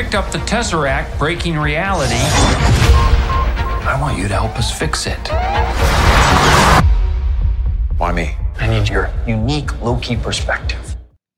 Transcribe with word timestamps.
picked 0.00 0.14
up 0.14 0.32
the 0.32 0.38
Tesseract 0.38 1.18
breaking 1.18 1.58
reality. 1.58 2.14
I 3.84 3.98
want 4.00 4.16
you 4.16 4.28
to 4.28 4.34
help 4.34 4.56
us 4.56 4.72
fix 4.76 5.06
it. 5.06 5.28
Why 7.98 8.10
me? 8.10 8.34
I 8.58 8.66
need 8.66 8.88
your 8.88 9.10
unique 9.26 9.78
Loki 9.82 10.16
perspective. 10.16 10.89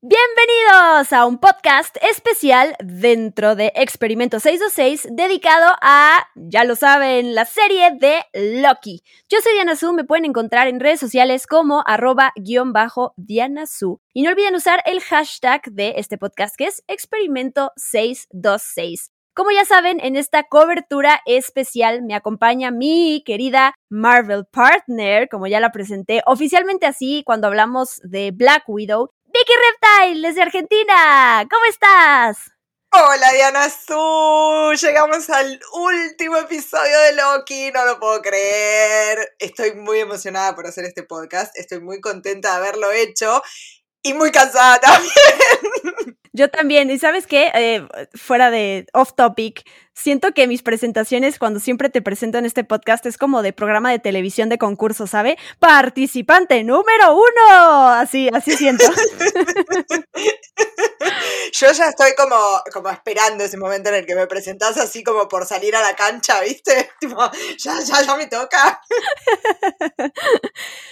Bienvenidos 0.04 1.12
a 1.12 1.26
un 1.26 1.38
podcast 1.38 1.96
especial 2.02 2.74
dentro 2.82 3.54
de 3.54 3.70
Experimento 3.76 4.40
626 4.40 5.14
dedicado 5.14 5.76
a, 5.80 6.26
ya 6.34 6.64
lo 6.64 6.74
saben, 6.74 7.36
la 7.36 7.44
serie 7.44 7.92
de 7.92 8.24
Loki. 8.60 9.04
Yo 9.28 9.40
soy 9.40 9.52
Diana 9.52 9.76
Su, 9.76 9.92
me 9.92 10.02
pueden 10.02 10.24
encontrar 10.24 10.66
en 10.66 10.80
redes 10.80 10.98
sociales 10.98 11.46
como 11.46 11.84
arroba 11.86 12.32
guion 12.34 12.72
bajo 12.72 13.14
Diana 13.16 13.66
Su. 13.68 14.00
Y 14.12 14.22
no 14.22 14.30
olviden 14.30 14.56
usar 14.56 14.82
el 14.86 15.00
hashtag 15.02 15.62
de 15.70 15.94
este 15.96 16.18
podcast 16.18 16.56
que 16.56 16.64
es 16.64 16.82
Experimento 16.88 17.70
626. 17.76 19.12
Como 19.34 19.50
ya 19.50 19.64
saben, 19.64 19.98
en 20.02 20.16
esta 20.16 20.42
cobertura 20.42 21.22
especial 21.24 22.02
me 22.02 22.14
acompaña 22.14 22.70
mi 22.70 23.22
querida 23.24 23.72
Marvel 23.88 24.44
Partner, 24.44 25.26
como 25.30 25.46
ya 25.46 25.58
la 25.58 25.72
presenté 25.72 26.22
oficialmente 26.26 26.84
así 26.84 27.22
cuando 27.24 27.46
hablamos 27.46 28.00
de 28.04 28.30
Black 28.30 28.64
Widow, 28.66 29.08
Vicky 29.42 29.54
Reptile 29.72 30.28
desde 30.28 30.42
Argentina. 30.42 31.44
¿Cómo 31.50 31.64
estás? 31.64 32.52
Hola 32.92 33.32
Diana 33.32 33.68
Su, 33.68 34.72
llegamos 34.80 35.28
al 35.30 35.58
último 35.72 36.36
episodio 36.36 37.00
de 37.00 37.16
Loki, 37.16 37.72
no 37.72 37.84
lo 37.84 37.98
puedo 37.98 38.22
creer. 38.22 39.34
Estoy 39.40 39.74
muy 39.74 39.98
emocionada 39.98 40.54
por 40.54 40.68
hacer 40.68 40.84
este 40.84 41.02
podcast, 41.02 41.58
estoy 41.58 41.80
muy 41.80 42.00
contenta 42.00 42.50
de 42.50 42.56
haberlo 42.56 42.92
hecho 42.92 43.42
y 44.00 44.14
muy 44.14 44.30
cansada 44.30 44.78
también. 44.80 46.18
Yo 46.32 46.48
también, 46.48 46.88
y 46.90 47.00
sabes 47.00 47.26
qué, 47.26 47.50
eh, 47.52 47.84
fuera 48.14 48.52
de 48.52 48.86
off 48.92 49.14
topic, 49.16 49.68
siento 49.94 50.32
que 50.32 50.46
mis 50.46 50.62
presentaciones, 50.62 51.38
cuando 51.38 51.60
siempre 51.60 51.90
te 51.90 52.02
presento 52.02 52.38
en 52.38 52.46
este 52.46 52.64
podcast, 52.64 53.04
es 53.06 53.18
como 53.18 53.42
de 53.42 53.52
programa 53.52 53.90
de 53.90 53.98
televisión 53.98 54.48
de 54.48 54.58
concurso, 54.58 55.06
¿sabe? 55.06 55.38
Participante 55.58 56.64
número 56.64 57.14
uno. 57.14 57.88
Así, 57.88 58.28
así 58.32 58.56
siento. 58.56 58.84
Yo 61.52 61.72
ya 61.72 61.88
estoy 61.88 62.12
como, 62.16 62.36
como 62.72 62.90
esperando 62.90 63.44
ese 63.44 63.58
momento 63.58 63.90
en 63.90 63.96
el 63.96 64.06
que 64.06 64.14
me 64.14 64.26
presentas 64.26 64.76
así 64.78 65.02
como 65.04 65.28
por 65.28 65.46
salir 65.46 65.76
a 65.76 65.82
la 65.82 65.94
cancha, 65.94 66.40
¿viste? 66.40 66.90
Tipo, 67.00 67.30
ya, 67.58 67.74
ya, 67.80 68.02
ya 68.02 68.16
me 68.16 68.26
toca. 68.26 68.80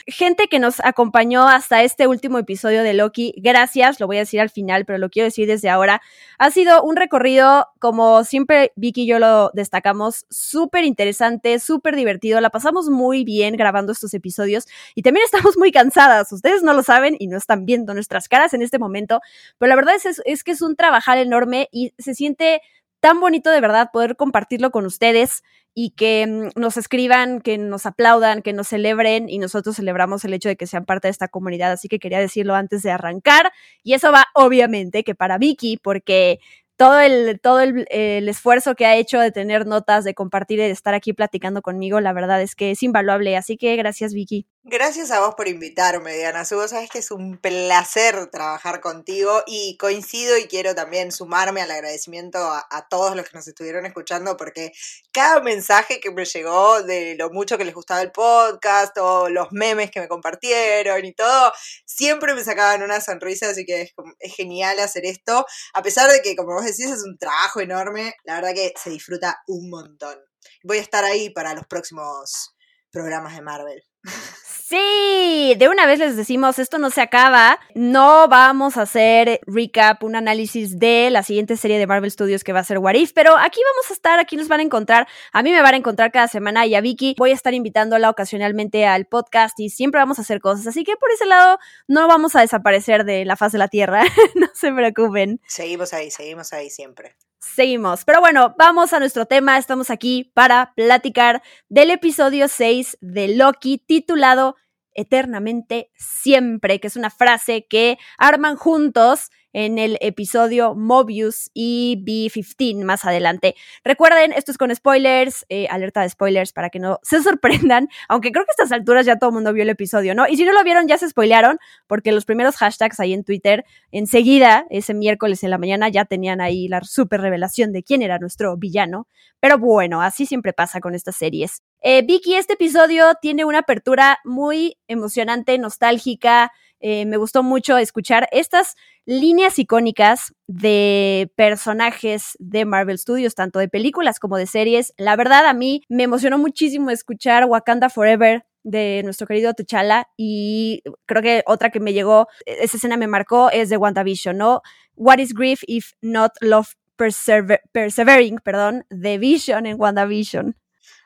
Gente 0.06 0.48
que 0.48 0.58
nos 0.58 0.80
acompañó 0.80 1.48
hasta 1.48 1.82
este 1.82 2.06
último 2.06 2.38
episodio 2.38 2.82
de 2.82 2.94
Loki, 2.94 3.34
gracias, 3.36 4.00
lo 4.00 4.06
voy 4.06 4.16
a 4.16 4.20
decir 4.20 4.40
al 4.40 4.50
final, 4.50 4.84
pero 4.84 4.98
lo 4.98 5.08
quiero 5.08 5.26
decir 5.26 5.46
desde 5.46 5.70
ahora. 5.70 6.02
Ha 6.38 6.50
sido 6.50 6.82
un 6.82 6.96
recorrido, 6.96 7.68
como 7.78 8.24
siempre 8.24 8.72
Vicky 8.90 9.02
y 9.02 9.06
yo 9.06 9.18
lo 9.18 9.50
destacamos, 9.54 10.26
súper 10.30 10.84
interesante, 10.84 11.58
súper 11.60 11.94
divertido. 11.94 12.40
La 12.40 12.50
pasamos 12.50 12.88
muy 12.90 13.24
bien 13.24 13.56
grabando 13.56 13.92
estos 13.92 14.12
episodios 14.14 14.66
y 14.94 15.02
también 15.02 15.24
estamos 15.32 15.56
muy 15.56 15.70
cansadas. 15.70 16.32
Ustedes 16.32 16.62
no 16.62 16.72
lo 16.72 16.82
saben 16.82 17.16
y 17.18 17.28
no 17.28 17.36
están 17.36 17.64
viendo 17.66 17.94
nuestras 17.94 18.28
caras 18.28 18.52
en 18.54 18.62
este 18.62 18.78
momento, 18.78 19.20
pero 19.58 19.68
la 19.68 19.76
verdad 19.76 19.94
es, 19.94 20.20
es 20.24 20.44
que 20.44 20.50
es 20.52 20.62
un 20.62 20.74
trabajar 20.74 21.18
enorme 21.18 21.68
y 21.70 21.92
se 21.98 22.14
siente 22.14 22.62
tan 23.00 23.20
bonito 23.20 23.50
de 23.50 23.60
verdad 23.60 23.90
poder 23.92 24.16
compartirlo 24.16 24.70
con 24.70 24.84
ustedes 24.84 25.42
y 25.74 25.90
que 25.90 26.26
mm, 26.26 26.60
nos 26.60 26.76
escriban, 26.76 27.40
que 27.40 27.58
nos 27.58 27.86
aplaudan, 27.86 28.42
que 28.42 28.52
nos 28.52 28.68
celebren 28.68 29.28
y 29.28 29.38
nosotros 29.38 29.76
celebramos 29.76 30.24
el 30.24 30.34
hecho 30.34 30.48
de 30.48 30.56
que 30.56 30.66
sean 30.66 30.84
parte 30.84 31.08
de 31.08 31.12
esta 31.12 31.28
comunidad. 31.28 31.72
Así 31.72 31.88
que 31.88 31.98
quería 31.98 32.18
decirlo 32.18 32.54
antes 32.54 32.82
de 32.82 32.90
arrancar 32.90 33.52
y 33.82 33.94
eso 33.94 34.12
va 34.12 34.26
obviamente 34.34 35.04
que 35.04 35.14
para 35.14 35.38
Vicky 35.38 35.78
porque 35.78 36.40
todo 36.80 36.98
el, 36.98 37.38
todo 37.40 37.60
el, 37.60 37.86
esfuerzo 37.90 38.74
que 38.74 38.86
ha 38.86 38.96
hecho 38.96 39.20
de 39.20 39.30
tener 39.30 39.66
notas, 39.66 40.02
de 40.02 40.14
compartir 40.14 40.60
y 40.60 40.62
de 40.62 40.70
estar 40.70 40.94
aquí 40.94 41.12
platicando 41.12 41.60
conmigo, 41.60 42.00
la 42.00 42.14
verdad 42.14 42.40
es 42.40 42.56
que 42.56 42.70
es 42.70 42.82
invaluable. 42.82 43.36
Así 43.36 43.58
que 43.58 43.76
gracias, 43.76 44.14
Vicky. 44.14 44.46
Gracias 44.62 45.10
a 45.10 45.20
vos 45.20 45.34
por 45.36 45.48
invitarme, 45.48 46.14
Diana. 46.14 46.44
Vos 46.50 46.70
sabes 46.70 46.90
que 46.90 46.98
es 46.98 47.10
un 47.10 47.38
placer 47.38 48.26
trabajar 48.26 48.82
contigo 48.82 49.42
y 49.46 49.78
coincido 49.78 50.36
y 50.36 50.48
quiero 50.48 50.74
también 50.74 51.12
sumarme 51.12 51.62
al 51.62 51.70
agradecimiento 51.70 52.38
a, 52.38 52.86
todos 52.90 53.16
los 53.16 53.26
que 53.26 53.38
nos 53.38 53.48
estuvieron 53.48 53.86
escuchando 53.86 54.36
porque 54.36 54.72
cada 55.12 55.40
mensaje 55.40 55.98
que 55.98 56.10
me 56.10 56.26
llegó 56.26 56.82
de 56.82 57.14
lo 57.18 57.30
mucho 57.30 57.56
que 57.56 57.64
les 57.64 57.74
gustaba 57.74 58.02
el 58.02 58.12
podcast 58.12 58.98
o 58.98 59.30
los 59.30 59.48
memes 59.50 59.90
que 59.90 60.00
me 60.00 60.08
compartieron 60.08 61.06
y 61.06 61.14
todo, 61.14 61.52
siempre 61.86 62.34
me 62.34 62.44
sacaban 62.44 62.82
una 62.82 63.00
sonrisa, 63.00 63.48
así 63.48 63.64
que 63.64 63.80
es, 63.80 63.94
es 64.18 64.34
genial 64.34 64.78
hacer 64.80 65.06
esto. 65.06 65.46
A 65.72 65.82
pesar 65.82 66.10
de 66.12 66.20
que, 66.20 66.36
como 66.36 66.52
vos 66.52 66.66
decís, 66.66 66.84
es 66.84 67.02
un 67.02 67.16
trabajo 67.16 67.60
enorme, 67.60 68.14
la 68.24 68.34
verdad 68.34 68.54
que 68.54 68.74
se 68.76 68.90
disfruta 68.90 69.40
un 69.46 69.70
montón. 69.70 70.18
Voy 70.64 70.76
a 70.78 70.82
estar 70.82 71.04
ahí 71.04 71.30
para 71.30 71.54
los 71.54 71.66
próximos 71.66 72.54
programas 72.90 73.34
de 73.34 73.40
Marvel. 73.40 73.86
Sí, 74.70 75.56
de 75.58 75.68
una 75.68 75.84
vez 75.84 75.98
les 75.98 76.16
decimos, 76.16 76.60
esto 76.60 76.78
no 76.78 76.90
se 76.90 77.00
acaba, 77.00 77.58
no 77.74 78.28
vamos 78.28 78.76
a 78.76 78.82
hacer 78.82 79.40
recap, 79.44 80.04
un 80.04 80.14
análisis 80.14 80.78
de 80.78 81.10
la 81.10 81.24
siguiente 81.24 81.56
serie 81.56 81.76
de 81.76 81.88
Marvel 81.88 82.08
Studios 82.08 82.44
que 82.44 82.52
va 82.52 82.60
a 82.60 82.64
ser 82.64 82.78
What 82.78 82.94
If, 82.94 83.10
pero 83.12 83.36
aquí 83.36 83.60
vamos 83.64 83.90
a 83.90 83.92
estar, 83.92 84.20
aquí 84.20 84.36
nos 84.36 84.46
van 84.46 84.60
a 84.60 84.62
encontrar, 84.62 85.08
a 85.32 85.42
mí 85.42 85.50
me 85.50 85.60
van 85.60 85.74
a 85.74 85.76
encontrar 85.76 86.12
cada 86.12 86.28
semana 86.28 86.66
y 86.66 86.76
a 86.76 86.80
Vicky. 86.80 87.16
Voy 87.18 87.32
a 87.32 87.34
estar 87.34 87.52
invitándola 87.52 88.10
ocasionalmente 88.10 88.86
al 88.86 89.06
podcast 89.06 89.58
y 89.58 89.70
siempre 89.70 89.98
vamos 89.98 90.20
a 90.20 90.22
hacer 90.22 90.38
cosas, 90.38 90.68
así 90.68 90.84
que 90.84 90.94
por 90.94 91.10
ese 91.10 91.26
lado 91.26 91.58
no 91.88 92.06
vamos 92.06 92.36
a 92.36 92.40
desaparecer 92.40 93.04
de 93.04 93.24
la 93.24 93.34
faz 93.34 93.50
de 93.50 93.58
la 93.58 93.66
Tierra, 93.66 94.04
no 94.36 94.46
se 94.54 94.70
preocupen. 94.70 95.40
Seguimos 95.48 95.92
ahí, 95.92 96.12
seguimos 96.12 96.52
ahí 96.52 96.70
siempre 96.70 97.16
seguimos. 97.40 98.04
Pero 98.04 98.20
bueno, 98.20 98.54
vamos 98.58 98.92
a 98.92 99.00
nuestro 99.00 99.26
tema. 99.26 99.58
Estamos 99.58 99.90
aquí 99.90 100.30
para 100.34 100.72
platicar 100.76 101.42
del 101.68 101.90
episodio 101.90 102.48
6 102.48 102.98
de 103.00 103.36
Loki 103.36 103.78
titulado 103.78 104.56
Eternamente 104.94 105.90
Siempre, 105.96 106.80
que 106.80 106.88
es 106.88 106.96
una 106.96 107.10
frase 107.10 107.66
que 107.68 107.98
arman 108.18 108.56
juntos 108.56 109.30
en 109.52 109.78
el 109.78 109.98
episodio 110.00 110.74
Mobius 110.74 111.50
y 111.54 112.02
B15 112.06 112.84
más 112.84 113.04
adelante. 113.04 113.54
Recuerden, 113.84 114.32
esto 114.32 114.52
es 114.52 114.58
con 114.58 114.74
spoilers, 114.74 115.44
eh, 115.48 115.66
alerta 115.70 116.02
de 116.02 116.08
spoilers 116.08 116.52
para 116.52 116.70
que 116.70 116.78
no 116.78 116.98
se 117.02 117.22
sorprendan, 117.22 117.88
aunque 118.08 118.32
creo 118.32 118.44
que 118.44 118.50
a 118.50 118.54
estas 118.62 118.72
alturas 118.72 119.06
ya 119.06 119.16
todo 119.16 119.30
el 119.30 119.34
mundo 119.34 119.52
vio 119.52 119.62
el 119.62 119.68
episodio, 119.68 120.14
¿no? 120.14 120.26
Y 120.28 120.36
si 120.36 120.44
no 120.44 120.52
lo 120.52 120.62
vieron, 120.64 120.86
ya 120.88 120.98
se 120.98 121.08
spoilearon, 121.08 121.58
porque 121.86 122.12
los 122.12 122.24
primeros 122.24 122.56
hashtags 122.56 123.00
ahí 123.00 123.12
en 123.12 123.24
Twitter, 123.24 123.64
enseguida, 123.90 124.66
ese 124.70 124.94
miércoles 124.94 125.42
en 125.42 125.50
la 125.50 125.58
mañana, 125.58 125.88
ya 125.88 126.04
tenían 126.04 126.40
ahí 126.40 126.68
la 126.68 126.82
super 126.82 127.20
revelación 127.20 127.72
de 127.72 127.82
quién 127.82 128.02
era 128.02 128.18
nuestro 128.18 128.56
villano. 128.56 129.08
Pero 129.40 129.58
bueno, 129.58 130.02
así 130.02 130.26
siempre 130.26 130.52
pasa 130.52 130.80
con 130.80 130.94
estas 130.94 131.16
series. 131.16 131.62
Eh, 131.82 132.02
Vicky, 132.02 132.34
este 132.34 132.54
episodio 132.54 133.14
tiene 133.22 133.46
una 133.46 133.60
apertura 133.60 134.18
muy 134.24 134.76
emocionante, 134.86 135.56
nostálgica, 135.56 136.52
eh, 136.80 137.06
me 137.06 137.16
gustó 137.16 137.42
mucho 137.42 137.78
escuchar 137.78 138.28
estas 138.32 138.74
líneas 139.06 139.58
icónicas 139.58 140.34
de 140.46 141.30
personajes 141.36 142.36
de 142.38 142.64
Marvel 142.64 142.98
Studios, 142.98 143.34
tanto 143.34 143.58
de 143.58 143.68
películas 143.68 144.18
como 144.18 144.36
de 144.36 144.46
series. 144.46 144.94
La 144.98 145.16
verdad, 145.16 145.46
a 145.46 145.54
mí 145.54 145.82
me 145.88 146.04
emocionó 146.04 146.38
muchísimo 146.38 146.90
escuchar 146.90 147.44
Wakanda 147.44 147.90
Forever 147.90 148.44
de 148.62 149.00
nuestro 149.04 149.26
querido 149.26 149.54
T'Challa 149.54 150.08
y 150.18 150.82
creo 151.06 151.22
que 151.22 151.42
otra 151.46 151.70
que 151.70 151.80
me 151.80 151.94
llegó, 151.94 152.28
esa 152.44 152.76
escena 152.76 152.98
me 152.98 153.06
marcó, 153.06 153.50
es 153.50 153.70
de 153.70 153.78
WandaVision, 153.78 154.36
¿no? 154.36 154.60
What 154.96 155.18
is 155.18 155.32
grief 155.32 155.62
if 155.66 155.92
not 156.02 156.32
love 156.40 156.74
persevering, 156.96 158.38
perdón, 158.44 158.84
de 158.90 159.16
Vision 159.16 159.64
en 159.64 159.80
WandaVision. 159.80 160.59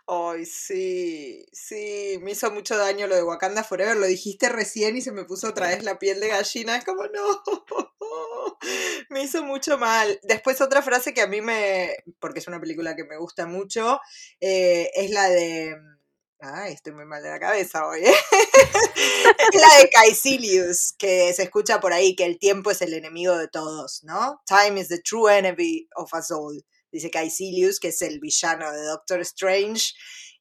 Ay, 0.06 0.44
sí, 0.44 1.46
sí, 1.52 2.18
me 2.20 2.32
hizo 2.32 2.50
mucho 2.50 2.76
daño 2.76 3.06
lo 3.06 3.14
de 3.16 3.22
Wakanda 3.22 3.64
Forever, 3.64 3.96
lo 3.96 4.06
dijiste 4.06 4.50
recién 4.50 4.98
y 4.98 5.00
se 5.00 5.12
me 5.12 5.24
puso 5.24 5.48
otra 5.48 5.68
vez 5.68 5.82
la 5.82 5.98
piel 5.98 6.20
de 6.20 6.28
gallina, 6.28 6.84
como 6.84 7.04
no, 7.04 7.42
me 9.08 9.22
hizo 9.22 9.42
mucho 9.42 9.78
mal. 9.78 10.20
Después 10.22 10.60
otra 10.60 10.82
frase 10.82 11.14
que 11.14 11.22
a 11.22 11.26
mí 11.26 11.40
me, 11.40 11.96
porque 12.20 12.40
es 12.40 12.48
una 12.48 12.60
película 12.60 12.94
que 12.94 13.04
me 13.04 13.16
gusta 13.16 13.46
mucho, 13.46 13.98
eh, 14.40 14.90
es 14.94 15.10
la 15.10 15.28
de... 15.30 15.74
Ay, 16.40 16.74
estoy 16.74 16.92
muy 16.92 17.06
mal 17.06 17.22
de 17.22 17.30
la 17.30 17.40
cabeza 17.40 17.86
hoy. 17.86 18.04
¿eh? 18.04 18.12
es 19.52 19.60
la 19.60 19.78
de 19.78 19.88
Caecilius, 19.88 20.94
que 20.98 21.32
se 21.32 21.44
escucha 21.44 21.80
por 21.80 21.94
ahí, 21.94 22.14
que 22.14 22.26
el 22.26 22.38
tiempo 22.38 22.70
es 22.70 22.82
el 22.82 22.92
enemigo 22.92 23.38
de 23.38 23.48
todos, 23.48 24.04
¿no? 24.04 24.42
Time 24.46 24.78
is 24.78 24.88
the 24.88 25.00
true 25.00 25.28
enemy 25.28 25.88
of 25.96 26.12
us 26.12 26.30
all 26.30 26.62
dice 26.94 27.10
Caecilius, 27.10 27.80
que 27.80 27.88
es 27.88 28.00
el 28.02 28.20
villano 28.20 28.70
de 28.70 28.84
Doctor 28.84 29.20
Strange. 29.20 29.92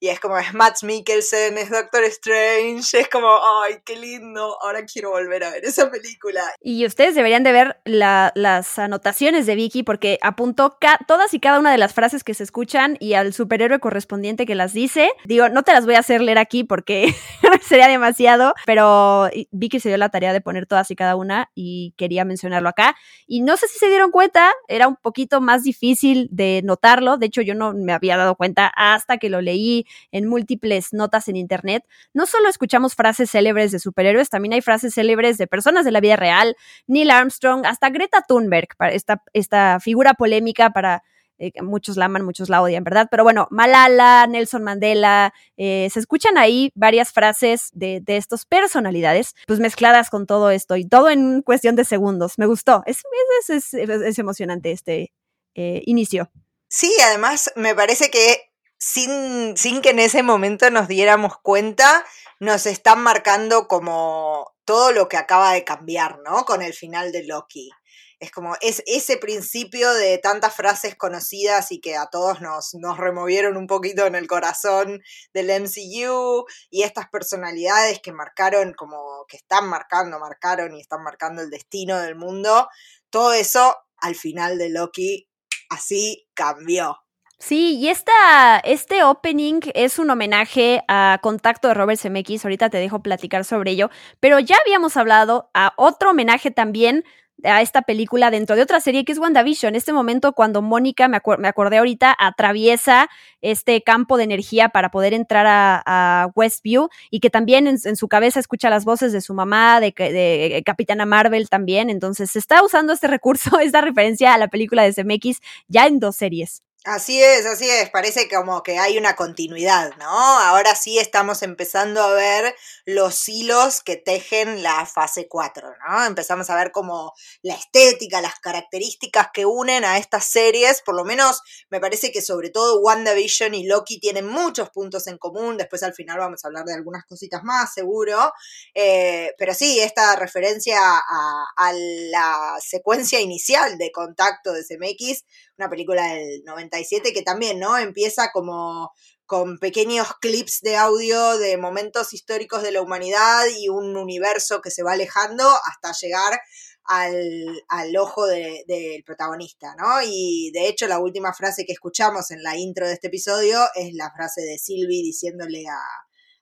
Y 0.04 0.10
es 0.10 0.20
como 0.20 0.38
es 0.38 0.54
Matt 0.54 0.84
Mikkelsen, 0.84 1.58
es 1.58 1.70
Doctor 1.70 2.04
Strange, 2.04 3.00
es 3.00 3.08
como, 3.08 3.30
ay, 3.64 3.76
qué 3.86 3.96
lindo, 3.96 4.58
ahora 4.62 4.84
quiero 4.84 5.12
volver 5.12 5.46
a 5.46 5.52
ver 5.52 5.64
esa 5.64 5.90
película. 5.90 6.42
Y 6.60 6.86
ustedes 6.86 7.16
deberían 7.16 7.44
de 7.44 7.54
ver 7.54 7.78
las 7.86 8.78
anotaciones 8.78 9.46
de 9.46 9.56
Vicky 9.56 9.84
porque 9.84 10.20
apuntó 10.22 10.78
todas 11.08 11.34
y 11.34 11.40
cada 11.40 11.58
una 11.58 11.72
de 11.72 11.78
las 11.78 11.94
frases 11.94 12.26
que 12.26 12.34
se 12.34 12.44
escuchan 12.44 12.98
y 13.00 13.14
al 13.14 13.34
superhéroe 13.34 13.80
correspondiente 13.80 14.46
que 14.46 14.56
las 14.56 14.74
dice. 14.74 15.10
Digo, 15.24 15.48
no 15.48 15.64
te 15.64 15.72
las 15.72 15.86
voy 15.86 15.96
a 15.96 16.00
hacer 16.00 16.20
leer 16.20 16.38
aquí 16.38 16.66
porque 16.66 17.16
sería 17.62 17.88
demasiado, 17.88 18.56
pero 18.66 19.30
Vicky 19.52 19.80
se 19.80 19.88
dio 19.88 19.98
la 19.98 20.10
tarea 20.10 20.34
de 20.34 20.42
poner 20.42 20.66
todas 20.66 20.92
y 20.92 20.98
cada 20.98 21.16
una 21.16 21.50
y 21.56 21.94
quería 21.96 22.26
mencionarlo 22.26 22.68
acá. 22.68 22.98
Y 23.26 23.40
no 23.40 23.56
sé 23.56 23.70
si 23.70 23.80
se 23.80 23.88
dieron 23.88 24.12
cuenta, 24.12 24.52
era 24.68 24.90
un 24.90 24.98
poquito 24.98 25.40
más 25.40 25.64
difícil 25.64 26.28
de 26.30 26.60
notarlo. 26.66 27.16
De 27.16 27.28
hecho, 27.28 27.42
yo 27.42 27.56
no 27.56 27.72
me 27.72 27.94
había 27.94 28.18
dado 28.18 28.36
cuenta 28.36 28.68
hasta 28.76 29.18
que 29.18 29.30
lo 29.30 29.40
leí 29.40 29.88
en 30.12 30.28
múltiples 30.28 30.94
notas 30.94 31.28
en 31.28 31.36
internet. 31.36 31.84
No 32.14 32.26
solo 32.26 32.50
escuchamos 32.50 32.96
frases 32.96 33.32
célebres 33.32 33.72
de 33.72 33.80
superhéroes, 33.80 34.30
también 34.30 34.54
hay 34.54 34.62
frases 34.62 34.94
célebres 34.94 35.38
de 35.38 35.48
personas 35.48 35.86
de 35.86 35.92
la 35.92 36.00
vida 36.00 36.16
real, 36.16 36.56
Neil 36.88 37.12
Armstrong, 37.12 37.66
hasta 37.66 37.90
Greta 37.90 38.24
Thunberg, 38.28 38.70
esta, 38.92 39.24
esta 39.34 39.80
figura 39.80 40.14
polémica 40.14 40.72
para 40.72 41.04
eh, 41.40 41.52
muchos 41.62 41.98
la 41.98 42.06
aman, 42.06 42.24
muchos 42.24 42.48
la 42.48 42.62
odian, 42.62 42.84
¿verdad? 42.84 43.08
Pero 43.10 43.24
bueno, 43.24 43.48
Malala, 43.50 44.28
Nelson 44.28 44.64
Mandela, 44.64 45.34
eh, 45.58 45.90
se 45.92 46.00
escuchan 46.00 46.38
ahí 46.38 46.72
varias 46.76 47.12
frases 47.12 47.70
de, 47.74 48.02
de 48.02 48.18
estas 48.18 48.46
personalidades, 48.46 49.36
pues 49.48 49.60
mezcladas 49.60 50.10
con 50.10 50.28
todo 50.28 50.52
esto 50.52 50.76
y 50.78 50.88
todo 50.88 51.10
en 51.10 51.42
cuestión 51.42 51.76
de 51.76 51.86
segundos. 51.86 52.38
Me 52.38 52.46
gustó, 52.46 52.84
es, 52.86 53.02
es, 53.50 53.74
es, 53.74 54.20
emocionante 54.20 54.72
este 54.72 55.12
eh, 55.56 55.82
inicio. 55.86 56.32
Sí, 56.70 56.92
además 57.08 57.52
me 57.56 57.76
parece 57.76 58.10
que 58.10 58.53
sin, 58.84 59.56
sin 59.56 59.82
que 59.82 59.92
en 59.92 60.00
ese 60.00 60.24
momento 60.24 60.70
nos 60.70 60.90
diéramos 60.90 61.38
cuenta, 61.42 62.06
nos 62.42 62.66
están 62.66 63.02
marcando 63.02 63.70
como 63.70 64.54
todo 64.66 64.92
lo 64.92 65.08
que 65.08 65.16
acaba 65.16 65.54
de 65.54 65.64
cambiar, 65.64 66.20
¿no? 66.20 66.44
Con 66.44 66.62
el 66.62 66.74
final 66.74 67.14
de 67.14 67.24
Loki. 67.24 67.72
Es 68.20 68.30
como 68.32 68.56
es 68.60 68.84
ese 68.86 69.16
principio 69.16 69.94
de 69.94 70.18
tantas 70.18 70.54
frases 70.54 70.96
conocidas 70.96 71.72
y 71.72 71.80
que 71.80 71.96
a 71.96 72.08
todos 72.08 72.42
nos, 72.42 72.74
nos 72.74 72.98
removieron 72.98 73.56
un 73.56 73.68
poquito 73.68 74.06
en 74.06 74.16
el 74.16 74.28
corazón 74.28 75.02
del 75.34 75.50
MCU 75.62 76.46
y 76.70 76.84
estas 76.84 77.08
personalidades 77.10 78.02
que 78.02 78.12
marcaron, 78.12 78.74
como 78.74 79.26
que 79.30 79.38
están 79.38 79.68
marcando, 79.70 80.20
marcaron 80.20 80.76
y 80.76 80.82
están 80.82 81.04
marcando 81.04 81.42
el 81.42 81.50
destino 81.50 82.00
del 82.00 82.16
mundo. 82.16 82.68
Todo 83.10 83.32
eso 83.32 83.78
al 83.98 84.16
final 84.16 84.58
de 84.58 84.70
Loki 84.70 85.30
así 85.70 86.28
cambió. 86.34 87.03
Sí, 87.46 87.76
y 87.76 87.90
esta, 87.90 88.60
este 88.60 89.04
opening 89.04 89.60
es 89.74 90.00
un 90.00 90.10
homenaje 90.10 90.82
a 90.88 91.20
Contacto 91.22 91.68
de 91.68 91.74
Robert 91.74 92.00
Zemeckis, 92.00 92.46
ahorita 92.46 92.70
te 92.70 92.78
dejo 92.78 93.02
platicar 93.04 93.44
sobre 93.44 93.72
ello, 93.72 93.90
pero 94.22 94.40
ya 94.40 94.56
habíamos 94.66 94.96
hablado 94.96 95.50
a 95.54 95.74
otro 95.76 96.12
homenaje 96.12 96.52
también 96.52 97.04
a 97.44 97.62
esta 97.62 97.82
película 97.82 98.32
dentro 98.32 98.56
de 98.56 98.62
otra 98.62 98.80
serie 98.80 99.04
que 99.04 99.12
es 99.12 99.20
WandaVision. 99.20 99.74
En 99.74 99.76
este 99.76 99.92
momento, 99.92 100.32
cuando 100.32 100.62
Mónica, 100.62 101.10
me, 101.10 101.20
me, 101.38 101.48
acordé 101.50 101.80
ahorita, 101.80 102.16
atraviesa 102.18 103.10
este 103.42 103.82
campo 103.84 104.16
de 104.16 104.24
energía 104.24 104.70
para 104.70 104.90
poder 104.90 105.14
entrar 105.14 105.46
a, 105.50 106.30
Westview 106.36 106.88
y 107.12 107.20
que 107.20 107.30
también 107.30 107.68
en, 107.68 107.96
su 107.98 108.08
cabeza 108.08 108.40
escucha 108.40 108.70
las 108.70 108.86
voces 108.86 109.12
de 109.12 109.20
su 109.20 109.34
mamá, 109.34 109.82
de, 109.82 109.94
de, 109.98 110.64
Capitana 110.66 111.06
Marvel 111.06 111.50
también. 111.50 111.90
Entonces, 111.90 112.32
se 112.32 112.40
está 112.40 112.64
usando 112.64 112.94
este 112.94 113.08
recurso, 113.08 113.60
esta 113.60 113.82
referencia 113.82 114.34
a 114.34 114.38
la 114.38 114.48
película 114.48 114.84
de 114.84 114.94
CMX 114.94 115.42
ya 115.68 115.88
en 115.88 116.00
dos 116.00 116.16
series. 116.16 116.64
Así 116.86 117.24
es, 117.24 117.46
así 117.46 117.70
es, 117.70 117.90
parece 117.92 118.28
como 118.28 118.62
que 118.62 118.78
hay 118.78 118.98
una 118.98 119.16
continuidad, 119.16 119.96
¿no? 120.00 120.10
Ahora 120.10 120.76
sí 120.76 121.00
estamos 121.00 121.42
empezando 121.42 122.02
a 122.02 122.14
ver 122.14 122.54
los 122.86 123.30
hilos 123.30 123.82
que 123.82 123.96
tejen 123.96 124.64
la 124.64 124.86
fase 124.86 125.30
4, 125.30 125.76
¿no? 125.88 126.04
Empezamos 126.04 126.50
a 126.50 126.58
ver 126.58 126.74
como 126.74 127.14
la 127.42 127.54
estética, 127.56 128.20
las 128.20 128.38
características 128.42 129.30
que 129.34 129.46
unen 129.46 129.86
a 129.86 129.98
estas 129.98 130.26
series, 130.26 130.82
por 130.82 130.94
lo 130.96 131.06
menos 131.06 131.42
me 131.70 131.80
parece 131.80 132.12
que 132.12 132.22
sobre 132.22 132.50
todo 132.50 132.82
WandaVision 132.82 133.54
y 133.54 133.66
Loki 133.66 134.02
tienen 134.02 134.28
muchos 134.28 134.70
puntos 134.70 135.08
en 135.08 135.18
común, 135.18 135.56
después 135.56 135.84
al 135.84 135.94
final 135.94 136.20
vamos 136.20 136.44
a 136.44 136.50
hablar 136.50 136.66
de 136.66 136.74
algunas 136.74 137.06
cositas 137.06 137.46
más, 137.46 137.74
seguro, 137.74 138.34
eh, 138.76 139.34
pero 139.38 139.54
sí, 139.54 139.80
esta 139.80 140.18
referencia 140.18 140.78
a, 140.82 141.72
la 142.12 142.58
secuencia 142.60 143.22
inicial 143.22 143.78
de 143.78 143.90
contacto 143.94 144.52
de 144.52 144.66
CMX, 144.66 145.24
una 145.58 145.70
película 145.70 146.14
del 146.14 146.44
97 146.74 147.14
que 147.14 147.22
también, 147.22 147.60
¿no? 147.60 147.78
Empieza 147.78 148.32
como 148.32 148.92
con 149.26 149.58
pequeños 149.58 150.08
clips 150.20 150.60
de 150.62 150.76
audio 150.76 151.38
de 151.38 151.58
momentos 151.58 152.14
históricos 152.14 152.62
de 152.62 152.72
la 152.72 152.82
humanidad 152.82 153.46
y 153.58 153.70
un 153.70 153.96
universo 153.96 154.62
que 154.62 154.70
se 154.72 154.84
va 154.84 154.94
alejando 154.94 155.48
hasta 155.48 155.94
llegar 155.94 156.40
al, 156.86 157.98
ojo 157.98 158.26
del 158.28 159.04
protagonista, 159.06 159.76
¿no? 159.78 160.02
Y 160.06 160.52
de 160.54 160.68
hecho 160.68 160.88
la 160.88 161.00
última 161.00 161.34
frase 161.34 161.66
que 161.66 161.72
escuchamos 161.72 162.32
en 162.32 162.44
la 162.44 162.58
intro 162.58 162.88
de 162.88 162.94
este 162.94 163.08
episodio 163.08 163.60
es 163.76 163.94
la 163.94 164.12
frase 164.12 164.42
de 164.42 164.58
Sylvie 164.58 165.02
diciéndole 165.02 165.64
a, 165.68 165.80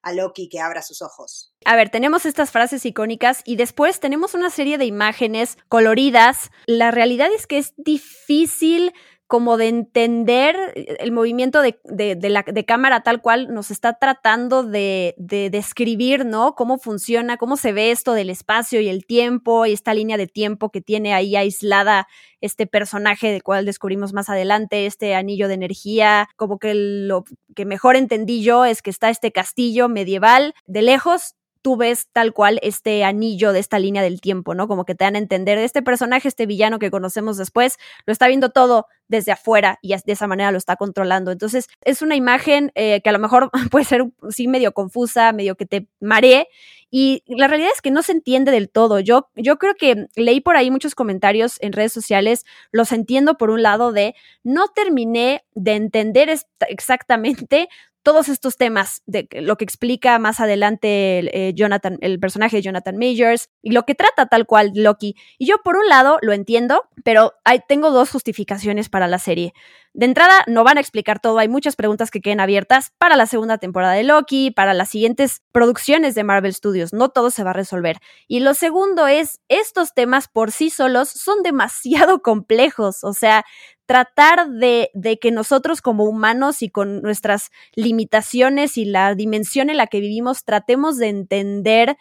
a 0.01 0.13
Loki 0.13 0.49
que 0.49 0.59
abra 0.59 0.81
sus 0.81 1.03
ojos. 1.03 1.53
A 1.63 1.75
ver, 1.75 1.89
tenemos 1.89 2.25
estas 2.25 2.49
frases 2.49 2.85
icónicas 2.85 3.41
y 3.45 3.55
después 3.55 3.99
tenemos 3.99 4.33
una 4.33 4.49
serie 4.49 4.79
de 4.79 4.85
imágenes 4.85 5.59
coloridas. 5.69 6.49
La 6.65 6.89
realidad 6.89 7.29
es 7.35 7.45
que 7.45 7.59
es 7.59 7.73
difícil 7.77 8.93
como 9.31 9.55
de 9.55 9.69
entender 9.69 10.73
el 10.75 11.13
movimiento 11.13 11.61
de, 11.61 11.79
la, 12.21 12.43
de 12.43 12.65
cámara 12.65 13.01
tal 13.01 13.21
cual 13.21 13.53
nos 13.53 13.71
está 13.71 13.93
tratando 13.93 14.61
de, 14.61 15.15
describir, 15.17 16.25
¿no? 16.25 16.53
Cómo 16.53 16.77
funciona, 16.77 17.37
cómo 17.37 17.55
se 17.55 17.71
ve 17.71 17.91
esto 17.91 18.11
del 18.11 18.29
espacio 18.29 18.81
y 18.81 18.89
el 18.89 19.05
tiempo 19.05 19.65
y 19.65 19.71
esta 19.71 19.93
línea 19.93 20.17
de 20.17 20.27
tiempo 20.27 20.69
que 20.69 20.81
tiene 20.81 21.13
ahí 21.13 21.37
aislada 21.37 22.09
este 22.41 22.67
personaje 22.67 23.31
del 23.31 23.41
cual 23.41 23.63
descubrimos 23.63 24.11
más 24.11 24.27
adelante, 24.29 24.85
este 24.85 25.15
anillo 25.15 25.47
de 25.47 25.53
energía, 25.53 26.27
como 26.35 26.59
que 26.59 26.73
lo 26.73 27.23
que 27.55 27.63
mejor 27.63 27.95
entendí 27.95 28.43
yo 28.43 28.65
es 28.65 28.81
que 28.81 28.89
está 28.89 29.09
este 29.09 29.31
castillo 29.31 29.87
medieval 29.87 30.55
de 30.65 30.81
lejos 30.81 31.35
tú 31.61 31.77
ves 31.77 32.07
tal 32.11 32.33
cual 32.33 32.59
este 32.61 33.03
anillo 33.03 33.53
de 33.53 33.59
esta 33.59 33.79
línea 33.79 34.01
del 34.01 34.21
tiempo, 34.21 34.55
¿no? 34.55 34.67
Como 34.67 34.85
que 34.85 34.95
te 34.95 35.03
dan 35.03 35.15
a 35.15 35.19
entender 35.19 35.57
de 35.57 35.65
este 35.65 35.81
personaje, 35.81 36.27
este 36.27 36.45
villano 36.45 36.79
que 36.79 36.91
conocemos 36.91 37.37
después, 37.37 37.77
lo 38.05 38.13
está 38.13 38.27
viendo 38.27 38.49
todo 38.49 38.87
desde 39.07 39.31
afuera 39.31 39.77
y 39.81 39.89
de 39.89 40.13
esa 40.13 40.27
manera 40.27 40.51
lo 40.51 40.57
está 40.57 40.75
controlando. 40.75 41.31
Entonces, 41.31 41.67
es 41.81 42.01
una 42.01 42.15
imagen 42.15 42.71
eh, 42.75 43.01
que 43.01 43.09
a 43.09 43.13
lo 43.13 43.19
mejor 43.19 43.51
puede 43.71 43.85
ser, 43.85 44.05
sí, 44.29 44.47
medio 44.47 44.71
confusa, 44.73 45.33
medio 45.33 45.55
que 45.55 45.65
te 45.65 45.87
maree. 45.99 46.47
Y 46.93 47.23
la 47.27 47.47
realidad 47.47 47.71
es 47.73 47.81
que 47.81 47.91
no 47.91 48.03
se 48.03 48.11
entiende 48.11 48.51
del 48.51 48.69
todo. 48.69 48.99
Yo, 48.99 49.29
yo 49.35 49.57
creo 49.57 49.75
que 49.75 50.07
leí 50.15 50.41
por 50.41 50.57
ahí 50.57 50.71
muchos 50.71 50.93
comentarios 50.93 51.57
en 51.61 51.71
redes 51.71 51.93
sociales, 51.93 52.45
los 52.71 52.91
entiendo 52.91 53.37
por 53.37 53.49
un 53.49 53.61
lado 53.61 53.93
de 53.93 54.13
no 54.43 54.67
terminé 54.67 55.45
de 55.55 55.75
entender 55.75 56.29
exactamente 56.67 57.69
todos 58.03 58.29
estos 58.29 58.57
temas 58.57 59.01
de 59.05 59.27
lo 59.31 59.57
que 59.57 59.63
explica 59.63 60.17
más 60.19 60.39
adelante 60.39 61.19
el, 61.19 61.29
eh, 61.33 61.53
Jonathan, 61.55 61.97
el 62.01 62.19
personaje 62.19 62.57
de 62.57 62.61
Jonathan 62.61 62.97
Majors 62.97 63.49
y 63.61 63.71
lo 63.71 63.83
que 63.83 63.95
trata 63.95 64.25
tal 64.25 64.45
cual 64.45 64.71
Loki. 64.75 65.15
Y 65.37 65.45
yo 65.45 65.57
por 65.63 65.75
un 65.75 65.87
lado 65.87 66.17
lo 66.21 66.33
entiendo, 66.33 66.83
pero 67.03 67.33
tengo 67.67 67.91
dos 67.91 68.11
justificaciones 68.11 68.89
para 68.89 69.07
la 69.07 69.19
serie. 69.19 69.53
De 69.93 70.05
entrada, 70.05 70.43
no 70.47 70.63
van 70.63 70.77
a 70.77 70.81
explicar 70.81 71.19
todo, 71.19 71.37
hay 71.37 71.49
muchas 71.49 71.75
preguntas 71.75 72.11
que 72.11 72.21
queden 72.21 72.39
abiertas 72.39 72.93
para 72.97 73.17
la 73.17 73.25
segunda 73.25 73.57
temporada 73.57 73.93
de 73.93 74.03
Loki, 74.03 74.49
para 74.49 74.73
las 74.73 74.87
siguientes 74.87 75.41
producciones 75.51 76.15
de 76.15 76.23
Marvel 76.23 76.53
Studios, 76.53 76.93
no 76.93 77.09
todo 77.09 77.29
se 77.29 77.43
va 77.43 77.49
a 77.49 77.53
resolver. 77.53 77.97
Y 78.25 78.39
lo 78.39 78.53
segundo 78.53 79.07
es, 79.07 79.41
estos 79.49 79.93
temas 79.93 80.29
por 80.29 80.51
sí 80.51 80.69
solos 80.69 81.09
son 81.09 81.43
demasiado 81.43 82.21
complejos, 82.21 83.03
o 83.03 83.13
sea, 83.13 83.43
tratar 83.91 84.47
de, 84.51 84.89
de, 84.93 85.19
que 85.19 85.31
nosotros 85.31 85.81
como 85.81 86.05
humanos 86.05 86.61
y 86.61 86.69
con 86.69 87.01
nuestras 87.01 87.51
limitaciones 87.75 88.77
y 88.77 88.85
la 88.85 89.13
dimensión 89.15 89.69
en 89.69 89.75
la 89.75 89.87
que 89.87 89.99
vivimos 89.99 90.45
tratemos 90.45 90.95
de 90.95 91.09
entender 91.09 91.97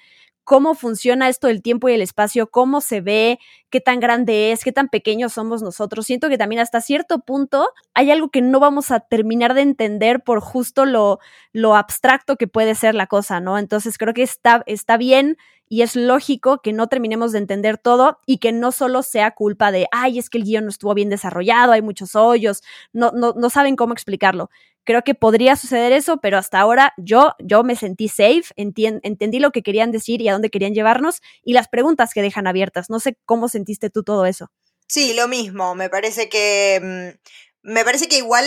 cómo 0.50 0.74
funciona 0.74 1.28
esto 1.28 1.46
del 1.46 1.62
tiempo 1.62 1.88
y 1.88 1.92
el 1.92 2.02
espacio, 2.02 2.50
cómo 2.50 2.80
se 2.80 3.00
ve, 3.00 3.38
qué 3.70 3.80
tan 3.80 4.00
grande 4.00 4.50
es, 4.50 4.64
qué 4.64 4.72
tan 4.72 4.88
pequeños 4.88 5.34
somos 5.34 5.62
nosotros. 5.62 6.06
Siento 6.06 6.28
que 6.28 6.38
también 6.38 6.60
hasta 6.60 6.80
cierto 6.80 7.20
punto 7.20 7.68
hay 7.94 8.10
algo 8.10 8.30
que 8.32 8.42
no 8.42 8.58
vamos 8.58 8.90
a 8.90 8.98
terminar 8.98 9.54
de 9.54 9.60
entender 9.60 10.24
por 10.24 10.40
justo 10.40 10.86
lo, 10.86 11.20
lo 11.52 11.76
abstracto 11.76 12.34
que 12.34 12.48
puede 12.48 12.74
ser 12.74 12.96
la 12.96 13.06
cosa, 13.06 13.38
¿no? 13.38 13.58
Entonces 13.58 13.96
creo 13.96 14.12
que 14.12 14.24
está, 14.24 14.64
está 14.66 14.96
bien 14.96 15.36
y 15.68 15.82
es 15.82 15.94
lógico 15.94 16.60
que 16.62 16.72
no 16.72 16.88
terminemos 16.88 17.30
de 17.30 17.38
entender 17.38 17.78
todo 17.78 18.18
y 18.26 18.38
que 18.38 18.50
no 18.50 18.72
solo 18.72 19.04
sea 19.04 19.30
culpa 19.30 19.70
de, 19.70 19.86
ay, 19.92 20.18
es 20.18 20.30
que 20.30 20.38
el 20.38 20.44
guion 20.44 20.64
no 20.64 20.70
estuvo 20.70 20.94
bien 20.94 21.10
desarrollado, 21.10 21.70
hay 21.70 21.80
muchos 21.80 22.16
hoyos, 22.16 22.64
no, 22.92 23.12
no, 23.12 23.34
no 23.36 23.50
saben 23.50 23.76
cómo 23.76 23.92
explicarlo. 23.92 24.50
Creo 24.90 25.04
que 25.04 25.14
podría 25.14 25.54
suceder 25.54 25.92
eso, 25.92 26.16
pero 26.20 26.36
hasta 26.36 26.58
ahora 26.58 26.94
yo, 26.96 27.36
yo 27.38 27.62
me 27.62 27.76
sentí 27.76 28.08
safe, 28.08 28.42
entendí 28.56 29.38
lo 29.38 29.52
que 29.52 29.62
querían 29.62 29.92
decir 29.92 30.20
y 30.20 30.28
a 30.28 30.32
dónde 30.32 30.50
querían 30.50 30.74
llevarnos 30.74 31.20
y 31.44 31.52
las 31.52 31.68
preguntas 31.68 32.12
que 32.12 32.22
dejan 32.22 32.48
abiertas. 32.48 32.90
No 32.90 32.98
sé 32.98 33.16
cómo 33.24 33.46
sentiste 33.48 33.88
tú 33.88 34.02
todo 34.02 34.26
eso. 34.26 34.50
Sí, 34.88 35.14
lo 35.14 35.28
mismo. 35.28 35.76
Me 35.76 35.90
parece 35.90 36.28
que 36.28 36.80
mm, 36.82 37.18
Me 37.62 37.84
parece 37.84 38.08
que 38.08 38.18
igual, 38.18 38.44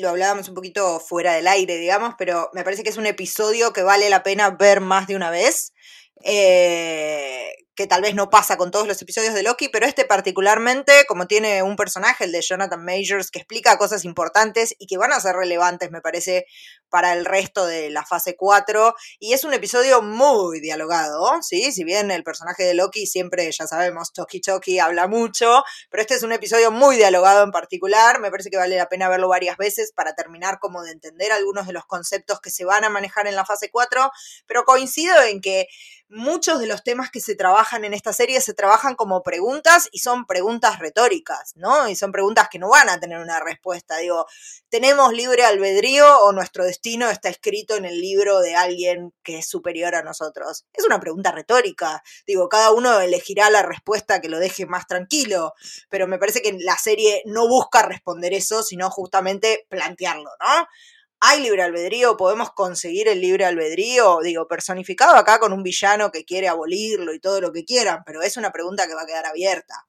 lo 0.00 0.08
hablábamos 0.08 0.48
un 0.48 0.56
poquito 0.56 0.98
fuera 0.98 1.34
del 1.34 1.46
aire, 1.46 1.76
digamos, 1.76 2.16
pero 2.18 2.50
me 2.54 2.64
parece 2.64 2.82
que 2.82 2.90
es 2.90 2.96
un 2.96 3.06
episodio 3.06 3.72
que 3.72 3.84
vale 3.84 4.10
la 4.10 4.24
pena 4.24 4.50
ver 4.50 4.80
más 4.80 5.06
de 5.06 5.14
una 5.14 5.30
vez. 5.30 5.74
Eh, 6.24 7.52
que 7.74 7.86
tal 7.86 8.02
vez 8.02 8.14
no 8.14 8.30
pasa 8.30 8.56
con 8.56 8.70
todos 8.70 8.86
los 8.86 9.00
episodios 9.02 9.34
de 9.34 9.42
Loki, 9.42 9.68
pero 9.68 9.86
este 9.86 10.04
particularmente, 10.04 11.04
como 11.08 11.26
tiene 11.26 11.62
un 11.62 11.76
personaje, 11.76 12.24
el 12.24 12.32
de 12.32 12.40
Jonathan 12.40 12.84
Majors, 12.84 13.30
que 13.30 13.40
explica 13.40 13.76
cosas 13.78 14.04
importantes 14.04 14.74
y 14.78 14.86
que 14.86 14.96
van 14.96 15.12
a 15.12 15.20
ser 15.20 15.34
relevantes, 15.34 15.90
me 15.90 16.00
parece, 16.00 16.46
para 16.94 17.12
el 17.12 17.24
resto 17.24 17.66
de 17.66 17.90
la 17.90 18.06
fase 18.06 18.36
4. 18.36 18.94
Y 19.18 19.32
es 19.32 19.42
un 19.42 19.52
episodio 19.52 20.00
muy 20.00 20.60
dialogado, 20.60 21.42
¿sí? 21.42 21.72
Si 21.72 21.82
bien 21.82 22.12
el 22.12 22.22
personaje 22.22 22.62
de 22.62 22.72
Loki 22.72 23.04
siempre, 23.04 23.50
ya 23.50 23.66
sabemos, 23.66 24.12
Toki 24.12 24.40
Toki 24.40 24.78
habla 24.78 25.08
mucho, 25.08 25.64
pero 25.90 26.02
este 26.02 26.14
es 26.14 26.22
un 26.22 26.30
episodio 26.30 26.70
muy 26.70 26.94
dialogado 26.94 27.42
en 27.42 27.50
particular. 27.50 28.20
Me 28.20 28.30
parece 28.30 28.48
que 28.48 28.58
vale 28.58 28.76
la 28.76 28.88
pena 28.88 29.08
verlo 29.08 29.26
varias 29.26 29.56
veces 29.56 29.90
para 29.92 30.14
terminar 30.14 30.60
como 30.60 30.84
de 30.84 30.92
entender 30.92 31.32
algunos 31.32 31.66
de 31.66 31.72
los 31.72 31.84
conceptos 31.84 32.40
que 32.40 32.50
se 32.50 32.64
van 32.64 32.84
a 32.84 32.90
manejar 32.90 33.26
en 33.26 33.34
la 33.34 33.44
fase 33.44 33.70
4, 33.72 34.12
pero 34.46 34.62
coincido 34.62 35.20
en 35.20 35.40
que 35.40 35.66
muchos 36.08 36.60
de 36.60 36.68
los 36.68 36.84
temas 36.84 37.10
que 37.10 37.20
se 37.20 37.34
trabajan 37.34 37.84
en 37.84 37.92
esta 37.92 38.12
serie 38.12 38.40
se 38.40 38.54
trabajan 38.54 38.94
como 38.94 39.24
preguntas 39.24 39.88
y 39.90 39.98
son 39.98 40.26
preguntas 40.26 40.78
retóricas, 40.78 41.56
¿no? 41.56 41.88
Y 41.88 41.96
son 41.96 42.12
preguntas 42.12 42.48
que 42.48 42.60
no 42.60 42.68
van 42.68 42.88
a 42.88 43.00
tener 43.00 43.18
una 43.18 43.40
respuesta. 43.40 43.96
Digo, 43.96 44.26
¿tenemos 44.68 45.12
libre 45.12 45.44
albedrío 45.44 46.20
o 46.20 46.32
nuestro 46.32 46.64
destino 46.64 46.83
está 46.84 47.28
escrito 47.28 47.76
en 47.76 47.84
el 47.84 48.00
libro 48.00 48.40
de 48.40 48.54
alguien 48.54 49.12
que 49.22 49.38
es 49.38 49.48
superior 49.48 49.94
a 49.94 50.02
nosotros? 50.02 50.66
Es 50.72 50.84
una 50.84 51.00
pregunta 51.00 51.32
retórica. 51.32 52.02
Digo, 52.26 52.48
cada 52.48 52.72
uno 52.72 53.00
elegirá 53.00 53.48
la 53.50 53.62
respuesta 53.62 54.20
que 54.20 54.28
lo 54.28 54.38
deje 54.38 54.66
más 54.66 54.86
tranquilo, 54.86 55.54
pero 55.88 56.06
me 56.06 56.18
parece 56.18 56.42
que 56.42 56.52
la 56.60 56.76
serie 56.76 57.22
no 57.24 57.48
busca 57.48 57.82
responder 57.82 58.34
eso, 58.34 58.62
sino 58.62 58.90
justamente 58.90 59.66
plantearlo, 59.70 60.30
¿no? 60.40 60.66
¿Hay 61.20 61.40
libre 61.40 61.62
albedrío? 61.62 62.18
¿Podemos 62.18 62.50
conseguir 62.52 63.08
el 63.08 63.20
libre 63.20 63.46
albedrío? 63.46 64.18
Digo, 64.22 64.46
personificado 64.46 65.16
acá 65.16 65.38
con 65.38 65.54
un 65.54 65.62
villano 65.62 66.10
que 66.10 66.26
quiere 66.26 66.48
abolirlo 66.48 67.14
y 67.14 67.20
todo 67.20 67.40
lo 67.40 67.50
que 67.50 67.64
quieran, 67.64 68.02
pero 68.04 68.20
es 68.20 68.36
una 68.36 68.52
pregunta 68.52 68.86
que 68.86 68.94
va 68.94 69.02
a 69.02 69.06
quedar 69.06 69.24
abierta. 69.24 69.86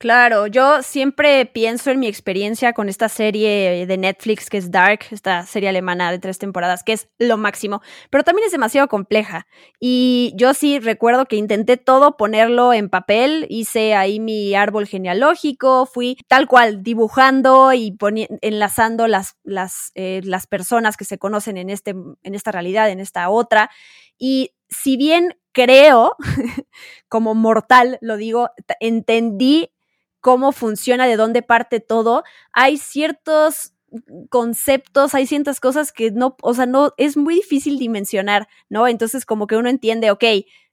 Claro, 0.00 0.46
yo 0.46 0.80
siempre 0.84 1.44
pienso 1.44 1.90
en 1.90 1.98
mi 1.98 2.06
experiencia 2.06 2.72
con 2.72 2.88
esta 2.88 3.08
serie 3.08 3.84
de 3.84 3.96
Netflix 3.96 4.48
que 4.48 4.56
es 4.56 4.70
Dark, 4.70 5.00
esta 5.10 5.44
serie 5.44 5.68
alemana 5.68 6.12
de 6.12 6.20
tres 6.20 6.38
temporadas, 6.38 6.84
que 6.84 6.92
es 6.92 7.08
lo 7.18 7.36
máximo, 7.36 7.82
pero 8.08 8.22
también 8.22 8.46
es 8.46 8.52
demasiado 8.52 8.86
compleja. 8.86 9.48
Y 9.80 10.34
yo 10.36 10.54
sí 10.54 10.78
recuerdo 10.78 11.26
que 11.26 11.34
intenté 11.34 11.78
todo 11.78 12.16
ponerlo 12.16 12.72
en 12.72 12.90
papel, 12.90 13.46
hice 13.50 13.96
ahí 13.96 14.20
mi 14.20 14.54
árbol 14.54 14.86
genealógico, 14.86 15.84
fui 15.84 16.16
tal 16.28 16.46
cual 16.46 16.84
dibujando 16.84 17.72
y 17.72 17.96
enlazando 18.40 19.08
las, 19.08 19.36
las, 19.42 19.90
eh, 19.96 20.20
las 20.22 20.46
personas 20.46 20.96
que 20.96 21.06
se 21.06 21.18
conocen 21.18 21.56
en, 21.56 21.70
este, 21.70 21.90
en 21.90 22.34
esta 22.36 22.52
realidad, 22.52 22.88
en 22.88 23.00
esta 23.00 23.28
otra. 23.30 23.68
Y 24.16 24.52
si 24.68 24.96
bien 24.96 25.34
creo, 25.50 26.14
como 27.08 27.34
mortal 27.34 27.98
lo 28.00 28.16
digo, 28.16 28.50
entendí 28.78 29.72
cómo 30.20 30.52
funciona, 30.52 31.06
de 31.06 31.16
dónde 31.16 31.42
parte 31.42 31.80
todo, 31.80 32.24
hay 32.52 32.76
ciertos 32.76 33.72
conceptos, 34.28 35.14
hay 35.14 35.26
ciertas 35.26 35.60
cosas 35.60 35.92
que 35.92 36.10
no, 36.10 36.36
o 36.42 36.54
sea, 36.54 36.66
no, 36.66 36.92
es 36.96 37.16
muy 37.16 37.34
difícil 37.34 37.78
dimensionar, 37.78 38.48
¿no? 38.68 38.86
Entonces 38.86 39.24
como 39.24 39.46
que 39.46 39.56
uno 39.56 39.70
entiende, 39.70 40.10
ok, 40.10 40.24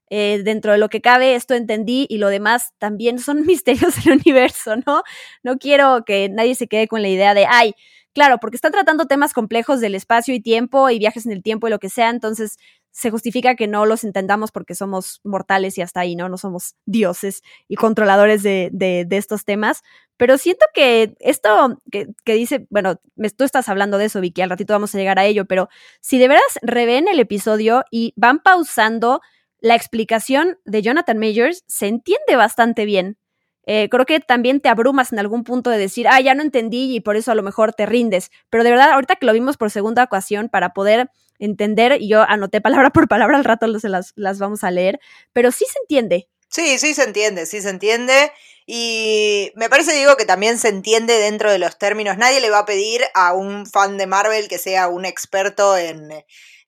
eh, 0.08 0.42
dentro 0.44 0.72
de 0.72 0.78
lo 0.78 0.88
que 0.88 1.00
cabe, 1.00 1.34
esto 1.34 1.54
entendí 1.54 2.06
y 2.08 2.18
lo 2.18 2.28
demás 2.28 2.72
también 2.78 3.18
son 3.18 3.42
misterios 3.46 4.04
del 4.04 4.20
universo, 4.20 4.76
¿no? 4.86 5.02
No 5.42 5.58
quiero 5.58 6.04
que 6.04 6.28
nadie 6.28 6.54
se 6.54 6.68
quede 6.68 6.88
con 6.88 7.02
la 7.02 7.08
idea 7.08 7.34
de, 7.34 7.46
ay, 7.48 7.74
claro, 8.12 8.38
porque 8.38 8.56
están 8.56 8.72
tratando 8.72 9.06
temas 9.06 9.32
complejos 9.32 9.80
del 9.80 9.94
espacio 9.94 10.34
y 10.34 10.40
tiempo 10.40 10.90
y 10.90 10.98
viajes 10.98 11.26
en 11.26 11.32
el 11.32 11.42
tiempo 11.42 11.66
y 11.66 11.70
lo 11.70 11.78
que 11.78 11.90
sea, 11.90 12.10
entonces 12.10 12.58
se 12.96 13.10
justifica 13.10 13.56
que 13.56 13.66
no 13.66 13.84
los 13.84 14.04
entendamos 14.04 14.50
porque 14.50 14.74
somos 14.74 15.20
mortales 15.22 15.76
y 15.76 15.82
hasta 15.82 16.00
ahí, 16.00 16.16
¿no? 16.16 16.30
No 16.30 16.38
somos 16.38 16.76
dioses 16.86 17.42
y 17.68 17.76
controladores 17.76 18.42
de, 18.42 18.70
de, 18.72 19.06
estos 19.10 19.44
temas. 19.44 19.82
Pero 20.16 20.38
siento 20.38 20.64
que 20.72 21.14
esto 21.20 21.82
que, 21.92 22.06
que, 22.24 22.32
dice, 22.32 22.66
bueno, 22.70 22.98
tú 23.36 23.44
estás 23.44 23.68
hablando 23.68 23.98
de 23.98 24.06
eso, 24.06 24.22
Vicky, 24.22 24.40
al 24.40 24.48
ratito 24.48 24.72
vamos 24.72 24.94
a 24.94 24.98
llegar 24.98 25.18
a 25.18 25.26
ello, 25.26 25.44
pero 25.44 25.68
si 26.00 26.16
de 26.16 26.28
veras 26.28 26.58
reven 26.62 27.06
el 27.06 27.20
episodio 27.20 27.84
y 27.90 28.14
van 28.16 28.38
pausando, 28.38 29.20
la 29.60 29.74
explicación 29.74 30.58
de 30.64 30.80
Jonathan 30.80 31.18
Majors 31.18 31.64
se 31.66 31.88
entiende 31.88 32.34
bastante 32.34 32.86
bien. 32.86 33.18
Eh, 33.66 33.88
creo 33.90 34.06
que 34.06 34.20
también 34.20 34.60
te 34.60 34.68
abrumas 34.68 35.12
en 35.12 35.18
algún 35.18 35.44
punto 35.44 35.70
de 35.70 35.78
decir, 35.78 36.06
ah, 36.08 36.20
ya 36.20 36.34
no 36.34 36.42
entendí 36.42 36.94
y 36.94 37.00
por 37.00 37.16
eso 37.16 37.32
a 37.32 37.34
lo 37.34 37.42
mejor 37.42 37.74
te 37.74 37.84
rindes. 37.84 38.30
Pero 38.48 38.64
de 38.64 38.70
verdad, 38.70 38.92
ahorita 38.92 39.16
que 39.16 39.26
lo 39.26 39.32
vimos 39.32 39.56
por 39.56 39.70
segunda 39.70 40.04
ocasión 40.04 40.48
para 40.48 40.72
poder 40.72 41.10
entender, 41.38 42.00
y 42.00 42.08
yo 42.08 42.22
anoté 42.22 42.60
palabra 42.60 42.90
por 42.92 43.08
palabra, 43.08 43.36
al 43.36 43.44
rato 43.44 43.66
las, 43.66 44.12
las 44.14 44.38
vamos 44.38 44.64
a 44.64 44.70
leer, 44.70 45.00
pero 45.32 45.50
sí 45.50 45.66
se 45.70 45.78
entiende. 45.80 46.28
Sí, 46.48 46.78
sí 46.78 46.94
se 46.94 47.02
entiende, 47.02 47.44
sí 47.44 47.60
se 47.60 47.70
entiende. 47.70 48.32
Y 48.66 49.52
me 49.54 49.68
parece, 49.68 49.92
digo, 49.94 50.16
que 50.16 50.24
también 50.24 50.58
se 50.58 50.68
entiende 50.68 51.14
dentro 51.18 51.50
de 51.50 51.58
los 51.58 51.78
términos. 51.78 52.16
Nadie 52.18 52.40
le 52.40 52.50
va 52.50 52.60
a 52.60 52.66
pedir 52.66 53.02
a 53.14 53.32
un 53.32 53.66
fan 53.66 53.96
de 53.96 54.06
Marvel 54.06 54.48
que 54.48 54.58
sea 54.58 54.88
un 54.88 55.04
experto 55.04 55.76
en, 55.76 56.10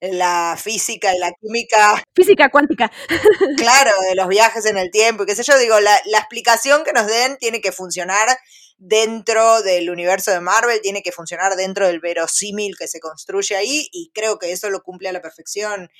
la 0.00 0.56
física 0.60 1.14
y 1.14 1.18
la 1.18 1.32
química. 1.40 2.02
Física 2.14 2.48
cuántica. 2.50 2.90
Claro, 3.56 3.90
de 4.08 4.14
los 4.14 4.28
viajes 4.28 4.66
en 4.66 4.76
el 4.78 4.90
tiempo 4.90 5.22
y 5.22 5.26
qué 5.26 5.34
sé 5.34 5.42
yo. 5.42 5.58
Digo, 5.58 5.80
la, 5.80 5.98
la 6.06 6.18
explicación 6.18 6.84
que 6.84 6.92
nos 6.92 7.06
den 7.06 7.36
tiene 7.38 7.60
que 7.60 7.72
funcionar 7.72 8.28
dentro 8.78 9.62
del 9.62 9.90
universo 9.90 10.30
de 10.30 10.40
Marvel, 10.40 10.80
tiene 10.80 11.02
que 11.02 11.10
funcionar 11.10 11.56
dentro 11.56 11.86
del 11.86 12.00
verosímil 12.00 12.76
que 12.78 12.86
se 12.86 13.00
construye 13.00 13.56
ahí 13.56 13.88
y 13.92 14.10
creo 14.14 14.38
que 14.38 14.52
eso 14.52 14.70
lo 14.70 14.82
cumple 14.82 15.08
a 15.08 15.12
la 15.12 15.20
perfección. 15.20 15.90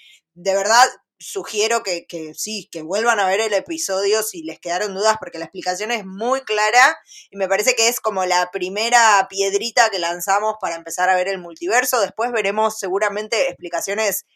De 0.40 0.54
verdad, 0.54 0.86
sugiero 1.18 1.82
que, 1.82 2.06
que, 2.06 2.32
sí, 2.32 2.68
que 2.70 2.82
vuelvan 2.82 3.18
a 3.18 3.26
ver 3.26 3.40
el 3.40 3.52
episodio 3.54 4.22
si 4.22 4.44
les 4.44 4.60
quedaron 4.60 4.94
dudas, 4.94 5.16
porque 5.18 5.38
la 5.40 5.46
explicación 5.46 5.90
es 5.90 6.06
muy 6.06 6.42
clara 6.42 6.96
y 7.30 7.36
me 7.36 7.48
parece 7.48 7.74
que 7.74 7.88
es 7.88 7.98
como 7.98 8.24
la 8.24 8.48
primera 8.52 9.26
piedrita 9.28 9.90
que 9.90 9.98
lanzamos 9.98 10.54
para 10.60 10.76
empezar 10.76 11.08
a 11.08 11.16
ver 11.16 11.26
el 11.26 11.40
multiverso. 11.40 12.00
Después 12.00 12.30
veremos 12.30 12.78
seguramente 12.78 13.48
explicaciones 13.48 14.26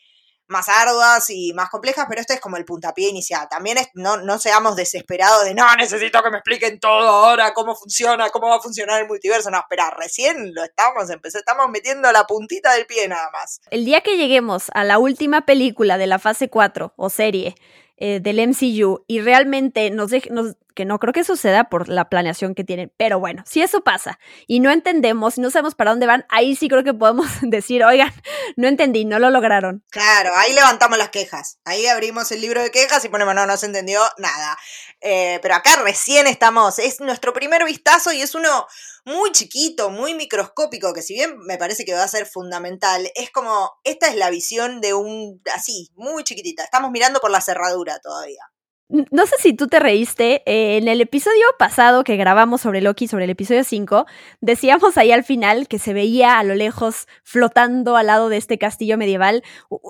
más 0.53 0.69
arduas 0.69 1.29
y 1.31 1.53
más 1.55 1.69
complejas, 1.71 2.07
pero 2.09 2.21
este 2.21 2.35
es 2.35 2.41
como 2.41 2.57
el 2.57 2.65
puntapié 2.65 3.09
inicial. 3.09 3.49
También 3.51 3.79
no, 3.95 4.19
no 4.19 4.39
seamos 4.39 4.77
desesperados 4.77 5.45
de, 5.45 5.55
no, 5.55 5.65
necesito 5.77 6.23
que 6.23 6.31
me 6.31 6.39
expliquen 6.39 6.79
todo 6.79 7.09
ahora, 7.09 7.53
cómo 7.55 7.75
funciona, 7.75 8.31
cómo 8.31 8.49
va 8.49 8.57
a 8.57 8.61
funcionar 8.61 9.01
el 9.01 9.09
multiverso. 9.09 9.51
No, 9.51 9.59
espera, 9.59 9.91
recién 9.91 10.55
lo 10.55 10.63
estamos, 10.63 11.11
empecé, 11.11 11.39
estamos 11.39 11.69
metiendo 11.71 12.13
la 12.13 12.25
puntita 12.25 12.73
del 12.75 12.87
pie 12.87 13.09
nada 13.09 13.29
más. 13.33 13.61
El 13.71 13.85
día 13.85 14.03
que 14.03 14.17
lleguemos 14.17 14.71
a 14.75 14.85
la 14.85 14.99
última 14.99 15.47
película 15.47 15.99
de 15.99 16.07
la 16.07 16.19
fase 16.19 16.49
4 16.49 16.95
o 16.97 17.11
serie, 17.11 17.57
eh, 18.05 18.19
del 18.19 18.41
MCU 18.49 19.05
y 19.07 19.21
realmente 19.21 19.89
nos, 19.93 20.11
nos, 20.29 20.57
que 20.75 20.85
no 20.85 20.99
creo 20.99 21.13
que 21.13 21.23
suceda 21.23 21.71
por 21.71 21.89
la 21.89 22.09
planeación 22.09 22.57
que 22.57 22.65
tienen, 22.65 22.93
pero 22.97 23.21
bueno, 23.21 23.45
si 23.47 23.63
eso 23.63 23.85
pasa 23.85 24.19
y 24.49 24.59
no 24.59 24.73
entendemos, 24.73 25.39
no 25.39 25.51
sabemos 25.53 25.77
para 25.77 25.93
dónde 25.93 26.07
van, 26.07 26.27
ahí 26.29 26.57
sí 26.57 26.69
creo 26.69 26.83
que 26.83 26.95
podemos 26.95 27.29
decir, 27.43 27.85
oigan, 27.85 28.13
no 28.57 28.67
entendí, 28.67 29.05
no 29.05 29.21
lo 29.21 29.31
lograron. 29.31 29.85
Claro, 29.91 30.33
ahí 30.35 30.53
levantamos 30.53 30.99
las 30.99 31.11
quejas, 31.11 31.61
ahí 31.65 31.87
abrimos 31.87 32.33
el 32.33 32.41
libro 32.41 32.61
de 32.61 32.73
quejas 32.73 33.05
y 33.05 33.09
ponemos, 33.09 33.37
no, 33.37 33.47
no 33.47 33.57
se 33.57 33.67
entendió 33.67 34.01
nada. 34.19 34.59
Eh, 35.01 35.39
pero 35.41 35.55
acá 35.55 35.77
recién 35.85 36.27
estamos, 36.27 36.81
es 36.81 36.99
nuestro 36.99 37.33
primer 37.33 37.65
vistazo 37.65 38.13
y 38.13 38.21
es 38.21 38.35
uno 38.35 38.67
muy 39.05 39.33
chiquito, 39.33 39.91
muy 39.91 40.15
microscópico, 40.15 40.93
que 40.93 41.03
si 41.03 41.15
bien 41.15 41.39
me 41.41 41.59
parece 41.59 41.85
que 41.85 41.95
va 41.95 42.05
a 42.05 42.09
ser 42.09 42.27
fundamental, 42.27 43.11
es 43.15 43.31
como, 43.31 43.73
esta 43.85 44.09
es 44.09 44.17
la 44.17 44.31
visión 44.31 44.81
de 44.81 44.95
un, 44.95 45.41
así, 45.55 45.91
muy 45.95 46.25
chiquitita, 46.25 46.65
estamos 46.65 46.91
mirando 46.91 47.21
por 47.21 47.31
la 47.31 47.41
cerradura 47.41 47.99
todavía. 48.01 48.53
No 49.11 49.27
sé 49.27 49.37
si 49.39 49.55
tú 49.55 49.69
te 49.69 49.81
reíste, 49.81 50.43
eh, 50.45 50.77
en 50.77 50.87
el 50.87 51.01
episodio 51.01 51.47
pasado 51.59 52.05
que 52.05 52.19
grabamos 52.19 52.61
sobre 52.61 52.83
Loki, 52.83 53.09
sobre 53.09 53.25
el 53.25 53.31
episodio 53.31 53.65
5, 53.65 54.05
decíamos 54.43 54.99
ahí 54.99 55.13
al 55.13 55.25
final 55.25 55.67
que 55.67 55.79
se 55.79 55.95
veía 55.95 56.39
a 56.39 56.45
lo 56.45 56.55
lejos 56.55 57.07
flotando 57.25 57.97
al 57.97 58.09
lado 58.09 58.29
de 58.29 58.37
este 58.37 58.59
castillo 58.59 58.99
medieval 58.99 59.43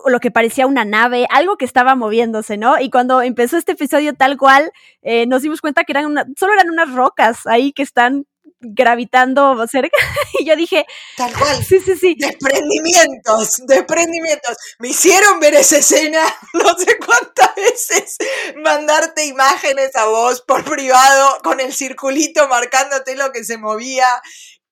lo 0.06 0.20
que 0.20 0.30
parecía 0.30 0.68
una 0.68 0.84
nave, 0.84 1.26
algo 1.30 1.56
que 1.56 1.64
estaba 1.64 1.96
moviéndose, 1.96 2.58
¿no? 2.58 2.78
Y 2.78 2.90
cuando 2.90 3.22
empezó 3.22 3.56
este 3.56 3.72
episodio 3.72 4.14
tal 4.14 4.38
cual, 4.38 4.70
eh, 5.02 5.26
nos 5.26 5.42
dimos 5.42 5.60
cuenta 5.60 5.82
que 5.82 5.92
eran 5.92 6.14
solo 6.38 6.52
eran 6.52 6.70
unas 6.70 6.92
rocas 6.94 7.44
ahí 7.48 7.72
que 7.72 7.82
están 7.82 8.26
gravitando 8.62 9.66
cerca 9.66 9.96
y 10.38 10.44
yo 10.44 10.56
dije 10.56 10.86
tal 11.16 11.32
cual. 11.32 11.62
sí 11.64 11.80
sí 11.80 11.96
sí. 11.96 12.16
Desprendimientos 12.18 13.62
desprendimientos. 13.66 14.56
Me 14.78 14.88
hicieron 14.88 15.40
ver 15.40 15.54
esa 15.54 15.78
escena 15.78 16.22
no 16.54 16.74
sé 16.78 16.98
cuántas 16.98 17.54
veces 17.56 18.16
mandarte 18.56 19.26
imágenes 19.26 19.94
a 19.96 20.06
vos 20.06 20.42
por 20.42 20.64
privado 20.64 21.38
con 21.42 21.60
el 21.60 21.72
circulito 21.72 22.48
marcándote 22.48 23.16
lo 23.16 23.32
que 23.32 23.44
se 23.44 23.58
movía 23.58 24.06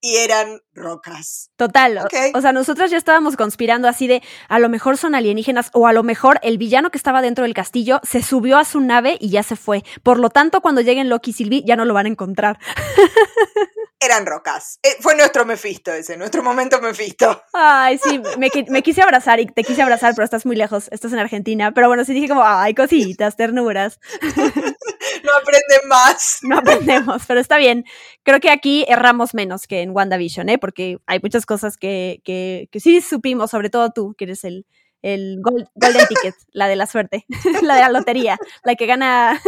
y 0.01 0.17
eran 0.17 0.61
rocas. 0.73 1.51
Total. 1.57 1.99
O, 2.35 2.41
sea, 2.41 2.53
nosotros 2.53 2.91
ya 2.91 2.97
estábamos 2.97 3.37
conspirando 3.37 3.89
así 3.89 4.07
de 4.07 4.23
a 4.49 4.59
lo 4.59 4.69
mejor 4.69 4.97
son 4.97 5.15
alienígenas 5.15 5.71
o 5.73 5.87
a 5.87 5.93
lo 5.93 6.03
mejor 6.03 6.39
el 6.43 6.59
villano 6.59 6.91
que 6.91 6.99
estaba 6.99 7.23
dentro 7.23 7.45
del 7.45 7.55
castillo 7.55 8.01
se 8.03 8.23
subió 8.23 8.59
a 8.59 8.65
su 8.65 8.81
nave 8.81 9.17
y 9.21 9.31
ya 9.31 9.43
se 9.43 9.57
fue. 9.57 9.85
Por 10.03 10.19
lo 10.19 10.31
tanto, 10.31 10.61
cuando 10.61 10.81
lleguen 10.81 11.09
Loki 11.09 11.31
y 11.31 11.35
Sylvie 11.35 11.65
ya 11.67 11.77
no 11.77 11.85
lo 11.85 11.95
van 11.95 12.07
a 12.07 12.11
encontrar. 12.11 12.59
Eran 14.03 14.25
rocas. 14.25 14.79
Eh, 14.83 14.97
fue 15.01 15.15
nuestro 15.15 15.45
Mephisto 15.45 15.93
ese, 15.93 16.17
nuestro 16.17 16.43
momento 16.43 16.81
Mephisto. 16.81 17.43
Ay, 17.53 17.99
sí, 18.03 18.19
me, 18.39 18.49
me, 18.69 18.83
quise 18.83 19.03
abrazar 19.03 19.41
y 19.41 19.47
te 19.47 19.63
quise 19.63 19.83
abrazar, 19.83 20.15
pero 20.15 20.25
estás 20.25 20.47
muy 20.47 20.57
lejos, 20.57 20.89
estás 20.91 21.13
en 21.13 21.19
Argentina. 21.19 21.73
Pero 21.73 21.89
bueno, 21.89 22.07
sí 22.07 22.15
dije 22.15 22.29
como, 22.29 22.43
ay, 22.43 22.75
cositas, 22.75 23.37
ternuras. 23.37 24.01
No 25.25 25.33
aprenden 25.37 25.89
más. 25.89 26.41
No 26.51 26.59
aprendemos, 26.59 27.23
pero 27.27 27.41
está 27.41 27.59
bien. 27.59 27.85
Creo 28.23 28.41
que 28.41 28.51
aquí 28.51 28.85
erramos 28.89 29.35
menos 29.35 29.67
que 29.67 29.83
en 29.83 29.91
WandaVision, 29.91 30.49
¿eh? 30.49 30.59
Porque 30.59 30.99
hay 31.07 31.21
muchas 31.23 31.47
cosas 31.47 31.77
que, 31.77 32.21
que, 32.25 32.69
que 32.71 32.81
sí 32.81 33.01
supimos, 33.01 33.51
sobre 33.51 33.71
todo 33.71 33.91
tú, 33.91 34.15
que 34.17 34.25
eres 34.25 34.45
el, 34.45 34.67
el 35.03 35.41
Golden 35.41 36.07
Ticket, 36.09 36.35
la 36.53 36.69
de 36.69 36.77
la 36.77 36.87
suerte, 36.87 37.25
la 37.63 37.75
de 37.75 37.81
la 37.81 37.91
lotería, 37.91 38.39
la 38.65 38.75
que 38.75 38.87
gana 38.87 39.41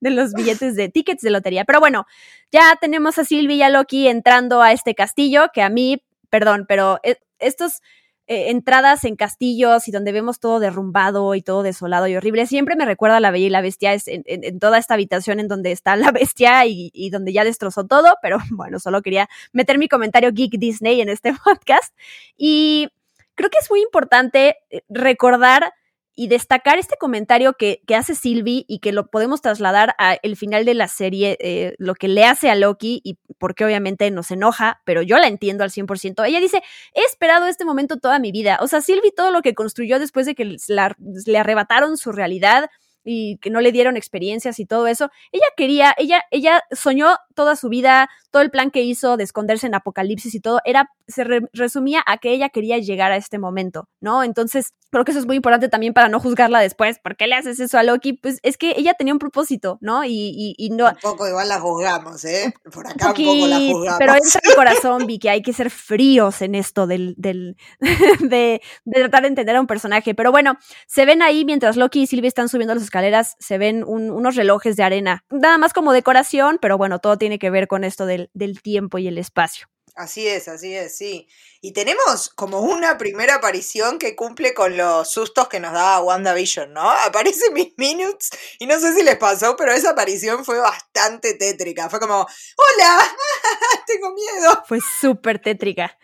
de 0.00 0.10
los 0.10 0.32
billetes 0.32 0.76
de 0.76 0.88
tickets 0.88 1.22
de 1.22 1.30
lotería. 1.30 1.64
Pero 1.64 1.80
bueno, 1.80 2.06
ya 2.50 2.76
tenemos 2.80 3.18
a 3.18 3.24
Silvia 3.24 3.56
y 3.56 3.62
a 3.62 3.68
Loki 3.70 4.08
entrando 4.08 4.62
a 4.62 4.72
este 4.72 4.94
castillo, 4.94 5.48
que 5.52 5.62
a 5.62 5.68
mí, 5.68 6.02
perdón, 6.30 6.66
pero 6.68 7.00
e, 7.02 7.18
estos 7.38 7.82
eh, 8.30 8.50
entradas 8.50 9.04
en 9.04 9.16
castillos 9.16 9.88
y 9.88 9.90
donde 9.90 10.12
vemos 10.12 10.38
todo 10.38 10.60
derrumbado 10.60 11.34
y 11.34 11.40
todo 11.40 11.62
desolado 11.62 12.06
y 12.08 12.14
horrible, 12.14 12.46
siempre 12.46 12.76
me 12.76 12.84
recuerda 12.84 13.16
a 13.16 13.20
la 13.20 13.30
Bella 13.30 13.46
y 13.46 13.50
la 13.50 13.62
Bestia, 13.62 13.94
es 13.94 14.04
en, 14.06 14.58
toda 14.58 14.76
esta 14.76 14.92
habitación 14.92 15.40
en 15.40 15.48
donde 15.48 15.72
está 15.72 15.96
la 15.96 16.12
bestia 16.12 16.66
y, 16.66 16.90
y, 16.92 17.08
donde 17.08 17.32
ya 17.32 17.42
destrozó 17.42 17.86
todo, 17.86 18.16
pero 18.20 18.36
bueno, 18.50 18.78
solo 18.80 19.00
quería 19.00 19.30
meter 19.52 19.78
mi 19.78 19.88
comentario 19.88 20.30
Geek 20.30 20.58
Disney 20.58 21.00
en 21.00 21.08
este 21.08 21.32
podcast. 21.44 21.94
Y 22.36 22.88
creo 23.34 23.48
que 23.48 23.58
es 23.62 23.70
muy 23.70 23.80
importante 23.80 24.56
eh, 24.68 24.82
recordar 24.90 25.72
y 26.18 26.26
destacar 26.26 26.80
este 26.80 26.96
comentario 26.96 27.52
que, 27.52 27.80
hace 27.96 28.16
Sylvie 28.16 28.64
y 28.66 28.80
que 28.80 28.90
lo 28.90 29.06
podemos 29.06 29.40
trasladar 29.40 29.94
al 29.98 30.36
final 30.36 30.64
de 30.64 30.74
la 30.74 30.88
serie, 30.88 31.36
eh, 31.38 31.76
lo 31.78 31.94
que 31.94 32.08
le 32.08 32.24
hace 32.24 32.50
a 32.50 32.56
Loki 32.56 33.00
y 33.04 33.18
porque 33.38 33.64
obviamente 33.64 34.10
nos 34.10 34.32
enoja, 34.32 34.82
pero 34.84 35.00
yo 35.02 35.16
la 35.18 35.28
entiendo 35.28 35.62
al 35.62 35.70
100%. 35.70 36.26
Ella 36.26 36.40
dice, 36.40 36.60
he 36.92 37.02
esperado 37.02 37.46
este 37.46 37.64
momento 37.64 37.98
toda 37.98 38.18
mi 38.18 38.32
vida. 38.32 38.58
O 38.60 38.66
sea, 38.66 38.80
Sylvie 38.80 39.12
todo 39.16 39.30
lo 39.30 39.42
que 39.42 39.54
construyó 39.54 40.00
después 40.00 40.26
de 40.26 40.34
que 40.34 40.56
le 40.66 41.38
arrebataron 41.38 41.96
su 41.96 42.10
realidad, 42.10 42.68
y 43.08 43.38
que 43.38 43.48
no 43.48 43.60
le 43.60 43.72
dieron 43.72 43.96
experiencias 43.96 44.58
y 44.58 44.66
todo 44.66 44.86
eso. 44.86 45.10
Ella 45.32 45.46
quería, 45.56 45.94
ella, 45.96 46.22
ella 46.30 46.62
soñó 46.70 47.16
toda 47.34 47.56
su 47.56 47.68
vida, 47.68 48.10
todo 48.30 48.42
el 48.42 48.50
plan 48.50 48.70
que 48.70 48.82
hizo 48.82 49.16
de 49.16 49.24
esconderse 49.24 49.66
en 49.66 49.74
Apocalipsis 49.74 50.34
y 50.34 50.40
todo, 50.40 50.60
era, 50.64 50.90
se 51.06 51.24
resumía 51.52 52.02
a 52.06 52.18
que 52.18 52.32
ella 52.32 52.50
quería 52.50 52.78
llegar 52.78 53.12
a 53.12 53.16
este 53.16 53.38
momento, 53.38 53.88
¿no? 54.00 54.22
Entonces, 54.22 54.74
creo 54.90 55.04
que 55.04 55.12
eso 55.12 55.20
es 55.20 55.26
muy 55.26 55.36
importante 55.36 55.68
también 55.68 55.94
para 55.94 56.08
no 56.08 56.20
juzgarla 56.20 56.60
después. 56.60 56.98
¿Por 56.98 57.16
qué 57.16 57.26
le 57.26 57.36
haces 57.36 57.60
eso 57.60 57.78
a 57.78 57.82
Loki? 57.82 58.14
Pues 58.14 58.40
es 58.42 58.56
que 58.56 58.74
ella 58.76 58.94
tenía 58.94 59.12
un 59.12 59.18
propósito, 59.18 59.78
¿no? 59.80 60.04
Y, 60.04 60.54
y, 60.56 60.70
no. 60.70 60.86
Un 60.86 60.96
poco 61.00 61.28
igual 61.28 61.48
la 61.48 61.60
juzgamos, 61.60 62.24
¿eh? 62.24 62.54
Por 62.72 62.86
acá 62.86 63.08
un 63.08 63.14
poco 63.14 63.46
la 63.46 63.56
juzgamos. 63.56 63.98
Pero 63.98 64.14
entra 64.14 64.40
el 64.42 64.54
corazón, 64.54 65.06
vi 65.06 65.18
que 65.18 65.30
hay 65.30 65.42
que 65.42 65.52
ser 65.52 65.70
fríos 65.70 66.42
en 66.42 66.54
esto 66.54 66.86
del, 66.86 67.14
del 67.16 67.56
de, 68.20 68.60
de, 68.84 69.00
tratar 69.00 69.22
de 69.22 69.28
entender 69.28 69.56
a 69.56 69.60
un 69.60 69.66
personaje. 69.66 70.14
Pero 70.14 70.30
bueno, 70.30 70.58
se 70.86 71.04
ven 71.04 71.22
ahí 71.22 71.44
mientras 71.44 71.76
Loki 71.76 72.02
y 72.02 72.06
Sylvie 72.06 72.28
están 72.28 72.48
subiendo 72.48 72.74
los 72.74 72.82
escaleras 72.98 73.36
se 73.38 73.58
ven 73.58 73.84
unos 73.86 74.34
relojes 74.34 74.74
de 74.76 74.82
arena, 74.82 75.24
nada 75.30 75.56
más 75.56 75.72
como 75.72 75.92
decoración, 75.92 76.58
pero 76.60 76.76
bueno, 76.76 76.98
todo 76.98 77.16
tiene 77.16 77.38
que 77.38 77.50
ver 77.50 77.68
con 77.68 77.84
esto 77.84 78.06
del, 78.06 78.28
del 78.34 78.60
tiempo 78.60 78.98
y 78.98 79.06
el 79.06 79.18
espacio. 79.18 79.68
Así 79.94 80.26
es, 80.26 80.48
así 80.48 80.74
es, 80.74 80.96
sí. 80.96 81.28
Y 81.60 81.72
tenemos 81.72 82.28
como 82.30 82.60
una 82.60 82.98
primera 82.98 83.36
aparición 83.36 83.98
que 83.98 84.16
cumple 84.16 84.52
con 84.52 84.76
los 84.76 85.10
sustos 85.10 85.48
que 85.48 85.60
nos 85.60 85.72
da 85.72 86.00
WandaVision, 86.00 86.72
¿no? 86.72 86.90
Aparece 86.90 87.50
Miss 87.52 87.72
Minutes 87.76 88.30
y 88.58 88.66
no 88.66 88.78
sé 88.80 88.94
si 88.94 89.02
les 89.02 89.16
pasó, 89.16 89.56
pero 89.56 89.72
esa 89.72 89.90
aparición 89.90 90.44
fue 90.44 90.58
bastante 90.58 91.34
tétrica. 91.34 91.88
Fue 91.88 92.00
como, 92.00 92.14
hola, 92.16 93.16
tengo 93.86 94.12
miedo. 94.12 94.62
Fue 94.66 94.78
súper 95.00 95.40
tétrica. 95.40 95.96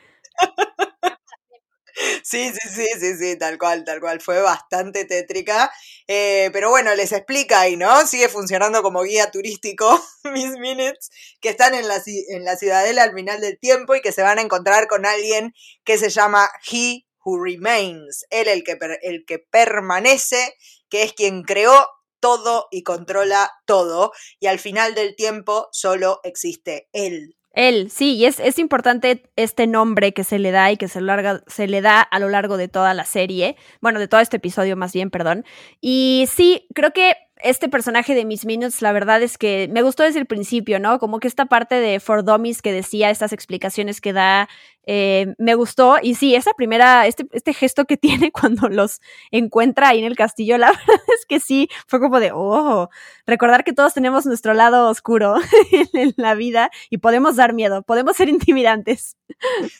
Sí, 2.22 2.50
sí, 2.52 2.68
sí, 2.74 2.86
sí, 2.98 3.16
sí, 3.16 3.38
tal 3.38 3.58
cual, 3.58 3.84
tal 3.84 4.00
cual. 4.00 4.20
Fue 4.20 4.40
bastante 4.40 5.04
tétrica. 5.04 5.70
Eh, 6.08 6.50
pero 6.52 6.70
bueno, 6.70 6.94
les 6.94 7.12
explica 7.12 7.60
ahí, 7.60 7.76
¿no? 7.76 8.06
Sigue 8.06 8.28
funcionando 8.28 8.82
como 8.82 9.02
guía 9.02 9.30
turístico, 9.30 10.02
Miss 10.24 10.58
Minutes, 10.58 11.10
que 11.40 11.50
están 11.50 11.74
en 11.74 11.86
la, 11.88 12.02
en 12.28 12.44
la 12.44 12.56
ciudadela 12.56 13.04
al 13.04 13.14
final 13.14 13.40
del 13.40 13.58
tiempo 13.58 13.94
y 13.94 14.00
que 14.00 14.12
se 14.12 14.22
van 14.22 14.38
a 14.38 14.42
encontrar 14.42 14.88
con 14.88 15.06
alguien 15.06 15.54
que 15.84 15.98
se 15.98 16.10
llama 16.10 16.50
He 16.70 17.04
Who 17.24 17.42
Remains. 17.42 18.26
Él, 18.30 18.48
el 18.48 18.64
que, 18.64 18.76
el 19.02 19.24
que 19.24 19.38
permanece, 19.38 20.54
que 20.88 21.02
es 21.04 21.12
quien 21.12 21.42
creó 21.42 21.88
todo 22.20 22.66
y 22.70 22.82
controla 22.82 23.50
todo. 23.66 24.12
Y 24.40 24.46
al 24.48 24.58
final 24.58 24.94
del 24.94 25.14
tiempo 25.14 25.68
solo 25.72 26.20
existe 26.24 26.88
él. 26.92 27.36
Él, 27.54 27.90
sí, 27.90 28.16
y 28.16 28.26
es, 28.26 28.40
es, 28.40 28.58
importante 28.58 29.22
este 29.36 29.66
nombre 29.66 30.12
que 30.12 30.24
se 30.24 30.38
le 30.38 30.50
da 30.50 30.72
y 30.72 30.76
que 30.76 30.88
se, 30.88 31.00
se 31.46 31.66
le 31.68 31.80
da 31.80 32.00
a 32.00 32.18
lo 32.18 32.28
largo 32.28 32.56
de 32.56 32.68
toda 32.68 32.94
la 32.94 33.04
serie, 33.04 33.56
bueno, 33.80 34.00
de 34.00 34.08
todo 34.08 34.20
este 34.20 34.38
episodio 34.38 34.76
más 34.76 34.92
bien, 34.92 35.10
perdón. 35.10 35.44
Y 35.80 36.28
sí, 36.28 36.66
creo 36.74 36.92
que 36.92 37.14
este 37.44 37.68
personaje 37.68 38.14
de 38.14 38.24
Miss 38.24 38.46
Minutes, 38.46 38.80
la 38.80 38.92
verdad 38.92 39.22
es 39.22 39.38
que 39.38 39.68
me 39.70 39.82
gustó 39.82 40.02
desde 40.02 40.18
el 40.18 40.26
principio, 40.26 40.80
¿no? 40.80 40.98
Como 40.98 41.20
que 41.20 41.28
esta 41.28 41.46
parte 41.46 41.74
de 41.76 42.00
For 42.00 42.24
Dummies 42.24 42.62
que 42.62 42.72
decía, 42.72 43.10
estas 43.10 43.32
explicaciones 43.32 44.00
que 44.00 44.12
da, 44.12 44.48
eh, 44.86 45.34
me 45.38 45.54
gustó. 45.54 45.96
Y 46.02 46.14
sí, 46.14 46.34
esa 46.34 46.52
primera, 46.52 47.06
este, 47.06 47.26
este 47.32 47.54
gesto 47.54 47.84
que 47.84 47.96
tiene 48.04 48.32
cuando 48.32 48.68
los 48.68 49.00
encuentra 49.30 49.88
ahí 49.88 49.98
en 49.98 50.04
el 50.04 50.16
castillo, 50.16 50.58
la 50.58 50.68
verdad 50.86 51.04
es 51.14 51.26
que 51.26 51.40
sí, 51.40 51.68
fue 51.86 52.00
como 52.00 52.20
de, 52.20 52.32
oh, 52.34 52.88
recordar 53.26 53.64
que 53.64 53.72
todos 53.72 53.94
tenemos 53.94 54.26
nuestro 54.26 54.54
lado 54.54 54.88
oscuro 54.88 55.36
en 55.92 56.14
la 56.16 56.34
vida 56.34 56.70
y 56.90 56.98
podemos 56.98 57.36
dar 57.36 57.52
miedo, 57.52 57.82
podemos 57.82 58.16
ser 58.16 58.28
intimidantes. 58.28 59.16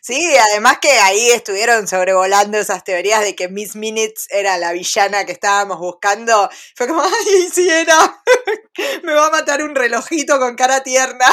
Sí, 0.00 0.34
además 0.50 0.78
que 0.80 0.90
ahí 0.90 1.30
estuvieron 1.30 1.86
sobrevolando 1.86 2.58
esas 2.58 2.82
teorías 2.84 3.22
de 3.22 3.34
que 3.34 3.48
Miss 3.48 3.76
Minutes 3.76 4.26
era 4.30 4.58
la 4.58 4.72
villana 4.72 5.24
que 5.24 5.32
estábamos 5.32 5.78
buscando. 5.78 6.48
Fue 6.74 6.86
como, 6.86 7.02
ay, 7.02 7.48
sí 7.52 7.68
era. 7.68 8.22
Me 9.02 9.12
va 9.12 9.26
a 9.26 9.30
matar 9.30 9.62
un 9.62 9.74
relojito 9.74 10.38
con 10.38 10.56
cara 10.56 10.82
tierna. 10.82 11.26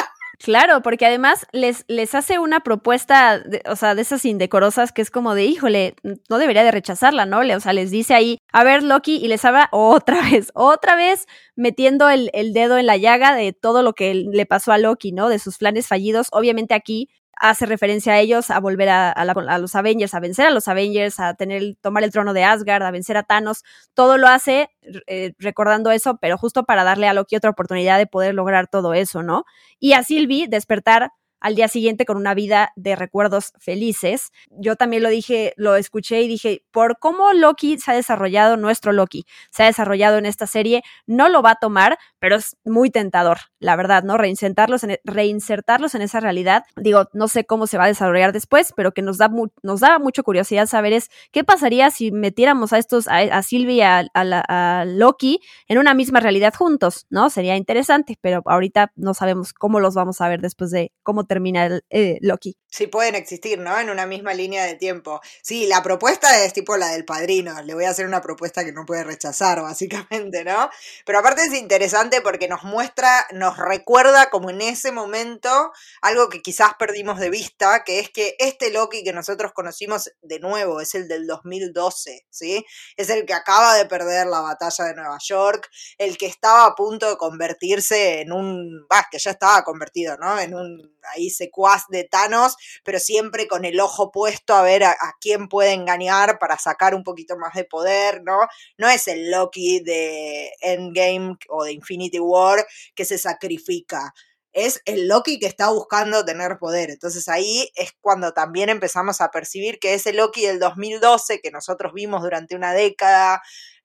Claro, 0.44 0.82
porque 0.82 1.06
además 1.06 1.46
les, 1.52 1.86
les 1.88 2.16
hace 2.16 2.40
una 2.40 2.62
propuesta, 2.62 3.38
de, 3.38 3.62
o 3.70 3.76
sea, 3.76 3.94
de 3.94 4.02
esas 4.02 4.26
indecorosas 4.26 4.92
que 4.92 5.04
es 5.04 5.12
como 5.12 5.36
de, 5.36 5.46
híjole, 5.46 5.94
no 6.30 6.40
debería 6.40 6.64
de 6.64 6.72
rechazarla, 6.72 7.28
¿no? 7.28 7.42
O 7.42 7.60
sea, 7.60 7.74
les 7.74 7.92
dice 7.92 8.16
ahí, 8.16 8.40
a 8.52 8.64
ver, 8.64 8.82
Loki, 8.82 9.18
y 9.18 9.28
les 9.28 9.46
habla 9.46 9.70
otra 9.72 10.20
vez, 10.32 10.52
otra 10.56 10.96
vez 10.96 11.28
metiendo 11.56 12.10
el, 12.10 12.32
el 12.34 12.54
dedo 12.54 12.80
en 12.80 12.88
la 12.88 12.98
llaga 12.98 13.36
de 13.36 13.54
todo 13.54 13.84
lo 13.84 13.94
que 13.94 14.16
le 14.16 14.46
pasó 14.48 14.72
a 14.72 14.80
Loki, 14.80 15.12
¿no? 15.12 15.30
De 15.30 15.38
sus 15.38 15.60
planes 15.60 15.88
fallidos. 15.88 16.28
Obviamente 16.32 16.74
aquí 16.74 17.10
hace 17.42 17.66
referencia 17.66 18.14
a 18.14 18.20
ellos, 18.20 18.52
a 18.52 18.60
volver 18.60 18.88
a, 18.90 19.58
los 19.58 19.76
Avengers, 19.76 20.14
a 20.14 20.20
vencer 20.20 20.46
a 20.46 20.52
los 20.52 20.68
Avengers, 20.68 21.20
a 21.20 21.34
tener, 21.34 21.76
tomar 21.82 22.04
el 22.04 22.12
trono 22.12 22.34
de 22.34 22.44
Asgard, 22.44 22.84
a 22.84 22.92
vencer 22.92 23.18
a 23.18 23.24
Thanos. 23.24 23.64
Todo 23.96 24.20
lo 24.20 24.28
hace 24.28 24.70
eh, 25.08 25.34
recordando 25.40 25.90
eso, 25.90 26.18
pero 26.22 26.38
justo 26.38 26.66
para 26.66 26.84
darle 26.84 27.08
a 27.08 27.14
Loki 27.14 27.36
otra 27.36 27.50
oportunidad 27.50 27.98
de 27.98 28.06
poder 28.06 28.36
lograr 28.36 28.68
todo 28.68 28.94
eso, 28.94 29.24
¿no? 29.24 29.46
Y 29.80 29.94
a 29.94 30.04
Sylvie 30.04 30.48
despertar 30.48 31.14
al 31.42 31.56
día 31.56 31.68
siguiente 31.68 32.06
con 32.06 32.18
una 32.18 32.36
vida 32.36 32.72
de 32.76 32.96
recuerdos 32.96 33.54
felices. 33.58 34.32
Yo 34.52 34.76
también 34.76 35.02
lo 35.02 35.10
dije, 35.10 35.54
lo 35.58 35.76
escuché 35.76 36.22
y 36.22 36.28
dije, 36.28 36.64
por 36.72 37.00
cómo 37.00 37.34
Loki 37.34 37.80
se 37.80 37.92
ha 37.92 37.96
desarrollado, 37.96 38.56
nuestro 38.56 38.94
Loki 38.94 39.26
se 39.50 39.64
ha 39.64 39.66
desarrollado 39.66 40.20
en 40.20 40.28
esta 40.28 40.46
serie, 40.46 40.84
no 41.08 41.28
lo 41.28 41.42
va 41.42 41.52
a 41.52 41.56
tomar, 41.56 41.98
pero 42.22 42.36
es 42.36 42.56
muy 42.64 42.92
tentador, 42.92 43.40
la 43.60 43.76
verdad, 43.76 44.04
¿no? 44.04 44.16
Reinsertarlos 44.16 44.84
en, 44.84 44.92
e, 44.92 45.02
reinsertarlos 45.04 45.96
en 45.96 46.04
esa 46.04 46.20
realidad. 46.20 46.64
Digo, 46.78 47.06
no 47.14 47.28
sé 47.28 47.46
cómo 47.46 47.66
se 47.66 47.80
va 47.80 47.86
a 47.86 47.88
desarrollar 47.88 48.32
después, 48.32 48.74
pero 48.76 48.92
que 48.92 49.02
nos 49.02 49.18
da, 49.18 49.32
nos 49.64 49.80
da 49.80 49.98
mucha 49.98 50.22
curiosidad 50.22 50.68
saber 50.68 50.94
es 50.94 51.10
qué 51.32 51.44
pasaría 51.44 51.90
si 51.90 52.12
metiéramos 52.12 52.74
a 52.74 52.78
estos, 52.78 53.08
a, 53.08 53.18
a 53.18 53.42
Sylvie 53.42 53.78
y 53.78 53.82
a, 53.82 54.86
Loki 54.86 55.40
en 55.68 55.80
una 55.80 55.96
misma 55.96 56.20
realidad 56.20 56.54
juntos, 56.54 57.08
¿no? 57.10 57.32
Sería 57.32 57.58
interesante, 57.58 58.20
pero 58.22 58.44
ahorita 58.46 58.92
no 58.96 59.16
sabemos 59.16 59.52
cómo 59.54 59.80
los 59.80 59.96
vamos 59.96 60.22
a 60.22 60.30
ver 60.30 60.42
después 60.42 60.70
de 60.70 60.92
cómo 61.02 61.26
termina 61.26 61.80
eh, 61.90 62.20
Loki. 62.22 62.56
Sí, 62.74 62.88
pueden 62.88 63.16
existir, 63.16 63.60
¿no? 63.60 63.78
En 63.78 63.90
una 63.90 64.06
misma 64.06 64.34
línea 64.34 64.66
de 64.66 64.76
tiempo. 64.76 65.20
Sí, 65.42 65.68
la 65.68 65.84
propuesta 65.84 66.46
es 66.46 66.54
tipo 66.54 66.78
la 66.78 66.88
del 66.88 67.04
padrino. 67.04 67.62
Le 67.64 67.74
voy 67.74 67.84
a 67.84 67.90
hacer 67.90 68.06
una 68.08 68.22
propuesta 68.22 68.64
que 68.64 68.72
no 68.72 68.86
puede 68.86 69.04
rechazar, 69.04 69.62
básicamente, 69.62 70.46
¿no? 70.46 70.70
Pero 71.06 71.20
aparte 71.20 71.42
es 71.44 71.54
interesante 71.54 72.22
porque 72.22 72.48
nos 72.48 72.64
muestra, 72.64 73.28
nos 73.34 73.58
recuerda 73.58 74.30
como 74.30 74.50
en 74.50 74.62
ese 74.62 74.94
momento 74.94 75.74
algo 76.02 76.30
que 76.30 76.42
quizás 76.42 76.74
perdimos 76.80 77.20
de 77.20 77.30
vista, 77.30 77.84
que 77.84 78.00
es 78.00 78.10
que 78.10 78.38
este 78.40 78.72
Loki 78.72 79.04
que 79.04 79.12
nosotros 79.12 79.52
conocimos 79.52 80.10
de 80.22 80.40
nuevo 80.40 80.80
es 80.80 80.96
el 80.96 81.10
del 81.10 81.28
2012, 81.28 82.26
¿sí? 82.30 82.66
Es 82.96 83.10
el 83.10 83.26
que 83.26 83.34
acaba 83.34 83.76
de 83.76 83.86
perder 83.86 84.28
la 84.28 84.40
batalla 84.40 84.86
de 84.86 84.96
Nueva 84.96 85.18
York, 85.22 85.70
el 85.98 86.18
que 86.18 86.28
estaba 86.28 86.68
a 86.68 86.76
punto 86.76 87.10
de 87.10 87.18
convertirse 87.18 88.22
en 88.22 88.32
un, 88.32 88.88
bah, 88.88 89.08
que 89.12 89.20
ya 89.20 89.32
estaba 89.32 89.62
convertido, 89.66 90.16
¿no? 90.16 90.40
En 90.40 90.56
un 90.56 91.01
ahí 91.14 91.30
secuaz 91.30 91.84
de 91.90 92.04
Thanos, 92.04 92.56
pero 92.84 93.00
siempre 93.00 93.48
con 93.48 93.66
el 93.66 93.80
ojo 93.80 94.12
puesto 94.12 94.54
a 94.54 94.62
ver 94.62 94.84
a, 94.84 94.96
quién 95.20 95.48
puede 95.48 95.74
engañar 95.74 96.40
para 96.40 96.58
sacar 96.58 96.96
un 96.96 97.04
poquito 97.04 97.38
más 97.38 97.54
de 97.54 97.66
poder, 97.66 98.24
¿no? 98.24 98.40
No 98.78 98.90
es 98.90 99.08
el 99.08 99.32
Loki 99.32 99.82
de 99.82 100.52
Endgame 100.62 101.38
o 101.50 101.64
de 101.64 101.74
Infinity 101.74 102.20
War 102.20 102.66
que 102.96 103.06
se 103.06 103.18
sacrifica. 103.18 104.14
es 104.54 104.82
el 104.86 105.08
Loki 105.08 105.40
que 105.40 105.46
está 105.48 105.70
buscando 105.70 106.26
tener 106.26 106.58
poder. 106.60 106.90
Entonces 106.90 107.30
ahí 107.30 107.72
es 107.76 107.94
cuando 108.02 108.34
también 108.34 108.70
empezamos 108.70 109.22
a 109.22 109.32
percibir 109.32 109.80
que 109.80 109.94
ese 109.94 110.12
Loki 110.14 110.46
del 110.46 110.60
2012 110.60 111.40
que 111.42 111.52
nosotros 111.52 111.94
vimos 111.94 112.22
durante 112.22 112.56
una 112.56 112.74
década, 112.74 113.42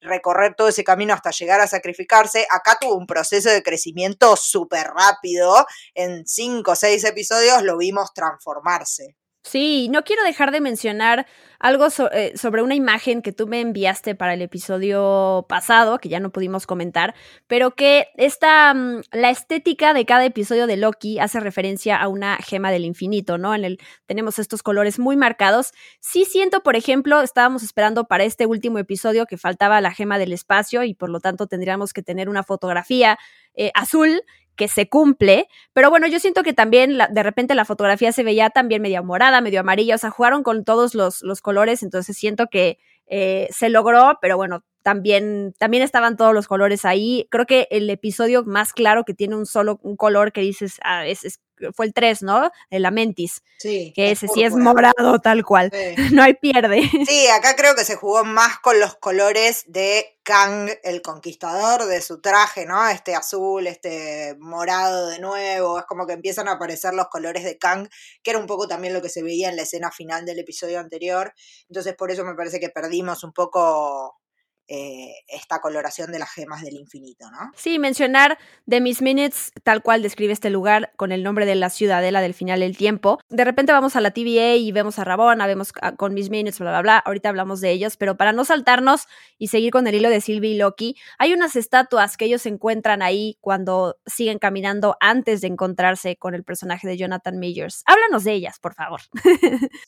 recorrer 0.07 0.55
todo 0.57 0.69
ese 0.69 0.85
camino 0.85 1.13
hasta 1.13 1.31
llegar 1.31 1.61
a 1.61 1.67
sacrificarse, 1.67 2.47
acá 2.51 2.79
tuvo 2.81 2.95
un 2.97 3.07
proceso 3.07 3.51
de 3.51 3.63
crecimiento 3.63 4.37
súper 4.37 4.87
rápido. 4.89 5.67
En 5.95 6.27
cinco 6.27 6.73
o 6.73 6.77
seis 6.77 7.05
episodios 7.05 7.63
lo 7.63 7.77
vimos 7.77 8.15
transformarse. 8.15 9.17
Sí, 9.47 9.89
no 9.93 10.03
quiero 10.03 10.25
dejar 10.25 10.51
de 10.51 10.61
mencionar 10.61 11.25
algo 11.61 11.87
eh, 12.11 12.33
sobre 12.37 12.63
una 12.63 12.75
imagen 12.75 13.23
que 13.23 13.31
tú 13.31 13.47
me 13.47 13.61
enviaste 13.61 14.17
para 14.17 14.35
el 14.35 14.43
episodio 14.43 15.47
pasado, 15.49 15.99
que 15.99 16.09
ya 16.09 16.19
no 16.19 16.31
pudimos 16.33 16.67
comentar, 16.67 17.15
pero 17.47 17.77
que 17.77 18.09
esta, 18.17 18.75
mm, 18.75 19.03
la 19.13 19.31
estética 19.31 19.95
de 19.95 20.05
cada 20.05 20.25
episodio 20.25 20.67
de 20.67 20.77
Loki 20.77 21.21
hace 21.21 21.39
referencia 21.39 21.97
a 21.97 22.09
una 22.09 22.39
gema 22.39 22.73
del 22.73 22.85
infinito, 22.85 23.39
¿no? 23.39 23.55
En 23.55 23.65
el 23.65 23.79
tenemos 24.07 24.41
estos 24.41 24.65
colores 24.65 24.99
muy 24.99 25.17
marcados. 25.17 25.71
Sí 26.01 26.25
siento, 26.25 26.65
por 26.65 26.75
ejemplo, 26.75 27.21
estábamos 27.21 27.63
esperando 27.63 28.09
para 28.09 28.25
este 28.25 28.47
último 28.47 28.81
episodio 28.81 29.27
que 29.27 29.39
faltaba 29.39 29.81
la 29.81 29.93
gema 29.93 30.19
del 30.19 30.33
espacio 30.33 30.83
y 30.83 30.95
por 30.95 31.09
lo 31.09 31.21
tanto 31.21 31.47
tendríamos 31.47 31.93
que 31.93 32.03
tener 32.03 32.29
una 32.29 32.43
fotografía 32.43 33.17
eh, 33.55 33.71
azul 33.75 34.23
que 34.57 34.69
se 34.69 34.89
cumple, 34.89 35.49
pero 35.73 35.91
bueno, 35.91 36.07
yo 36.07 36.19
siento 36.19 36.43
que 36.43 36.53
también 36.53 36.99
de 37.11 37.23
repente 37.23 37.55
la 37.55 37.65
fotografía 37.65 38.13
se 38.13 38.25
veía 38.25 38.51
también 38.51 38.83
medio 38.83 39.05
morada, 39.05 39.41
medio 39.41 39.61
amarilla, 39.61 39.95
o 39.95 39.99
sea, 39.99 40.11
jugaron 40.11 40.43
con 40.43 40.65
todos 40.65 40.95
los, 40.95 41.23
los 41.23 41.41
colores, 41.41 41.83
entonces 41.83 42.17
siento 42.17 42.49
que 42.49 42.79
eh, 43.07 43.49
se 43.51 43.69
logró, 43.69 44.19
pero 44.21 44.37
bueno, 44.37 44.65
también, 44.87 45.53
también 45.59 45.83
estaban 45.83 46.17
todos 46.17 46.33
los 46.33 46.47
colores 46.47 46.85
ahí. 46.85 47.27
Creo 47.33 47.45
que 47.45 47.67
el 47.73 47.91
episodio 47.91 48.45
más 48.45 48.73
claro 48.73 49.03
que 49.03 49.15
tiene 49.15 49.35
un 49.35 49.45
solo 49.45 49.81
un 49.83 49.97
color 49.97 50.31
que 50.31 50.43
dices, 50.43 50.79
ah, 50.85 51.05
es, 51.05 51.41
fue 51.75 51.87
el 51.87 51.93
3, 51.93 52.23
¿no? 52.23 52.53
El 52.71 52.83
Lamentis. 52.83 53.43
Sí. 53.59 53.93
Que 53.97 54.13
ese 54.13 54.29
sí 54.29 54.45
es 54.45 54.55
morado 54.55 55.19
tal 55.19 55.45
cual. 55.45 55.73
No 56.13 56.23
hay 56.23 56.35
pierde. 56.35 56.89
Sí, 57.05 57.27
acá 57.27 57.57
creo 57.57 57.75
que 57.75 57.85
se 57.85 57.97
jugó 57.97 58.23
más 58.23 58.61
con 58.61 58.79
los 58.79 58.95
colores 58.95 59.65
de 59.67 60.21
Kang, 60.23 60.71
el 60.85 61.03
conquistador, 61.03 61.87
de 61.87 62.01
su 62.01 62.21
traje, 62.21 62.65
¿no? 62.65 62.87
Este 62.87 63.17
azul, 63.17 63.67
este 63.67 64.37
morado 64.39 65.09
de 65.09 65.19
nuevo. 65.19 65.81
Es 65.81 65.85
como 65.87 66.07
que 66.07 66.13
empiezan 66.13 66.47
a 66.47 66.53
aparecer 66.53 66.95
los 66.95 67.09
colores 67.09 67.43
de 67.43 67.59
Kang, 67.59 67.89
que 68.23 68.31
era 68.31 68.39
un 68.39 68.47
poco 68.47 68.69
también 68.69 68.95
lo 68.95 69.03
que 69.03 69.09
se 69.09 69.25
veía 69.25 69.49
en 69.49 69.57
la 69.57 69.63
escena 69.63 69.91
final 69.91 70.25
del 70.25 70.39
episodio 70.39 70.79
anterior. 70.79 71.35
Entonces, 71.69 71.97
por 71.97 72.13
eso 72.13 72.25
me 72.25 72.37
parece 72.37 72.61
que 72.61 72.69
perdimos 72.69 73.25
un 73.25 73.33
poco 73.33 74.21
eh, 74.69 75.15
esta 75.29 75.61
coloración 75.61 76.11
de 76.11 76.19
las 76.19 76.31
gemas 76.31 76.63
del 76.63 76.75
infinito, 76.75 77.31
¿no? 77.31 77.53
Sí, 77.57 77.79
mencionar 77.79 78.39
The 78.69 78.81
Miss 78.81 79.01
Minutes, 79.01 79.53
tal 79.63 79.83
cual 79.83 80.03
describe 80.03 80.33
este 80.33 80.51
lugar 80.51 80.93
con 80.97 81.13
el 81.13 81.23
nombre 81.23 81.47
de 81.47 81.55
la 81.55 81.71
ciudadela 81.71 82.21
del 82.21 82.35
final 82.35 82.61
del 82.61 82.77
tiempo. 82.77 83.21
De 83.29 83.45
repente 83.45 83.73
vamos 83.73 83.97
a 83.97 84.01
la 84.01 84.11
TVA 84.11 84.57
y 84.57 84.73
vemos 84.73 84.99
a 84.99 85.05
Rabona, 85.05 85.47
vemos 85.47 85.73
con 85.97 86.15
Miss 86.15 86.31
Minutes, 86.31 86.59
bla, 86.59 86.71
bla, 86.71 86.83
bla. 86.83 86.99
Ahorita 86.99 87.29
hablamos 87.29 87.61
de 87.61 87.71
ellos, 87.71 87.97
pero 87.97 88.17
para 88.17 88.33
no 88.33 88.45
saltarnos 88.45 89.07
y 89.39 89.49
seguir 89.49 89.71
con 89.71 89.87
el 89.87 89.95
hilo 89.95 90.11
de 90.11 90.21
Sylvie 90.21 90.51
y 90.51 90.57
Loki, 90.57 90.97
hay 91.19 91.33
unas 91.33 91.55
estatuas 91.55 92.17
que 92.17 92.25
ellos 92.25 92.45
encuentran 92.47 93.03
ahí 93.03 93.39
cuando 93.41 93.97
siguen 94.07 94.39
caminando 94.39 94.97
antes 95.01 95.41
de 95.41 95.49
encontrarse 95.49 96.17
con 96.17 96.35
el 96.35 96.45
personaje 96.45 96.89
de 96.89 96.97
Jonathan 96.97 97.39
Majors. 97.39 97.83
Háblanos 97.87 98.25
de 98.25 98.33
ellas, 98.33 98.59
por 98.59 98.75
favor. 98.75 99.01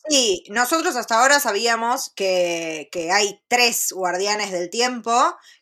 Sí, 0.07 0.43
nosotros 0.49 0.95
hasta 0.95 1.21
ahora 1.21 1.39
sabíamos 1.39 2.11
que, 2.15 2.89
que 2.91 3.11
hay 3.11 3.41
tres 3.47 3.91
guardianes 3.91 4.51
del 4.51 4.68
tiempo, 4.69 5.11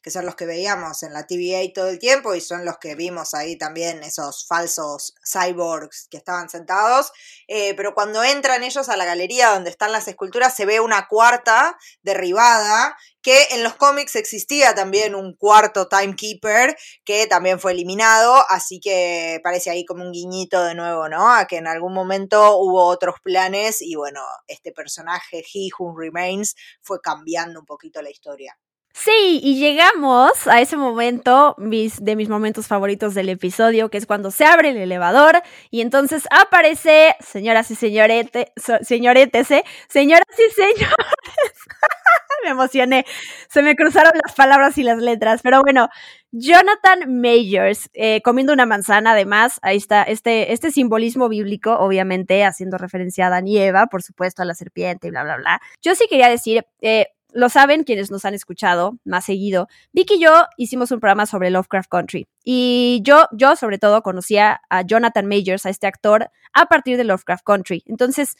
que 0.02 0.12
son 0.12 0.26
los 0.26 0.36
que 0.36 0.46
veíamos 0.46 1.04
en 1.04 1.14
la 1.14 1.26
TVA 1.26 1.62
todo 1.74 1.90
el 1.90 2.00
tiempo 2.00 2.36
y 2.36 2.42
son 2.42 2.66
los 2.66 2.78
que 2.78 2.96
vimos 2.96 3.34
ahí 3.34 3.58
también, 3.58 4.04
esos 4.04 4.46
falsos 4.48 5.16
cyborgs 5.24 6.08
que 6.10 6.18
estaban 6.18 6.50
sentados. 6.50 7.12
Eh, 7.48 7.74
pero 7.76 7.94
cuando 7.94 8.24
entran 8.24 8.64
ellos 8.64 8.90
a 8.90 8.98
la 8.98 9.06
galería 9.06 9.50
donde 9.50 9.70
están 9.70 9.92
las 9.92 10.08
esculturas, 10.08 10.56
se 10.56 10.66
ve 10.66 10.80
una 10.80 11.08
cuarta 11.08 11.78
derribada 12.02 12.98
que 13.28 13.48
en 13.52 13.62
los 13.62 13.76
cómics 13.76 14.16
existía 14.16 14.74
también 14.74 15.14
un 15.14 15.36
cuarto 15.36 15.90
timekeeper 15.90 16.78
que 17.04 17.28
también 17.28 17.60
fue 17.60 17.74
eliminado, 17.74 18.42
así 18.48 18.80
que 18.80 19.42
parece 19.44 19.70
ahí 19.70 19.84
como 19.84 20.06
un 20.06 20.14
guiñito 20.14 20.64
de 20.64 20.76
nuevo, 20.76 21.10
¿no? 21.10 21.30
A 21.30 21.46
que 21.46 21.58
en 21.58 21.68
algún 21.68 21.94
momento 21.94 22.58
hubo 22.58 22.86
otros 22.86 23.16
planes 23.22 23.82
y 23.82 23.96
bueno, 23.96 24.22
este 24.48 24.72
personaje, 24.72 25.44
He 25.54 25.68
Who 25.78 25.98
Remains, 25.98 26.56
fue 26.82 27.02
cambiando 27.02 27.60
un 27.60 27.66
poquito 27.66 28.02
la 28.02 28.10
historia. 28.10 28.58
Sí, 29.00 29.40
y 29.44 29.60
llegamos 29.60 30.48
a 30.48 30.60
ese 30.60 30.76
momento 30.76 31.54
mis, 31.60 32.04
de 32.04 32.16
mis 32.16 32.30
momentos 32.30 32.66
favoritos 32.68 33.14
del 33.14 33.30
episodio, 33.30 33.90
que 33.90 34.00
es 34.00 34.08
cuando 34.08 34.32
se 34.32 34.44
abre 34.44 34.72
el 34.72 34.78
elevador 34.78 35.44
y 35.70 35.82
entonces 35.82 36.28
aparece, 36.32 37.16
señoras 37.20 37.70
y 37.70 37.76
señorete, 37.76 38.54
señoretes, 38.82 39.52
¿eh? 39.52 39.64
señoras 39.88 40.26
y 40.32 40.52
señores. 40.52 40.98
me 42.44 42.50
emocioné, 42.50 43.06
se 43.50 43.62
me 43.62 43.76
cruzaron 43.76 44.14
las 44.26 44.34
palabras 44.36 44.78
y 44.80 44.84
las 44.84 44.98
letras, 44.98 45.42
pero 45.44 45.62
bueno, 45.62 45.90
Jonathan 46.32 47.22
Majors, 47.22 47.90
eh, 47.94 48.22
comiendo 48.24 48.52
una 48.52 48.66
manzana, 48.66 49.12
además, 49.12 49.60
ahí 49.62 49.78
está 49.78 50.04
este, 50.04 50.54
este 50.54 50.72
simbolismo 50.72 51.30
bíblico, 51.30 51.78
obviamente, 51.78 52.44
haciendo 52.46 52.80
referencia 52.80 53.26
a 53.26 53.28
Adán 53.28 53.48
y 53.48 53.60
Eva, 53.60 53.88
por 53.88 54.02
supuesto, 54.02 54.42
a 54.42 54.46
la 54.46 54.56
serpiente 54.56 55.08
y 55.08 55.12
bla, 55.12 55.24
bla, 55.24 55.38
bla. 55.38 55.62
Yo 55.84 55.94
sí 55.94 56.08
quería 56.10 56.30
decir, 56.30 56.66
eh, 56.82 57.08
lo 57.34 57.50
saben 57.50 57.84
quienes 57.84 58.12
nos 58.12 58.26
han 58.26 58.34
escuchado 58.34 58.98
más 59.04 59.26
seguido. 59.26 59.68
Vicky 59.92 60.16
y 60.16 60.22
yo 60.22 60.46
hicimos 60.58 60.92
un 60.92 61.00
programa 61.00 61.26
sobre 61.26 61.50
Lovecraft 61.50 61.90
Country 61.90 62.28
y 62.44 63.02
yo, 63.04 63.28
yo 63.32 63.56
sobre 63.56 63.78
todo 63.78 64.02
conocía 64.02 64.62
a 64.70 64.82
Jonathan 64.82 65.28
Majors, 65.28 65.66
a 65.66 65.70
este 65.70 65.88
actor, 65.88 66.32
a 66.54 66.66
partir 66.68 66.98
de 66.98 67.04
Lovecraft 67.04 67.44
Country. 67.44 67.84
Entonces, 67.86 68.36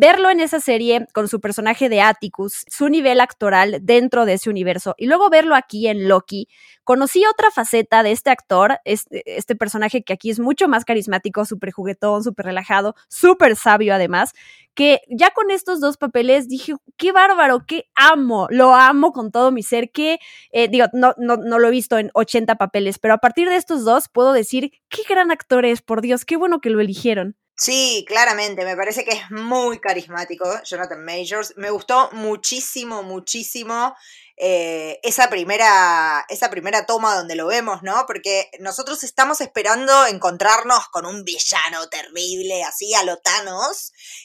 verlo 0.00 0.30
en 0.30 0.40
esa 0.40 0.60
serie 0.60 1.06
con 1.12 1.28
su 1.28 1.42
personaje 1.42 1.90
de 1.90 2.00
Atticus, 2.00 2.64
su 2.68 2.88
nivel 2.88 3.20
actoral 3.20 3.80
dentro 3.82 4.24
de 4.24 4.32
ese 4.32 4.48
universo, 4.48 4.94
y 4.96 5.04
luego 5.04 5.28
verlo 5.28 5.54
aquí 5.54 5.88
en 5.88 6.08
Loki, 6.08 6.48
conocí 6.84 7.26
otra 7.26 7.50
faceta 7.50 8.02
de 8.02 8.12
este 8.12 8.30
actor, 8.30 8.78
este, 8.86 9.22
este 9.26 9.54
personaje 9.56 10.02
que 10.02 10.14
aquí 10.14 10.30
es 10.30 10.40
mucho 10.40 10.68
más 10.68 10.86
carismático, 10.86 11.44
súper 11.44 11.72
juguetón, 11.72 12.24
súper 12.24 12.46
relajado, 12.46 12.94
súper 13.08 13.56
sabio 13.56 13.94
además, 13.94 14.32
que 14.74 15.02
ya 15.10 15.32
con 15.32 15.50
estos 15.50 15.80
dos 15.80 15.98
papeles 15.98 16.48
dije, 16.48 16.76
qué 16.96 17.12
bárbaro, 17.12 17.66
qué 17.66 17.84
amo, 17.94 18.46
lo 18.48 18.72
amo 18.72 19.12
con 19.12 19.30
todo 19.30 19.50
mi 19.52 19.62
ser, 19.62 19.90
que 19.90 20.18
eh, 20.50 20.68
digo, 20.68 20.86
no, 20.94 21.12
no, 21.18 21.36
no 21.36 21.58
lo 21.58 21.68
he 21.68 21.70
visto 21.70 21.98
en 21.98 22.10
80 22.14 22.54
papeles, 22.54 22.98
pero 22.98 23.12
a 23.12 23.18
partir 23.18 23.50
de 23.50 23.56
estos 23.56 23.84
dos 23.84 24.08
puedo 24.08 24.32
decir, 24.32 24.72
qué 24.88 25.02
gran 25.06 25.30
actor 25.30 25.66
es, 25.66 25.82
por 25.82 26.00
Dios, 26.00 26.24
qué 26.24 26.38
bueno 26.38 26.62
que 26.62 26.70
lo 26.70 26.80
eligieron. 26.80 27.36
Sí, 27.62 28.06
claramente, 28.08 28.64
me 28.64 28.74
parece 28.74 29.04
que 29.04 29.10
es 29.10 29.30
muy 29.30 29.78
carismático 29.80 30.46
Jonathan 30.64 31.04
Majors. 31.04 31.52
Me 31.58 31.68
gustó 31.70 32.08
muchísimo, 32.12 33.02
muchísimo 33.02 33.94
eh, 34.42 34.98
esa, 35.02 35.28
primera, 35.28 36.24
esa 36.30 36.48
primera 36.48 36.86
toma 36.86 37.14
donde 37.14 37.34
lo 37.34 37.46
vemos, 37.46 37.82
¿no? 37.82 38.06
Porque 38.06 38.50
nosotros 38.58 39.04
estamos 39.04 39.42
esperando 39.42 40.06
encontrarnos 40.06 40.88
con 40.88 41.04
un 41.04 41.24
villano 41.24 41.90
terrible, 41.90 42.64
así 42.64 42.94
a 42.94 43.02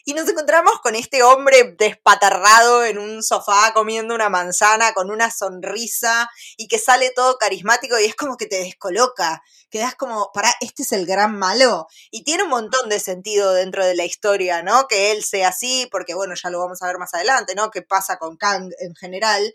y 0.06 0.13
nos 0.13 0.30
encontramos 0.30 0.80
con 0.82 0.95
este 0.95 1.21
hombre 1.21 1.75
despatarrado 1.78 2.86
en 2.86 2.97
un 2.97 3.23
sofá 3.23 3.73
comiendo 3.73 4.15
una 4.15 4.30
manzana 4.30 4.93
con 4.93 5.12
una 5.12 5.32
sonrisa 5.32 6.30
y 6.56 6.69
que 6.69 6.80
sale 6.80 7.12
todo 7.13 7.38
carismático 7.38 7.99
y 7.99 8.06
es 8.06 8.15
como 8.15 8.38
que 8.38 8.45
te 8.45 8.60
descoloca, 8.60 9.43
quedas 9.69 9.95
como, 9.95 10.32
para, 10.34 10.49
este 10.62 10.84
es 10.84 10.93
el 10.93 11.06
gran 11.06 11.38
malo, 11.38 11.88
y 12.10 12.23
tiene 12.23 12.43
un 12.43 12.49
montón 12.49 12.88
de 12.88 13.01
sentido 13.01 13.51
dentro 13.54 13.86
de 13.86 13.95
la 13.95 14.06
historia, 14.06 14.63
¿no? 14.63 14.88
Que 14.88 15.12
él 15.12 15.25
sea 15.25 15.49
así, 15.49 15.89
porque 15.91 16.13
bueno, 16.13 16.36
ya 16.36 16.49
lo 16.49 16.60
vamos 16.60 16.82
a 16.82 16.88
ver 16.88 16.99
más 16.99 17.13
adelante, 17.13 17.54
¿no? 17.56 17.69
¿Qué 17.69 17.82
pasa 17.82 18.17
con 18.17 18.38
Kang 18.38 18.71
en 18.80 18.95
general? 18.95 19.54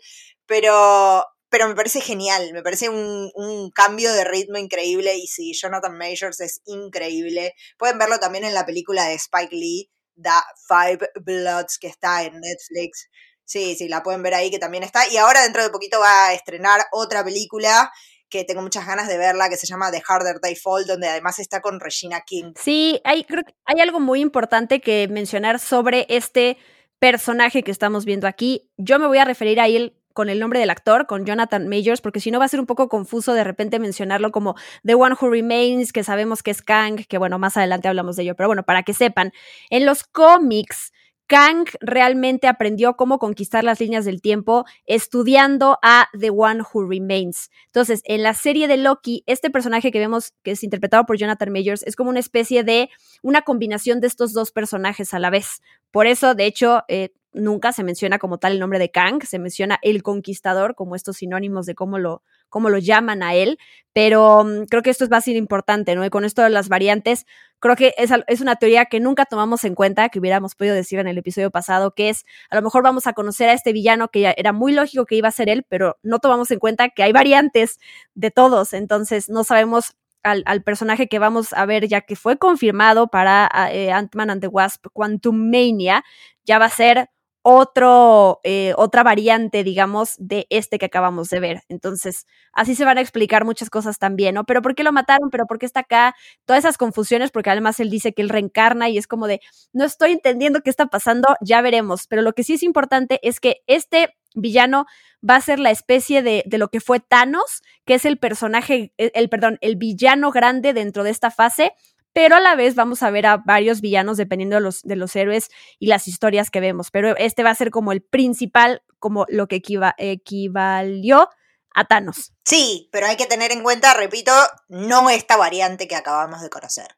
Pero, 0.51 1.25
pero 1.47 1.69
me 1.69 1.75
parece 1.75 2.01
genial, 2.01 2.51
me 2.51 2.61
parece 2.61 2.89
un, 2.89 3.31
un, 3.35 3.71
cambio 3.71 4.11
de 4.11 4.25
ritmo 4.25 4.57
increíble 4.57 5.15
y 5.15 5.25
sí, 5.25 5.53
Jonathan 5.53 5.97
Majors 5.97 6.41
es 6.41 6.61
increíble. 6.65 7.53
Pueden 7.77 7.97
verlo 7.97 8.19
también 8.19 8.43
en 8.43 8.53
la 8.53 8.65
película 8.65 9.05
de 9.05 9.13
Spike 9.13 9.55
Lee, 9.55 9.89
The 10.21 10.29
Five 10.67 11.09
Bloods, 11.21 11.77
que 11.79 11.87
está 11.87 12.23
en 12.23 12.33
Netflix. 12.41 13.07
Sí, 13.45 13.75
sí, 13.77 13.87
la 13.87 14.03
pueden 14.03 14.23
ver 14.23 14.33
ahí 14.33 14.51
que 14.51 14.59
también 14.59 14.83
está. 14.83 15.07
Y 15.07 15.15
ahora 15.15 15.41
dentro 15.43 15.63
de 15.63 15.69
poquito 15.69 16.01
va 16.01 16.27
a 16.27 16.33
estrenar 16.33 16.81
otra 16.91 17.23
película 17.23 17.89
que 18.29 18.43
tengo 18.43 18.61
muchas 18.61 18.85
ganas 18.85 19.07
de 19.07 19.17
verla, 19.17 19.47
que 19.47 19.55
se 19.55 19.67
llama 19.67 19.89
The 19.89 20.03
Harder 20.05 20.41
They 20.41 20.57
Fall, 20.57 20.85
donde 20.85 21.07
además 21.07 21.39
está 21.39 21.61
con 21.61 21.79
Regina 21.79 22.23
King. 22.25 22.55
Sí, 22.61 22.99
hay, 23.05 23.23
creo 23.23 23.45
que 23.45 23.55
hay 23.63 23.79
algo 23.79 24.01
muy 24.01 24.19
importante 24.19 24.81
que 24.81 25.07
mencionar 25.07 25.59
sobre 25.61 26.07
este 26.09 26.57
personaje 26.99 27.63
que 27.63 27.71
estamos 27.71 28.03
viendo 28.03 28.27
aquí. 28.27 28.69
Yo 28.75 28.99
me 28.99 29.07
voy 29.07 29.17
a 29.17 29.25
referir 29.25 29.61
a 29.61 29.67
él 29.67 30.00
con 30.13 30.29
el 30.29 30.39
nombre 30.39 30.59
del 30.59 30.69
actor, 30.69 31.07
con 31.07 31.25
Jonathan 31.25 31.67
Majors, 31.67 32.01
porque 32.01 32.19
si 32.19 32.31
no 32.31 32.39
va 32.39 32.45
a 32.45 32.49
ser 32.49 32.59
un 32.59 32.65
poco 32.65 32.89
confuso 32.89 33.33
de 33.33 33.43
repente 33.43 33.79
mencionarlo 33.79 34.31
como 34.31 34.55
The 34.85 34.95
One 34.95 35.15
Who 35.19 35.29
Remains, 35.29 35.93
que 35.93 36.03
sabemos 36.03 36.43
que 36.43 36.51
es 36.51 36.61
Kang, 36.61 37.05
que 37.07 37.17
bueno, 37.17 37.39
más 37.39 37.57
adelante 37.57 37.87
hablamos 37.87 38.15
de 38.15 38.23
ello, 38.23 38.35
pero 38.35 38.49
bueno, 38.49 38.63
para 38.63 38.83
que 38.83 38.93
sepan, 38.93 39.31
en 39.69 39.85
los 39.85 40.03
cómics, 40.03 40.91
Kang 41.31 41.65
realmente 41.79 42.49
aprendió 42.49 42.97
cómo 42.97 43.17
conquistar 43.17 43.63
las 43.63 43.79
líneas 43.79 44.03
del 44.03 44.21
tiempo 44.21 44.65
estudiando 44.85 45.79
a 45.81 46.09
The 46.19 46.29
One 46.29 46.61
Who 46.61 46.89
Remains. 46.89 47.49
Entonces, 47.67 48.01
en 48.03 48.21
la 48.21 48.33
serie 48.33 48.67
de 48.67 48.75
Loki, 48.75 49.23
este 49.27 49.49
personaje 49.49 49.93
que 49.93 49.99
vemos 49.99 50.33
que 50.43 50.51
es 50.51 50.63
interpretado 50.65 51.05
por 51.05 51.15
Jonathan 51.15 51.53
Majors 51.53 51.83
es 51.83 51.95
como 51.95 52.09
una 52.09 52.19
especie 52.19 52.65
de 52.65 52.89
una 53.21 53.43
combinación 53.43 54.01
de 54.01 54.07
estos 54.07 54.33
dos 54.33 54.51
personajes 54.51 55.13
a 55.13 55.19
la 55.19 55.29
vez. 55.29 55.61
Por 55.89 56.05
eso, 56.05 56.35
de 56.35 56.47
hecho, 56.47 56.83
eh, 56.89 57.13
nunca 57.33 57.71
se 57.71 57.83
menciona 57.83 58.19
como 58.19 58.37
tal 58.37 58.53
el 58.53 58.59
nombre 58.59 58.79
de 58.79 58.91
Kang, 58.91 59.23
se 59.23 59.39
menciona 59.39 59.79
el 59.81 60.03
conquistador 60.03 60.75
como 60.75 60.95
estos 60.95 61.17
sinónimos 61.17 61.65
de 61.65 61.75
cómo 61.75 61.97
lo, 61.97 62.23
cómo 62.49 62.69
lo 62.69 62.77
llaman 62.77 63.23
a 63.23 63.33
él, 63.33 63.57
pero 63.93 64.41
um, 64.41 64.65
creo 64.65 64.83
que 64.83 64.89
esto 64.89 65.07
va 65.09 65.17
a 65.17 65.29
importante, 65.31 65.95
¿no? 65.95 66.05
Y 66.05 66.09
con 66.09 66.25
esto 66.25 66.41
de 66.41 66.49
las 66.49 66.67
variantes, 66.67 67.25
creo 67.59 67.75
que 67.75 67.93
es, 67.97 68.11
es, 68.27 68.41
una 68.41 68.57
teoría 68.57 68.85
que 68.85 68.99
nunca 68.99 69.25
tomamos 69.25 69.63
en 69.63 69.75
cuenta, 69.75 70.09
que 70.09 70.19
hubiéramos 70.19 70.55
podido 70.55 70.75
decir 70.75 70.99
en 70.99 71.07
el 71.07 71.17
episodio 71.17 71.51
pasado, 71.51 71.91
que 71.95 72.09
es, 72.09 72.25
a 72.49 72.55
lo 72.55 72.61
mejor 72.61 72.83
vamos 72.83 73.07
a 73.07 73.13
conocer 73.13 73.49
a 73.49 73.53
este 73.53 73.71
villano 73.71 74.09
que 74.09 74.21
ya 74.21 74.33
era 74.35 74.51
muy 74.51 74.73
lógico 74.73 75.05
que 75.05 75.15
iba 75.15 75.29
a 75.29 75.31
ser 75.31 75.49
él, 75.49 75.65
pero 75.69 75.97
no 76.03 76.19
tomamos 76.19 76.51
en 76.51 76.59
cuenta 76.59 76.89
que 76.89 77.03
hay 77.03 77.13
variantes 77.13 77.79
de 78.13 78.31
todos, 78.31 78.73
entonces 78.73 79.29
no 79.29 79.43
sabemos 79.43 79.95
al, 80.23 80.63
personaje 80.63 81.07
que 81.07 81.19
vamos 81.19 81.53
a 81.53 81.65
ver 81.65 81.87
ya 81.87 82.01
que 82.01 82.15
fue 82.15 82.37
confirmado 82.37 83.07
para 83.07 83.49
eh, 83.71 83.91
Ant-Man 83.91 84.29
and 84.29 84.41
the 84.41 84.47
Wasp 84.47 84.87
Quantum 84.93 85.49
Mania, 85.49 86.03
ya 86.45 86.59
va 86.59 86.65
a 86.65 86.69
ser 86.69 87.09
otro, 87.43 88.39
eh, 88.43 88.73
otra 88.77 89.03
variante, 89.03 89.63
digamos, 89.63 90.15
de 90.19 90.45
este 90.49 90.77
que 90.77 90.85
acabamos 90.85 91.29
de 91.29 91.39
ver. 91.39 91.61
Entonces, 91.69 92.27
así 92.53 92.75
se 92.75 92.85
van 92.85 92.97
a 92.97 93.01
explicar 93.01 93.45
muchas 93.45 93.69
cosas 93.69 93.97
también, 93.97 94.35
¿no? 94.35 94.43
Pero 94.45 94.61
¿por 94.61 94.75
qué 94.75 94.83
lo 94.83 94.91
mataron? 94.91 95.29
¿Pero 95.31 95.47
por 95.47 95.57
qué 95.57 95.65
está 95.65 95.81
acá? 95.81 96.15
Todas 96.45 96.63
esas 96.63 96.77
confusiones, 96.77 97.31
porque 97.31 97.49
además 97.49 97.79
él 97.79 97.89
dice 97.89 98.13
que 98.13 98.21
él 98.21 98.29
reencarna 98.29 98.89
y 98.89 98.97
es 98.97 99.07
como 99.07 99.27
de, 99.27 99.41
no 99.73 99.85
estoy 99.85 100.11
entendiendo 100.11 100.61
qué 100.61 100.69
está 100.69 100.87
pasando, 100.87 101.35
ya 101.41 101.61
veremos. 101.61 102.07
Pero 102.07 102.21
lo 102.21 102.33
que 102.33 102.43
sí 102.43 102.53
es 102.53 102.63
importante 102.63 103.19
es 103.23 103.39
que 103.39 103.61
este 103.67 104.15
villano 104.35 104.85
va 105.27 105.35
a 105.35 105.41
ser 105.41 105.59
la 105.59 105.71
especie 105.71 106.21
de, 106.21 106.43
de 106.45 106.57
lo 106.57 106.69
que 106.69 106.79
fue 106.79 106.99
Thanos, 106.99 107.61
que 107.85 107.95
es 107.95 108.05
el 108.05 108.17
personaje, 108.17 108.93
el, 108.97 109.11
el, 109.13 109.29
perdón, 109.29 109.57
el 109.61 109.75
villano 109.75 110.31
grande 110.31 110.73
dentro 110.73 111.03
de 111.03 111.09
esta 111.09 111.31
fase, 111.31 111.73
pero 112.13 112.35
a 112.35 112.39
la 112.39 112.55
vez 112.55 112.75
vamos 112.75 113.03
a 113.03 113.11
ver 113.11 113.25
a 113.25 113.37
varios 113.37 113.81
villanos 113.81 114.17
dependiendo 114.17 114.55
de 114.55 114.61
los, 114.61 114.81
de 114.83 114.95
los 114.95 115.15
héroes 115.15 115.49
y 115.79 115.87
las 115.87 116.07
historias 116.07 116.49
que 116.49 116.59
vemos. 116.59 116.91
Pero 116.91 117.15
este 117.17 117.43
va 117.43 117.51
a 117.51 117.55
ser 117.55 117.71
como 117.71 117.91
el 117.91 118.01
principal, 118.01 118.83
como 118.99 119.25
lo 119.29 119.47
que 119.47 119.61
equivalió 119.97 121.29
a 121.73 121.85
Thanos. 121.85 122.33
Sí, 122.45 122.89
pero 122.91 123.07
hay 123.07 123.15
que 123.15 123.27
tener 123.27 123.51
en 123.51 123.63
cuenta, 123.63 123.93
repito, 123.93 124.33
no 124.67 125.09
esta 125.09 125.37
variante 125.37 125.87
que 125.87 125.95
acabamos 125.95 126.41
de 126.41 126.49
conocer. 126.49 126.97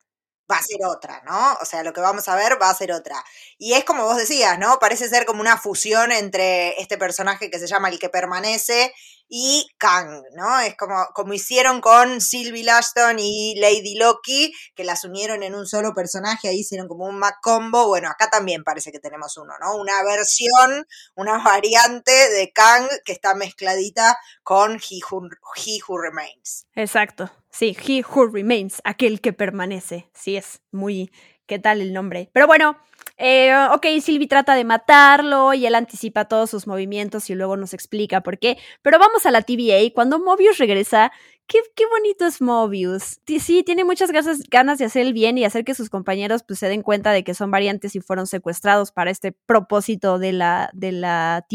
Va 0.52 0.58
a 0.58 0.64
ser 0.64 0.80
otra, 0.86 1.22
¿no? 1.26 1.54
O 1.62 1.66
sea, 1.66 1.84
lo 1.84 1.94
que 1.94 2.02
vamos 2.02 2.28
a 2.28 2.36
ver 2.36 2.62
va 2.62 2.70
a 2.70 2.76
ser 2.76 2.92
otra. 2.92 3.24
Y 3.58 3.74
es 3.74 3.86
como 3.86 4.04
vos 4.04 4.18
decías, 4.18 4.60
¿no? 4.60 4.78
Parece 4.80 5.08
ser 5.08 5.26
como 5.26 5.42
una 5.42 5.58
fusión 5.58 6.12
entre 6.12 6.80
este 6.82 6.98
personaje 6.98 7.50
que 7.50 7.60
se 7.60 7.68
llama 7.68 7.90
el 7.90 8.00
que 8.00 8.10
permanece 8.10 8.94
y 9.36 9.68
Kang, 9.80 10.22
¿no? 10.36 10.60
Es 10.60 10.78
como, 10.78 11.08
como 11.16 11.34
hicieron 11.34 11.82
con 11.82 12.22
Sylvie 12.22 12.64
Lashton 12.64 13.18
y 13.18 13.56
Lady 13.60 13.96
Loki, 13.96 14.54
que 14.76 14.84
las 14.84 15.04
unieron 15.06 15.42
en 15.42 15.56
un 15.56 15.66
solo 15.66 15.96
personaje, 15.96 16.50
ahí 16.50 16.60
hicieron 16.60 16.88
como 16.88 17.06
un 17.06 17.18
Mac 17.18 17.38
combo. 17.42 17.88
Bueno, 17.88 18.10
acá 18.10 18.30
también 18.30 18.64
parece 18.64 18.92
que 18.92 19.00
tenemos 19.00 19.36
uno, 19.38 19.54
¿no? 19.60 19.76
Una 19.78 20.04
versión, 20.04 20.86
una 21.16 21.44
variante 21.44 22.12
de 22.12 22.52
Kang 22.54 22.88
que 23.06 23.12
está 23.12 23.34
mezcladita 23.34 24.20
con 24.44 24.76
He 24.76 25.00
Who, 25.10 25.28
He 25.56 25.80
Who 25.88 25.98
Remains. 25.98 26.68
Exacto, 26.76 27.32
sí, 27.50 27.76
He 27.88 28.04
Who 28.04 28.28
Remains, 28.28 28.82
aquel 28.84 29.20
que 29.20 29.34
permanece. 29.34 30.12
Sí, 30.14 30.38
es 30.38 30.62
muy... 30.72 31.12
¿Qué 31.46 31.60
tal 31.60 31.82
el 31.82 31.92
nombre? 31.92 32.30
Pero 32.32 32.48
bueno, 32.48 32.78
eh, 33.26 33.56
ok, 33.72 33.86
Sylvie 34.02 34.28
trata 34.28 34.54
de 34.54 34.66
matarlo 34.66 35.54
y 35.54 35.66
él 35.66 35.76
anticipa 35.76 36.26
todos 36.26 36.50
sus 36.50 36.68
movimientos 36.68 37.30
y 37.30 37.36
luego 37.36 37.56
nos 37.56 37.74
explica 37.74 38.22
por 38.22 38.38
qué. 38.38 38.58
Pero 38.82 39.00
vamos 39.00 39.26
a 39.26 39.32
la 39.32 39.42
TVA. 39.42 39.94
Cuando 39.94 40.20
Mobius 40.20 40.58
regresa, 40.58 41.10
qué, 41.48 41.60
qué 41.74 41.86
bonito 41.88 42.26
es 42.26 42.42
Mobius. 42.42 43.22
Sí, 43.26 43.64
tiene 43.64 43.86
muchas 43.86 44.12
ganas 44.12 44.78
de 44.78 44.86
hacer 44.86 45.06
el 45.06 45.14
bien 45.14 45.38
y 45.38 45.46
hacer 45.46 45.64
que 45.64 45.74
sus 45.74 45.90
compañeros 45.90 46.44
pues, 46.44 46.60
se 46.60 46.68
den 46.68 46.82
cuenta 46.82 47.14
de 47.14 47.24
que 47.24 47.34
son 47.34 47.50
variantes 47.50 47.96
y 47.96 48.02
fueron 48.02 48.28
secuestrados 48.28 48.92
para 48.92 49.10
este 49.10 49.32
propósito 49.32 50.20
de 50.20 50.34
la, 50.34 50.70
de 50.74 50.92
la. 50.92 51.46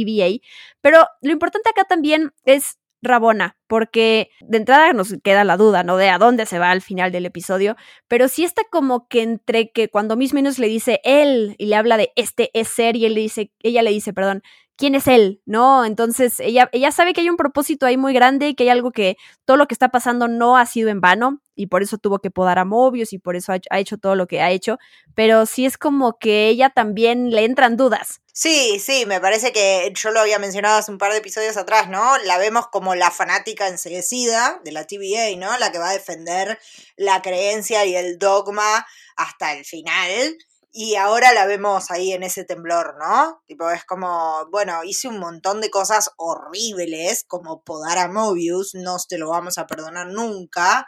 Pero 0.81 1.07
lo 1.21 1.33
importante 1.33 1.69
acá 1.69 1.85
también 1.85 2.33
es 2.45 2.79
Rabona, 3.03 3.57
porque 3.67 4.31
de 4.41 4.59
entrada 4.59 4.93
nos 4.93 5.15
queda 5.23 5.45
la 5.45 5.57
duda, 5.57 5.83
¿no? 5.83 5.97
De 5.97 6.09
a 6.11 6.19
dónde 6.19 6.47
se 6.47 6.59
va 6.59 6.71
al 6.71 6.83
final 6.83 7.13
del 7.13 7.27
episodio, 7.27 7.77
pero 8.09 8.29
sí 8.29 8.45
está 8.45 8.63
como 8.71 9.09
que 9.09 9.23
entre 9.23 9.71
que 9.71 9.89
cuando 9.89 10.17
Miss 10.17 10.35
Minus 10.35 10.59
le 10.59 10.69
dice 10.69 11.01
él 11.05 11.55
y 11.59 11.67
le 11.67 11.77
habla 11.77 11.97
de 11.97 12.13
este 12.17 12.51
es 12.55 12.69
ser 12.69 12.97
y 12.97 13.07
él 13.07 13.15
le 13.15 13.21
dice, 13.21 13.53
ella 13.61 13.83
le 13.83 13.91
dice, 13.91 14.13
perdón, 14.13 14.43
quién 14.79 14.95
es 14.95 15.09
él, 15.09 15.43
¿no? 15.45 15.85
Entonces 15.85 16.39
ella, 16.41 16.71
ella 16.73 16.93
sabe 16.93 17.13
que 17.13 17.21
hay 17.21 17.29
un 17.29 17.37
propósito 17.37 17.85
ahí 17.85 17.97
muy 17.99 18.15
grande 18.15 18.49
y 18.49 18.55
que 18.55 18.63
hay 18.63 18.69
algo 18.71 18.93
que 18.93 19.17
todo 19.45 19.57
lo 19.59 19.67
que 19.67 19.75
está 19.75 19.91
pasando 19.91 20.29
no 20.29 20.57
ha 20.57 20.65
sido 20.65 20.89
en 20.89 21.01
vano 21.01 21.43
y 21.57 21.67
por 21.67 21.83
eso 21.83 21.99
tuvo 21.99 22.21
que 22.21 22.31
podar 22.31 22.61
a 22.61 22.65
Mobius 22.65 23.13
y 23.13 23.19
por 23.19 23.35
eso 23.35 23.53
ha, 23.53 23.59
ha 23.71 23.81
hecho 23.81 23.99
todo 23.99 24.15
lo 24.15 24.29
que 24.29 24.41
ha 24.41 24.51
hecho, 24.51 24.79
pero 25.15 25.45
sí 25.45 25.67
es 25.67 25.77
como 25.77 26.19
que 26.19 26.49
ella 26.49 26.71
también 26.71 27.31
le 27.31 27.45
entran 27.45 27.77
dudas. 27.77 28.21
Sí, 28.33 28.79
sí, 28.79 29.05
me 29.05 29.21
parece 29.21 29.51
que 29.51 29.93
yo 29.97 30.13
lo 30.13 30.21
había 30.21 30.39
mencionado 30.39 30.79
hace 30.79 30.93
un 30.93 30.99
par 30.99 31.11
de 31.11 31.19
episodios 31.19 31.57
atrás, 31.57 31.89
¿no? 31.89 32.17
La 32.19 32.39
vemos 32.39 32.69
como 32.69 32.95
la 32.95 33.11
fanática 33.11 33.67
enseguecida 33.67 34.61
de 34.63 34.71
la 34.71 34.87
TVA, 34.87 35.37
¿no? 35.37 35.59
La 35.59 35.73
que 35.73 35.81
va 35.81 35.91
a 35.91 35.95
defender 35.95 36.57
la 36.97 37.21
creencia 37.21 37.85
y 37.85 37.97
el 37.97 38.17
dogma 38.17 38.87
hasta 39.17 39.55
el 39.55 39.65
final. 39.65 40.39
Y 40.81 40.95
ahora 40.95 41.33
la 41.33 41.45
vemos 41.45 41.91
ahí 41.91 42.13
en 42.13 42.23
ese 42.23 42.45
temblor, 42.45 42.95
¿no? 43.01 43.43
Tipo, 43.49 43.69
es 43.69 43.85
como, 43.85 44.47
bueno, 44.53 44.85
hice 44.85 45.09
un 45.09 45.19
montón 45.19 45.61
de 45.61 45.71
cosas 45.71 46.13
horribles, 46.19 47.25
como 47.27 47.65
podar 47.65 47.99
a 47.99 48.07
Mobius, 48.07 48.77
no 48.77 48.97
te 49.09 49.19
lo 49.19 49.31
vamos 49.31 49.59
a 49.59 49.67
perdonar 49.67 50.07
nunca. 50.07 50.87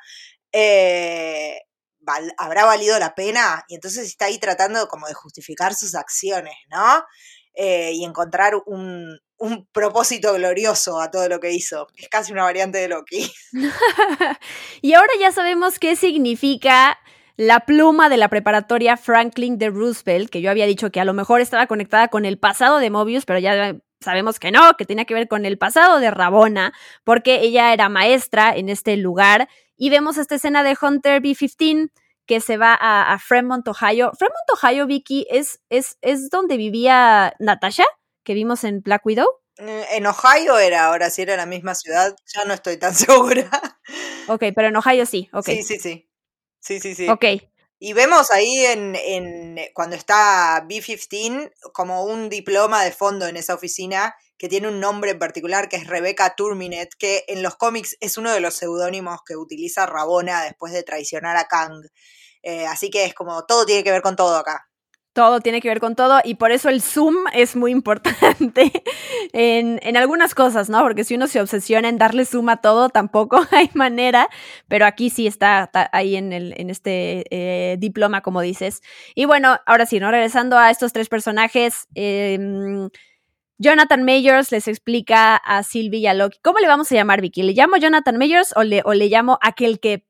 Eh, 0.53 1.59
¿Habrá 2.39 2.67
valido 2.67 3.01
la 3.01 3.17
pena? 3.17 3.65
Y 3.67 3.75
entonces 3.75 4.07
está 4.07 4.27
ahí 4.27 4.39
tratando 4.39 4.87
como 4.87 5.09
de 5.09 5.15
justificar 5.15 5.75
sus 5.75 5.97
acciones, 5.97 6.55
¿no? 6.71 7.05
Eh, 7.55 7.91
y 7.93 8.05
encontrar 8.05 8.55
un, 8.67 9.19
un 9.39 9.67
propósito 9.73 10.35
glorioso 10.35 11.01
a 11.01 11.11
todo 11.11 11.29
lo 11.29 11.41
que 11.41 11.51
hizo. 11.51 11.89
Es 11.97 12.09
casi 12.09 12.31
una 12.31 12.45
variante 12.45 12.79
de 12.79 12.87
Loki. 12.87 13.29
y 14.83 14.93
ahora 14.95 15.15
ya 15.19 15.33
sabemos 15.33 15.81
qué 15.81 15.97
significa 15.97 16.97
la 17.37 17.61
pluma 17.61 18.09
de 18.09 18.17
la 18.17 18.29
preparatoria 18.29 18.97
Franklin 18.97 19.59
de 19.59 19.71
Roosevelt, 19.71 20.31
que 20.31 20.41
yo 20.41 20.51
había 20.51 20.67
dicho 20.67 20.91
que 20.91 21.01
a 21.01 21.05
lo 21.05 21.15
mejor 21.15 21.41
estaba 21.41 21.67
conectada 21.67 22.09
con 22.09 22.25
el 22.25 22.39
pasado 22.39 22.79
de 22.79 22.91
Mobius, 22.91 23.25
pero 23.25 23.39
ya 23.39 23.77
sabemos 24.01 24.39
que 24.39 24.51
no, 24.51 24.77
que 24.77 24.87
tenía 24.87 25.05
que 25.05 25.15
ver 25.15 25.29
con 25.29 25.45
el 25.45 25.59
pasado 25.59 26.01
de 26.01 26.11
Rabona, 26.11 26.73
porque 27.05 27.41
ella 27.41 27.73
era 27.73 27.89
maestra 27.89 28.55
en 28.55 28.69
este 28.69 28.97
lugar. 28.97 29.49
Y 29.77 29.91
vemos 29.91 30.19
esta 30.19 30.35
escena 30.35 30.63
de 30.63 30.77
Hunter 30.81 31.21
B-15 31.21 31.91
que 32.27 32.41
se 32.41 32.57
va 32.57 32.75
a, 32.75 33.13
a, 33.13 33.19
Fremont, 33.19 33.67
Ohio. 33.67 34.13
Fremont, 34.17 34.63
Ohio, 34.63 34.87
Vicky, 34.87 35.27
es, 35.31 35.61
es, 35.69 35.99
es 36.01 36.31
donde 36.31 36.57
vivía 36.57 37.35
Natasha, 37.41 37.85
que 38.23 38.35
vimos 38.35 38.63
en 38.63 38.83
Black 38.83 39.05
Widow. 39.05 39.29
Eh, 39.57 39.87
en 39.93 40.07
Ohio 40.07 40.59
era, 40.59 40.87
ahora 40.87 41.11
si 41.11 41.23
era 41.23 41.37
la 41.37 41.47
misma 41.47 41.75
ciudad, 41.75 42.15
ya 42.33 42.45
no 42.45 42.55
estoy 42.55 42.77
tan 42.77 42.95
segura. 42.95 43.51
Ok, 44.29 44.45
pero 44.55 44.69
en 44.69 44.77
Ohio 44.77 45.07
sí, 45.07 45.29
ok. 45.33 45.47
Sí, 45.47 45.63
sí, 45.63 45.79
sí. 45.79 46.10
Sí, 46.61 46.81
sí, 46.81 46.95
sí. 46.95 47.09
Ok. 47.09 47.25
Y 47.79 47.95
vemos 47.95 48.31
ahí 48.31 48.67
en, 48.67 48.95
en 48.95 49.59
cuando 49.73 49.97
está 49.97 50.65
B-15 50.69 51.51
como 51.73 52.05
un 52.05 52.29
diploma 52.29 52.85
de 52.85 52.93
fondo 52.93 53.27
en 53.27 53.37
esa 53.37 53.55
oficina 53.55 54.15
que 54.37 54.49
tiene 54.49 54.69
un 54.69 54.81
nombre 54.81 55.11
en 55.11 55.19
particular 55.19 55.69
que 55.69 55.77
es 55.77 55.87
Rebecca 55.87 56.35
Turminet, 56.35 56.95
que 56.99 57.25
en 57.29 57.43
los 57.43 57.57
cómics 57.57 57.99
es 58.01 58.17
uno 58.17 58.33
de 58.33 58.41
los 58.41 58.55
seudónimos 58.55 59.21
que 59.27 59.37
utiliza 59.37 59.85
Rabona 59.85 60.45
después 60.45 60.73
de 60.73 60.83
traicionar 60.83 61.37
a 61.37 61.45
Kang. 61.47 61.85
Eh, 62.43 62.67
así 62.67 62.89
que 62.89 63.05
es 63.05 63.13
como 63.13 63.45
todo 63.45 63.67
tiene 63.67 63.85
que 63.85 63.91
ver 63.91 64.01
con 64.01 64.17
todo 64.17 64.37
acá. 64.37 64.70
Todo 65.21 65.41
tiene 65.41 65.61
que 65.61 65.69
ver 65.69 65.81
con 65.81 65.97
todo 65.97 66.19
y 66.25 66.37
por 66.37 66.51
eso 66.51 66.71
el 66.71 66.81
zoom 66.81 67.15
es 67.35 67.55
muy 67.55 67.73
importante 67.73 68.73
en, 69.35 69.79
en, 69.83 69.97
algunas 69.99 70.35
cosas, 70.35 70.71
¿no? 70.71 70.81
Porque 70.81 71.05
si 71.05 71.15
uno 71.15 71.27
se 71.27 71.43
obsesiona 71.43 71.91
en 71.91 71.99
darle 71.99 72.25
zoom 72.25 72.49
a 72.49 72.63
todo, 72.63 72.89
tampoco 72.89 73.45
hay 73.51 73.69
manera, 73.75 74.31
pero 74.67 74.87
aquí 74.87 75.11
sí 75.11 75.27
está, 75.27 75.71
ahí 75.93 76.17
en, 76.17 76.33
el, 76.33 76.55
en 76.57 76.71
este 76.71 77.27
eh, 77.29 77.77
diploma, 77.79 78.23
como 78.23 78.41
dices. 78.41 78.81
Y 79.15 79.27
bueno, 79.27 79.59
ahora 79.67 79.85
sí, 79.85 80.01
¿no? 80.01 80.11
Regresando 80.11 80.57
a 80.57 80.71
estos 80.71 80.95
tres 80.95 81.11
personajes. 81.11 81.87
Eh, 81.95 82.89
Jonathan 83.59 84.03
Mayors 84.03 84.51
les 84.53 84.69
explica 84.69 85.37
a 85.37 85.63
Sylvie 85.63 86.01
y 86.01 86.07
a 86.07 86.15
Loki. 86.15 86.39
¿Cómo 86.43 86.61
le 86.61 86.67
vamos 86.67 86.91
a 86.91 86.95
llamar, 86.95 87.21
Vicky? 87.21 87.43
¿Le 87.43 87.53
llamo 87.53 87.77
Jonathan 87.77 88.17
Mayors 88.17 88.55
o 88.57 88.63
le, 88.63 88.81
o 88.87 88.95
le 88.95 89.09
llamo 89.09 89.39
aquel 89.43 89.81
que, 89.81 90.03
que 90.09 90.10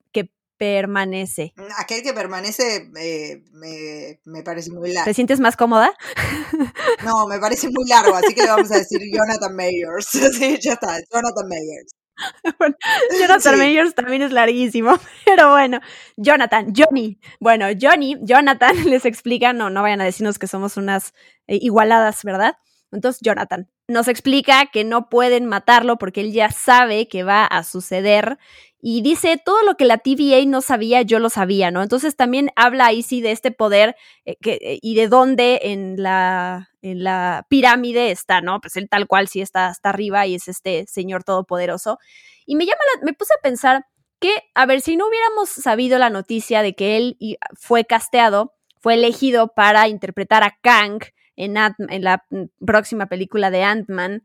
permanece? 0.60 1.54
Aquel 1.78 2.02
que 2.02 2.12
permanece 2.12 2.90
eh, 2.98 3.42
me, 3.52 4.20
me, 4.26 4.42
parece 4.42 4.70
muy 4.70 4.92
largo. 4.92 5.06
¿Te 5.06 5.14
sientes 5.14 5.40
más 5.40 5.56
cómoda? 5.56 5.90
No, 7.02 7.26
me 7.26 7.38
parece 7.38 7.70
muy 7.70 7.88
largo, 7.88 8.14
así 8.14 8.34
que 8.34 8.42
le 8.42 8.48
vamos 8.48 8.70
a 8.70 8.76
decir 8.76 9.00
Jonathan 9.10 9.56
Mayors. 9.56 10.06
Sí, 10.32 10.58
ya 10.60 10.74
está, 10.74 10.98
Jonathan 11.10 11.48
Mayors. 11.48 11.92
Jonathan 13.18 13.58
Mayers 13.58 13.94
también 13.94 14.20
es 14.20 14.32
larguísimo, 14.32 14.98
pero 15.24 15.50
bueno, 15.50 15.80
Jonathan, 16.18 16.74
Johnny. 16.76 17.18
Bueno, 17.40 17.66
Johnny, 17.80 18.18
Jonathan 18.20 18.84
les 18.84 19.06
explica, 19.06 19.54
no, 19.54 19.70
no 19.70 19.80
vayan 19.80 20.02
a 20.02 20.04
decirnos 20.04 20.38
que 20.38 20.46
somos 20.46 20.76
unas 20.76 21.14
eh, 21.46 21.58
igualadas, 21.62 22.22
¿verdad? 22.22 22.56
Entonces, 22.92 23.22
Jonathan 23.22 23.70
nos 23.88 24.08
explica 24.08 24.66
que 24.66 24.84
no 24.84 25.08
pueden 25.08 25.46
matarlo 25.46 25.96
porque 25.96 26.20
él 26.20 26.32
ya 26.32 26.50
sabe 26.50 27.08
que 27.08 27.22
va 27.22 27.46
a 27.46 27.62
suceder 27.64 28.38
y 28.82 29.02
dice 29.02 29.40
todo 29.44 29.62
lo 29.62 29.74
que 29.74 29.84
la 29.84 29.98
TVA 29.98 30.44
no 30.46 30.62
sabía, 30.62 31.02
yo 31.02 31.18
lo 31.18 31.28
sabía, 31.28 31.70
¿no? 31.70 31.82
Entonces 31.82 32.16
también 32.16 32.50
habla 32.56 32.86
ahí 32.86 33.02
sí 33.02 33.20
de 33.20 33.32
este 33.32 33.50
poder 33.50 33.94
eh, 34.24 34.36
eh, 34.44 34.78
y 34.80 34.94
de 34.94 35.08
dónde 35.08 35.60
en 35.64 36.02
la, 36.02 36.70
en 36.80 37.04
la 37.04 37.46
pirámide 37.48 38.10
está, 38.10 38.40
¿no? 38.40 38.60
Pues 38.60 38.76
él 38.76 38.88
tal 38.88 39.06
cual 39.06 39.28
sí 39.28 39.40
está 39.42 39.66
hasta 39.66 39.90
arriba 39.90 40.26
y 40.26 40.34
es 40.34 40.48
este 40.48 40.86
señor 40.86 41.24
todopoderoso. 41.24 41.98
Y 42.46 42.56
me 42.56 42.64
llama 42.64 42.80
me 43.02 43.12
puse 43.12 43.34
a 43.34 43.42
pensar 43.42 43.84
que, 44.18 44.32
a 44.54 44.66
ver, 44.66 44.80
si 44.80 44.96
no 44.96 45.08
hubiéramos 45.08 45.48
sabido 45.50 45.98
la 45.98 46.10
noticia 46.10 46.62
de 46.62 46.74
que 46.74 46.96
él 46.96 47.16
fue 47.58 47.84
casteado, 47.84 48.54
fue 48.80 48.94
elegido 48.94 49.48
para 49.54 49.88
interpretar 49.88 50.42
a 50.42 50.56
Kang 50.62 51.00
en, 51.36 51.56
en 51.56 52.04
la 52.04 52.24
mm, 52.30 52.44
próxima 52.64 53.06
película 53.06 53.50
de 53.50 53.62
Ant-Man, 53.62 54.22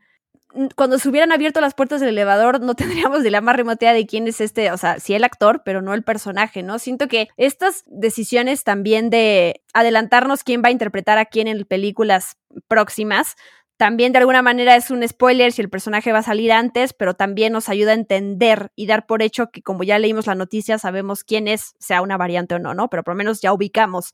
cuando 0.76 1.00
se 1.00 1.10
hubieran 1.10 1.32
abierto 1.32 1.62
las 1.62 1.74
puertas 1.74 2.00
del 2.00 2.10
elevador, 2.10 2.62
no 2.62 2.76
tendríamos 2.76 3.24
de 3.24 3.32
la 3.32 3.42
más 3.42 3.56
remota 3.56 3.94
de 3.94 4.06
quién 4.06 4.28
es 4.28 4.42
este, 4.42 4.72
o 4.72 4.78
sea, 4.78 5.00
sí 5.00 5.14
el 5.14 5.24
actor, 5.24 5.62
pero 5.64 5.82
no 5.82 5.94
el 5.94 6.04
personaje, 6.04 6.64
¿no? 6.64 6.80
Siento 6.80 7.08
que 7.08 7.30
estas 7.38 7.84
decisiones 7.88 8.64
también 8.64 9.10
de 9.10 9.62
adelantarnos 9.74 10.44
quién 10.44 10.62
va 10.64 10.70
a 10.70 10.72
interpretar 10.72 11.18
a 11.18 11.26
quién 11.26 11.48
en 11.48 11.66
películas 11.66 12.38
próximas, 12.68 13.36
también 13.78 14.14
de 14.14 14.20
alguna 14.20 14.42
manera 14.42 14.78
es 14.78 14.90
un 14.90 15.06
spoiler 15.06 15.52
si 15.52 15.62
el 15.62 15.70
personaje 15.70 16.14
va 16.14 16.20
a 16.20 16.24
salir 16.24 16.54
antes, 16.54 16.94
pero 16.94 17.14
también 17.14 17.52
nos 17.52 17.68
ayuda 17.68 17.92
a 17.92 17.96
entender 17.96 18.72
y 18.76 18.88
dar 18.88 19.06
por 19.06 19.22
hecho 19.22 19.52
que 19.52 19.62
como 19.62 19.84
ya 19.84 20.00
leímos 20.00 20.28
la 20.28 20.36
noticia, 20.36 20.78
sabemos 20.78 21.26
quién 21.26 21.50
es, 21.50 21.76
sea 21.80 22.02
una 22.02 22.16
variante 22.16 22.56
o 22.56 22.60
no, 22.60 22.74
¿no? 22.74 22.90
Pero 22.90 23.04
por 23.04 23.16
lo 23.16 23.18
menos 23.18 23.42
ya 23.42 23.52
ubicamos, 23.52 24.14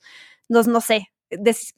nos, 0.50 0.68
no 0.68 0.82
sé, 0.82 1.12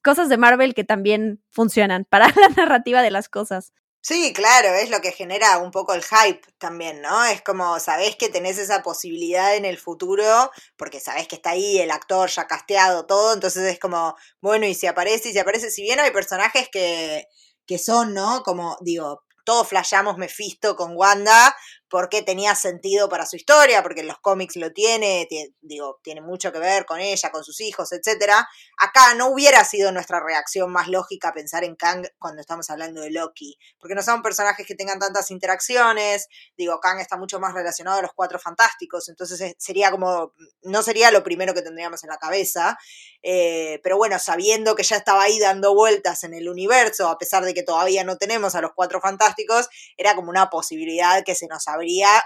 cosas 0.01 0.29
de 0.29 0.37
Marvel 0.37 0.73
que 0.73 0.85
también 0.85 1.41
funcionan 1.49 2.05
para 2.05 2.27
la 2.39 2.49
narrativa 2.55 3.01
de 3.01 3.11
las 3.11 3.27
cosas. 3.27 3.73
Sí, 4.05 4.33
claro, 4.33 4.67
es 4.75 4.89
lo 4.89 4.99
que 4.99 5.13
genera 5.13 5.57
un 5.59 5.71
poco 5.71 5.93
el 5.93 6.03
hype 6.03 6.41
también, 6.57 7.01
¿no? 7.01 7.23
Es 7.23 7.41
como, 7.41 7.79
sabés 7.79 8.17
que 8.17 8.27
tenés 8.27 8.57
esa 8.57 8.83
posibilidad 8.83 9.55
en 9.55 9.63
el 9.63 9.77
futuro, 9.77 10.51
porque 10.75 10.99
sabés 10.99 11.25
que 11.29 11.35
está 11.37 11.51
ahí 11.51 11.79
el 11.79 11.89
actor 11.89 12.29
ya 12.29 12.45
casteado, 12.45 13.05
todo, 13.05 13.33
entonces 13.33 13.63
es 13.63 13.79
como, 13.79 14.15
bueno, 14.41 14.65
y 14.67 14.75
si 14.75 14.87
aparece, 14.87 15.29
y 15.29 15.31
si 15.31 15.39
aparece, 15.39 15.71
si 15.71 15.83
bien 15.83 16.01
hay 16.01 16.11
personajes 16.11 16.67
que, 16.69 17.27
que 17.65 17.79
son, 17.79 18.13
¿no? 18.13 18.43
Como, 18.43 18.77
digo, 18.81 19.23
todos 19.45 19.69
flashamos 19.69 20.17
Mephisto 20.17 20.75
con 20.75 20.97
Wanda, 20.97 21.55
porque 21.93 22.23
tenía 22.23 22.55
sentido 22.55 23.07
para 23.07 23.27
su 23.27 23.35
historia, 23.35 23.83
porque 23.83 24.01
en 24.01 24.07
los 24.07 24.17
cómics 24.17 24.55
lo 24.55 24.73
tiene, 24.73 25.27
digo, 25.61 25.99
tiene 26.01 26.21
mucho 26.21 26.51
que 26.51 26.57
ver 26.57 26.87
con 26.87 26.99
ella, 26.99 27.29
con 27.29 27.43
sus 27.43 27.61
hijos, 27.61 27.91
etc. 27.91 28.31
Acá 28.79 29.13
no 29.13 29.27
hubiera 29.27 29.63
sido 29.63 29.91
nuestra 29.91 30.19
reacción 30.19 30.71
más 30.71 30.87
lógica 30.87 31.31
pensar 31.33 31.63
en 31.63 31.75
Kang 31.75 32.07
cuando 32.17 32.41
estamos 32.41 32.67
hablando 32.71 33.01
de 33.01 33.11
Loki, 33.11 33.59
porque 33.77 33.93
no 33.93 34.01
son 34.01 34.23
personajes 34.23 34.65
que 34.65 34.73
tengan 34.73 34.97
tantas 34.97 35.29
interacciones, 35.29 36.29
digo, 36.57 36.79
Kang 36.79 36.99
está 36.99 37.15
mucho 37.15 37.39
más 37.39 37.53
relacionado 37.53 37.99
a 37.99 38.01
los 38.01 38.13
cuatro 38.15 38.39
fantásticos, 38.39 39.07
entonces 39.09 39.53
sería 39.59 39.91
como, 39.91 40.33
no 40.63 40.81
sería 40.81 41.11
lo 41.11 41.21
primero 41.21 41.53
que 41.53 41.61
tendríamos 41.61 42.03
en 42.03 42.09
la 42.09 42.17
cabeza, 42.17 42.75
eh, 43.21 43.79
pero 43.83 43.97
bueno, 43.97 44.17
sabiendo 44.17 44.73
que 44.75 44.81
ya 44.81 44.95
estaba 44.95 45.21
ahí 45.21 45.37
dando 45.37 45.75
vueltas 45.75 46.23
en 46.23 46.33
el 46.33 46.49
universo, 46.49 47.07
a 47.07 47.19
pesar 47.19 47.45
de 47.45 47.53
que 47.53 47.61
todavía 47.61 48.03
no 48.03 48.17
tenemos 48.17 48.55
a 48.55 48.61
los 48.61 48.71
cuatro 48.73 48.99
fantásticos, 48.99 49.69
era 49.95 50.15
como 50.15 50.31
una 50.31 50.49
posibilidad 50.49 51.23
que 51.23 51.35
se 51.35 51.45
nos 51.45 51.67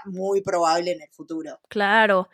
muy 0.04 0.40
probable 0.42 0.92
en 0.92 1.02
el 1.02 1.08
futuro. 1.10 1.58
Claro. 1.68 2.28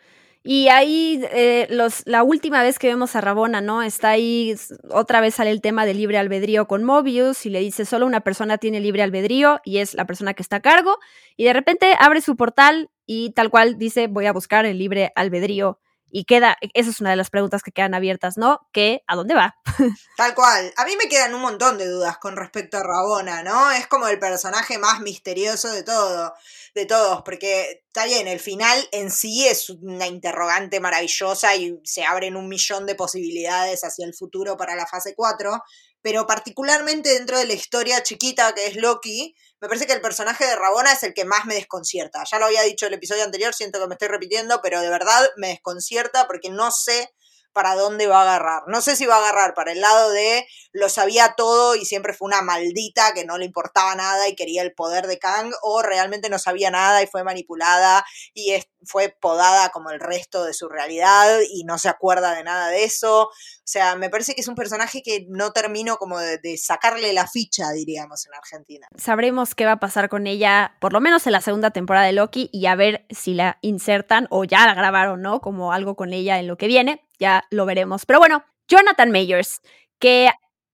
Y 0.47 0.67
ahí, 0.67 1.25
eh, 1.31 1.65
los, 1.71 2.03
la 2.05 2.21
última 2.21 2.61
vez 2.61 2.77
que 2.77 2.87
vemos 2.87 3.15
a 3.15 3.21
Rabona, 3.21 3.61
¿no? 3.61 3.81
Está 3.81 4.09
ahí, 4.09 4.55
otra 4.91 5.19
vez 5.19 5.33
sale 5.33 5.49
el 5.49 5.59
tema 5.59 5.87
de 5.87 5.95
libre 5.95 6.19
albedrío 6.19 6.67
con 6.67 6.83
Mobius 6.83 7.47
y 7.47 7.49
le 7.49 7.61
dice, 7.61 7.83
solo 7.83 8.05
una 8.05 8.21
persona 8.21 8.59
tiene 8.59 8.79
libre 8.79 9.01
albedrío 9.01 9.59
y 9.65 9.79
es 9.79 9.95
la 9.95 10.05
persona 10.05 10.35
que 10.35 10.43
está 10.43 10.57
a 10.57 10.61
cargo. 10.61 10.99
Y 11.35 11.45
de 11.45 11.53
repente 11.53 11.95
abre 11.99 12.21
su 12.21 12.35
portal 12.35 12.91
y 13.07 13.31
tal 13.31 13.49
cual 13.49 13.79
dice, 13.79 14.05
voy 14.05 14.27
a 14.27 14.33
buscar 14.33 14.67
el 14.67 14.77
libre 14.77 15.11
albedrío 15.15 15.79
y 16.17 16.23
queda, 16.23 16.57
esa 16.73 16.91
es 16.91 17.01
una 17.01 17.09
de 17.09 17.17
las 17.17 17.29
preguntas 17.29 17.61
que 17.61 17.73
quedan 17.73 17.93
abiertas, 17.93 18.37
¿no? 18.37 18.69
Que, 18.71 19.03
¿a 19.05 19.17
dónde 19.17 19.35
va? 19.35 19.57
Tal 20.15 20.33
cual. 20.33 20.73
A 20.77 20.85
mí 20.85 20.95
me 20.95 21.09
quedan 21.09 21.35
un 21.35 21.41
montón 21.41 21.77
de 21.77 21.89
dudas 21.89 22.17
con 22.19 22.37
respecto 22.37 22.77
a 22.77 22.83
Rabona, 22.83 23.43
¿no? 23.43 23.69
Es 23.71 23.85
como 23.87 24.07
el 24.07 24.17
personaje 24.17 24.77
más 24.77 25.01
misterioso 25.01 25.73
de 25.73 25.83
todo, 25.83 26.33
de 26.73 26.85
todos, 26.85 27.21
porque 27.23 27.83
está 27.87 28.05
bien, 28.05 28.29
el 28.29 28.39
final 28.39 28.87
en 28.93 29.11
sí 29.11 29.45
es 29.45 29.69
una 29.69 30.07
interrogante 30.07 30.79
maravillosa 30.79 31.53
y 31.57 31.81
se 31.83 32.05
abren 32.05 32.37
un 32.37 32.47
millón 32.47 32.85
de 32.85 32.95
posibilidades 32.95 33.83
hacia 33.83 34.05
el 34.05 34.13
futuro 34.13 34.55
para 34.55 34.77
la 34.77 34.87
fase 34.87 35.15
4, 35.17 35.63
pero 36.05 36.27
particularmente 36.27 37.09
dentro 37.09 37.35
de 37.39 37.47
la 37.47 37.53
historia 37.53 38.03
chiquita 38.03 38.53
que 38.53 38.67
es 38.67 38.75
Loki, 38.75 39.35
me 39.59 39.67
parece 39.67 39.87
que 39.87 39.93
el 39.93 40.01
personaje 40.01 40.45
de 40.45 40.55
Rabona 40.55 40.91
es 40.91 41.01
el 41.01 41.15
que 41.15 41.25
más 41.25 41.47
me 41.47 41.55
desconcierta. 41.55 42.23
Ya 42.29 42.37
lo 42.37 42.45
había 42.45 42.61
dicho 42.61 42.85
el 42.85 42.93
episodio 42.93 43.23
anterior, 43.23 43.55
siento 43.55 43.79
que 43.79 43.87
me 43.87 43.95
estoy 43.95 44.09
repitiendo, 44.09 44.59
pero 44.61 44.81
de 44.81 44.89
verdad 44.91 45.27
me 45.37 45.47
desconcierta 45.47 46.27
porque 46.27 46.51
no 46.51 46.69
sé 46.69 47.11
para 47.53 47.73
dónde 47.73 48.05
va 48.05 48.19
a 48.19 48.21
agarrar. 48.21 48.63
No 48.67 48.81
sé 48.81 48.97
si 48.97 49.05
va 49.05 49.15
a 49.15 49.19
agarrar 49.19 49.53
para 49.53 49.71
el 49.71 49.79
lado 49.79 50.11
de 50.11 50.45
lo 50.73 50.89
sabía 50.89 51.35
todo 51.37 51.73
y 51.75 51.85
siempre 51.85 52.13
fue 52.13 52.27
una 52.27 52.41
maldita 52.41 53.13
que 53.13 53.23
no 53.23 53.37
le 53.37 53.45
importaba 53.45 53.95
nada 53.95 54.27
y 54.27 54.35
quería 54.35 54.61
el 54.61 54.73
poder 54.73 55.07
de 55.07 55.17
Kang, 55.17 55.53
o 55.61 55.81
realmente 55.81 56.29
no 56.29 56.37
sabía 56.37 56.69
nada 56.69 57.01
y 57.01 57.07
fue 57.07 57.23
manipulada 57.23 58.05
y 58.33 58.61
fue 58.83 59.15
podada 59.21 59.69
como 59.69 59.89
el 59.89 60.01
resto 60.01 60.43
de 60.43 60.53
su 60.53 60.67
realidad 60.67 61.39
y 61.49 61.63
no 61.63 61.79
se 61.79 61.87
acuerda 61.87 62.35
de 62.35 62.43
nada 62.43 62.67
de 62.67 62.83
eso. 62.83 63.29
O 63.65 63.67
sea, 63.67 63.95
me 63.95 64.11
parece 64.11 64.35
que 64.35 64.41
es 64.41 64.47
un 64.47 64.53
personaje 64.53 65.01
que 65.01 65.25
no 65.27 65.51
termino 65.51 65.97
como 65.97 66.19
de, 66.19 66.57
sacarle 66.57 67.13
la 67.13 67.27
ficha, 67.27 67.71
diríamos, 67.71 68.27
en 68.27 68.33
Argentina. 68.35 68.87
Sabremos 68.95 69.55
qué 69.55 69.65
va 69.65 69.73
a 69.73 69.79
pasar 69.79 70.07
con 70.07 70.27
ella, 70.27 70.77
por 70.79 70.93
lo 70.93 71.01
menos 71.01 71.25
en 71.25 71.31
la 71.31 71.41
segunda 71.41 71.71
temporada 71.71 72.05
de 72.05 72.13
Loki, 72.13 72.49
y 72.53 72.67
a 72.67 72.75
ver 72.75 73.07
si 73.09 73.33
la 73.33 73.57
insertan 73.61 74.27
o 74.29 74.43
ya 74.43 74.67
la 74.67 74.75
grabaron, 74.75 75.23
¿no? 75.23 75.41
Como 75.41 75.73
algo 75.73 75.95
con 75.95 76.13
ella 76.13 76.37
en 76.39 76.45
lo 76.45 76.57
que 76.57 76.67
viene 76.67 77.01
ya 77.19 77.45
lo 77.49 77.65
veremos. 77.65 78.05
Pero 78.05 78.19
bueno, 78.19 78.43
Jonathan 78.67 79.11
Mayers, 79.11 79.61
que 79.99 80.29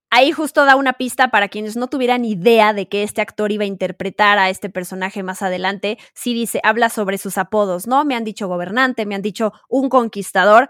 ahí 0.10 0.32
justo 0.32 0.65
da 0.65 0.75
una 0.75 0.93
pista 0.93 1.30
para 1.30 1.47
quienes 1.47 1.75
no 1.75 1.88
tuvieran 1.88 2.25
idea 2.25 2.73
de 2.73 2.88
que 2.88 3.04
este 3.04 3.21
actor 3.21 3.51
iba 3.51 3.63
a 3.63 3.67
interpretar 3.67 4.38
a 4.38 4.49
este 4.49 4.69
personaje 4.69 5.23
más 5.23 5.41
adelante. 5.41 5.97
Sí 6.13 6.34
dice, 6.34 6.60
habla 6.63 6.89
sobre 6.89 7.17
sus 7.17 7.38
apodos, 7.38 7.88
¿no? 7.88 8.04
Me 8.06 8.15
han 8.15 8.23
dicho 8.23 8.47
gobernante, 8.47 9.06
me 9.06 9.15
han 9.15 9.21
dicho 9.21 9.54
un 9.69 9.89
conquistador, 9.89 10.69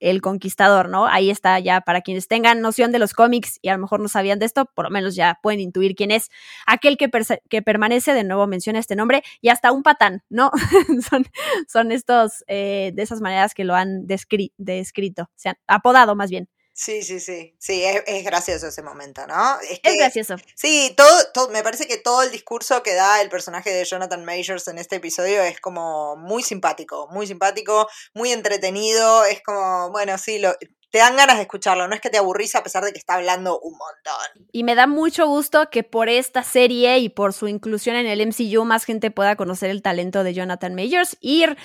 el 0.00 0.20
Conquistador, 0.20 0.88
¿no? 0.88 1.06
Ahí 1.06 1.30
está 1.30 1.58
ya 1.58 1.80
para 1.80 2.00
quienes 2.00 2.28
tengan 2.28 2.60
noción 2.60 2.92
de 2.92 2.98
los 2.98 3.12
cómics 3.12 3.58
y 3.62 3.68
a 3.68 3.74
lo 3.74 3.78
mejor 3.78 4.00
no 4.00 4.08
sabían 4.08 4.38
de 4.38 4.46
esto, 4.46 4.66
por 4.74 4.86
lo 4.86 4.90
menos 4.90 5.14
ya 5.14 5.38
pueden 5.42 5.60
intuir 5.60 5.94
quién 5.94 6.10
es 6.10 6.30
aquel 6.66 6.96
que, 6.96 7.10
que 7.48 7.62
permanece, 7.62 8.14
de 8.14 8.24
nuevo 8.24 8.46
menciona 8.46 8.78
este 8.78 8.96
nombre, 8.96 9.22
y 9.40 9.50
hasta 9.50 9.72
un 9.72 9.82
patán, 9.82 10.22
¿no? 10.28 10.50
son, 11.08 11.24
son 11.68 11.92
estos, 11.92 12.44
eh, 12.48 12.92
de 12.94 13.02
esas 13.02 13.20
maneras 13.20 13.54
que 13.54 13.64
lo 13.64 13.74
han 13.74 14.06
descrito, 14.06 15.22
o 15.22 15.36
sea, 15.36 15.58
apodado 15.66 16.14
más 16.16 16.30
bien. 16.30 16.48
Sí, 16.78 17.02
sí, 17.02 17.18
sí. 17.18 17.56
Sí, 17.58 17.82
es, 17.84 18.24
gracioso 18.24 18.68
ese 18.68 18.82
momento, 18.82 19.26
¿no? 19.26 19.58
Es, 19.68 19.80
gracioso. 19.82 20.36
Sí, 20.54 20.94
todo, 20.96 21.10
todo, 21.34 21.48
me 21.48 21.64
parece 21.64 21.88
que 21.88 21.96
todo 21.96 22.22
el 22.22 22.30
discurso 22.30 22.84
que 22.84 22.94
da 22.94 23.20
el 23.20 23.28
personaje 23.28 23.70
de 23.70 23.84
Jonathan 23.84 24.24
Majors 24.24 24.68
en 24.68 24.78
este 24.78 24.94
episodio 24.94 25.42
es 25.42 25.60
como 25.60 26.14
muy 26.14 26.44
simpático, 26.44 27.08
muy 27.10 27.26
simpático, 27.26 27.88
muy 28.14 28.30
entretenido. 28.30 29.24
Es 29.24 29.42
como, 29.42 29.90
bueno, 29.90 30.16
sí, 30.18 30.38
lo, 30.38 30.54
te 30.90 30.98
dan 30.98 31.16
ganas 31.16 31.38
de 31.38 31.42
escucharlo, 31.42 31.88
no 31.88 31.96
es 31.96 32.00
que 32.00 32.10
te 32.10 32.18
aburrís 32.18 32.54
a 32.54 32.62
pesar 32.62 32.84
de 32.84 32.92
que 32.92 32.98
está 32.98 33.14
hablando 33.14 33.58
un 33.58 33.72
montón. 33.72 34.46
Y 34.52 34.62
me 34.62 34.76
da 34.76 34.86
mucho 34.86 35.26
gusto 35.26 35.70
que 35.70 35.82
por 35.82 36.08
esta 36.08 36.44
serie 36.44 36.98
y 36.98 37.08
por 37.08 37.32
su 37.32 37.48
inclusión 37.48 37.96
en 37.96 38.06
el 38.06 38.24
MCU 38.24 38.64
más 38.64 38.84
gente 38.84 39.10
pueda 39.10 39.34
conocer 39.34 39.70
el 39.70 39.82
talento 39.82 40.22
de 40.22 40.32
Jonathan 40.32 40.76
Majors. 40.76 41.16
Ir, 41.20 41.58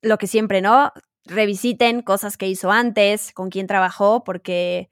lo 0.00 0.16
que 0.16 0.26
siempre, 0.26 0.62
¿no? 0.62 0.90
Revisiten 1.24 2.02
cosas 2.02 2.36
que 2.36 2.48
hizo 2.48 2.70
antes, 2.70 3.32
con 3.32 3.50
quién 3.50 3.66
trabajó, 3.66 4.24
porque 4.24 4.90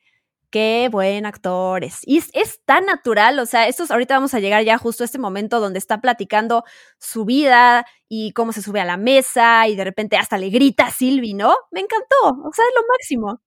qué 0.53 0.89
buen 0.93 1.27
actor 1.27 1.83
es. 1.83 2.01
Y 2.03 2.19
es, 2.19 2.61
tan 2.65 2.85
natural, 2.85 3.39
o 3.39 3.47
sea, 3.47 3.67
estos, 3.67 3.91
ahorita 3.91 4.15
vamos 4.15 4.35
a 4.35 4.41
llegar 4.41 4.63
ya 4.65 4.79
justo 4.79 5.03
a 5.03 5.07
este 5.07 5.19
momento 5.19 5.61
donde 5.61 5.79
está 5.79 6.01
platicando 6.01 6.65
su 6.99 7.25
vida 7.25 7.87
y 8.09 8.33
cómo 8.33 8.53
se 8.53 8.63
sube 8.63 8.81
a 8.81 8.85
la 8.85 8.99
mesa 8.99 9.67
y 9.67 9.75
de 9.75 9.85
repente 9.85 10.17
hasta 10.17 10.39
le 10.39 10.51
grita 10.51 10.87
a 10.87 10.93
Silvi, 10.93 11.35
¿no? 11.35 11.57
Me 11.71 11.81
encantó, 11.81 12.17
o 12.23 12.53
sea, 12.53 12.65
es 12.67 12.75
lo 12.77 12.83
máximo. 12.87 13.43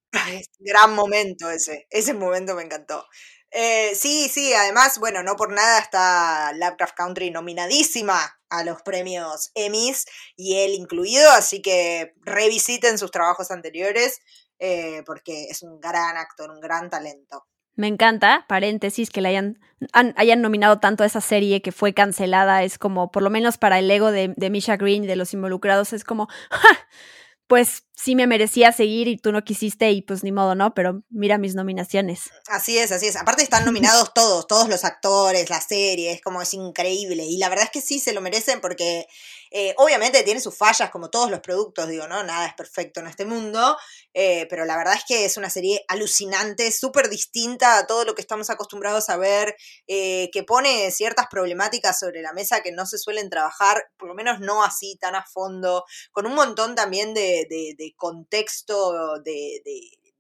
gran 0.60 0.96
momento 0.96 1.50
ese, 1.50 1.88
ese 1.92 2.14
momento 2.14 2.56
me 2.56 2.64
encantó. 2.64 3.06
Eh, 3.52 3.96
sí, 3.96 4.30
sí, 4.30 4.54
además, 4.54 5.00
bueno, 5.00 5.24
no 5.24 5.36
por 5.36 5.54
nada 5.54 5.80
está 5.80 6.52
Lovecraft 6.54 6.96
Country 6.96 7.32
nominadísima 7.32 8.40
a 8.50 8.64
los 8.64 8.82
premios 8.82 9.52
Emmys 9.56 10.06
y 10.36 10.58
él 10.58 10.74
incluido, 10.74 11.32
así 11.32 11.62
que 11.62 12.14
revisiten 12.22 12.98
sus 12.98 13.12
trabajos 13.12 13.52
anteriores 13.52 14.20
eh, 14.60 15.04
porque 15.06 15.46
es 15.46 15.64
un 15.64 15.80
gran 15.80 16.18
actor, 16.18 16.50
un 16.50 16.62
gran 16.62 16.90
talento. 16.90 17.46
Me 17.76 17.88
encanta, 17.88 18.46
paréntesis, 18.48 19.10
que 19.10 19.20
le 19.20 19.30
hayan, 19.30 19.60
hayan 19.92 20.42
nominado 20.42 20.80
tanto 20.80 21.04
a 21.04 21.06
esa 21.06 21.20
serie 21.20 21.62
que 21.62 21.74
fue 21.74 21.94
cancelada. 21.94 22.64
Es 22.64 22.78
como, 22.78 23.12
por 23.12 23.22
lo 23.22 23.30
menos 23.30 23.58
para 23.58 23.80
el 23.80 23.92
ego 23.92 24.12
de, 24.12 24.34
de 24.38 24.50
Misha 24.50 24.78
Green 24.78 25.06
de 25.06 25.18
los 25.18 25.34
involucrados, 25.34 25.92
es 25.92 26.06
como, 26.06 26.30
pues 27.48 27.84
sí 27.96 28.16
me 28.16 28.28
merecía 28.28 28.72
seguir 28.72 29.08
y 29.08 29.18
tú 29.18 29.32
no 29.32 29.44
quisiste 29.44 29.92
y 29.92 30.02
pues 30.02 30.24
ni 30.24 30.32
modo, 30.32 30.56
¿no? 30.56 30.74
Pero 30.74 31.04
mira 31.10 31.38
mis 31.38 31.56
nominaciones. 31.56 32.24
Así 32.48 32.78
es, 32.78 32.92
así 32.92 33.08
es. 33.08 33.16
Aparte 33.16 33.44
están 33.44 33.66
nominados 33.66 34.14
todos, 34.14 34.48
todos 34.48 34.70
los 34.70 34.84
actores, 34.84 35.50
la 35.50 35.62
serie, 35.62 36.12
es 36.12 36.22
como 36.22 36.42
es 36.42 36.54
increíble. 36.54 37.24
Y 37.26 37.38
la 37.38 37.50
verdad 37.50 37.66
es 37.66 37.72
que 37.72 37.82
sí 37.82 38.00
se 38.00 38.14
lo 38.14 38.22
merecen 38.22 38.62
porque 38.62 39.08
eh, 39.52 39.74
obviamente 39.78 40.24
tiene 40.24 40.42
sus 40.42 40.58
fallas 40.58 40.90
como 40.90 41.10
todos 41.10 41.32
los 41.32 41.40
productos, 41.40 41.88
digo, 41.88 42.08
¿no? 42.08 42.24
Nada 42.24 42.48
es 42.48 42.54
perfecto 42.56 43.00
en 43.00 43.08
este 43.08 43.26
mundo, 43.26 43.78
eh, 44.14 44.48
pero 44.50 44.66
la 44.66 44.76
verdad 44.76 44.96
es 44.96 45.06
que 45.08 45.24
es 45.24 45.38
una 45.38 45.50
serie 45.50 45.86
alucinante, 45.88 46.72
súper 46.72 47.10
distinta 47.10 47.78
a 47.78 47.88
todo 47.88 48.04
lo 48.04 48.16
que 48.16 48.22
estamos 48.22 48.50
acostumbrados 48.50 49.10
a 49.10 49.18
ver, 49.18 49.56
eh, 49.88 50.30
que 50.34 50.44
pone 50.44 50.92
ciertas 50.92 51.28
problemáticas 51.28 51.98
sobre 51.98 52.22
la 52.22 52.34
mesa 52.34 52.62
que 52.62 52.74
no 52.74 52.86
se 52.86 52.98
suelen 52.98 53.30
trabajar, 53.30 53.86
por 53.98 54.10
lo 54.10 54.16
menos 54.16 54.42
no 54.42 54.64
así 54.64 54.98
tan 55.00 55.16
a 55.16 55.24
fondo, 55.26 55.86
con 56.12 56.26
un 56.26 56.36
montón 56.36 56.76
también 56.76 57.14
de 57.14 57.48
contexto 57.96 59.20
de, 59.24 59.62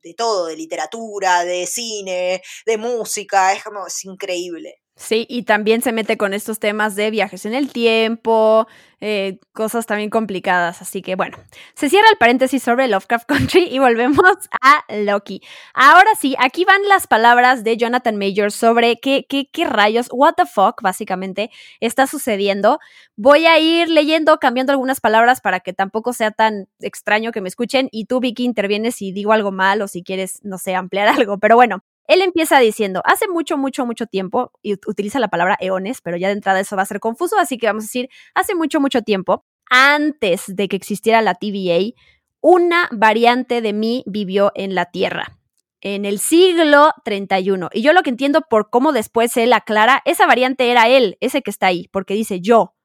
de, 0.04 0.14
todo, 0.14 0.48
de 0.48 0.56
literatura, 0.56 1.44
de 1.44 1.66
cine, 1.66 2.42
de 2.66 2.78
música, 2.78 3.54
es 3.54 3.64
como, 3.64 3.88
es 3.88 4.06
increíble. 4.06 4.82
Sí, 4.98 5.26
y 5.30 5.44
también 5.44 5.82
se 5.82 5.92
mete 5.92 6.16
con 6.16 6.34
estos 6.34 6.60
temas 6.60 6.96
de 6.96 7.12
viajes 7.12 7.46
en 7.46 7.54
el 7.54 7.70
tiempo, 7.70 8.66
eh, 9.02 9.40
cosas 9.52 9.86
también 9.86 10.10
complicadas. 10.10 10.82
Así 10.82 11.02
que 11.02 11.16
bueno, 11.16 11.38
se 11.74 11.90
cierra 11.90 12.08
el 12.10 12.18
paréntesis 12.18 12.64
sobre 12.64 12.88
Lovecraft 12.88 13.28
Country 13.28 13.68
y 13.70 13.80
volvemos 13.80 14.22
a 14.62 14.86
Loki. 14.88 15.42
Ahora 15.74 16.12
sí, 16.18 16.38
aquí 16.40 16.64
van 16.64 16.88
las 16.88 17.08
palabras 17.08 17.66
de 17.66 17.76
Jonathan 17.76 18.16
Major 18.16 18.54
sobre 18.54 18.98
qué, 19.02 19.26
qué, 19.28 19.50
qué 19.52 19.66
rayos, 19.66 20.08
what 20.12 20.36
the 20.38 20.46
fuck, 20.46 20.82
básicamente, 20.82 21.52
está 21.82 22.08
sucediendo. 22.08 22.80
Voy 23.18 23.48
a 23.48 23.60
ir 23.60 23.90
leyendo, 23.90 24.40
cambiando 24.40 24.72
algunas 24.72 25.02
palabras 25.02 25.42
para 25.42 25.60
que 25.60 25.74
tampoco 25.74 26.14
sea 26.14 26.32
tan 26.32 26.70
extraño 26.80 27.34
que 27.34 27.42
me 27.42 27.50
escuchen. 27.50 27.90
Y 27.92 28.06
tú, 28.06 28.22
Vicky, 28.22 28.46
intervienes 28.46 28.96
si 28.96 29.12
digo 29.12 29.34
algo 29.34 29.52
mal 29.52 29.82
o 29.82 29.90
si 29.90 30.04
quieres, 30.04 30.40
no 30.44 30.58
sé, 30.58 30.74
ampliar 30.74 31.08
algo. 31.10 31.38
Pero 31.38 31.58
bueno, 31.58 31.84
él 32.08 32.22
empieza 32.22 32.60
diciendo, 32.60 33.02
hace 33.06 33.28
mucho, 33.28 33.58
mucho, 33.58 33.86
mucho 33.86 34.06
tiempo, 34.06 34.52
y 34.62 34.74
utiliza 34.74 35.20
la 35.20 35.28
palabra 35.28 35.58
eones, 35.60 36.02
pero 36.02 36.18
ya 36.18 36.28
de 36.28 36.34
entrada 36.34 36.60
eso 36.60 36.76
va 36.76 36.84
a 36.84 36.86
ser 36.88 37.00
confuso, 37.00 37.38
así 37.38 37.58
que 37.58 37.68
vamos 37.68 37.84
a 37.84 37.88
decir, 37.88 38.10
hace 38.34 38.56
mucho, 38.56 38.80
mucho 38.80 39.02
tiempo, 39.02 39.46
antes 39.70 40.44
de 40.48 40.68
que 40.68 40.76
existiera 40.76 41.22
la 41.22 41.36
TVA, 41.36 41.94
una 42.42 42.88
variante 42.92 43.62
de 43.62 43.74
mí 43.74 44.04
vivió 44.06 44.52
en 44.56 44.76
la 44.76 44.86
Tierra, 44.86 45.40
en 45.82 46.06
el 46.06 46.20
siglo 46.20 46.92
31. 47.04 47.70
Y 47.74 47.82
yo 47.82 47.92
lo 47.94 48.04
que 48.04 48.12
entiendo 48.12 48.42
por 48.50 48.70
cómo 48.70 48.92
después 48.92 49.36
él 49.38 49.52
aclara, 49.54 50.02
esa 50.06 50.28
variante 50.28 50.70
era 50.70 50.88
él, 50.88 51.18
ese 51.22 51.42
que 51.42 51.50
está 51.50 51.68
ahí, 51.68 51.88
porque 51.92 52.14
dice 52.14 52.42
yo 52.42 52.76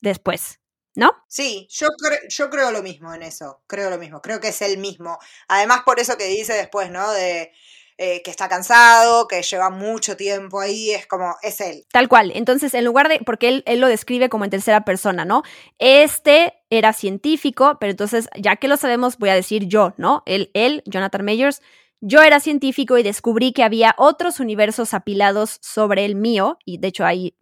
después. 0.00 0.60
¿No? 0.98 1.12
Sí, 1.28 1.68
yo, 1.68 1.88
yo 2.30 2.48
creo 2.48 2.70
lo 2.70 2.82
mismo 2.82 3.12
en 3.12 3.22
eso, 3.22 3.62
creo 3.66 3.90
lo 3.90 3.98
mismo, 3.98 4.22
creo 4.22 4.40
que 4.40 4.48
es 4.48 4.62
el 4.62 4.78
mismo. 4.78 5.18
Además, 5.46 5.82
por 5.84 6.00
eso 6.00 6.16
que 6.16 6.24
dice 6.24 6.54
después, 6.54 6.90
¿no? 6.90 7.12
De 7.12 7.52
eh, 7.98 8.22
que 8.22 8.30
está 8.30 8.48
cansado, 8.48 9.26
que 9.26 9.42
lleva 9.42 9.70
mucho 9.70 10.16
tiempo 10.16 10.60
ahí, 10.60 10.90
es 10.90 11.06
como, 11.06 11.34
es 11.42 11.60
él. 11.60 11.86
Tal 11.90 12.08
cual. 12.08 12.30
Entonces, 12.34 12.74
en 12.74 12.84
lugar 12.84 13.08
de, 13.08 13.20
porque 13.24 13.48
él, 13.48 13.62
él 13.66 13.80
lo 13.80 13.88
describe 13.88 14.28
como 14.28 14.44
en 14.44 14.50
tercera 14.50 14.84
persona, 14.84 15.24
¿no? 15.24 15.42
Este 15.78 16.54
era 16.68 16.92
científico, 16.92 17.78
pero 17.80 17.92
entonces, 17.92 18.28
ya 18.38 18.56
que 18.56 18.68
lo 18.68 18.76
sabemos, 18.76 19.16
voy 19.16 19.30
a 19.30 19.34
decir 19.34 19.66
yo, 19.66 19.94
¿no? 19.96 20.22
Él, 20.26 20.50
él, 20.52 20.82
Jonathan 20.84 21.24
Mayers, 21.24 21.62
yo 22.00 22.22
era 22.22 22.40
científico 22.40 22.98
y 22.98 23.02
descubrí 23.02 23.52
que 23.52 23.64
había 23.64 23.94
otros 23.96 24.40
universos 24.40 24.92
apilados 24.92 25.58
sobre 25.62 26.04
el 26.04 26.14
mío, 26.14 26.58
y 26.64 26.78
de 26.78 26.88
hecho 26.88 27.06
ahí 27.06 27.34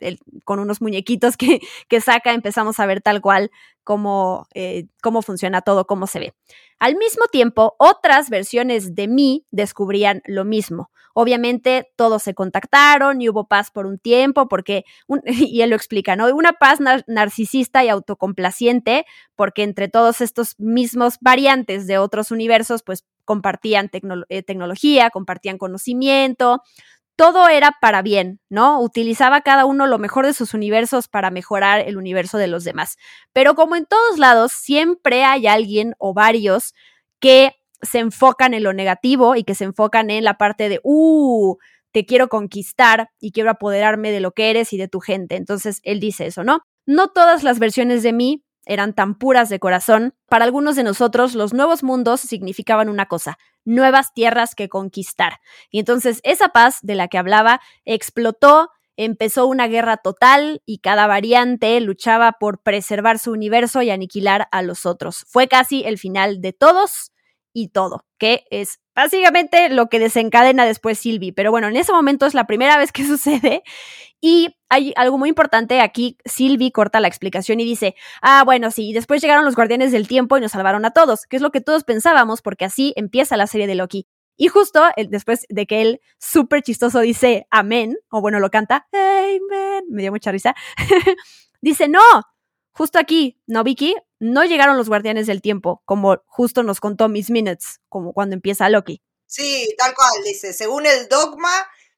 con 0.44 0.60
unos 0.60 0.80
muñequitos 0.80 1.36
que, 1.36 1.60
que, 1.88 2.00
saca 2.00 2.32
empezamos 2.32 2.78
a 2.78 2.86
ver 2.86 3.00
tal 3.00 3.20
cual 3.20 3.50
cómo, 3.84 4.48
eh, 4.54 4.86
cómo 5.02 5.22
funciona 5.22 5.60
todo, 5.60 5.86
cómo 5.86 6.06
se 6.06 6.18
ve. 6.18 6.34
Al 6.78 6.96
mismo 6.96 7.26
tiempo, 7.26 7.76
otras 7.78 8.30
versiones 8.30 8.94
de 8.94 9.06
mí 9.06 9.46
descubrían 9.50 10.22
lo 10.26 10.44
mismo. 10.44 10.90
Obviamente 11.14 11.92
todos 11.94 12.24
se 12.24 12.34
contactaron 12.34 13.22
y 13.22 13.28
hubo 13.28 13.46
paz 13.46 13.70
por 13.70 13.86
un 13.86 13.98
tiempo, 13.98 14.48
porque, 14.48 14.84
y 15.26 15.62
él 15.62 15.70
lo 15.70 15.76
explica, 15.76 16.16
¿no? 16.16 16.34
Una 16.34 16.54
paz 16.54 16.80
narcisista 17.06 17.84
y 17.84 17.88
autocomplaciente, 17.88 19.06
porque 19.36 19.62
entre 19.62 19.88
todos 19.88 20.20
estos 20.20 20.58
mismos 20.58 21.18
variantes 21.20 21.86
de 21.86 21.98
otros 21.98 22.32
universos, 22.32 22.82
pues 22.82 23.04
compartían 23.24 23.90
eh, 24.28 24.42
tecnología, 24.42 25.10
compartían 25.10 25.56
conocimiento, 25.56 26.62
todo 27.16 27.48
era 27.48 27.76
para 27.80 28.02
bien, 28.02 28.40
¿no? 28.48 28.80
Utilizaba 28.80 29.42
cada 29.42 29.64
uno 29.64 29.86
lo 29.86 29.98
mejor 29.98 30.26
de 30.26 30.34
sus 30.34 30.54
universos 30.54 31.08
para 31.08 31.30
mejorar 31.30 31.80
el 31.80 31.96
universo 31.96 32.38
de 32.38 32.48
los 32.48 32.64
demás. 32.64 32.96
Pero 33.32 33.54
como 33.54 33.76
en 33.76 33.86
todos 33.86 34.18
lados, 34.18 34.52
siempre 34.52 35.24
hay 35.24 35.46
alguien 35.46 35.94
o 35.98 36.14
varios 36.14 36.74
que 37.20 37.52
se 37.82 37.98
enfocan 37.98 38.54
en 38.54 38.62
lo 38.62 38.72
negativo 38.72 39.36
y 39.36 39.44
que 39.44 39.54
se 39.54 39.64
enfocan 39.64 40.10
en 40.10 40.24
la 40.24 40.38
parte 40.38 40.68
de, 40.68 40.80
uh, 40.82 41.56
te 41.92 42.06
quiero 42.06 42.28
conquistar 42.28 43.10
y 43.20 43.32
quiero 43.32 43.50
apoderarme 43.50 44.10
de 44.10 44.20
lo 44.20 44.32
que 44.32 44.50
eres 44.50 44.72
y 44.72 44.78
de 44.78 44.88
tu 44.88 45.00
gente. 45.00 45.36
Entonces, 45.36 45.80
él 45.84 46.00
dice 46.00 46.26
eso, 46.26 46.42
¿no? 46.42 46.60
No 46.86 47.08
todas 47.08 47.44
las 47.44 47.58
versiones 47.58 48.02
de 48.02 48.12
mí 48.12 48.42
eran 48.66 48.94
tan 48.94 49.14
puras 49.16 49.48
de 49.48 49.58
corazón, 49.58 50.14
para 50.28 50.44
algunos 50.44 50.76
de 50.76 50.82
nosotros 50.82 51.34
los 51.34 51.52
nuevos 51.52 51.82
mundos 51.82 52.20
significaban 52.20 52.88
una 52.88 53.06
cosa, 53.06 53.38
nuevas 53.64 54.12
tierras 54.12 54.54
que 54.54 54.68
conquistar. 54.68 55.40
Y 55.70 55.78
entonces 55.78 56.20
esa 56.24 56.48
paz 56.48 56.78
de 56.82 56.94
la 56.94 57.08
que 57.08 57.18
hablaba 57.18 57.60
explotó, 57.84 58.70
empezó 58.96 59.46
una 59.46 59.66
guerra 59.66 59.96
total 59.96 60.62
y 60.66 60.78
cada 60.78 61.06
variante 61.06 61.80
luchaba 61.80 62.32
por 62.32 62.62
preservar 62.62 63.18
su 63.18 63.32
universo 63.32 63.82
y 63.82 63.90
aniquilar 63.90 64.48
a 64.52 64.62
los 64.62 64.86
otros. 64.86 65.24
Fue 65.28 65.48
casi 65.48 65.84
el 65.84 65.98
final 65.98 66.40
de 66.40 66.52
todos 66.52 67.12
y 67.52 67.68
todo, 67.68 68.04
que 68.18 68.44
es 68.50 68.80
básicamente 68.94 69.68
lo 69.68 69.88
que 69.88 69.98
desencadena 69.98 70.66
después 70.66 70.98
Sylvie. 70.98 71.32
Pero 71.32 71.50
bueno, 71.50 71.68
en 71.68 71.76
ese 71.76 71.92
momento 71.92 72.26
es 72.26 72.34
la 72.34 72.46
primera 72.46 72.76
vez 72.76 72.92
que 72.92 73.04
sucede 73.06 73.62
y 74.26 74.56
hay 74.70 74.94
algo 74.96 75.18
muy 75.18 75.28
importante 75.28 75.82
aquí. 75.82 76.16
Sylvie 76.24 76.72
corta 76.72 76.98
la 76.98 77.08
explicación 77.08 77.60
y 77.60 77.66
dice, 77.66 77.94
ah, 78.22 78.42
bueno, 78.42 78.70
sí, 78.70 78.94
después 78.94 79.20
llegaron 79.20 79.44
los 79.44 79.54
guardianes 79.54 79.92
del 79.92 80.08
tiempo 80.08 80.38
y 80.38 80.40
nos 80.40 80.52
salvaron 80.52 80.86
a 80.86 80.92
todos, 80.92 81.26
que 81.26 81.36
es 81.36 81.42
lo 81.42 81.50
que 81.50 81.60
todos 81.60 81.84
pensábamos 81.84 82.40
porque 82.40 82.64
así 82.64 82.94
empieza 82.96 83.36
la 83.36 83.46
serie 83.46 83.66
de 83.66 83.74
Loki. 83.74 84.08
Y 84.38 84.48
justo 84.48 84.82
después 85.10 85.44
de 85.50 85.66
que 85.66 85.82
él 85.82 86.00
súper 86.18 86.62
chistoso 86.62 87.00
dice 87.00 87.46
amén, 87.50 87.98
o 88.08 88.22
bueno, 88.22 88.40
lo 88.40 88.48
canta, 88.48 88.88
amen, 88.92 89.84
me 89.90 90.00
dio 90.00 90.10
mucha 90.10 90.32
risa, 90.32 90.54
dice, 91.60 91.88
no, 91.88 92.00
justo 92.72 92.98
aquí, 92.98 93.38
¿no, 93.46 93.62
Vicky? 93.62 93.94
No 94.20 94.46
llegaron 94.46 94.78
los 94.78 94.88
guardianes 94.88 95.26
del 95.26 95.42
tiempo, 95.42 95.82
como 95.84 96.22
justo 96.24 96.62
nos 96.62 96.80
contó 96.80 97.10
Miss 97.10 97.28
Minutes, 97.28 97.82
como 97.90 98.14
cuando 98.14 98.34
empieza 98.34 98.70
Loki. 98.70 99.02
Sí, 99.26 99.68
tal 99.76 99.94
cual, 99.94 100.24
dice, 100.24 100.54
según 100.54 100.86
el 100.86 101.08
dogma, 101.08 101.52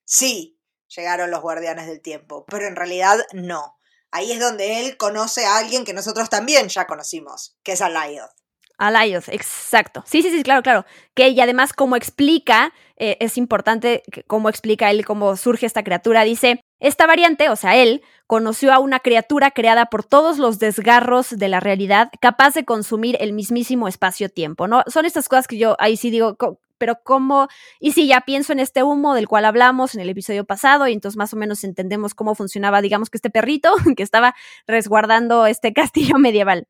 sí, 0.05 0.56
llegaron 0.89 1.31
los 1.31 1.41
guardianes 1.41 1.87
del 1.87 2.01
tiempo, 2.01 2.45
pero 2.49 2.67
en 2.67 2.77
realidad 2.77 3.19
no. 3.33 3.79
Ahí 4.11 4.33
es 4.33 4.41
donde 4.41 4.81
él 4.81 4.97
conoce 4.97 5.45
a 5.45 5.59
alguien 5.59 5.85
que 5.85 5.93
nosotros 5.93 6.31
también 6.31 6.69
ya 6.69 6.87
conocimos, 6.87 7.57
que 7.63 7.73
es 7.73 7.83
Alayoth. 7.83 8.31
Alayoth, 8.79 9.29
exacto. 9.29 10.05
Sí, 10.07 10.23
sí, 10.23 10.31
sí, 10.31 10.43
claro, 10.43 10.63
claro. 10.63 10.85
Que 11.15 11.29
y 11.29 11.41
además 11.41 11.73
como 11.73 11.97
explica, 11.97 12.73
eh, 12.97 13.17
es 13.21 13.39
importante 13.39 14.03
cómo 14.27 14.49
explica 14.49 14.91
él 14.91 15.05
cómo 15.05 15.37
surge 15.37 15.67
esta 15.67 15.83
criatura. 15.83 16.25
Dice, 16.25 16.61
esta 16.79 17.07
variante, 17.07 17.49
o 17.49 17.57
sea, 17.57 17.77
él, 17.77 18.03
conoció 18.27 18.73
a 18.73 18.79
una 18.79 19.01
criatura 19.01 19.51
creada 19.53 19.87
por 19.87 20.05
todos 20.05 20.39
los 20.39 20.59
desgarros 20.59 21.31
de 21.31 21.49
la 21.49 21.61
realidad, 21.61 22.11
capaz 22.21 22.55
de 22.55 22.65
consumir 22.65 23.17
el 23.21 23.33
mismísimo 23.33 23.89
espacio-tiempo, 23.89 24.67
¿no? 24.67 24.83
Son 24.89 25.05
estas 25.05 25.29
cosas 25.29 25.47
que 25.47 25.59
yo 25.59 25.77
ahí 25.79 25.97
sí 25.97 26.11
digo, 26.11 26.37
pero 26.79 27.01
cómo, 27.03 27.49
y 27.81 27.93
sí, 27.93 28.07
ya 28.07 28.23
pienso 28.23 28.53
en 28.53 28.61
este 28.61 28.83
humo 28.83 29.15
del 29.15 29.29
cual 29.29 29.45
hablamos 29.45 29.95
en 29.95 30.01
el 30.01 30.09
episodio 30.09 30.45
pasado, 30.45 30.89
y 30.89 30.93
entonces 30.93 31.17
más 31.17 31.33
o 31.33 31.37
menos 31.37 31.65
entendemos 31.65 32.15
cómo 32.15 32.35
funcionaba, 32.35 32.83
digamos 32.83 33.11
que 33.11 33.19
este 33.19 33.31
perrito 33.31 33.75
que 33.97 34.03
estaba 34.03 34.35
resguardando 34.67 35.47
este 35.47 35.73
castillo 35.73 36.17
medieval, 36.19 36.69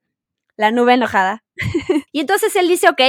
la 0.56 0.70
nube 0.70 0.94
enojada. 0.94 1.44
y 2.12 2.20
entonces 2.20 2.54
él 2.56 2.68
dice, 2.68 2.88
ok, 2.88 3.00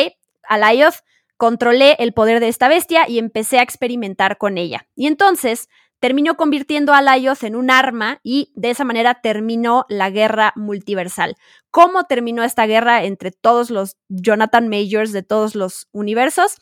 Alayoth, 0.43 1.03
controlé 1.37 1.95
el 1.99 2.13
poder 2.13 2.39
de 2.39 2.47
esta 2.47 2.67
bestia 2.67 3.07
y 3.07 3.19
empecé 3.19 3.59
a 3.59 3.61
experimentar 3.61 4.37
con 4.37 4.57
ella. 4.57 4.87
Y 4.95 5.07
entonces 5.07 5.69
terminó 5.99 6.37
convirtiendo 6.37 6.93
a 6.93 7.01
Laios 7.01 7.43
en 7.43 7.55
un 7.55 7.71
arma 7.71 8.19
y 8.23 8.51
de 8.55 8.69
esa 8.69 8.83
manera 8.83 9.21
terminó 9.21 9.85
la 9.89 10.09
guerra 10.09 10.53
multiversal. 10.55 11.35
¿Cómo 11.71 12.05
terminó 12.05 12.43
esta 12.43 12.65
guerra 12.65 13.03
entre 13.03 13.31
todos 13.31 13.69
los 13.69 13.97
Jonathan 14.09 14.67
Majors 14.67 15.11
de 15.11 15.23
todos 15.23 15.55
los 15.55 15.87
universos? 15.91 16.57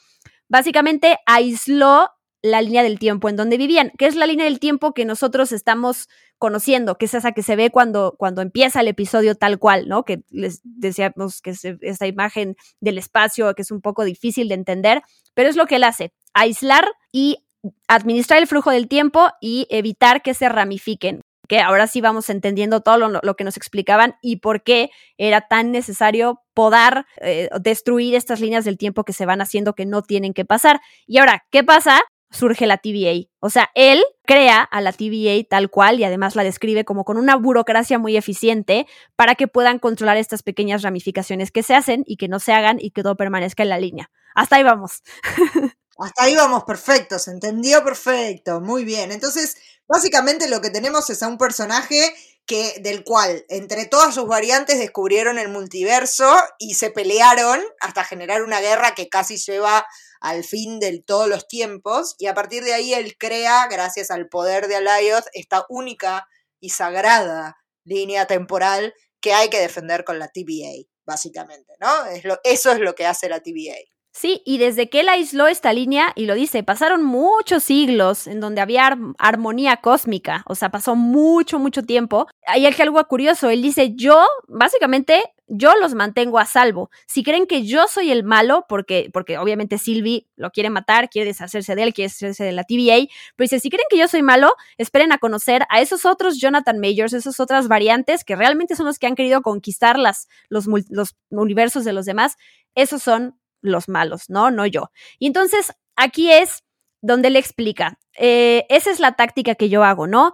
Básicamente 0.48 1.18
aisló 1.26 2.10
la 2.42 2.62
línea 2.62 2.84
del 2.84 3.00
tiempo 3.00 3.28
en 3.28 3.36
donde 3.36 3.58
vivían, 3.58 3.92
que 3.98 4.06
es 4.06 4.16
la 4.16 4.28
línea 4.28 4.46
del 4.46 4.60
tiempo 4.60 4.94
que 4.94 5.04
nosotros 5.04 5.52
estamos 5.52 6.08
conociendo, 6.38 6.96
que 6.98 7.06
es 7.06 7.14
esa 7.16 7.32
que 7.32 7.42
se 7.42 7.56
ve 7.56 7.72
cuando, 7.72 8.16
cuando 8.20 8.42
empieza 8.42 8.82
el 8.82 8.88
episodio 8.88 9.34
tal 9.34 9.58
cual, 9.58 9.88
¿no? 9.88 10.04
Que 10.04 10.22
les 10.30 10.62
decíamos 10.64 11.42
que 11.42 11.52
es 11.52 11.66
esta 11.82 12.06
imagen 12.06 12.56
del 12.80 13.00
espacio 13.00 13.54
que 13.56 13.64
es 13.64 13.72
un 13.72 13.82
poco 13.82 14.04
difícil 14.04 14.48
de 14.48 14.56
entender, 14.56 15.02
pero 15.34 15.50
es 15.50 15.56
lo 15.56 15.66
que 15.66 15.78
él 15.78 15.84
hace, 15.84 16.14
aislar 16.34 16.88
y 17.12 17.45
administrar 17.88 18.40
el 18.40 18.48
flujo 18.48 18.72
del 18.72 18.88
tiempo 18.88 19.30
y 19.42 19.68
evitar 19.70 20.22
que 20.22 20.34
se 20.34 20.50
ramifiquen 20.50 21.22
que 21.48 21.60
ahora 21.60 21.88
sí 21.88 22.02
vamos 22.02 22.30
entendiendo 22.30 22.82
todo 22.82 22.98
lo, 23.10 23.36
que 23.36 23.44
nos 23.44 23.58
explicaban 23.58 24.16
y 24.22 24.38
por 24.38 24.64
qué 24.64 24.92
era 25.18 25.48
tan 25.48 25.72
necesario 25.72 26.42
podar, 26.54 27.06
eh, 27.22 27.50
destruir 27.60 28.16
estas 28.16 28.40
líneas 28.40 28.66
del 28.66 28.78
tiempo 28.78 29.04
que 29.04 29.14
se 29.14 29.26
van 29.26 29.42
haciendo 29.42 29.74
que 29.74 29.86
no 29.86 30.02
tienen 30.02 30.34
que 30.34 30.46
pasar. 30.46 30.82
Y 31.06 31.18
ahora, 31.18 31.46
¿qué 31.52 31.64
pasa? 31.64 32.02
Surge 32.32 32.66
la 32.66 32.78
TVA. 32.78 33.30
O 33.40 33.50
sea, 33.50 33.70
él 33.76 34.04
crea 34.26 34.62
a 34.62 34.82
la 34.82 34.92
TVA 34.92 35.44
tal 35.50 35.70
cual 35.70 36.00
y 36.00 36.04
además 36.04 36.36
la 36.36 36.44
describe 36.44 36.84
como 36.84 37.06
con 37.06 37.18
una 37.18 37.36
burocracia 37.36 38.00
muy 38.00 38.18
eficiente 38.18 38.88
para 39.16 39.36
que 39.36 39.48
puedan 39.48 39.80
controlar 39.80 40.18
estas 40.18 40.44
pequeñas 40.44 40.82
ramificaciones 40.82 41.52
que 41.52 41.64
se 41.64 41.76
hacen 41.76 42.04
y 42.06 42.18
que 42.18 42.28
no 42.28 42.40
se 42.40 42.54
hagan 42.54 42.78
y 42.80 42.92
que 42.92 43.04
todo 43.04 43.16
permanezca 43.16 43.64
en 43.64 43.70
la 43.70 43.80
línea. 43.80 44.10
Hasta 44.34 44.58
ahí 44.58 44.64
vamos. 44.64 45.04
Hasta 45.98 46.24
ahí 46.24 46.36
vamos, 46.36 46.66
perfecto, 46.66 47.20
se 47.20 47.32
entendió 47.32 47.84
perfecto, 47.84 48.60
muy 48.60 48.84
bien. 48.84 49.12
Entonces, 49.14 49.56
básicamente 49.88 50.50
lo 50.50 50.60
que 50.60 50.70
tenemos 50.70 51.10
es 51.10 51.24
a 51.24 51.28
un 51.28 51.38
personaje 51.38 52.14
que, 52.46 52.80
del 52.82 53.04
cual, 53.06 53.46
entre 53.50 53.86
todas 53.86 54.14
sus 54.14 54.28
variantes, 54.28 54.78
descubrieron 54.78 55.40
el 55.40 55.48
multiverso 55.48 56.30
y 56.60 56.74
se 56.76 56.92
pelearon 56.92 57.62
hasta 57.80 58.04
generar 58.04 58.44
una 58.44 58.60
guerra 58.60 58.94
que 58.94 59.08
casi 59.08 59.38
lleva 59.38 59.86
al 60.20 60.44
fin 60.44 60.80
de 60.80 61.02
todos 61.02 61.30
los 61.30 61.48
tiempos. 61.48 62.16
Y 62.20 62.28
a 62.28 62.34
partir 62.34 62.64
de 62.66 62.74
ahí 62.74 62.94
él 62.94 63.16
crea, 63.18 63.68
gracias 63.68 64.12
al 64.12 64.28
poder 64.28 64.68
de 64.68 64.76
Alayoth, 64.76 65.26
esta 65.34 65.66
única 65.70 66.28
y 66.60 66.70
sagrada 66.72 67.56
línea 67.86 68.28
temporal 68.28 68.94
que 69.22 69.34
hay 69.34 69.50
que 69.50 69.60
defender 69.60 70.04
con 70.04 70.20
la 70.20 70.28
TVA, 70.28 70.88
básicamente, 71.06 71.74
¿no? 71.80 72.06
Es 72.06 72.26
lo, 72.26 72.40
eso 72.44 72.72
es 72.72 72.80
lo 72.80 72.96
que 72.96 73.06
hace 73.06 73.30
la 73.30 73.40
TVA. 73.42 73.95
Sí, 74.18 74.42
y 74.46 74.60
desde 74.60 74.90
que 74.90 75.02
él 75.02 75.10
aisló 75.10 75.46
esta 75.48 75.74
línea, 75.74 76.14
y 76.16 76.26
lo 76.26 76.36
dice, 76.36 76.64
pasaron 76.64 77.04
muchos 77.04 77.66
siglos 77.66 78.28
en 78.28 78.40
donde 78.40 78.62
había 78.62 78.98
armonía 79.18 79.76
cósmica, 79.82 80.42
o 80.48 80.56
sea, 80.56 80.70
pasó 80.70 80.96
mucho, 80.96 81.60
mucho 81.60 81.84
tiempo. 81.84 82.26
Hay 82.48 82.66
algo 82.66 83.04
curioso, 83.10 83.50
él 83.50 83.62
dice, 83.62 83.92
yo, 83.94 84.26
básicamente, 84.48 85.22
yo 85.48 85.76
los 85.76 85.96
mantengo 85.96 86.40
a 86.40 86.46
salvo. 86.46 86.90
Si 87.08 87.24
creen 87.24 87.46
que 87.46 87.66
yo 87.66 87.90
soy 87.90 88.10
el 88.10 88.24
malo, 88.24 88.66
porque, 88.70 89.10
porque 89.12 89.38
obviamente 89.38 89.78
Sylvie 89.78 90.28
lo 90.38 90.50
quiere 90.52 90.70
matar, 90.70 91.10
quiere 91.10 91.28
deshacerse 91.28 91.76
de 91.76 91.84
él, 91.84 91.94
quiere 91.94 92.08
deshacerse 92.08 92.46
de 92.46 92.54
la 92.54 92.64
TVA, 92.64 93.08
pero 93.36 93.44
dice, 93.44 93.60
si 93.60 93.70
creen 93.70 93.88
que 93.90 93.98
yo 93.98 94.08
soy 94.08 94.22
malo, 94.22 94.54
esperen 94.78 95.12
a 95.12 95.18
conocer 95.18 95.64
a 95.70 95.82
esos 95.82 96.06
otros 96.06 96.40
Jonathan 96.40 96.80
Majors, 96.80 97.12
esas 97.12 97.42
otras 97.42 97.68
variantes 97.68 98.24
que 98.24 98.38
realmente 98.38 98.78
son 98.78 98.86
los 98.86 98.98
que 98.98 99.08
han 99.08 99.16
querido 99.16 99.42
conquistar 99.42 100.00
las, 100.00 100.30
los, 100.48 100.68
los 100.88 101.18
universos 101.32 101.84
de 101.84 101.92
los 101.92 102.06
demás. 102.06 102.38
Esos 102.76 103.04
son 103.04 103.36
los 103.66 103.90
malos, 103.90 104.30
¿no? 104.30 104.52
No 104.52 104.66
yo. 104.66 104.92
Y 105.20 105.28
entonces 105.28 105.74
aquí 105.96 106.32
es 106.32 106.64
donde 107.02 107.30
le 107.30 107.40
explica, 107.40 108.00
eh, 108.18 108.66
esa 108.70 108.90
es 108.90 109.00
la 109.00 109.14
táctica 109.14 109.56
que 109.56 109.70
yo 109.70 109.84
hago, 109.84 110.08
¿no? 110.08 110.32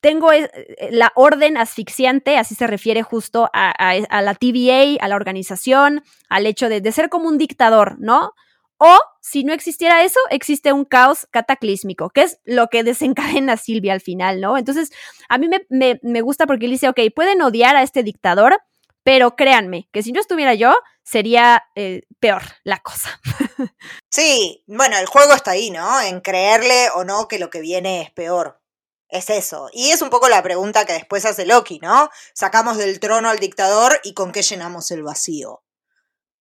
Tengo 0.00 0.32
eh, 0.32 0.48
la 0.90 1.12
orden 1.14 1.56
asfixiante, 1.56 2.38
así 2.38 2.54
se 2.54 2.66
refiere 2.66 3.02
justo 3.02 3.50
a, 3.52 4.22
la 4.22 4.34
TVA, 4.34 5.02
a 5.04 5.08
la 5.08 5.16
organización, 5.16 6.02
al 6.28 6.46
hecho 6.46 6.68
de, 6.68 6.92
ser 6.92 7.08
como 7.08 7.28
un 7.28 7.36
dictador, 7.36 7.96
¿no? 7.98 8.32
O 8.78 8.98
si 9.20 9.44
no 9.44 9.52
existiera 9.52 10.04
eso, 10.04 10.20
existe 10.30 10.72
un 10.72 10.84
caos 10.84 11.26
cataclísmico, 11.30 12.10
que 12.10 12.22
es 12.22 12.38
lo 12.44 12.68
que 12.68 12.84
desencadena 12.84 13.56
Silvia 13.56 13.92
al 13.92 14.00
final, 14.00 14.40
¿no? 14.40 14.56
Entonces, 14.56 14.92
a 15.28 15.38
mí 15.38 15.48
me, 15.48 15.98
me 16.02 16.20
gusta 16.20 16.46
porque 16.46 16.66
él 16.66 16.72
dice, 16.72 16.88
ok, 16.88 17.00
pueden 17.14 17.42
odiar 17.42 17.76
a 17.76 17.82
este 17.82 18.02
dictador, 18.02 18.60
pero 19.02 19.36
créanme, 19.36 19.88
que 19.92 20.02
si 20.02 20.12
no 20.12 20.20
estuviera 20.20 20.54
yo, 20.54 20.74
sería 21.04 21.62
eh, 21.76 22.02
peor 22.18 22.42
la 22.64 22.80
cosa. 22.80 23.20
sí, 24.10 24.64
bueno, 24.66 24.96
el 24.98 25.06
juego 25.06 25.34
está 25.34 25.52
ahí, 25.52 25.70
¿no? 25.70 26.00
En 26.00 26.20
creerle 26.20 26.88
o 26.94 27.04
no 27.04 27.28
que 27.28 27.38
lo 27.38 27.50
que 27.50 27.60
viene 27.60 28.02
es 28.02 28.10
peor. 28.10 28.60
Es 29.08 29.30
eso. 29.30 29.68
Y 29.72 29.90
es 29.90 30.02
un 30.02 30.10
poco 30.10 30.28
la 30.28 30.42
pregunta 30.42 30.86
que 30.86 30.94
después 30.94 31.24
hace 31.24 31.46
Loki, 31.46 31.78
¿no? 31.78 32.10
Sacamos 32.32 32.78
del 32.78 32.98
trono 32.98 33.28
al 33.28 33.38
dictador 33.38 34.00
y 34.02 34.14
con 34.14 34.32
qué 34.32 34.42
llenamos 34.42 34.90
el 34.90 35.04
vacío. 35.04 35.62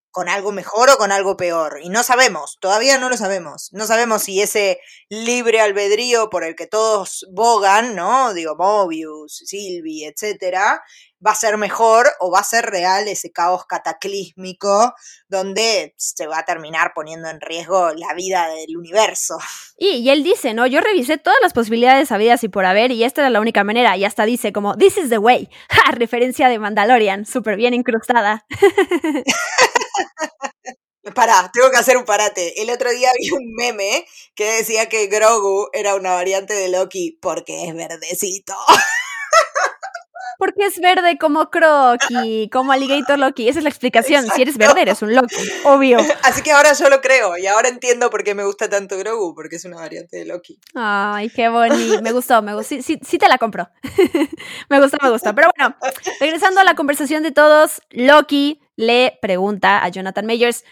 ¿Con 0.10 0.30
algo 0.30 0.52
mejor 0.52 0.90
o 0.92 0.98
con 0.98 1.12
algo 1.12 1.38
peor? 1.38 1.80
Y 1.82 1.90
no 1.90 2.04
sabemos, 2.04 2.58
todavía 2.62 3.00
no 3.00 3.10
lo 3.10 3.18
sabemos. 3.18 3.70
No 3.74 3.86
sabemos 3.86 4.24
si 4.24 4.42
ese 4.42 4.80
libre 5.10 5.60
albedrío 5.60 6.30
por 6.30 6.44
el 6.44 6.56
que 6.56 6.68
todos 6.68 7.26
bogan, 7.32 7.96
¿no? 7.96 8.34
Digo, 8.34 8.56
Mobius, 8.56 9.44
Sylvie, 9.46 10.08
etcétera, 10.08 10.84
va 11.26 11.32
a 11.32 11.36
ser 11.36 11.58
mejor 11.58 12.08
o 12.20 12.32
va 12.32 12.40
a 12.40 12.44
ser 12.44 12.66
real 12.66 13.08
ese 13.08 13.32
caos 13.32 13.66
cataclísmico 13.66 14.94
donde 15.28 15.94
se 15.98 16.28
va 16.28 16.40
a 16.40 16.46
terminar 16.46 16.92
poniendo 16.94 17.30
en 17.30 17.40
riesgo 17.40 17.92
la 17.94 18.14
vida 18.14 18.48
del 18.50 18.78
universo. 18.78 19.38
Y, 19.78 20.10
él 20.10 20.24
dice, 20.24 20.54
¿no? 20.54 20.68
Yo 20.68 20.82
revisé 20.82 21.18
todas 21.18 21.40
las 21.42 21.54
posibilidades 21.54 22.12
habidas 22.12 22.44
y 22.44 22.50
por 22.50 22.66
haber 22.66 22.92
y 22.92 23.04
esta 23.04 23.22
era 23.22 23.30
la 23.30 23.42
única 23.42 23.64
manera. 23.64 23.98
Y 23.98 24.06
hasta 24.06 24.26
dice 24.26 24.54
como, 24.54 24.78
this 24.78 24.98
is 24.98 25.10
the 25.10 25.18
way. 25.18 25.50
Ja, 25.74 25.92
referencia 25.92 26.50
de 26.50 26.60
Mandalorian, 26.60 27.26
súper 27.26 27.56
bien 27.56 27.74
incrustada. 27.74 28.46
Pará, 31.16 31.52
tengo 31.54 31.70
que 31.70 31.78
hacer 31.78 31.98
un 31.98 32.06
parate. 32.06 32.62
El 32.62 32.70
otro 32.70 32.90
día 32.92 33.12
vi 33.20 33.30
un 33.32 33.54
meme 33.56 34.06
que 34.36 34.46
decía 34.46 34.88
que 34.88 35.08
Grogu 35.08 35.68
era 35.74 35.96
una 35.96 36.14
variante 36.14 36.54
de 36.54 36.70
Loki 36.70 37.18
porque 37.22 37.68
es 37.68 37.76
verdecito. 37.76 38.54
Porque 40.44 40.66
es 40.66 40.82
verde 40.82 41.18
como 41.18 41.50
Crocky, 41.50 42.50
como 42.52 42.74
Alligator 42.74 43.18
Loki. 43.18 43.48
Esa 43.48 43.60
es 43.60 43.64
la 43.64 43.70
explicación. 43.70 44.28
Si 44.28 44.42
eres 44.42 44.58
verde, 44.58 44.82
eres 44.82 45.02
un 45.02 45.16
Loki, 45.16 45.38
obvio. 45.64 46.00
Así 46.24 46.42
que 46.42 46.52
ahora 46.52 46.74
yo 46.74 46.90
lo 46.90 47.00
creo 47.00 47.38
y 47.38 47.48
ahora 47.48 47.70
entiendo 47.70 48.10
por 48.10 48.26
qué 48.26 48.36
me 48.36 48.44
gusta 48.44 48.70
tanto 48.70 48.98
Grogu, 48.98 49.34
porque 49.36 49.56
es 49.56 49.64
una 49.64 49.78
variante 49.78 50.18
de 50.18 50.26
Loki. 50.26 50.60
Ay, 50.76 51.30
qué 51.30 51.48
bonito. 51.48 52.02
Me 52.02 52.12
gustó, 52.12 52.42
me 52.42 52.54
gustó. 52.54 52.76
Sí, 52.82 53.00
sí, 53.02 53.18
te 53.18 53.30
la 53.30 53.38
compro. 53.38 53.70
me 54.70 54.82
gustó, 54.82 54.98
me 55.02 55.12
gustó. 55.12 55.34
Pero 55.34 55.50
bueno, 55.58 55.78
regresando 56.20 56.60
a 56.60 56.66
la 56.66 56.76
conversación 56.76 57.24
de 57.24 57.32
todos, 57.32 57.82
Loki 57.92 58.60
le 58.76 59.18
pregunta 59.22 59.82
a 59.82 59.88
Jonathan 59.88 60.26
Majors. 60.26 60.66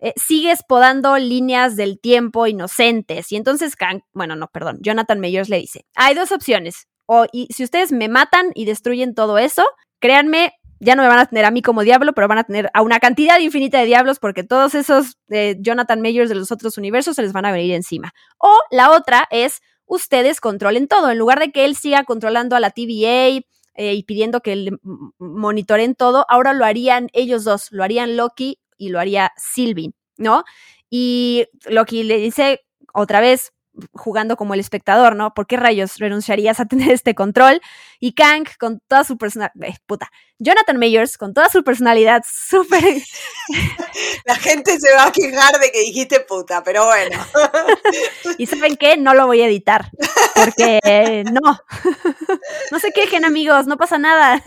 Eh, 0.00 0.14
sigues 0.16 0.64
podando 0.64 1.16
líneas 1.16 1.76
del 1.76 2.00
tiempo 2.00 2.48
inocentes. 2.48 3.30
Y 3.30 3.36
entonces 3.36 3.74
bueno, 4.14 4.34
no, 4.34 4.48
perdón, 4.48 4.78
Jonathan 4.80 5.20
Majors 5.20 5.48
le 5.48 5.58
dice, 5.58 5.86
hay 5.94 6.16
dos 6.16 6.32
opciones 6.32 6.88
y 7.32 7.48
si 7.52 7.64
ustedes 7.64 7.92
me 7.92 8.08
matan 8.08 8.50
y 8.54 8.64
destruyen 8.64 9.14
todo 9.14 9.38
eso, 9.38 9.64
créanme, 9.98 10.54
ya 10.80 10.96
no 10.96 11.02
me 11.02 11.08
van 11.08 11.20
a 11.20 11.26
tener 11.26 11.44
a 11.44 11.50
mí 11.50 11.62
como 11.62 11.82
diablo, 11.82 12.12
pero 12.12 12.26
van 12.26 12.38
a 12.38 12.44
tener 12.44 12.68
a 12.74 12.82
una 12.82 12.98
cantidad 12.98 13.38
infinita 13.38 13.78
de 13.78 13.86
diablos 13.86 14.18
porque 14.18 14.42
todos 14.42 14.74
esos 14.74 15.16
eh, 15.30 15.56
Jonathan 15.60 16.00
Mayors 16.00 16.28
de 16.28 16.34
los 16.34 16.50
otros 16.50 16.76
universos 16.76 17.16
se 17.16 17.22
les 17.22 17.32
van 17.32 17.44
a 17.44 17.52
venir 17.52 17.74
encima. 17.74 18.12
O 18.38 18.58
la 18.70 18.90
otra 18.90 19.28
es, 19.30 19.60
ustedes 19.86 20.40
controlen 20.40 20.88
todo, 20.88 21.10
en 21.10 21.18
lugar 21.18 21.38
de 21.38 21.52
que 21.52 21.64
él 21.64 21.76
siga 21.76 22.02
controlando 22.04 22.56
a 22.56 22.60
la 22.60 22.70
TVA 22.70 23.44
eh, 23.74 23.94
y 23.94 24.02
pidiendo 24.02 24.40
que 24.40 24.56
le 24.56 24.72
monitoren 25.18 25.94
todo, 25.94 26.26
ahora 26.28 26.52
lo 26.52 26.64
harían 26.64 27.08
ellos 27.12 27.44
dos, 27.44 27.70
lo 27.70 27.84
harían 27.84 28.16
Loki 28.16 28.58
y 28.76 28.88
lo 28.88 28.98
haría 28.98 29.32
Sylvie, 29.36 29.92
¿no? 30.16 30.42
Y 30.90 31.46
Loki 31.66 32.02
le 32.02 32.16
dice 32.16 32.60
otra 32.92 33.20
vez, 33.20 33.52
jugando 33.92 34.36
como 34.36 34.54
el 34.54 34.60
espectador, 34.60 35.16
¿no? 35.16 35.34
¿Por 35.34 35.46
qué 35.46 35.56
rayos 35.56 35.96
renunciarías 35.98 36.60
a 36.60 36.66
tener 36.66 36.90
este 36.90 37.14
control? 37.14 37.60
Y 38.00 38.14
Kang, 38.14 38.46
con 38.58 38.80
toda 38.88 39.04
su 39.04 39.16
personalidad, 39.16 39.52
eh, 39.62 39.76
puta, 39.86 40.10
Jonathan 40.38 40.76
Mayers, 40.78 41.16
con 41.16 41.34
toda 41.34 41.48
su 41.48 41.62
personalidad 41.64 42.22
súper... 42.28 42.82
La 44.24 44.36
gente 44.36 44.78
se 44.78 44.94
va 44.94 45.04
a 45.06 45.12
quejar 45.12 45.58
de 45.58 45.70
que 45.70 45.80
dijiste 45.80 46.20
puta, 46.20 46.62
pero 46.62 46.86
bueno. 46.86 47.18
y 48.38 48.46
¿saben 48.46 48.76
qué? 48.76 48.96
No 48.96 49.14
lo 49.14 49.26
voy 49.26 49.42
a 49.42 49.46
editar, 49.46 49.90
porque 50.34 51.24
no. 51.30 51.40
no 52.70 52.78
se 52.78 52.92
quejen, 52.92 53.24
amigos, 53.24 53.66
no 53.66 53.76
pasa 53.76 53.98
nada. 53.98 54.42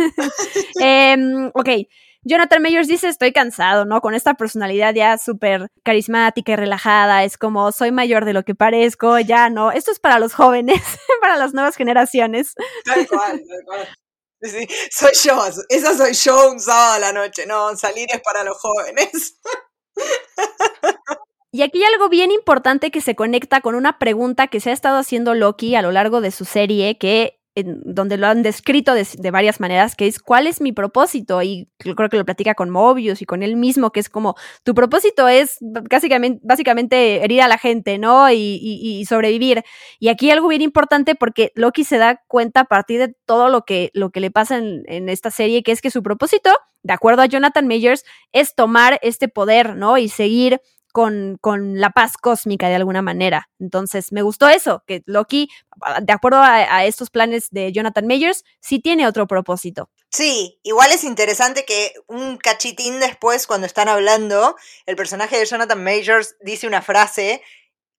Em, 0.79 1.51
ok, 1.53 1.69
Jonathan 2.27 2.61
Mayors 2.63 2.87
dice, 2.87 3.07
estoy 3.07 3.31
cansado, 3.31 3.85
¿no? 3.85 4.01
Con 4.01 4.15
esta 4.15 4.33
personalidad 4.33 4.95
ya 4.95 5.17
súper 5.19 5.67
carismática 5.83 6.53
y 6.53 6.55
relajada, 6.55 7.23
es 7.23 7.37
como, 7.37 7.71
soy 7.71 7.91
mayor 7.91 8.25
de 8.25 8.33
lo 8.33 8.43
que 8.43 8.55
parezco, 8.55 9.19
ya 9.19 9.51
no, 9.51 9.71
esto 9.71 9.91
es 9.91 9.99
para 9.99 10.17
los 10.17 10.33
jóvenes, 10.33 10.81
para 11.21 11.37
las 11.37 11.53
nuevas 11.53 11.75
generaciones. 11.75 12.55
Tal 12.83 13.07
cual, 13.07 13.43
tal 13.47 13.65
cual. 13.65 13.87
Sí, 14.41 14.67
soy 14.91 15.11
yo, 15.23 15.39
esa 15.69 15.95
soy 15.95 16.13
yo 16.13 16.51
un 16.51 16.59
sábado 16.59 16.93
a 16.93 16.99
la 16.99 17.11
noche, 17.13 17.45
no, 17.45 17.75
salir 17.75 18.07
es 18.11 18.21
para 18.21 18.43
los 18.43 18.57
jóvenes. 18.57 19.39
Y 21.51 21.61
aquí 21.61 21.77
hay 21.77 21.93
algo 21.93 22.09
bien 22.09 22.31
importante 22.31 22.91
que 22.91 22.99
se 22.99 23.15
conecta 23.15 23.61
con 23.61 23.75
una 23.75 23.97
pregunta 23.97 24.47
que 24.47 24.59
se 24.59 24.71
ha 24.71 24.73
estado 24.73 24.97
haciendo 24.97 25.33
Loki 25.35 25.75
a 25.75 25.81
lo 25.81 25.93
largo 25.93 26.19
de 26.19 26.31
su 26.31 26.43
serie, 26.43 26.97
que 26.97 27.34
donde 27.63 28.17
lo 28.17 28.27
han 28.27 28.43
descrito 28.43 28.93
de, 28.93 29.31
varias 29.31 29.59
maneras, 29.59 29.95
que 29.95 30.07
es 30.07 30.19
cuál 30.19 30.45
es 30.45 30.59
mi 30.59 30.73
propósito, 30.73 31.41
y 31.41 31.69
creo 31.77 32.09
que 32.09 32.17
lo 32.17 32.25
platica 32.25 32.53
con 32.53 32.69
Mobius 32.69 33.21
y 33.21 33.25
con 33.25 33.43
él 33.43 33.55
mismo, 33.55 33.91
que 33.91 34.01
es 34.01 34.09
como, 34.09 34.35
tu 34.63 34.75
propósito 34.75 35.29
es 35.29 35.57
básicamente, 35.61 36.41
básicamente 36.43 37.23
herir 37.23 37.41
a 37.41 37.47
la 37.47 37.57
gente, 37.57 37.97
¿no? 37.97 38.29
Y, 38.29 39.05
sobrevivir. 39.07 39.63
Y 39.99 40.09
aquí 40.09 40.31
algo 40.31 40.47
bien 40.47 40.61
importante 40.61 41.15
porque 41.15 41.51
Loki 41.55 41.83
se 41.83 41.97
da 41.97 42.21
cuenta 42.27 42.61
a 42.61 42.65
partir 42.65 42.99
de 42.99 43.15
todo 43.25 43.49
lo 43.49 43.61
que, 43.61 43.91
lo 43.93 44.09
que 44.09 44.19
le 44.19 44.31
pasa 44.31 44.57
en, 44.57 44.83
en 44.87 45.09
esta 45.09 45.31
serie, 45.31 45.63
que 45.63 45.71
es 45.71 45.81
que 45.81 45.91
su 45.91 46.01
propósito, 46.03 46.49
de 46.83 46.93
acuerdo 46.93 47.21
a 47.21 47.27
Jonathan 47.27 47.67
Majors, 47.67 48.03
es 48.31 48.55
tomar 48.55 48.99
este 49.01 49.27
poder, 49.27 49.75
¿no? 49.75 49.97
Y 49.97 50.09
seguir 50.09 50.59
con, 50.95 51.37
con, 51.41 51.81
la 51.81 51.89
paz 51.89 52.13
cósmica 52.15 52.69
de 52.69 52.75
alguna 52.75 53.01
manera. 53.01 53.49
Entonces, 53.59 54.13
me 54.13 54.21
gustó 54.21 54.47
eso, 54.47 54.81
que 54.87 55.03
Loki, 55.05 55.49
de 56.01 56.13
acuerdo 56.13 56.39
a, 56.41 56.85
estos 56.85 57.09
planes 57.09 57.49
de 57.51 57.73
Jonathan 57.73 58.07
Majors, 58.07 58.45
sí 58.61 58.79
tiene 58.79 59.05
otro 59.05 59.27
propósito. 59.27 59.89
Sí, 60.09 60.57
igual 60.63 60.93
es 60.93 61.03
interesante 61.03 61.65
que 61.65 61.91
un 62.07 62.37
cachitín 62.37 63.01
después, 63.01 63.45
cuando 63.45 63.67
están 63.67 63.89
hablando, 63.89 64.55
el 64.85 64.95
personaje 64.95 65.37
de 65.37 65.45
Jonathan 65.45 65.83
Majors 65.83 66.37
dice 66.39 66.65
una 66.65 66.81
frase 66.81 67.41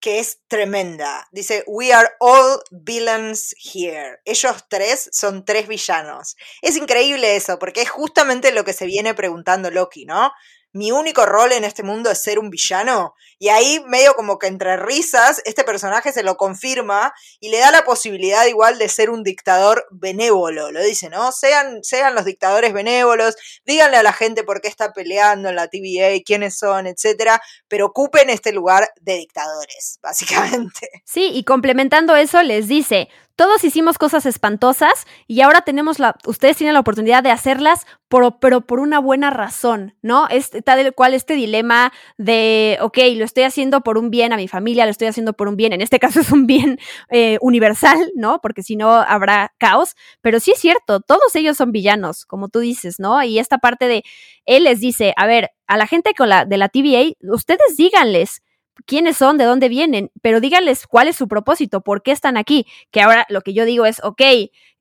que 0.01 0.19
es 0.19 0.41
tremenda. 0.49 1.29
Dice, 1.33 1.65
We 1.67 1.93
are 1.93 2.09
all 2.19 2.63
villains 2.71 3.55
here. 3.59 4.21
Ellos 4.25 4.65
tres 4.71 5.11
son 5.13 5.45
tres 5.45 5.69
villanos. 5.69 6.37
Es 6.63 6.79
increíble 6.79 7.37
eso, 7.37 7.59
porque 7.59 7.83
es 7.83 7.91
justamente 7.91 8.53
lo 8.53 8.65
que 8.65 8.73
se 8.73 8.87
viene 8.87 9.13
preguntando 9.13 9.71
Loki, 9.71 10.07
¿no? 10.07 10.33
Mi 10.77 10.93
único 10.93 11.25
rol 11.25 11.53
en 11.53 11.65
este 11.65 11.83
mundo 11.83 12.11
es 12.11 12.23
ser 12.23 12.39
un 12.39 12.51
villano. 12.51 13.15
Y 13.39 13.49
ahí, 13.49 13.83
medio 13.87 14.15
como 14.15 14.39
que 14.39 14.47
entre 14.47 14.77
risas, 14.77 15.43
este 15.45 15.65
personaje 15.65 16.13
se 16.13 16.23
lo 16.23 16.37
confirma 16.37 17.15
y 17.41 17.49
le 17.49 17.59
da 17.59 17.71
la 17.71 17.85
posibilidad 17.85 18.47
igual 18.47 18.79
de 18.79 18.89
ser 18.89 19.11
un 19.11 19.23
dictador 19.23 19.87
benévolo. 19.91 20.71
Lo 20.73 20.83
dice, 20.83 21.09
¿no? 21.09 21.33
Sean, 21.33 21.83
sean 21.83 22.15
los 22.15 22.25
dictadores 22.25 22.73
benévolos, 22.73 23.37
díganle 23.65 23.97
a 23.97 24.03
la 24.03 24.13
gente 24.13 24.45
por 24.45 24.61
qué 24.61 24.69
está 24.69 24.93
peleando 24.93 25.49
en 25.49 25.57
la 25.57 25.69
TVA, 25.69 26.23
quiénes 26.25 26.59
son, 26.59 26.87
etcétera, 26.87 27.41
pero 27.69 27.87
ocupen 27.87 28.29
este 28.31 28.53
lugar 28.53 28.91
de 29.01 29.17
dictadores, 29.17 29.99
básicamente. 30.03 30.91
Sí, 31.05 31.31
y 31.33 31.45
complementando 31.45 32.17
eso, 32.17 32.43
les 32.43 32.69
dice, 32.69 33.09
todos 33.37 33.65
hicimos 33.65 33.99
cosas 33.99 34.25
espantosas 34.25 35.07
y 35.27 35.43
ahora 35.43 35.61
tenemos 35.61 35.99
la, 35.99 36.17
ustedes 36.27 36.57
tienen 36.57 36.73
la 36.73 36.81
oportunidad 36.81 37.23
de 37.23 37.31
hacerlas, 37.31 37.87
pero, 38.09 38.41
pero 38.41 38.63
por 38.63 38.81
una 38.81 38.99
buena 38.99 39.31
razón, 39.31 39.95
¿no? 40.01 40.27
Está 40.29 40.75
del 40.75 40.95
cual 40.95 41.13
este 41.13 41.35
dilema 41.35 41.93
de, 42.17 42.79
ok, 42.81 42.99
lo 43.17 43.25
estoy 43.25 43.45
haciendo 43.45 43.83
por 43.83 43.99
un 43.99 44.11
bien 44.11 44.33
a 44.33 44.37
mi 44.37 44.49
familia, 44.49 44.87
lo 44.87 44.91
estoy 44.91 45.09
haciendo 45.09 45.35
por 45.35 45.49
un 45.49 45.57
bien, 45.57 45.75
en 45.75 45.83
este 45.83 45.99
caso 45.99 46.21
es 46.21 46.33
un 46.33 46.47
bien 46.47 46.79
eh, 47.11 47.37
universal, 47.43 48.11
¿no? 48.15 48.41
Porque 48.41 48.63
si 48.63 48.75
no 48.75 48.91
habrá 48.91 49.53
caos, 49.59 49.95
pero 50.23 50.41
sí 50.41 50.53
es 50.53 50.59
cierto, 50.59 51.01
todos 51.01 51.35
ellos 51.35 51.59
son 51.59 51.73
villanos, 51.73 52.25
como 52.25 52.49
tú 52.49 52.61
dices, 52.61 52.99
¿no? 52.99 53.23
Y 53.23 53.39
esta 53.39 53.59
parte 53.59 53.87
de, 53.87 54.03
él 54.47 54.65
les 54.65 54.81
dice, 54.81 55.13
a 55.17 55.27
ver, 55.27 55.51
a 55.67 55.77
la 55.77 55.87
gente 55.87 56.15
con 56.15 56.31
la, 56.31 56.47
de 56.47 56.57
la 56.57 56.71
TVA, 56.71 57.13
ustedes 57.21 57.77
díganles, 57.77 58.41
quiénes 58.85 59.17
son, 59.17 59.39
de 59.39 59.45
dónde 59.45 59.69
vienen, 59.69 60.11
pero 60.23 60.41
díganles 60.41 60.87
cuál 60.87 61.09
es 61.09 61.17
su 61.17 61.29
propósito, 61.29 61.81
por 61.81 62.03
qué 62.03 62.13
están 62.13 62.37
aquí. 62.37 62.67
Que 62.91 63.01
ahora 63.03 63.27
lo 63.29 63.41
que 63.41 63.55
yo 63.55 63.65
digo 63.65 63.87
es, 63.87 64.03
ok, 64.05 64.21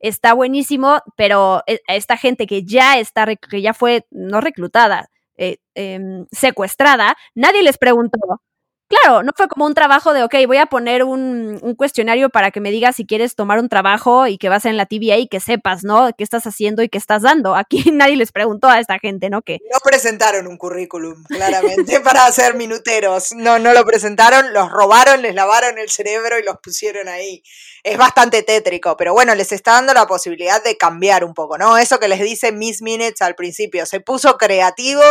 está 0.00 0.34
buenísimo, 0.34 1.00
pero 1.16 1.62
e, 1.66 1.80
esta 1.88 2.16
gente 2.16 2.46
que 2.46 2.64
ya 2.64 2.98
está, 2.98 3.26
que 3.36 3.62
ya 3.62 3.74
fue 3.74 4.06
no 4.10 4.40
reclutada, 4.40 5.10
eh, 5.38 5.58
em, 5.74 6.26
secuestrada, 6.32 7.16
nadie 7.34 7.62
les 7.62 7.78
preguntó, 7.78 8.18
Claro, 8.88 9.24
no 9.24 9.32
fue 9.36 9.48
como 9.48 9.66
un 9.66 9.74
trabajo 9.74 10.12
de, 10.12 10.22
ok, 10.22 10.34
voy 10.46 10.58
a 10.58 10.66
poner 10.66 11.02
un, 11.02 11.58
cuestionario 11.76 12.30
para 12.30 12.52
que 12.52 12.60
me 12.60 12.70
digas 12.70 12.94
si 12.94 13.04
quieres 13.04 13.34
tomar 13.34 13.58
un 13.58 13.68
trabajo 13.68 14.28
y 14.28 14.38
que 14.38 14.48
vas 14.48 14.64
en 14.64 14.76
la 14.76 14.86
TVA 14.86 15.16
y 15.16 15.26
que 15.26 15.40
sepas, 15.40 15.82
¿no? 15.82 16.10
¿Qué 16.16 16.22
estás 16.22 16.46
haciendo 16.46 16.82
y 16.84 16.88
qué 16.88 16.96
estás 16.96 17.22
dando? 17.22 17.56
Aquí 17.56 17.84
nadie 17.92 18.16
les 18.16 18.30
preguntó 18.30 18.68
a 18.68 18.78
esta 18.78 19.00
gente, 19.00 19.28
¿no? 19.28 19.42
No 19.46 19.78
presentaron 19.82 20.46
un 20.46 20.56
currículum, 20.56 21.24
claramente, 21.24 22.00
para 22.04 22.30
ser 22.30 22.54
minuteros. 22.54 23.32
No, 23.32 23.58
no 23.58 23.72
lo 23.72 23.84
presentaron, 23.84 24.52
los 24.52 24.70
robaron, 24.70 25.20
les 25.20 25.34
lavaron 25.34 25.78
el 25.78 25.90
cerebro 25.90 26.38
y 26.38 26.44
los 26.44 26.56
pusieron 26.62 27.08
ahí. 27.08 27.42
Es 27.82 27.98
bastante 27.98 28.42
tétrico, 28.44 28.96
pero 28.96 29.12
bueno, 29.12 29.34
les 29.34 29.50
está 29.50 29.72
dando 29.72 29.94
la 29.94 30.06
posibilidad 30.06 30.62
de 30.62 30.76
cambiar 30.76 31.24
un 31.24 31.34
poco, 31.34 31.58
¿no? 31.58 31.76
Eso 31.76 31.98
que 31.98 32.08
les 32.08 32.20
dice 32.20 32.52
Miss 32.52 32.82
Minutes 32.82 33.20
al 33.22 33.34
principio, 33.34 33.84
se 33.84 34.00
puso 34.00 34.36
creativo 34.38 35.02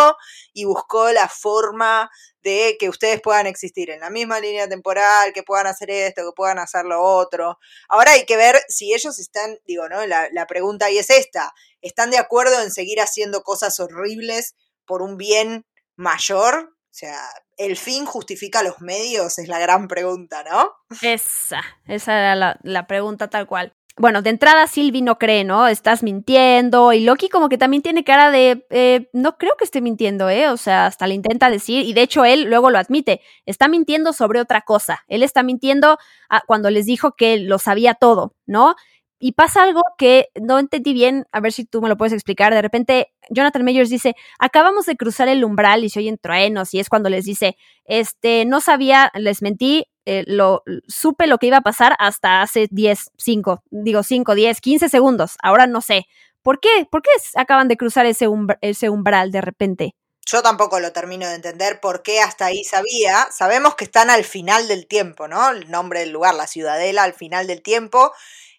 y 0.53 0.63
buscó 0.63 1.11
la 1.11 1.28
forma 1.28 2.09
de 2.46 2.78
que 2.80 2.89
ustedes 2.89 3.22
puedan 3.22 3.48
existir 3.48 3.89
en 3.89 4.00
la 4.02 4.12
misma 4.12 4.39
línea 4.39 4.70
temporal, 4.70 5.34
que 5.34 5.41
puedan 5.41 5.66
hacer 5.66 5.89
esto, 5.89 6.22
que 6.22 6.36
puedan 6.36 6.60
hacer 6.60 6.86
lo 6.86 7.02
otro. 7.02 7.58
Ahora 7.89 8.12
hay 8.12 8.26
que 8.26 8.38
ver 8.38 8.62
si 8.70 8.93
ellos 8.93 9.18
están, 9.18 9.58
digo, 9.66 9.89
¿no? 9.89 10.06
La, 10.06 10.30
la 10.32 10.46
pregunta 10.46 10.86
ahí 10.86 11.00
es 11.00 11.10
esta, 11.10 11.54
¿están 11.82 12.12
de 12.12 12.20
acuerdo 12.20 12.62
en 12.62 12.72
seguir 12.72 13.02
haciendo 13.02 13.41
cosas 13.41 13.80
horribles 13.80 14.56
por 14.86 15.02
un 15.02 15.18
bien 15.18 15.66
mayor? 15.96 16.76
O 16.76 16.98
sea, 16.98 17.18
¿el 17.58 17.78
fin 17.78 18.06
justifica 18.06 18.62
los 18.62 18.80
medios? 18.80 19.39
Es 19.39 19.48
la 19.48 19.58
gran 19.58 19.88
pregunta, 19.88 20.43
¿no? 20.43 20.72
Esa, 21.02 21.62
esa 21.88 22.14
era 22.14 22.36
la, 22.36 22.60
la 22.62 22.86
pregunta 22.86 23.28
tal 23.28 23.48
cual 23.48 23.76
bueno, 23.98 24.22
de 24.22 24.30
entrada 24.30 24.68
Sylvie 24.68 25.02
no 25.02 25.18
cree, 25.18 25.46
¿no? 25.46 25.68
Estás 25.68 26.04
mintiendo. 26.04 26.91
Y 26.91 27.02
Loki 27.02 27.30
como 27.30 27.48
que 27.48 27.58
también 27.58 27.82
tiene 27.82 28.04
cara 28.04 28.30
de, 28.30 28.66
eh, 28.70 29.10
no 29.14 29.38
creo 29.38 29.54
que 29.58 29.64
esté 29.64 29.80
mintiendo, 29.80 30.30
¿eh? 30.30 30.50
O 30.50 30.58
sea, 30.58 30.86
hasta 30.88 31.08
le 31.08 31.14
intenta 31.14 31.50
decir, 31.50 31.86
y 31.86 31.93
de 31.93 32.02
hecho 32.02 32.26
él 32.26 32.43
luego 32.43 32.70
lo 32.72 32.78
admite, 32.78 33.22
está 33.46 33.70
mintiendo 33.70 34.12
sobre 34.12 34.41
otra 34.41 34.62
cosa. 34.62 35.06
Él 35.08 35.24
está 35.24 35.43
mintiendo 35.43 35.98
cuando 36.46 36.70
les 36.70 36.86
dijo 36.86 37.14
que 37.16 37.38
lo 37.38 37.58
sabía 37.58 37.93
todo, 37.93 38.34
¿no? 38.46 38.76
Y 39.18 39.32
pasa 39.32 39.63
algo 39.63 39.82
que 39.97 40.30
no 40.39 40.59
entendí 40.59 40.93
bien, 40.93 41.26
a 41.32 41.39
ver 41.39 41.53
si 41.53 41.66
tú 41.66 41.82
me 41.82 41.89
lo 41.89 41.97
puedes 41.97 42.13
explicar. 42.13 42.53
De 42.53 42.61
repente, 42.61 43.13
Jonathan 43.30 43.63
Mayors 43.63 43.89
dice, 43.89 44.16
acabamos 44.39 44.86
de 44.86 44.97
cruzar 44.97 45.28
el 45.28 45.43
umbral 45.43 45.84
y 45.84 45.89
se 45.89 45.99
oyen 45.99 46.18
truenos, 46.18 46.74
y 46.74 46.80
es 46.80 46.89
cuando 46.89 47.09
les 47.09 47.26
dice, 47.26 47.57
este, 47.86 48.45
no 48.45 48.59
sabía, 48.59 49.11
les 49.16 49.41
mentí, 49.41 49.86
eh, 50.05 50.24
lo, 50.28 50.63
supe 50.88 51.28
lo 51.28 51.38
que 51.38 51.47
iba 51.47 51.57
a 51.57 51.61
pasar 51.61 51.95
hasta 51.97 52.41
hace 52.41 52.68
10, 52.70 53.11
5, 53.18 53.63
digo 53.72 54.03
5, 54.03 54.36
10, 54.36 54.61
15 54.61 54.89
segundos. 54.89 55.38
Ahora 55.41 55.66
no 55.66 55.82
sé. 55.82 56.05
¿Por 56.43 56.59
qué? 56.59 56.88
¿Por 56.91 57.01
qué 57.01 57.09
acaban 57.36 57.68
de 57.68 57.78
cruzar 57.78 58.05
ese, 58.05 58.28
ese 58.61 58.89
umbral 58.89 59.32
de 59.32 59.41
repente? 59.41 59.95
Yo 60.28 60.41
tampoco 60.41 60.80
lo 60.80 60.91
termino 60.91 61.28
de 61.28 61.36
entender 61.36 61.80
por 61.80 62.03
qué 62.03 62.20
hasta 62.20 62.45
ahí 62.45 62.63
sabía. 62.63 63.28
Sabemos 63.32 63.76
que 63.76 63.86
están 63.86 64.09
al 64.09 64.24
final 64.24 64.68
del 64.68 64.88
tiempo, 64.88 65.28
¿no? 65.28 65.51
El 65.51 65.70
nombre 65.70 66.01
del 66.01 66.11
lugar, 66.11 66.36
la 66.36 66.47
ciudadela 66.47 67.03
al 67.03 67.13
final 67.13 67.47
del 67.47 67.61
tiempo 67.61 68.11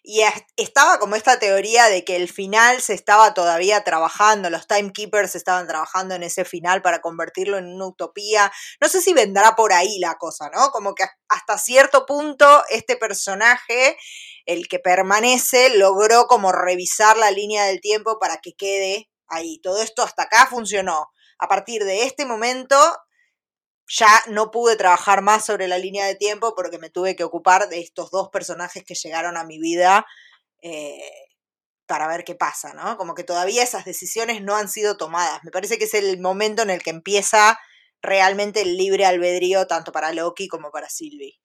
y 0.09 0.23
estaba 0.55 0.99
como 0.99 1.17
esta 1.17 1.37
teoría 1.37 1.89
de 1.89 2.05
que 2.05 2.15
el 2.15 2.29
final 2.29 2.81
se 2.81 2.93
estaba 2.93 3.33
todavía 3.33 3.83
trabajando, 3.83 4.49
los 4.49 4.65
timekeepers 4.65 5.35
estaban 5.35 5.67
trabajando 5.67 6.15
en 6.15 6.23
ese 6.23 6.45
final 6.45 6.81
para 6.81 7.01
convertirlo 7.01 7.57
en 7.57 7.65
una 7.65 7.87
utopía. 7.87 8.49
No 8.79 8.87
sé 8.87 9.01
si 9.01 9.11
vendrá 9.11 9.57
por 9.57 9.73
ahí 9.73 9.99
la 9.99 10.15
cosa, 10.15 10.49
¿no? 10.49 10.69
Como 10.71 10.95
que 10.95 11.03
hasta 11.27 11.57
cierto 11.57 12.05
punto 12.05 12.63
este 12.69 12.95
personaje, 12.95 13.97
el 14.45 14.69
que 14.69 14.79
permanece, 14.79 15.75
logró 15.75 16.27
como 16.27 16.53
revisar 16.53 17.17
la 17.17 17.29
línea 17.29 17.65
del 17.65 17.81
tiempo 17.81 18.17
para 18.17 18.37
que 18.37 18.53
quede 18.53 19.09
ahí. 19.27 19.59
Todo 19.59 19.81
esto 19.81 20.03
hasta 20.03 20.23
acá 20.23 20.47
funcionó. 20.49 21.09
A 21.37 21.49
partir 21.49 21.83
de 21.83 22.05
este 22.05 22.25
momento 22.25 22.77
ya 23.87 24.09
no 24.27 24.51
pude 24.51 24.75
trabajar 24.75 25.21
más 25.21 25.45
sobre 25.45 25.67
la 25.67 25.77
línea 25.77 26.05
de 26.05 26.15
tiempo 26.15 26.53
porque 26.55 26.77
me 26.77 26.89
tuve 26.89 27.15
que 27.15 27.23
ocupar 27.23 27.69
de 27.69 27.79
estos 27.79 28.11
dos 28.11 28.29
personajes 28.29 28.83
que 28.83 28.95
llegaron 28.95 29.37
a 29.37 29.43
mi 29.43 29.59
vida 29.59 30.05
eh, 30.61 30.99
para 31.85 32.07
ver 32.07 32.23
qué 32.23 32.35
pasa, 32.35 32.73
¿no? 32.73 32.97
Como 32.97 33.15
que 33.15 33.23
todavía 33.23 33.63
esas 33.63 33.85
decisiones 33.85 34.41
no 34.41 34.55
han 34.55 34.67
sido 34.67 34.97
tomadas. 34.97 35.43
Me 35.43 35.51
parece 35.51 35.77
que 35.77 35.85
es 35.85 35.93
el 35.93 36.19
momento 36.19 36.61
en 36.61 36.69
el 36.69 36.83
que 36.83 36.89
empieza 36.89 37.57
realmente 38.01 38.61
el 38.61 38.77
libre 38.77 39.05
albedrío 39.05 39.67
tanto 39.67 39.91
para 39.91 40.11
Loki 40.11 40.47
como 40.47 40.69
para 40.69 40.89
Sylvie. 40.89 41.39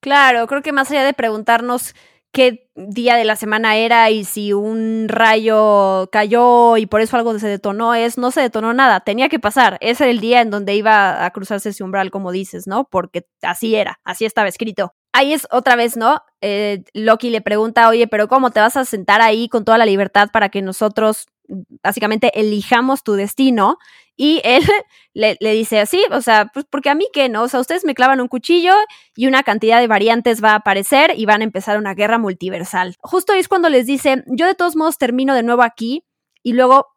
Claro, 0.00 0.46
creo 0.46 0.62
que 0.62 0.72
más 0.72 0.90
allá 0.90 1.04
de 1.04 1.14
preguntarnos 1.14 1.94
qué 2.32 2.70
día 2.74 3.16
de 3.16 3.24
la 3.24 3.36
semana 3.36 3.76
era 3.76 4.10
y 4.10 4.24
si 4.24 4.52
un 4.52 5.06
rayo 5.08 6.08
cayó 6.12 6.76
y 6.76 6.86
por 6.86 7.00
eso 7.00 7.16
algo 7.16 7.38
se 7.38 7.48
detonó, 7.48 7.94
es 7.94 8.18
no 8.18 8.30
se 8.30 8.40
detonó 8.40 8.72
nada, 8.72 9.00
tenía 9.00 9.28
que 9.28 9.38
pasar. 9.38 9.78
Ese 9.80 10.04
era 10.04 10.10
el 10.10 10.20
día 10.20 10.40
en 10.40 10.50
donde 10.50 10.74
iba 10.74 11.24
a 11.24 11.30
cruzarse 11.30 11.70
ese 11.70 11.84
umbral, 11.84 12.10
como 12.10 12.32
dices, 12.32 12.66
¿no? 12.66 12.84
Porque 12.90 13.26
así 13.42 13.74
era, 13.74 14.00
así 14.04 14.24
estaba 14.24 14.48
escrito. 14.48 14.94
Ahí 15.12 15.32
es 15.32 15.48
otra 15.50 15.74
vez, 15.74 15.96
¿no? 15.96 16.20
Eh, 16.40 16.84
Loki 16.92 17.30
le 17.30 17.40
pregunta, 17.40 17.88
oye, 17.88 18.06
pero 18.06 18.28
¿cómo 18.28 18.50
te 18.50 18.60
vas 18.60 18.76
a 18.76 18.84
sentar 18.84 19.20
ahí 19.20 19.48
con 19.48 19.64
toda 19.64 19.78
la 19.78 19.86
libertad 19.86 20.28
para 20.32 20.48
que 20.48 20.62
nosotros 20.62 21.26
básicamente 21.82 22.30
elijamos 22.38 23.02
tu 23.02 23.14
destino? 23.14 23.78
Y 24.18 24.42
él 24.44 24.62
le, 25.14 25.36
dice 25.40 25.80
así, 25.80 26.04
o 26.10 26.20
sea, 26.20 26.50
pues 26.52 26.66
porque 26.68 26.90
a 26.90 26.94
mí 26.94 27.08
qué, 27.12 27.30
¿no? 27.30 27.44
O 27.44 27.48
sea, 27.48 27.60
ustedes 27.60 27.84
me 27.84 27.94
clavan 27.94 28.20
un 28.20 28.28
cuchillo 28.28 28.74
y 29.16 29.28
una 29.28 29.42
cantidad 29.42 29.80
de 29.80 29.86
variantes 29.86 30.44
va 30.44 30.50
a 30.52 30.56
aparecer 30.56 31.14
y 31.16 31.24
van 31.24 31.40
a 31.40 31.44
empezar 31.44 31.78
una 31.78 31.94
guerra 31.94 32.18
multiversal. 32.18 32.96
Justo 33.00 33.32
ahí 33.32 33.40
es 33.40 33.48
cuando 33.48 33.70
les 33.70 33.86
dice, 33.86 34.24
yo 34.26 34.46
de 34.46 34.54
todos 34.54 34.76
modos 34.76 34.98
termino 34.98 35.34
de 35.34 35.44
nuevo 35.44 35.62
aquí 35.62 36.04
y 36.42 36.52
luego 36.52 36.88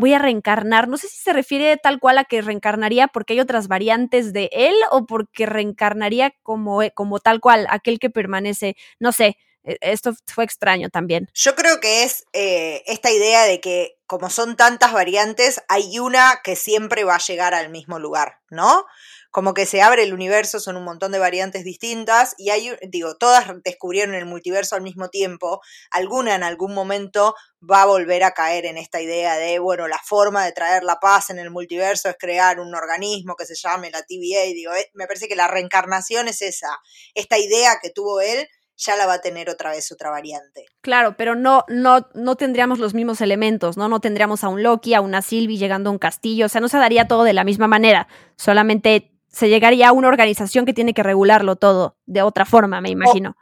voy 0.00 0.14
a 0.14 0.18
reencarnar. 0.18 0.88
No 0.88 0.96
sé 0.96 1.08
si 1.08 1.18
se 1.18 1.32
refiere 1.32 1.76
tal 1.76 2.00
cual 2.00 2.18
a 2.18 2.24
que 2.24 2.40
reencarnaría 2.40 3.08
porque 3.08 3.34
hay 3.34 3.40
otras 3.40 3.68
variantes 3.68 4.32
de 4.32 4.48
él 4.52 4.74
o 4.90 5.06
porque 5.06 5.46
reencarnaría 5.46 6.32
como, 6.42 6.80
como 6.94 7.20
tal 7.20 7.40
cual, 7.40 7.66
aquel 7.68 7.98
que 7.98 8.08
permanece, 8.10 8.76
no 8.98 9.12
sé, 9.12 9.36
e, 9.64 9.78
esto 9.80 10.14
fue 10.26 10.44
extraño 10.44 10.90
también. 10.90 11.28
Yo 11.34 11.54
creo 11.54 11.80
que 11.80 12.04
es 12.04 12.24
eh, 12.32 12.82
esta 12.86 13.10
idea 13.10 13.44
de 13.44 13.60
que 13.60 13.93
como 14.06 14.30
son 14.30 14.56
tantas 14.56 14.92
variantes, 14.92 15.62
hay 15.68 15.98
una 15.98 16.40
que 16.42 16.56
siempre 16.56 17.04
va 17.04 17.16
a 17.16 17.24
llegar 17.26 17.54
al 17.54 17.70
mismo 17.70 17.98
lugar, 17.98 18.40
¿no? 18.50 18.86
como 19.34 19.52
que 19.52 19.66
se 19.66 19.82
abre 19.82 20.04
el 20.04 20.14
universo, 20.14 20.60
son 20.60 20.76
un 20.76 20.84
montón 20.84 21.10
de 21.10 21.18
variantes 21.18 21.64
distintas 21.64 22.36
y 22.38 22.50
hay, 22.50 22.70
digo, 22.88 23.16
todas 23.16 23.46
descubrieron 23.64 24.14
el 24.14 24.26
multiverso 24.26 24.76
al 24.76 24.82
mismo 24.82 25.08
tiempo, 25.08 25.60
alguna 25.90 26.36
en 26.36 26.44
algún 26.44 26.72
momento 26.72 27.34
va 27.60 27.82
a 27.82 27.86
volver 27.86 28.22
a 28.22 28.30
caer 28.30 28.64
en 28.64 28.78
esta 28.78 29.00
idea 29.00 29.34
de, 29.34 29.58
bueno, 29.58 29.88
la 29.88 29.98
forma 29.98 30.44
de 30.44 30.52
traer 30.52 30.84
la 30.84 31.00
paz 31.00 31.30
en 31.30 31.40
el 31.40 31.50
multiverso 31.50 32.08
es 32.08 32.14
crear 32.16 32.60
un 32.60 32.76
organismo 32.76 33.34
que 33.34 33.44
se 33.44 33.56
llame 33.56 33.90
la 33.90 34.04
TVA, 34.04 34.42
digo, 34.54 34.72
eh, 34.72 34.88
me 34.94 35.08
parece 35.08 35.26
que 35.26 35.34
la 35.34 35.48
reencarnación 35.48 36.28
es 36.28 36.40
esa, 36.40 36.70
esta 37.14 37.36
idea 37.36 37.80
que 37.82 37.90
tuvo 37.90 38.20
él 38.20 38.46
ya 38.84 38.96
la 38.96 39.06
va 39.06 39.14
a 39.14 39.20
tener 39.20 39.48
otra 39.50 39.70
vez 39.70 39.90
otra 39.92 40.10
variante. 40.10 40.66
Claro, 40.80 41.16
pero 41.16 41.34
no, 41.34 41.64
no, 41.68 42.08
no 42.14 42.36
tendríamos 42.36 42.78
los 42.78 42.94
mismos 42.94 43.20
elementos, 43.20 43.76
¿no? 43.76 43.88
No 43.88 44.00
tendríamos 44.00 44.44
a 44.44 44.48
un 44.48 44.62
Loki, 44.62 44.94
a 44.94 45.00
una 45.00 45.22
Sylvie 45.22 45.58
llegando 45.58 45.90
a 45.90 45.92
un 45.92 45.98
castillo, 45.98 46.46
o 46.46 46.48
sea, 46.48 46.60
no 46.60 46.68
se 46.68 46.78
daría 46.78 47.08
todo 47.08 47.24
de 47.24 47.32
la 47.32 47.44
misma 47.44 47.66
manera, 47.66 48.08
solamente 48.36 49.14
se 49.34 49.48
llegaría 49.48 49.88
a 49.88 49.92
una 49.92 50.08
organización 50.08 50.64
que 50.64 50.72
tiene 50.72 50.94
que 50.94 51.02
regularlo 51.02 51.56
todo 51.56 51.96
de 52.06 52.22
otra 52.22 52.44
forma, 52.44 52.80
me 52.80 52.90
imagino. 52.90 53.36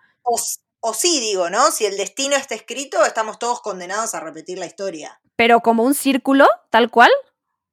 O, 0.81 0.95
sí, 0.95 1.21
digo, 1.21 1.51
¿no? 1.51 1.71
Si 1.71 1.85
el 1.85 1.97
destino 1.97 2.35
está 2.35 2.55
escrito, 2.55 3.05
estamos 3.05 3.39
todos 3.39 3.61
condenados 3.61 4.15
a 4.15 4.21
repetir 4.21 4.59
la 4.59 4.67
historia. 4.67 5.21
Pero 5.37 5.61
como 5.61 5.85
un 5.85 5.95
círculo, 5.95 6.49
tal 6.71 6.91
cual. 6.91 7.11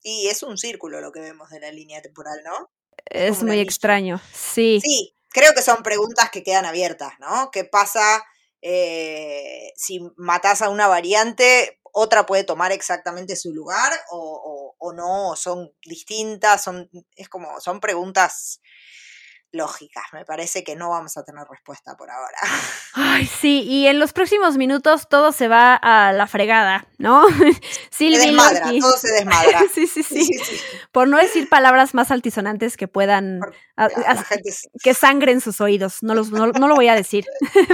Y 0.04 0.28
es 0.28 0.44
un 0.44 0.58
círculo 0.58 1.02
lo 1.02 1.12
que 1.12 1.22
vemos 1.22 1.50
de 1.50 1.60
la 1.60 1.72
línea 1.72 2.02
temporal, 2.02 2.42
¿no? 2.44 2.70
Es, 3.06 3.42
muy 3.42 3.60
extraño, 3.60 4.20
sí. 4.34 4.80
Sí, 4.84 5.14
creo 5.30 5.54
que 5.54 5.62
son 5.62 5.84
preguntas 5.84 6.30
que 6.32 6.44
quedan 6.44 6.66
abiertas, 6.66 7.14
¿no? 7.20 7.50
¿Qué 7.52 7.64
pasa 7.66 8.24
eh, 8.62 9.72
si 9.76 10.00
matas 10.18 10.62
a 10.62 10.70
una 10.70 10.88
variante? 10.88 11.80
¿Otra 11.92 12.26
puede 12.26 12.44
tomar 12.44 12.72
exactamente 12.72 13.36
su 13.36 13.54
lugar 13.54 13.92
o, 14.12 14.76
o 14.78 14.94
no? 14.94 15.36
¿Son 15.36 15.72
distintas? 15.84 16.64
Son, 16.64 16.90
es 17.16 17.30
como, 17.30 17.60
son 17.62 17.80
preguntas 17.80 18.62
lógicas. 19.52 20.04
Me 20.14 20.26
parece 20.26 20.64
que 20.64 20.76
no 20.76 20.90
vamos 20.90 21.18
a 21.18 21.24
tener 21.24 21.46
respuesta 21.50 21.96
por 21.96 22.10
ahora. 22.10 22.38
Ay, 22.94 23.26
sí, 23.26 23.64
y 23.64 23.88
en 23.88 24.00
los 24.00 24.14
próximos 24.14 24.58
minutos 24.58 25.08
todo 25.10 25.32
se 25.32 25.48
va 25.48 25.76
a 25.76 26.14
la 26.14 26.28
fregada, 26.28 26.88
¿no? 26.98 27.26
se 27.90 28.06
desmadra, 28.06 28.72
todo 28.80 28.98
se 28.98 29.12
desmadra. 29.12 29.62
sí, 29.74 29.88
sí, 29.88 30.04
sí, 30.04 30.30
Por 30.92 31.08
no 31.08 31.18
decir 31.18 31.50
palabras 31.50 31.94
más 31.94 32.12
altisonantes 32.12 32.78
que 32.78 32.88
puedan, 32.88 33.42
que 34.84 34.94
sangren 34.94 35.42
sus 35.42 35.62
oídos, 35.62 36.04
no, 36.04 36.14
los, 36.14 36.32
no, 36.32 36.48
lo 36.48 36.76
voy 36.76 36.88
a 36.88 36.96
decir. 36.96 37.26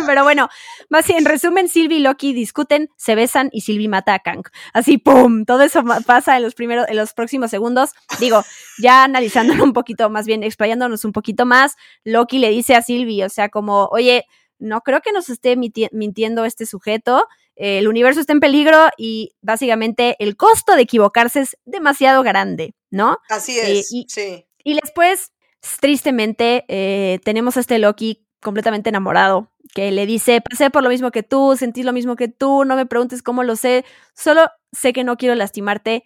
Pero 0.06 0.24
bueno, 0.24 0.50
más 0.90 1.10
en 1.10 1.26
resumen, 1.26 1.68
Sylvie 1.68 1.98
y 1.98 2.02
Loki 2.02 2.34
discuten, 2.34 2.90
se 2.98 3.16
besan 3.16 3.50
y 3.52 3.62
Sylvie 3.62 3.90
mata 3.90 4.14
a 4.14 4.20
Kang. 4.20 4.44
Así, 4.74 4.98
¡pum! 4.98 5.46
Todo 5.46 5.64
eso 5.64 5.84
pasa 6.06 6.38
en 6.38 6.44
los, 6.44 6.56
primeros, 6.56 6.88
en 6.88 6.98
los 6.98 7.14
próximos 7.14 7.52
segundos. 7.52 7.92
Digo, 8.20 8.44
ya 8.80 9.04
analizándolo 9.04 9.64
un 9.64 9.74
poquito, 9.74 10.10
más 10.10 10.26
bien 10.26 10.44
explayándonos 10.44 11.06
un 11.06 11.12
poquito 11.12 11.46
más 11.46 11.65
Loki 12.04 12.40
le 12.40 12.50
dice 12.50 12.76
a 12.76 12.82
Sylvie, 12.82 13.26
o 13.26 13.30
sea, 13.30 13.50
como, 13.50 13.86
oye, 13.92 14.26
no 14.60 14.82
creo 14.82 15.02
que 15.02 15.12
nos 15.12 15.30
esté 15.30 15.56
mintiendo 15.58 16.46
este 16.46 16.66
sujeto, 16.66 17.26
el 17.56 17.88
universo 17.88 18.20
está 18.20 18.34
en 18.34 18.40
peligro 18.40 18.90
y 18.98 19.34
básicamente 19.42 20.16
el 20.20 20.36
costo 20.36 20.76
de 20.76 20.82
equivocarse 20.82 21.42
es 21.42 21.58
demasiado 21.66 22.22
grande, 22.24 22.76
¿no? 22.90 23.18
Así 23.30 23.58
eh, 23.58 23.80
es, 23.80 23.92
y, 23.92 24.06
sí. 24.10 24.46
Y 24.64 24.76
después, 24.82 25.32
tristemente, 25.80 26.66
eh, 26.68 27.20
tenemos 27.24 27.56
a 27.56 27.62
este 27.62 27.80
Loki 27.80 28.26
completamente 28.42 28.90
enamorado, 28.90 29.52
que 29.74 29.92
le 29.92 30.06
dice, 30.06 30.42
pasé 30.42 30.70
por 30.70 30.84
lo 30.84 30.90
mismo 30.90 31.12
que 31.12 31.24
tú, 31.24 31.56
sentí 31.58 31.84
lo 31.84 31.94
mismo 31.94 32.16
que 32.16 32.28
tú, 32.28 32.66
no 32.66 32.76
me 32.76 32.86
preguntes 32.86 33.24
cómo 33.24 33.44
lo 33.44 33.56
sé, 33.56 33.86
solo 34.14 34.48
sé 34.72 34.94
que 34.94 35.04
no 35.04 35.18
quiero 35.18 35.34
lastimarte, 35.36 36.04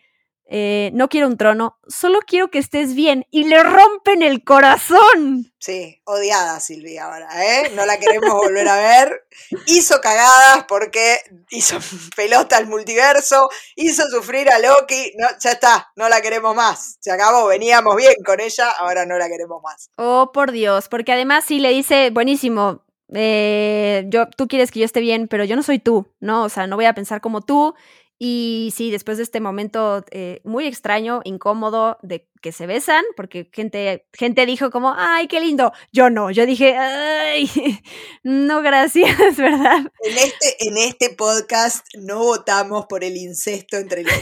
eh, 0.51 0.89
no 0.93 1.09
quiero 1.09 1.27
un 1.27 1.37
trono, 1.37 1.77
solo 1.87 2.21
quiero 2.25 2.49
que 2.49 2.57
estés 2.57 2.95
bien. 2.95 3.27
Y 3.29 3.43
le 3.43 3.61
rompen 3.61 4.23
el 4.23 4.43
corazón. 4.43 5.53
Sí, 5.59 6.01
odiada 6.05 6.59
Silvia 6.59 7.05
ahora, 7.05 7.27
¿eh? 7.45 7.71
No 7.75 7.85
la 7.85 7.99
queremos 7.99 8.33
volver 8.33 8.67
a 8.67 8.75
ver. 8.75 9.27
Hizo 9.67 10.01
cagadas 10.01 10.65
porque 10.67 11.17
hizo 11.51 11.77
pelota 12.15 12.57
al 12.57 12.65
multiverso, 12.65 13.47
hizo 13.75 14.09
sufrir 14.09 14.49
a 14.49 14.57
Loki. 14.57 15.13
No, 15.17 15.27
ya 15.39 15.51
está, 15.51 15.91
no 15.95 16.09
la 16.09 16.19
queremos 16.21 16.55
más. 16.55 16.97
Se 16.99 17.11
acabó, 17.11 17.45
veníamos 17.45 17.95
bien 17.95 18.15
con 18.25 18.39
ella, 18.39 18.71
ahora 18.71 19.05
no 19.05 19.19
la 19.19 19.27
queremos 19.29 19.61
más. 19.61 19.91
Oh, 19.97 20.31
por 20.33 20.51
Dios, 20.51 20.89
porque 20.89 21.13
además 21.13 21.45
sí 21.45 21.59
le 21.59 21.69
dice, 21.69 22.09
buenísimo, 22.09 22.83
eh, 23.13 24.05
yo, 24.07 24.27
tú 24.29 24.47
quieres 24.47 24.71
que 24.71 24.79
yo 24.79 24.85
esté 24.85 24.99
bien, 24.99 25.27
pero 25.27 25.43
yo 25.43 25.55
no 25.55 25.63
soy 25.63 25.79
tú, 25.79 26.07
¿no? 26.19 26.43
O 26.43 26.49
sea, 26.49 26.67
no 26.67 26.75
voy 26.75 26.85
a 26.85 26.93
pensar 26.93 27.21
como 27.21 27.41
tú 27.41 27.75
y 28.19 28.73
sí, 28.75 28.91
después 28.91 29.17
de 29.17 29.23
este 29.23 29.39
momento 29.39 30.03
eh, 30.11 30.41
muy 30.43 30.65
extraño, 30.65 31.21
incómodo, 31.23 31.97
de 32.01 32.27
que 32.41 32.51
se 32.51 32.67
besan, 32.67 33.03
porque 33.15 33.49
gente, 33.51 34.05
gente 34.13 34.45
dijo 34.45 34.71
como, 34.71 34.93
ay, 34.97 35.27
qué 35.27 35.39
lindo. 35.39 35.71
Yo 35.91 36.09
no, 36.09 36.31
yo 36.31 36.45
dije, 36.45 36.77
ay, 36.77 37.49
no, 38.23 38.61
gracias, 38.61 39.17
¿verdad? 39.37 39.91
En 40.03 40.17
este, 40.17 40.67
en 40.67 40.77
este 40.77 41.09
podcast 41.11 41.85
no 41.95 42.19
votamos 42.19 42.85
por 42.87 43.03
el 43.03 43.17
incesto 43.17 43.77
entre 43.77 44.03
los 44.03 44.13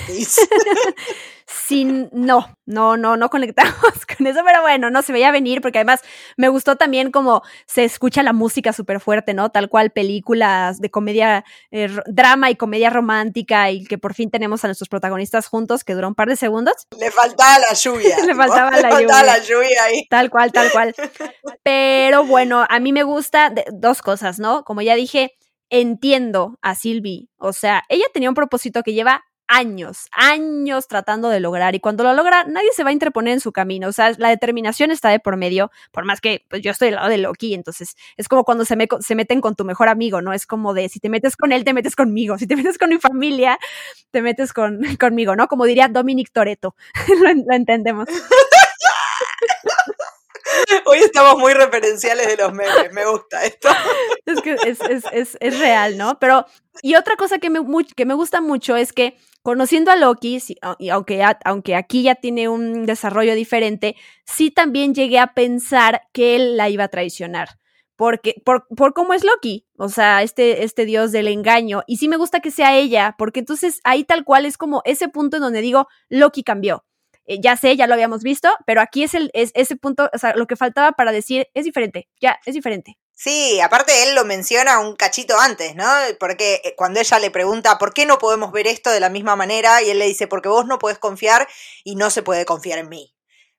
Sin, 1.48 2.10
no, 2.12 2.58
no, 2.66 2.98
no, 2.98 3.16
no 3.16 3.30
conectamos 3.30 3.74
con 4.18 4.28
eso, 4.28 4.42
pero 4.46 4.62
bueno, 4.62 4.90
no 4.90 5.02
se 5.02 5.14
veía 5.14 5.32
venir, 5.32 5.62
porque 5.62 5.78
además 5.78 6.02
me 6.36 6.50
gustó 6.50 6.76
también 6.76 7.12
como 7.12 7.42
se 7.66 7.86
escucha 7.86 8.24
la 8.24 8.34
música 8.34 8.74
súper 8.74 9.00
fuerte, 9.00 9.34
¿no? 9.34 9.50
Tal 9.50 9.70
cual 9.70 9.92
películas 9.92 10.80
de 10.80 10.92
comedia, 10.92 11.46
eh, 11.72 11.90
drama 12.08 12.50
y 12.50 12.56
comedia 12.56 12.90
romántica, 12.90 13.72
y 13.72 13.86
que 13.86 13.98
por 13.98 14.14
fin 14.14 14.30
tenemos 14.30 14.64
a 14.64 14.68
nuestros 14.68 14.90
protagonistas 14.90 15.48
juntos, 15.48 15.84
que 15.84 15.94
duró 15.94 16.08
un 16.10 16.16
par 16.16 16.28
de 16.28 16.36
segundos. 16.36 16.76
Le 16.98 17.12
faltaba 17.12 17.60
la 17.60 17.74
lluvia. 17.74 18.07
Le 18.26 18.36
faltaba, 18.36 18.72
la, 18.72 19.40
lluvia. 19.40 19.84
ahí. 19.84 20.08
Tal 20.10 20.30
cual, 20.30 20.52
tal 20.52 20.72
cual. 20.72 20.96
Pero 21.64 22.26
bueno, 22.26 22.66
a 22.68 22.80
mí 22.80 22.94
me 22.94 23.04
gusta 23.04 23.54
dos 23.72 24.02
cosas, 24.02 24.40
¿no? 24.40 24.64
Como 24.64 24.82
ya 24.82 24.96
dije, 24.96 25.34
entiendo 25.70 26.58
a 26.62 26.76
Sylvie. 26.76 27.30
O 27.38 27.54
sea, 27.54 27.84
ella 27.90 28.06
tenía 28.14 28.30
un 28.30 28.36
propósito 28.36 28.84
que 28.84 28.94
lleva 28.94 29.24
años, 29.48 30.08
años 30.12 30.88
tratando 30.88 31.30
de 31.30 31.40
lograr 31.40 31.76
y 31.76 31.80
cuando 31.80 32.04
lo 32.04 32.14
logra 32.14 32.44
nadie 32.46 32.72
se 32.74 32.84
va 32.84 32.90
a 32.90 32.94
interponer 32.94 33.34
en 33.34 33.40
su 33.40 33.52
camino, 33.52 33.88
o 33.88 33.92
sea, 33.92 34.12
la 34.18 34.30
determinación 34.30 34.92
está 34.92 35.10
de 35.10 35.20
por 35.20 35.38
medio, 35.38 35.72
por 35.92 36.06
más 36.06 36.22
que 36.22 36.46
pues 36.50 36.62
yo 36.62 36.72
estoy 36.72 36.88
del 36.88 36.96
lado 36.96 37.10
de 37.10 37.18
Loki, 37.18 37.54
entonces 37.54 37.96
es 38.18 38.28
como 38.28 38.44
cuando 38.44 38.66
se, 38.66 38.76
me, 38.76 38.88
se 39.00 39.16
meten 39.16 39.42
con 39.42 39.56
tu 39.56 39.66
mejor 39.66 39.88
amigo, 39.90 40.22
¿no? 40.22 40.34
Es 40.34 40.46
como 40.46 40.74
de 40.74 40.90
si 40.90 41.00
te 41.00 41.10
metes 41.10 41.36
con 41.36 41.52
él, 41.52 41.64
te 41.64 41.74
metes 41.74 41.96
conmigo, 41.96 42.38
si 42.38 42.48
te 42.48 42.56
metes 42.56 42.78
con 42.78 42.90
mi 42.90 43.00
familia, 43.00 43.58
te 44.12 44.22
metes 44.22 44.54
con, 44.54 44.80
conmigo, 45.00 45.36
¿no? 45.36 45.48
Como 45.48 45.66
diría 45.66 45.88
Dominic 45.88 46.32
Toreto, 46.32 46.76
lo 47.22 47.56
entendemos. 47.56 48.08
Hoy 50.86 51.00
estamos 51.00 51.38
muy 51.38 51.54
referenciales 51.54 52.28
de 52.28 52.38
los 52.38 52.54
memes, 52.54 52.92
me 52.94 53.06
gusta 53.06 53.44
esto. 53.46 53.70
Es 54.26 54.42
que 54.42 54.56
es, 54.64 55.60
real, 55.60 55.98
¿no? 55.98 56.20
Pero, 56.20 56.46
y 56.82 56.96
otra 56.96 57.16
cosa 57.16 57.40
que 57.40 57.50
me, 57.50 57.60
que 57.96 58.06
me 58.06 58.14
gusta 58.14 58.42
mucho 58.42 58.76
es 58.76 58.94
que 58.94 59.18
conociendo 59.48 59.92
a 59.92 59.96
Loki, 59.96 60.40
y 60.78 60.90
aunque, 60.90 61.24
aunque 61.46 61.78
aquí 61.78 62.04
ya 62.04 62.16
tiene 62.16 62.50
un 62.50 62.86
desarrollo 62.86 63.34
diferente, 63.34 63.96
sí 64.26 64.52
también 64.52 64.94
llegué 64.94 65.20
a 65.20 65.34
pensar 65.34 66.02
que 66.12 66.36
él 66.36 66.58
la 66.58 66.68
iba 66.68 66.84
a 66.84 66.90
traicionar. 66.90 67.58
Porque, 67.96 68.36
por, 68.44 68.68
por 68.76 68.94
cómo 68.94 69.14
es 69.14 69.24
Loki, 69.24 69.66
o 69.78 69.88
sea, 69.88 70.22
este, 70.22 70.66
este 70.66 70.84
dios 70.84 71.14
del 71.14 71.30
engaño. 71.30 71.84
Y 71.88 71.96
sí 71.96 72.10
me 72.10 72.18
gusta 72.18 72.42
que 72.42 72.52
sea 72.52 72.76
ella, 72.76 73.16
porque 73.18 73.40
entonces 73.40 73.80
ahí 73.86 74.04
tal 74.04 74.26
cual 74.26 74.46
es 74.46 74.58
como 74.58 74.82
ese 74.84 75.08
punto 75.08 75.38
en 75.38 75.44
donde 75.44 75.62
digo, 75.62 75.88
Loki 76.10 76.44
cambió. 76.44 76.84
Eh, 77.24 77.40
ya 77.40 77.56
sé, 77.56 77.78
ya 77.78 77.88
lo 77.88 77.94
habíamos 77.94 78.24
visto, 78.24 78.50
pero 78.66 78.82
aquí 78.82 79.04
es, 79.04 79.14
el, 79.14 79.32
es 79.34 79.52
ese 79.56 79.78
punto, 79.78 80.10
o 80.14 80.18
sea, 80.18 80.36
lo 80.36 80.46
que 80.48 80.58
faltaba 80.58 80.92
para 80.92 81.14
decir 81.14 81.48
es 81.54 81.64
diferente, 81.64 82.10
ya, 82.20 82.38
es 82.46 82.54
diferente. 82.54 82.98
Sí, 83.20 83.60
aparte 83.62 84.04
él 84.04 84.14
lo 84.14 84.26
menciona 84.26 84.80
un 84.80 84.96
cachito 84.96 85.40
antes, 85.40 85.76
¿no? 85.76 85.88
Porque 86.20 86.62
eh, 86.64 86.76
cuando 86.78 87.00
ella 87.00 87.18
le 87.18 87.32
pregunta, 87.32 87.80
¿por 87.80 87.92
qué 87.92 88.06
no 88.06 88.20
podemos 88.20 88.52
ver 88.52 88.68
esto 88.68 88.92
de 88.92 89.00
la 89.00 89.10
misma 89.10 89.36
manera? 89.36 89.82
Y 89.82 89.90
él 89.90 89.98
le 89.98 90.06
dice, 90.06 90.28
porque 90.28 90.50
vos 90.50 90.68
no 90.68 90.78
podés 90.78 91.00
confiar 91.00 91.48
y 91.84 91.96
no 91.96 92.12
se 92.12 92.22
puede 92.22 92.46
confiar 92.46 92.78
en 92.78 92.90
mí. 92.90 93.16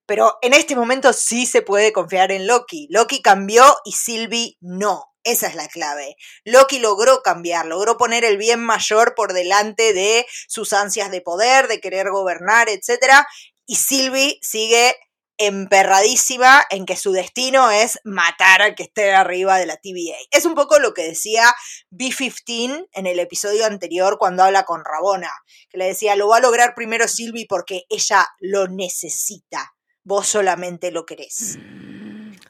Pero 0.07 0.39
en 0.43 0.55
este 0.55 0.77
momento 0.77 1.13
sí 1.13 1.45
se 1.45 1.63
puede 1.63 1.93
confiar 1.93 2.31
en 2.31 2.47
Loki. 2.47 2.87
Loki 2.91 3.21
cambió 3.21 3.65
y 3.85 3.93
Sylvie 3.93 4.57
no. 4.61 5.07
Esa 5.25 5.49
es 5.49 5.57
la 5.57 5.67
clave. 5.67 6.15
Loki 6.45 6.79
logró 6.79 7.23
cambiar, 7.23 7.67
logró 7.67 7.97
poner 7.99 8.25
el 8.25 8.39
bien 8.39 8.61
mayor 8.61 9.15
por 9.17 9.33
delante 9.33 9.93
de 9.93 10.25
sus 10.47 10.73
ansias 10.73 11.11
de 11.11 11.21
poder, 11.21 11.67
de 11.67 11.81
querer 11.81 12.11
gobernar, 12.11 12.69
etc 12.69 13.27
y 13.69 13.77
Sylvie 13.77 14.39
sigue 14.41 14.97
emperradísima 15.39 16.65
en 16.69 16.85
que 16.85 16.97
su 16.97 17.13
destino 17.13 17.71
es 17.71 18.01
matar 18.05 18.61
al 18.61 18.75
que 18.75 18.83
esté 18.83 19.15
arriba 19.15 19.57
de 19.59 19.67
la 19.67 19.77
TVA. 19.77 20.17
Es 20.31 20.45
un 20.45 20.55
poco 20.55 20.79
lo 20.81 20.93
que 20.93 21.05
decía 21.05 21.55
B-15 21.91 22.89
en 22.93 23.07
el 23.07 23.19
episodio 23.21 23.65
anterior 23.65 24.19
cuando 24.19 24.43
habla 24.43 24.65
con 24.65 24.85
Rabona, 24.85 25.31
que 25.71 25.79
le 25.79 25.87
decía, 25.87 26.17
lo 26.17 26.29
va 26.29 26.39
a 26.39 26.41
lograr 26.41 26.75
primero 26.75 27.09
Sylvie 27.09 27.47
porque 27.49 27.85
ella 27.89 28.27
lo 28.41 28.67
necesita, 28.67 29.75
vos 30.03 30.27
solamente 30.27 30.91
lo 30.91 31.07
querés. 31.07 31.59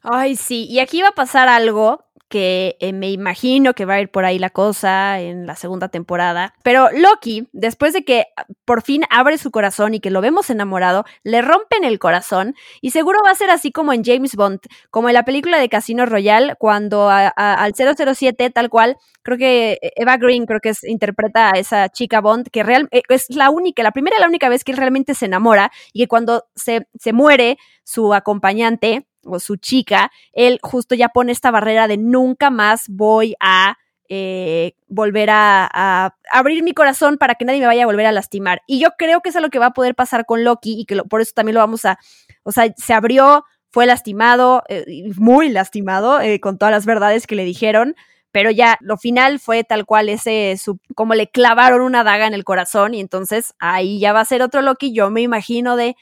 Ay, 0.02 0.36
sí, 0.36 0.66
y 0.68 0.80
aquí 0.80 1.02
va 1.02 1.08
a 1.08 1.14
pasar 1.14 1.48
algo 1.48 2.07
que 2.28 2.76
eh, 2.80 2.92
me 2.92 3.10
imagino 3.10 3.74
que 3.74 3.84
va 3.84 3.94
a 3.94 4.00
ir 4.00 4.10
por 4.10 4.24
ahí 4.24 4.38
la 4.38 4.50
cosa 4.50 5.20
en 5.20 5.46
la 5.46 5.56
segunda 5.56 5.88
temporada. 5.88 6.54
Pero 6.62 6.88
Loki, 6.92 7.48
después 7.52 7.92
de 7.92 8.04
que 8.04 8.26
por 8.64 8.82
fin 8.82 9.04
abre 9.10 9.38
su 9.38 9.50
corazón 9.50 9.94
y 9.94 10.00
que 10.00 10.10
lo 10.10 10.20
vemos 10.20 10.50
enamorado, 10.50 11.04
le 11.22 11.42
rompen 11.42 11.84
el 11.84 11.98
corazón 11.98 12.54
y 12.80 12.90
seguro 12.90 13.20
va 13.24 13.30
a 13.30 13.34
ser 13.34 13.50
así 13.50 13.72
como 13.72 13.92
en 13.92 14.04
James 14.04 14.36
Bond, 14.36 14.60
como 14.90 15.08
en 15.08 15.14
la 15.14 15.24
película 15.24 15.58
de 15.58 15.68
Casino 15.68 16.06
Royale, 16.06 16.54
cuando 16.58 17.08
al 17.08 17.74
007 17.74 18.50
tal 18.50 18.68
cual, 18.68 18.96
creo 19.22 19.38
que 19.38 19.78
Eva 19.96 20.16
Green 20.16 20.46
creo 20.46 20.60
que 20.60 20.72
interpreta 20.84 21.50
a 21.50 21.58
esa 21.58 21.88
chica 21.88 22.20
Bond, 22.20 22.48
que 22.50 22.60
eh, 22.60 23.02
es 23.08 23.26
la 23.30 23.50
única, 23.50 23.82
la 23.82 23.92
primera 23.92 24.16
y 24.16 24.20
la 24.20 24.28
única 24.28 24.48
vez 24.48 24.64
que 24.64 24.72
él 24.72 24.78
realmente 24.78 25.14
se 25.14 25.26
enamora 25.26 25.70
y 25.92 26.00
que 26.00 26.08
cuando 26.08 26.44
se, 26.54 26.86
se 26.98 27.12
muere 27.12 27.58
su 27.84 28.12
acompañante, 28.12 29.07
o 29.28 29.38
su 29.40 29.56
chica, 29.56 30.10
él 30.32 30.58
justo 30.62 30.94
ya 30.94 31.08
pone 31.08 31.32
esta 31.32 31.50
barrera 31.50 31.88
de 31.88 31.96
nunca 31.96 32.50
más 32.50 32.88
voy 32.88 33.34
a 33.40 33.76
eh, 34.10 34.72
volver 34.86 35.28
a, 35.30 36.16
abrir 36.32 36.62
mi 36.62 36.72
corazón 36.72 37.18
para 37.18 37.34
que 37.34 37.44
nadie 37.44 37.60
me 37.60 37.66
vaya 37.66 37.82
a 37.82 37.86
volver 37.86 38.06
a 38.06 38.12
lastimar. 38.12 38.62
Y 38.66 38.80
yo 38.80 38.90
creo 38.96 39.20
que 39.20 39.28
eso 39.28 39.38
es 39.38 39.42
lo 39.42 39.50
que 39.50 39.58
va 39.58 39.66
a 39.66 39.72
poder 39.74 39.94
pasar 39.94 40.24
con 40.24 40.44
Loki 40.44 40.80
y 40.80 40.84
que 40.86 40.96
por 41.02 41.20
eso 41.20 41.32
también 41.34 41.54
lo 41.54 41.60
vamos 41.60 41.84
a, 41.84 41.98
o 42.42 42.52
sea, 42.52 42.72
se 42.76 42.94
abrió, 42.94 43.44
fue 43.70 43.84
lastimado, 43.84 44.62
eh, 44.68 45.10
muy 45.16 45.50
lastimado 45.50 46.20
eh, 46.20 46.40
con 46.40 46.56
todas 46.56 46.72
las 46.72 46.86
verdades 46.86 47.26
que 47.26 47.36
le 47.36 47.44
dijeron. 47.44 47.96
Pero 48.30 48.50
ya 48.50 48.78
lo 48.80 48.96
final 48.98 49.40
fue 49.40 49.64
tal 49.64 49.84
cual 49.84 50.08
ese, 50.08 50.56
su, 50.62 50.78
como 50.94 51.14
le 51.14 51.30
clavaron 51.30 51.82
una 51.82 52.04
daga 52.04 52.26
en 52.26 52.34
el 52.34 52.44
corazón 52.44 52.94
y 52.94 53.00
entonces 53.00 53.54
ahí 53.58 53.98
ya 54.00 54.12
va 54.12 54.20
a 54.20 54.26
ser 54.26 54.42
otro 54.42 54.62
Loki, 54.62 54.92
yo 54.92 55.10
me 55.10 55.22
imagino 55.22 55.76
de, 55.76 55.96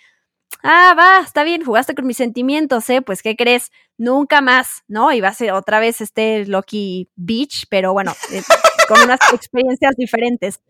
ah, 0.62 0.94
va, 0.98 1.20
está 1.24 1.44
bien, 1.44 1.64
jugaste 1.64 1.94
con 1.94 2.06
mis 2.06 2.16
sentimientos, 2.16 2.88
¿eh? 2.90 3.02
Pues, 3.02 3.22
¿qué 3.22 3.36
crees? 3.36 3.70
Nunca 3.98 4.40
más, 4.40 4.84
¿no? 4.88 5.12
Y 5.12 5.20
va 5.20 5.28
a 5.28 5.34
ser 5.34 5.52
otra 5.52 5.80
vez 5.80 6.00
este 6.00 6.44
Loki 6.46 7.08
Beach, 7.16 7.66
pero 7.70 7.92
bueno, 7.92 8.14
eh, 8.30 8.42
con 8.88 9.00
unas 9.00 9.20
experiencias 9.32 9.94
diferentes. 9.96 10.60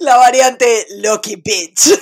La 0.00 0.16
variante 0.16 0.86
Loki 0.98 1.36
Beach. 1.36 2.00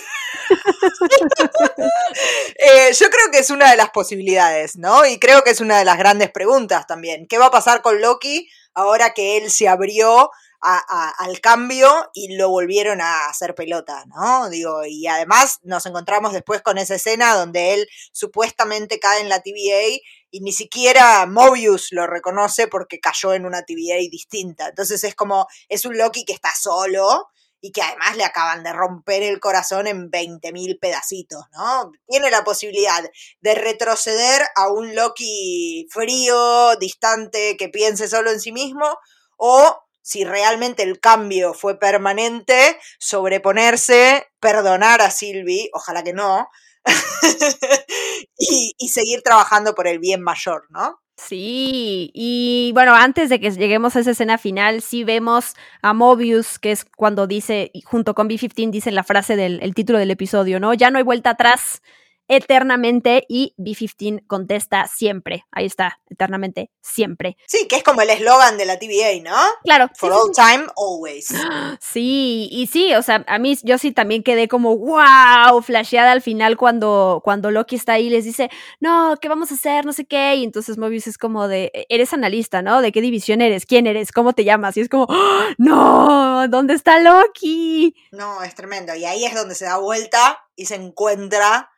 Eh, 2.57 2.93
yo 2.93 3.09
creo 3.11 3.31
que 3.33 3.39
es 3.39 3.51
una 3.51 3.71
de 3.71 3.77
las 3.77 3.91
posibilidades, 3.91 4.77
¿no? 4.77 5.07
Y 5.07 5.19
creo 5.19 5.43
que 5.43 5.51
es 5.51 5.61
una 5.61 5.79
de 5.79 5.85
las 5.85 5.99
grandes 5.99 6.31
preguntas 6.31 6.87
también. 6.87 7.27
¿Qué 7.27 7.39
va 7.39 7.47
a 7.47 7.51
pasar 7.51 7.83
con 7.83 8.01
Loki 8.01 8.49
ahora 8.75 9.15
que 9.15 9.39
él 9.39 9.51
se 9.51 9.69
abrió 9.69 10.31
al 10.61 11.41
cambio 11.41 12.11
y 12.15 12.37
lo 12.37 12.49
volvieron 12.49 13.01
a 13.01 13.27
hacer 13.27 13.55
pelota, 13.55 14.05
¿no? 14.07 14.49
Digo, 14.49 14.85
y 14.87 15.07
además 15.07 15.59
nos 15.63 15.85
encontramos 15.87 16.33
después 16.33 16.63
con 16.63 16.79
esa 16.79 16.95
escena 16.95 17.35
donde 17.35 17.75
él 17.75 17.89
supuestamente 18.13 18.99
cae 18.99 19.21
en 19.21 19.29
la 19.29 19.41
TVA 19.41 20.01
y 20.31 20.41
ni 20.41 20.53
siquiera 20.53 21.27
Mobius 21.27 21.89
lo 21.93 22.07
reconoce 22.07 22.67
porque 22.67 22.99
cayó 22.99 23.35
en 23.35 23.47
una 23.47 23.63
TVA 23.63 23.99
distinta. 24.11 24.69
Entonces 24.69 25.05
es 25.05 25.15
como, 25.15 25.47
es 25.69 25.85
un 25.85 25.97
Loki 25.97 26.25
que 26.25 26.33
está 26.33 26.51
solo 26.59 27.29
y 27.61 27.73
que 27.73 27.81
además 27.81 28.17
le 28.17 28.25
acaban 28.25 28.63
de 28.63 28.73
romper 28.73 29.23
el 29.23 29.41
corazón 29.41 29.87
en 29.87 30.11
20.000 30.11 30.79
pedacitos, 30.79 31.45
¿no? 31.53 31.93
Tiene 32.07 32.31
la 32.31 32.45
posibilidad 32.45 33.03
de 33.41 33.55
retroceder 33.55 34.43
a 34.55 34.69
un 34.69 34.95
Loki 34.95 35.87
frío, 35.91 36.77
distante, 36.77 37.57
que 37.57 37.71
piense 37.71 38.07
solo 38.07 38.31
en 38.31 38.41
sí 38.41 38.53
mismo, 38.53 38.99
o 39.39 39.84
si 40.05 40.23
realmente 40.23 40.83
el 40.83 41.01
cambio 41.01 41.55
fue 41.55 41.79
permanente, 41.79 42.79
sobreponerse, 42.99 44.27
perdonar 44.39 45.01
a 45.01 45.11
Silvi, 45.11 45.71
ojalá 45.73 46.05
que 46.05 46.13
no, 46.13 46.49
y, 48.39 48.89
seguir 48.89 49.23
trabajando 49.23 49.75
por 49.75 49.89
el 49.89 49.99
bien 49.99 50.21
mayor, 50.21 50.67
¿no? 50.69 51.01
Sí, 51.17 52.11
y 52.13 52.73
bueno, 52.75 52.95
antes 52.95 53.31
de 53.31 53.41
que 53.41 53.51
lleguemos 53.53 53.97
a 53.97 54.01
esa 54.01 54.11
escena 54.11 54.37
final, 54.37 54.83
sí 54.83 55.05
vemos 55.05 55.55
a 55.81 55.95
Mobius, 55.95 56.59
que 56.59 56.73
es 56.73 56.85
cuando 56.85 57.27
dice, 57.27 57.73
junto 57.85 58.15
con 58.15 58.29
B-15, 58.29 58.71
dice 58.71 58.91
la 58.91 59.05
frase 59.05 59.37
del 59.37 59.61
el 59.63 59.75
título 59.75 59.99
del 59.99 60.11
episodio, 60.11 60.61
¿no? 60.61 60.75
Ya 60.75 60.91
no 60.91 60.99
hay 60.99 61.05
vuelta 61.05 61.31
atrás, 61.31 61.81
eternamente 62.29 63.25
y 63.29 63.55
B15 63.59 64.27
contesta 64.27 64.87
siempre. 64.87 65.45
Ahí 65.51 65.67
está, 65.67 66.01
eternamente, 66.09 66.71
siempre. 66.81 67.37
Sí, 67.47 67.67
que 67.69 67.77
es 67.77 67.83
como 67.83 68.03
el 68.03 68.11
eslogan 68.11 68.57
de 68.57 68.65
la 68.65 68.79
TVA, 68.79 69.21
¿no? 69.23 69.37
Claro. 69.63 69.91
For 69.97 70.13
all 70.13 70.33
time, 70.35 70.67
always. 70.77 71.35
Sí, 71.81 72.49
y 72.51 72.67
sí, 72.67 72.95
o 72.95 73.03
sea, 73.03 73.25
a 73.27 73.39
mí 73.39 73.57
yo 73.63 73.79
sí 73.79 73.93
también 73.93 74.23
quedé 74.23 74.49
como, 74.49 74.77
wow, 74.77 75.63
flasheada 75.63 76.13
al 76.13 76.23
final 76.23 76.57
cuando, 76.57 77.21
cuando 77.25 77.51
Loki 77.51 77.77
está 77.77 77.95
ahí 77.95 78.07
y 78.07 78.11
les 78.11 78.25
dice, 78.25 78.51
no, 78.81 79.17
¿qué 79.21 79.29
vamos 79.29 79.51
a 79.51 79.55
hacer? 79.55 79.85
No 79.85 79.93
sé 79.93 80.05
qué. 80.07 80.35
Y 80.37 80.45
entonces 80.45 80.79
Mobius 80.79 81.07
es 81.07 81.19
como 81.19 81.49
de, 81.49 81.71
e-, 81.75 81.87
eres 81.89 82.13
analista, 82.13 82.63
¿no? 82.63 82.81
¿De 82.81 82.93
qué 82.93 83.01
división 83.01 83.41
eres? 83.41 83.67
¿Quién 83.67 83.87
eres? 83.87 84.13
¿Cómo 84.13 84.33
te 84.33 84.45
llamas? 84.45 84.77
Y 84.77 84.81
es 84.81 84.89
como, 84.89 85.07
no, 85.59 86.49
¿dónde 86.49 86.75
está 86.75 86.99
Loki? 87.01 87.95
No, 88.13 88.43
es 88.43 88.55
tremendo. 88.55 88.95
Y 88.95 89.05
ahí 89.05 89.25
es 89.25 89.35
donde 89.35 89.55
se 89.55 89.67
da 89.67 89.79
vuelta 89.79 90.45
y 90.57 90.67
se 90.67 90.77
encuentra 90.77 91.71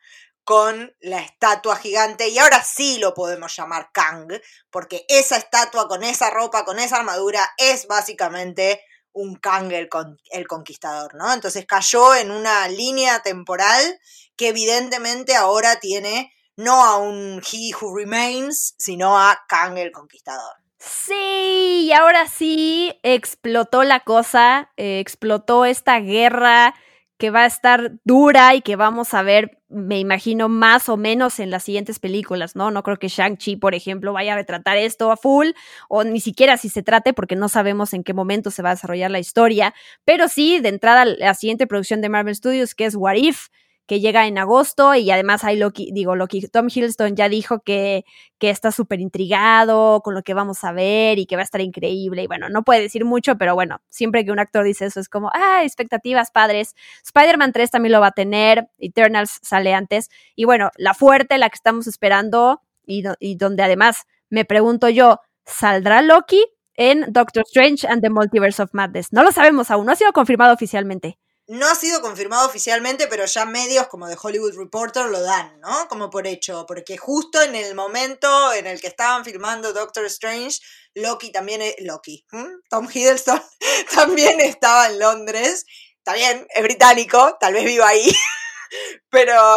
con 0.47 0.95
la 1.01 1.19
estatua 1.19 1.75
gigante 1.75 2.29
y 2.29 2.39
ahora 2.39 2.63
sí 2.63 2.99
lo 2.99 3.13
podemos 3.13 3.53
llamar 3.53 3.89
Kang, 3.91 4.31
porque 4.71 5.03
esa 5.09 5.35
estatua 5.35 5.89
con 5.89 6.05
esa 6.05 6.29
ropa, 6.29 6.63
con 6.63 6.79
esa 6.79 6.95
armadura 6.95 7.49
es 7.57 7.85
básicamente 7.85 8.81
un 9.11 9.35
Kang 9.35 9.73
el, 9.73 9.89
el, 10.31 10.47
conquistador, 10.47 11.15
¿no? 11.15 11.33
Entonces 11.33 11.65
cayó 11.67 12.15
en 12.15 12.31
una 12.31 12.65
línea 12.69 13.21
temporal 13.23 13.99
que 14.37 14.47
evidentemente 14.47 15.35
ahora 15.35 15.81
tiene 15.81 16.31
no 16.55 16.81
a 16.81 16.95
un 16.95 17.41
He 17.41 17.75
Who 17.75 17.97
Remains, 17.97 18.73
sino 18.77 19.19
a 19.19 19.43
Kang 19.49 19.77
el 19.77 19.91
conquistador. 19.91 20.55
Sí, 20.79 21.87
y 21.87 21.91
ahora 21.91 22.29
sí 22.29 22.97
explotó 23.03 23.83
la 23.83 23.99
cosa, 23.99 24.71
eh, 24.77 25.01
explotó 25.01 25.65
esta 25.65 25.99
guerra 25.99 26.73
que 27.17 27.31
va 27.31 27.43
a 27.43 27.45
estar 27.47 27.93
dura 28.03 28.53
y 28.55 28.61
que 28.61 28.75
vamos 28.75 29.13
a 29.13 29.23
ver, 29.23 29.59
me 29.69 29.99
imagino, 29.99 30.49
más 30.49 30.87
o 30.87 30.97
menos 30.97 31.39
en 31.39 31.49
las 31.49 31.63
siguientes 31.63 31.99
películas, 31.99 32.55
¿no? 32.55 32.71
No 32.71 32.83
creo 32.83 32.97
que 32.97 33.07
Shang-Chi, 33.07 33.57
por 33.57 33.73
ejemplo, 33.73 34.13
vaya 34.13 34.33
a 34.33 34.35
retratar 34.35 34.77
esto 34.77 35.11
a 35.11 35.17
full, 35.17 35.47
o 35.89 36.03
ni 36.03 36.19
siquiera 36.19 36.57
si 36.57 36.69
se 36.69 36.83
trate, 36.83 37.13
porque 37.13 37.35
no 37.35 37.49
sabemos 37.49 37.93
en 37.93 38.03
qué 38.03 38.13
momento 38.13 38.51
se 38.51 38.61
va 38.61 38.69
a 38.69 38.75
desarrollar 38.75 39.11
la 39.11 39.19
historia, 39.19 39.73
pero 40.05 40.27
sí, 40.27 40.59
de 40.59 40.69
entrada, 40.69 41.05
la 41.05 41.33
siguiente 41.33 41.67
producción 41.67 42.01
de 42.01 42.09
Marvel 42.09 42.35
Studios, 42.35 42.75
que 42.75 42.85
es 42.85 42.95
What 42.95 43.15
If, 43.15 43.47
que 43.87 44.01
llega 44.01 44.27
en 44.27 44.37
agosto 44.37 44.93
y 44.95 45.09
además 45.09 45.43
hay 45.43 45.57
Loki, 45.57 45.91
digo, 45.93 46.15
Loki, 46.15 46.47
Tom 46.49 46.67
Hiddleston 46.67 47.15
ya 47.15 47.29
dijo 47.29 47.61
que, 47.61 48.05
que 48.37 48.49
está 48.49 48.71
súper 48.71 48.99
intrigado 48.99 50.01
con 50.01 50.13
lo 50.13 50.23
que 50.23 50.33
vamos 50.33 50.63
a 50.63 50.73
ver 50.73 51.17
y 51.19 51.25
que 51.25 51.37
va 51.37 51.41
a 51.41 51.45
estar 51.45 51.61
increíble 51.61 52.23
y 52.23 52.27
bueno, 52.27 52.49
no 52.49 52.63
puede 52.63 52.81
decir 52.81 53.05
mucho, 53.05 53.37
pero 53.37 53.55
bueno, 53.55 53.81
siempre 53.89 54.25
que 54.25 54.31
un 54.31 54.39
actor 54.39 54.65
dice 54.65 54.85
eso 54.85 54.99
es 54.99 55.09
como, 55.09 55.31
ah, 55.33 55.63
expectativas 55.63 56.31
padres. 56.31 56.75
Spider-Man 57.05 57.53
3 57.53 57.71
también 57.71 57.93
lo 57.93 58.01
va 58.01 58.07
a 58.07 58.11
tener, 58.11 58.67
Eternals 58.77 59.39
sale 59.41 59.73
antes 59.73 60.09
y 60.35 60.43
bueno, 60.43 60.69
la 60.75 60.93
fuerte, 60.93 61.37
la 61.37 61.49
que 61.49 61.55
estamos 61.55 61.87
esperando 61.87 62.61
y, 62.85 63.03
y 63.19 63.35
donde 63.35 63.63
además 63.63 64.05
me 64.29 64.43
pregunto 64.43 64.89
yo, 64.89 65.21
¿saldrá 65.45 66.01
Loki? 66.01 66.43
en 66.79 67.11
Doctor 67.11 67.43
Strange 67.47 67.87
and 67.87 68.03
the 68.03 68.09
Multiverse 68.11 68.61
of 68.61 68.69
Madness. 68.71 69.11
No 69.11 69.23
lo 69.23 69.31
sabemos 69.31 69.71
aún, 69.71 69.87
no 69.87 69.91
ha 69.91 69.95
sido 69.95 70.13
confirmado 70.13 70.53
oficialmente. 70.53 71.17
No 71.49 71.65
ha 71.65 71.75
sido 71.75 72.01
confirmado 72.01 72.45
oficialmente, 72.45 73.07
pero 73.07 73.25
ya 73.25 73.45
medios 73.45 73.87
como 73.87 74.09
The 74.09 74.17
Hollywood 74.21 74.57
Reporter 74.57 75.05
lo 75.05 75.21
dan, 75.21 75.57
¿no? 75.61 75.87
Como 75.87 76.09
por 76.09 76.27
hecho, 76.27 76.65
porque 76.67 76.97
justo 76.97 77.41
en 77.41 77.55
el 77.55 77.73
momento 77.73 78.51
en 78.51 78.67
el 78.67 78.81
que 78.81 78.87
estaban 78.87 79.23
filmando 79.23 79.71
Doctor 79.71 80.03
Strange, 80.07 80.59
Loki 80.93 81.31
también, 81.31 81.61
es, 81.61 81.75
Loki, 81.79 82.25
Tom 82.69 82.89
Hiddleston 82.93 83.41
también 83.95 84.41
estaba 84.41 84.87
en 84.87 84.99
Londres. 84.99 85.65
Está 85.99 86.15
bien, 86.15 86.45
es 86.53 86.63
británico, 86.63 87.37
tal 87.39 87.53
vez 87.53 87.63
viva 87.63 87.87
ahí, 87.87 88.13
pero, 89.09 89.55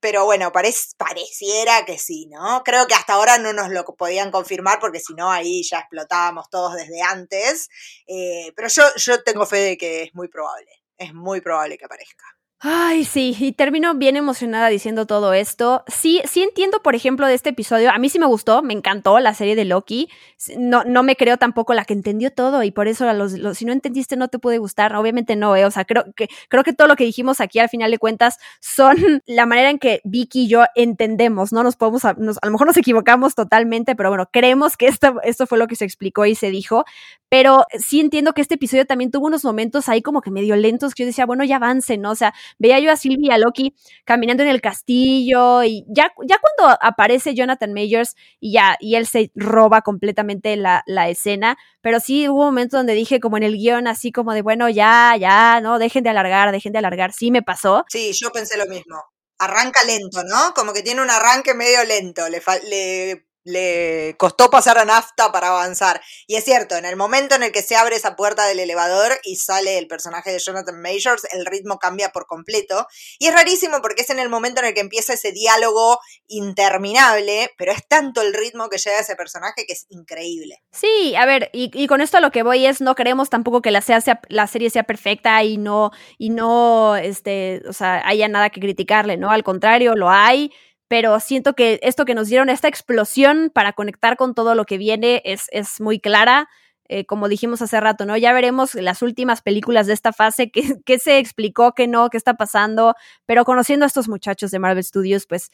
pero 0.00 0.26
bueno, 0.26 0.52
pareciera 0.52 1.86
que 1.86 1.98
sí, 1.98 2.26
¿no? 2.26 2.62
Creo 2.64 2.86
que 2.86 2.94
hasta 2.94 3.14
ahora 3.14 3.38
no 3.38 3.54
nos 3.54 3.70
lo 3.70 3.86
podían 3.96 4.30
confirmar 4.30 4.78
porque 4.78 5.00
si 5.00 5.14
no 5.14 5.30
ahí 5.30 5.62
ya 5.62 5.78
explotábamos 5.78 6.50
todos 6.50 6.74
desde 6.74 7.00
antes, 7.00 7.70
eh, 8.06 8.52
pero 8.54 8.68
yo, 8.68 8.82
yo 8.96 9.22
tengo 9.22 9.46
fe 9.46 9.56
de 9.56 9.78
que 9.78 10.02
es 10.02 10.14
muy 10.14 10.28
probable 10.28 10.83
es 10.98 11.14
muy 11.14 11.40
probable 11.40 11.78
que 11.78 11.84
aparezca. 11.84 12.24
Ay, 12.60 13.04
sí, 13.04 13.36
y 13.38 13.52
termino 13.52 13.94
bien 13.94 14.16
emocionada 14.16 14.68
diciendo 14.68 15.06
todo 15.06 15.34
esto. 15.34 15.84
Sí, 15.86 16.22
sí 16.24 16.42
entiendo, 16.42 16.80
por 16.82 16.94
ejemplo, 16.94 17.26
de 17.26 17.34
este 17.34 17.50
episodio. 17.50 17.90
A 17.90 17.98
mí 17.98 18.08
sí 18.08 18.18
me 18.18 18.24
gustó, 18.24 18.62
me 18.62 18.72
encantó 18.72 19.18
la 19.20 19.34
serie 19.34 19.54
de 19.54 19.66
Loki. 19.66 20.08
No, 20.56 20.82
no 20.84 21.02
me 21.02 21.14
creo 21.14 21.36
tampoco 21.36 21.74
la 21.74 21.84
que 21.84 21.92
entendió 21.92 22.30
todo 22.30 22.62
y 22.62 22.70
por 22.70 22.88
eso 22.88 23.12
los, 23.12 23.32
si 23.58 23.66
no 23.66 23.72
entendiste 23.72 24.16
no 24.16 24.28
te 24.28 24.38
puede 24.38 24.56
gustar. 24.56 24.96
Obviamente 24.96 25.36
no, 25.36 25.54
¿eh? 25.56 25.66
O 25.66 25.70
sea, 25.70 25.84
creo 25.84 26.06
que, 26.16 26.28
creo 26.48 26.64
que 26.64 26.72
todo 26.72 26.88
lo 26.88 26.96
que 26.96 27.04
dijimos 27.04 27.42
aquí 27.42 27.58
al 27.58 27.68
final 27.68 27.90
de 27.90 27.98
cuentas 27.98 28.38
son 28.60 28.96
la 29.26 29.44
manera 29.44 29.68
en 29.68 29.78
que 29.78 30.00
Vicky 30.04 30.44
y 30.44 30.48
yo 30.48 30.64
entendemos, 30.74 31.52
¿no? 31.52 31.62
Nos 31.64 31.76
podemos, 31.76 32.06
a, 32.06 32.14
lo 32.14 32.50
mejor 32.50 32.66
nos 32.66 32.78
equivocamos 32.78 33.34
totalmente, 33.34 33.94
pero 33.94 34.08
bueno, 34.08 34.30
creemos 34.32 34.78
que 34.78 34.86
esto, 34.86 35.20
esto 35.22 35.46
fue 35.46 35.58
lo 35.58 35.66
que 35.66 35.76
se 35.76 35.84
explicó 35.84 36.24
y 36.24 36.34
se 36.34 36.50
dijo. 36.50 36.84
Pero 37.28 37.64
sí 37.78 38.00
entiendo 38.00 38.32
que 38.32 38.40
este 38.40 38.54
episodio 38.54 38.86
también 38.86 39.10
tuvo 39.10 39.26
unos 39.26 39.44
momentos 39.44 39.88
ahí 39.88 40.02
como 40.02 40.20
que 40.22 40.30
medio 40.30 40.54
lentos 40.56 40.94
que 40.94 41.02
yo 41.02 41.06
decía, 41.08 41.26
bueno, 41.26 41.44
ya 41.44 41.56
avance, 41.56 41.98
¿no? 41.98 42.12
O 42.12 42.14
sea, 42.14 42.32
veía 42.58 42.78
yo 42.80 42.90
a 42.90 42.96
Sylvie 42.96 43.28
y 43.28 43.30
a 43.30 43.38
Loki 43.38 43.74
caminando 44.04 44.42
en 44.42 44.48
el 44.48 44.60
castillo 44.60 45.62
y 45.64 45.84
ya, 45.88 46.12
ya 46.26 46.38
cuando 46.38 46.76
aparece 46.80 47.34
Jonathan 47.34 47.72
Majors 47.72 48.14
y 48.40 48.52
ya, 48.52 48.76
y 48.80 48.96
él 48.96 49.06
se 49.06 49.30
roba 49.34 49.82
completamente 49.82 50.56
la, 50.56 50.82
la 50.86 51.08
escena, 51.08 51.56
pero 51.80 52.00
sí 52.00 52.28
hubo 52.28 52.40
un 52.40 52.46
momento 52.46 52.76
donde 52.76 52.94
dije 52.94 53.20
como 53.20 53.36
en 53.36 53.42
el 53.42 53.56
guion 53.56 53.86
así 53.86 54.12
como 54.12 54.32
de, 54.32 54.42
bueno, 54.42 54.68
ya, 54.68 55.16
ya, 55.18 55.60
no, 55.60 55.78
dejen 55.78 56.04
de 56.04 56.10
alargar, 56.10 56.52
dejen 56.52 56.72
de 56.72 56.78
alargar, 56.78 57.12
sí 57.12 57.30
me 57.30 57.42
pasó. 57.42 57.84
Sí, 57.88 58.12
yo 58.14 58.30
pensé 58.30 58.56
lo 58.56 58.66
mismo. 58.66 59.02
Arranca 59.38 59.82
lento, 59.84 60.22
¿no? 60.24 60.54
Como 60.54 60.72
que 60.72 60.82
tiene 60.82 61.02
un 61.02 61.10
arranque 61.10 61.54
medio 61.54 61.84
lento, 61.84 62.28
le, 62.28 62.40
le 62.68 63.26
le 63.44 64.16
costó 64.18 64.50
pasar 64.50 64.78
a 64.78 64.84
nafta 64.84 65.30
para 65.30 65.48
avanzar. 65.48 66.00
Y 66.26 66.36
es 66.36 66.44
cierto, 66.44 66.76
en 66.76 66.84
el 66.84 66.96
momento 66.96 67.34
en 67.34 67.42
el 67.42 67.52
que 67.52 67.62
se 67.62 67.76
abre 67.76 67.96
esa 67.96 68.16
puerta 68.16 68.46
del 68.46 68.58
elevador 68.58 69.12
y 69.22 69.36
sale 69.36 69.78
el 69.78 69.86
personaje 69.86 70.32
de 70.32 70.38
Jonathan 70.38 70.80
Majors, 70.80 71.26
el 71.32 71.46
ritmo 71.46 71.78
cambia 71.78 72.10
por 72.10 72.26
completo. 72.26 72.86
Y 73.18 73.28
es 73.28 73.34
rarísimo 73.34 73.80
porque 73.82 74.02
es 74.02 74.10
en 74.10 74.18
el 74.18 74.28
momento 74.28 74.60
en 74.60 74.68
el 74.68 74.74
que 74.74 74.80
empieza 74.80 75.12
ese 75.12 75.32
diálogo 75.32 75.98
interminable, 76.26 77.52
pero 77.58 77.72
es 77.72 77.86
tanto 77.86 78.22
el 78.22 78.32
ritmo 78.32 78.68
que 78.68 78.78
llega 78.78 79.00
ese 79.00 79.16
personaje 79.16 79.64
que 79.66 79.74
es 79.74 79.86
increíble. 79.90 80.62
Sí, 80.72 81.14
a 81.16 81.26
ver, 81.26 81.50
y, 81.52 81.86
con 81.86 82.00
esto 82.00 82.20
lo 82.20 82.30
que 82.30 82.42
voy 82.42 82.66
es, 82.66 82.80
no 82.80 82.94
queremos 82.94 83.30
tampoco 83.30 83.60
que 83.60 83.70
la, 83.70 83.82
sea, 83.82 84.02
la 84.28 84.46
serie 84.46 84.70
sea 84.70 84.84
perfecta 84.84 85.42
y 85.44 85.58
no, 85.58 85.90
y 86.18 86.30
no, 86.30 86.96
este, 86.96 87.62
o 87.68 87.72
sea, 87.72 88.06
haya 88.06 88.28
nada 88.28 88.50
que 88.50 88.60
criticarle, 88.60 89.16
¿no? 89.16 89.30
Al 89.30 89.44
contrario, 89.44 89.94
lo 89.94 90.10
hay 90.10 90.50
pero 90.94 91.18
siento 91.18 91.54
que 91.54 91.80
esto 91.82 92.04
que 92.04 92.14
nos 92.14 92.28
dieron, 92.28 92.48
esta 92.48 92.68
explosión 92.68 93.50
para 93.52 93.72
conectar 93.72 94.16
con 94.16 94.32
todo 94.32 94.54
lo 94.54 94.64
que 94.64 94.78
viene 94.78 95.22
es, 95.24 95.48
es 95.50 95.80
muy 95.80 95.98
clara. 95.98 96.48
Eh, 96.88 97.06
como 97.06 97.28
dijimos 97.28 97.62
hace 97.62 97.80
rato, 97.80 98.04
¿no? 98.04 98.14
Ya 98.18 98.34
veremos 98.34 98.74
las 98.74 99.00
últimas 99.00 99.40
películas 99.40 99.86
de 99.86 99.94
esta 99.94 100.12
fase, 100.12 100.50
qué, 100.84 100.98
se 100.98 101.18
explicó, 101.18 101.72
qué 101.72 101.88
no, 101.88 102.10
qué 102.10 102.18
está 102.18 102.34
pasando, 102.34 102.94
pero 103.24 103.44
conociendo 103.44 103.84
a 103.84 103.86
estos 103.86 104.08
muchachos 104.08 104.50
de 104.50 104.58
Marvel 104.58 104.84
Studios, 104.84 105.26
pues 105.26 105.50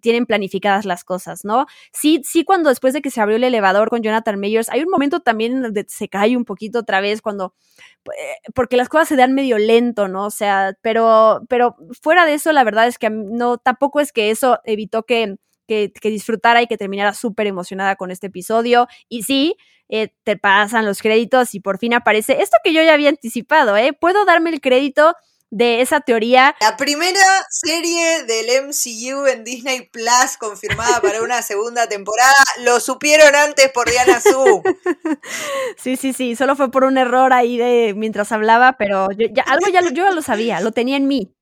tienen 0.00 0.24
planificadas 0.24 0.86
las 0.86 1.04
cosas, 1.04 1.44
¿no? 1.44 1.66
Sí, 1.92 2.22
sí, 2.24 2.44
cuando 2.44 2.70
después 2.70 2.94
de 2.94 3.02
que 3.02 3.10
se 3.10 3.20
abrió 3.20 3.36
el 3.36 3.44
elevador 3.44 3.90
con 3.90 4.02
Jonathan 4.02 4.40
Mayers, 4.40 4.70
hay 4.70 4.80
un 4.82 4.90
momento 4.90 5.20
también 5.20 5.60
donde 5.60 5.84
se 5.88 6.08
cae 6.08 6.36
un 6.36 6.46
poquito 6.46 6.78
otra 6.78 7.02
vez 7.02 7.20
cuando, 7.20 7.54
eh, 8.06 8.50
porque 8.54 8.78
las 8.78 8.88
cosas 8.88 9.08
se 9.08 9.16
dan 9.16 9.34
medio 9.34 9.58
lento, 9.58 10.08
¿no? 10.08 10.26
O 10.26 10.30
sea, 10.30 10.74
pero, 10.80 11.42
pero 11.50 11.76
fuera 12.00 12.24
de 12.24 12.34
eso, 12.34 12.50
la 12.52 12.64
verdad 12.64 12.86
es 12.86 12.98
que 12.98 13.10
no, 13.10 13.58
tampoco 13.58 14.00
es 14.00 14.12
que 14.12 14.30
eso 14.30 14.60
evitó 14.64 15.02
que 15.04 15.36
que, 15.66 16.10
disfrutara 16.10 16.62
y 16.62 16.66
que 16.66 16.76
terminara 16.76 17.14
súper 17.14 17.46
emocionada 17.46 17.96
con 17.96 18.10
este 18.10 18.26
episodio. 18.28 18.88
Y 19.08 19.22
sí, 19.22 19.56
eh, 19.94 20.08
te 20.24 20.38
pasan 20.38 20.86
los 20.86 21.02
créditos 21.02 21.54
y 21.54 21.60
por 21.60 21.76
fin 21.78 21.92
aparece 21.92 22.40
esto 22.40 22.56
que 22.64 22.72
yo 22.72 22.82
ya 22.82 22.94
había 22.94 23.10
anticipado, 23.10 23.76
¿eh? 23.76 23.92
Puedo 23.92 24.24
darme 24.24 24.48
el 24.48 24.62
crédito 24.62 25.14
de 25.50 25.82
esa 25.82 26.00
teoría. 26.00 26.56
La 26.62 26.78
primera 26.78 27.46
serie 27.50 28.24
del 28.24 28.68
MCU 28.68 29.26
en 29.26 29.44
Disney 29.44 29.82
Plus 29.90 30.38
confirmada 30.38 31.02
para 31.02 31.20
una 31.20 31.42
segunda 31.42 31.86
temporada, 31.88 32.32
lo 32.60 32.80
supieron 32.80 33.34
antes 33.34 33.70
por 33.70 33.88
Diana 33.90 34.20
Su. 34.20 34.62
Sí, 35.76 35.96
sí, 35.96 36.12
sí, 36.12 36.36
solo 36.36 36.56
fue 36.56 36.70
por 36.70 36.84
un 36.84 36.96
error 36.96 37.32
ahí 37.32 37.58
de 37.58 37.92
mientras 37.94 38.32
hablaba, 38.32 38.76
pero 38.78 39.08
ya, 39.10 39.42
algo 39.42 39.66
ya, 39.68 39.82
yo 39.82 40.04
ya 40.04 40.10
lo 40.10 40.22
sabía, 40.22 40.60
lo 40.60 40.72
tenía 40.72 40.96
en 40.96 41.06
mí. 41.06 41.34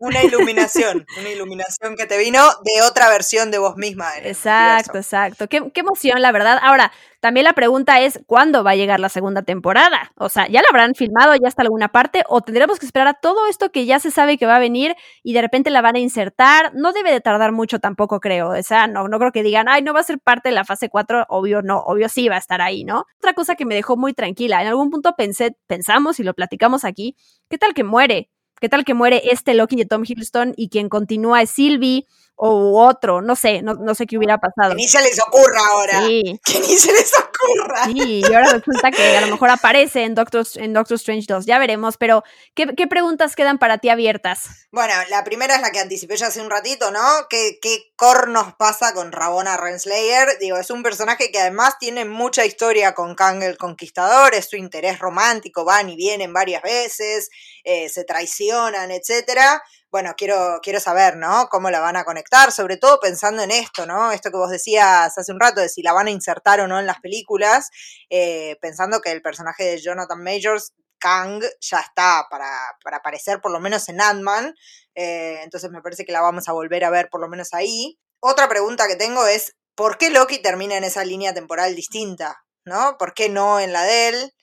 Una 0.00 0.22
iluminación, 0.22 1.06
una 1.18 1.28
iluminación 1.30 1.96
que 1.96 2.06
te 2.06 2.18
vino 2.18 2.40
de 2.64 2.82
otra 2.82 3.08
versión 3.08 3.50
de 3.50 3.58
vos 3.58 3.76
misma. 3.76 4.16
exacto, 4.22 4.98
exacto. 4.98 5.48
Qué, 5.48 5.70
qué, 5.72 5.80
emoción, 5.80 6.22
la 6.22 6.30
verdad. 6.30 6.58
Ahora, 6.62 6.92
también 7.20 7.42
la 7.42 7.52
pregunta 7.52 8.00
es, 8.00 8.20
¿cuándo 8.26 8.62
va 8.62 8.70
a 8.70 8.76
llegar 8.76 9.00
la 9.00 9.08
segunda 9.08 9.42
temporada? 9.42 10.12
O 10.16 10.28
sea, 10.28 10.46
¿ya 10.46 10.62
la 10.62 10.68
habrán 10.68 10.94
filmado 10.94 11.34
ya 11.34 11.48
hasta 11.48 11.62
alguna 11.62 11.88
parte? 11.88 12.22
¿O 12.28 12.42
tendremos 12.42 12.78
que 12.78 12.86
esperar 12.86 13.08
a 13.08 13.14
todo 13.14 13.48
esto 13.48 13.72
que 13.72 13.86
ya 13.86 13.98
se 13.98 14.12
sabe 14.12 14.38
que 14.38 14.46
va 14.46 14.56
a 14.56 14.60
venir 14.60 14.94
y 15.24 15.32
de 15.32 15.42
repente 15.42 15.70
la 15.70 15.80
van 15.80 15.96
a 15.96 15.98
insertar? 15.98 16.72
No 16.74 16.92
debe 16.92 17.10
de 17.10 17.20
tardar 17.20 17.50
mucho 17.50 17.80
tampoco, 17.80 18.20
creo. 18.20 18.50
O 18.50 18.62
sea, 18.62 18.86
no, 18.86 19.08
no 19.08 19.18
creo 19.18 19.32
que 19.32 19.42
digan, 19.42 19.68
ay, 19.68 19.82
no 19.82 19.92
va 19.94 20.00
a 20.00 20.04
ser 20.04 20.20
parte 20.20 20.50
de 20.50 20.54
la 20.54 20.64
fase 20.64 20.88
4. 20.88 21.26
Obvio, 21.28 21.60
no, 21.62 21.80
obvio 21.80 22.08
sí 22.08 22.28
va 22.28 22.36
a 22.36 22.38
estar 22.38 22.60
ahí, 22.60 22.84
¿no? 22.84 23.04
Otra 23.18 23.32
cosa 23.34 23.56
que 23.56 23.66
me 23.66 23.74
dejó 23.74 23.96
muy 23.96 24.14
tranquila, 24.14 24.62
en 24.62 24.68
algún 24.68 24.90
punto 24.90 25.14
pensé, 25.16 25.56
pensamos 25.66 26.20
y 26.20 26.22
lo 26.22 26.34
platicamos 26.34 26.84
aquí, 26.84 27.16
¿qué 27.50 27.58
tal 27.58 27.74
que 27.74 27.82
muere? 27.82 28.30
¿Qué 28.60 28.68
tal 28.68 28.84
que 28.84 28.94
muere 28.94 29.22
este 29.30 29.54
Loki 29.54 29.76
de 29.76 29.84
Tom 29.84 30.02
Hiddleston 30.04 30.52
y 30.56 30.68
quien 30.68 30.88
continúa 30.88 31.42
es 31.42 31.50
Sylvie? 31.50 32.06
O 32.40 32.86
otro, 32.86 33.20
no 33.20 33.34
sé, 33.34 33.62
no, 33.62 33.74
no 33.74 33.96
sé 33.96 34.06
qué 34.06 34.16
hubiera 34.16 34.38
pasado. 34.38 34.70
Que 34.70 34.76
ni 34.76 34.86
se 34.86 35.02
les 35.02 35.18
ocurra 35.20 35.60
ahora. 35.70 36.06
Sí. 36.06 36.40
Que 36.44 36.60
ni 36.60 36.76
se 36.78 36.92
les 36.92 37.12
ocurra. 37.12 37.84
Sí, 37.86 38.22
y 38.22 38.24
ahora 38.26 38.52
resulta 38.52 38.90
que 38.92 39.16
a 39.16 39.20
lo 39.22 39.26
mejor 39.26 39.50
aparece 39.50 40.04
en 40.04 40.14
Doctor, 40.14 40.46
en 40.54 40.72
Doctor 40.72 40.94
Strange 40.94 41.26
2, 41.28 41.46
ya 41.46 41.58
veremos, 41.58 41.96
pero 41.96 42.22
¿qué, 42.54 42.66
¿qué, 42.76 42.86
preguntas 42.86 43.34
quedan 43.34 43.58
para 43.58 43.78
ti 43.78 43.88
abiertas? 43.88 44.68
Bueno, 44.70 44.94
la 45.10 45.24
primera 45.24 45.56
es 45.56 45.62
la 45.62 45.70
que 45.70 45.80
anticipé 45.80 46.16
ya 46.16 46.28
hace 46.28 46.40
un 46.40 46.48
ratito, 46.48 46.90
¿no? 46.92 47.00
¿Qué, 47.28 47.58
qué 47.60 47.92
cornos 47.96 48.54
pasa 48.54 48.94
con 48.94 49.10
Rabona 49.10 49.56
Renslayer? 49.56 50.38
Digo, 50.38 50.58
es 50.58 50.70
un 50.70 50.82
personaje 50.84 51.32
que 51.32 51.40
además 51.40 51.78
tiene 51.80 52.04
mucha 52.04 52.46
historia 52.46 52.94
con 52.94 53.16
Kang 53.16 53.42
el 53.42 53.58
Conquistador, 53.58 54.34
es 54.34 54.48
su 54.48 54.56
interés 54.56 55.00
romántico, 55.00 55.64
van 55.64 55.88
y 55.90 55.96
vienen 55.96 56.32
varias 56.32 56.62
veces, 56.62 57.30
eh, 57.64 57.88
se 57.88 58.04
traicionan, 58.04 58.92
etcétera 58.92 59.60
bueno, 59.90 60.14
quiero, 60.16 60.60
quiero 60.62 60.80
saber, 60.80 61.16
¿no? 61.16 61.48
Cómo 61.50 61.70
la 61.70 61.80
van 61.80 61.96
a 61.96 62.04
conectar, 62.04 62.52
sobre 62.52 62.76
todo 62.76 63.00
pensando 63.00 63.42
en 63.42 63.50
esto, 63.50 63.86
¿no? 63.86 64.12
Esto 64.12 64.30
que 64.30 64.36
vos 64.36 64.50
decías 64.50 65.16
hace 65.16 65.32
un 65.32 65.40
rato, 65.40 65.60
de 65.60 65.68
si 65.68 65.82
la 65.82 65.92
van 65.92 66.08
a 66.08 66.10
insertar 66.10 66.60
o 66.60 66.68
no 66.68 66.78
en 66.78 66.86
las 66.86 67.00
películas, 67.00 67.70
eh, 68.10 68.56
pensando 68.60 69.00
que 69.00 69.12
el 69.12 69.22
personaje 69.22 69.64
de 69.64 69.78
Jonathan 69.80 70.22
Majors, 70.22 70.72
Kang, 70.98 71.42
ya 71.60 71.80
está 71.80 72.26
para, 72.28 72.50
para 72.82 72.98
aparecer 72.98 73.40
por 73.40 73.52
lo 73.52 73.60
menos 73.60 73.88
en 73.88 74.00
Ant-Man, 74.00 74.54
eh, 74.94 75.40
entonces 75.42 75.70
me 75.70 75.80
parece 75.80 76.04
que 76.04 76.12
la 76.12 76.20
vamos 76.20 76.48
a 76.48 76.52
volver 76.52 76.84
a 76.84 76.90
ver 76.90 77.08
por 77.08 77.20
lo 77.20 77.28
menos 77.28 77.54
ahí. 77.54 77.98
Otra 78.20 78.48
pregunta 78.48 78.88
que 78.88 78.96
tengo 78.96 79.26
es, 79.26 79.54
¿por 79.74 79.96
qué 79.96 80.10
Loki 80.10 80.38
termina 80.42 80.76
en 80.76 80.84
esa 80.84 81.04
línea 81.04 81.32
temporal 81.32 81.74
distinta? 81.76 82.44
¿No? 82.64 82.96
¿Por 82.98 83.14
qué 83.14 83.28
no 83.28 83.60
en 83.60 83.72
la 83.72 83.84
de 83.84 84.08
él? 84.08 84.34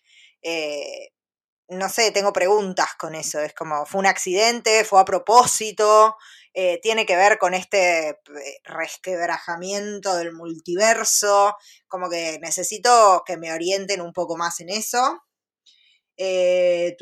Eh, 0.41 1.09
no 1.69 1.89
sé, 1.89 2.11
tengo 2.11 2.33
preguntas 2.33 2.89
con 2.97 3.15
eso. 3.15 3.39
Es 3.39 3.53
como, 3.53 3.85
fue 3.85 3.99
un 3.99 4.05
accidente, 4.05 4.83
fue 4.83 4.99
a 5.01 5.05
propósito, 5.05 6.15
eh, 6.53 6.79
tiene 6.81 7.05
que 7.05 7.15
ver 7.15 7.37
con 7.37 7.53
este 7.53 8.09
eh, 8.09 8.17
resquebrajamiento 8.63 10.15
del 10.15 10.33
multiverso. 10.33 11.55
Como 11.87 12.09
que 12.09 12.39
necesito 12.41 13.23
que 13.25 13.37
me 13.37 13.51
orienten 13.53 14.01
un 14.01 14.13
poco 14.13 14.37
más 14.37 14.59
en 14.59 14.69
eso. 14.69 15.21
Eh, 16.17 16.95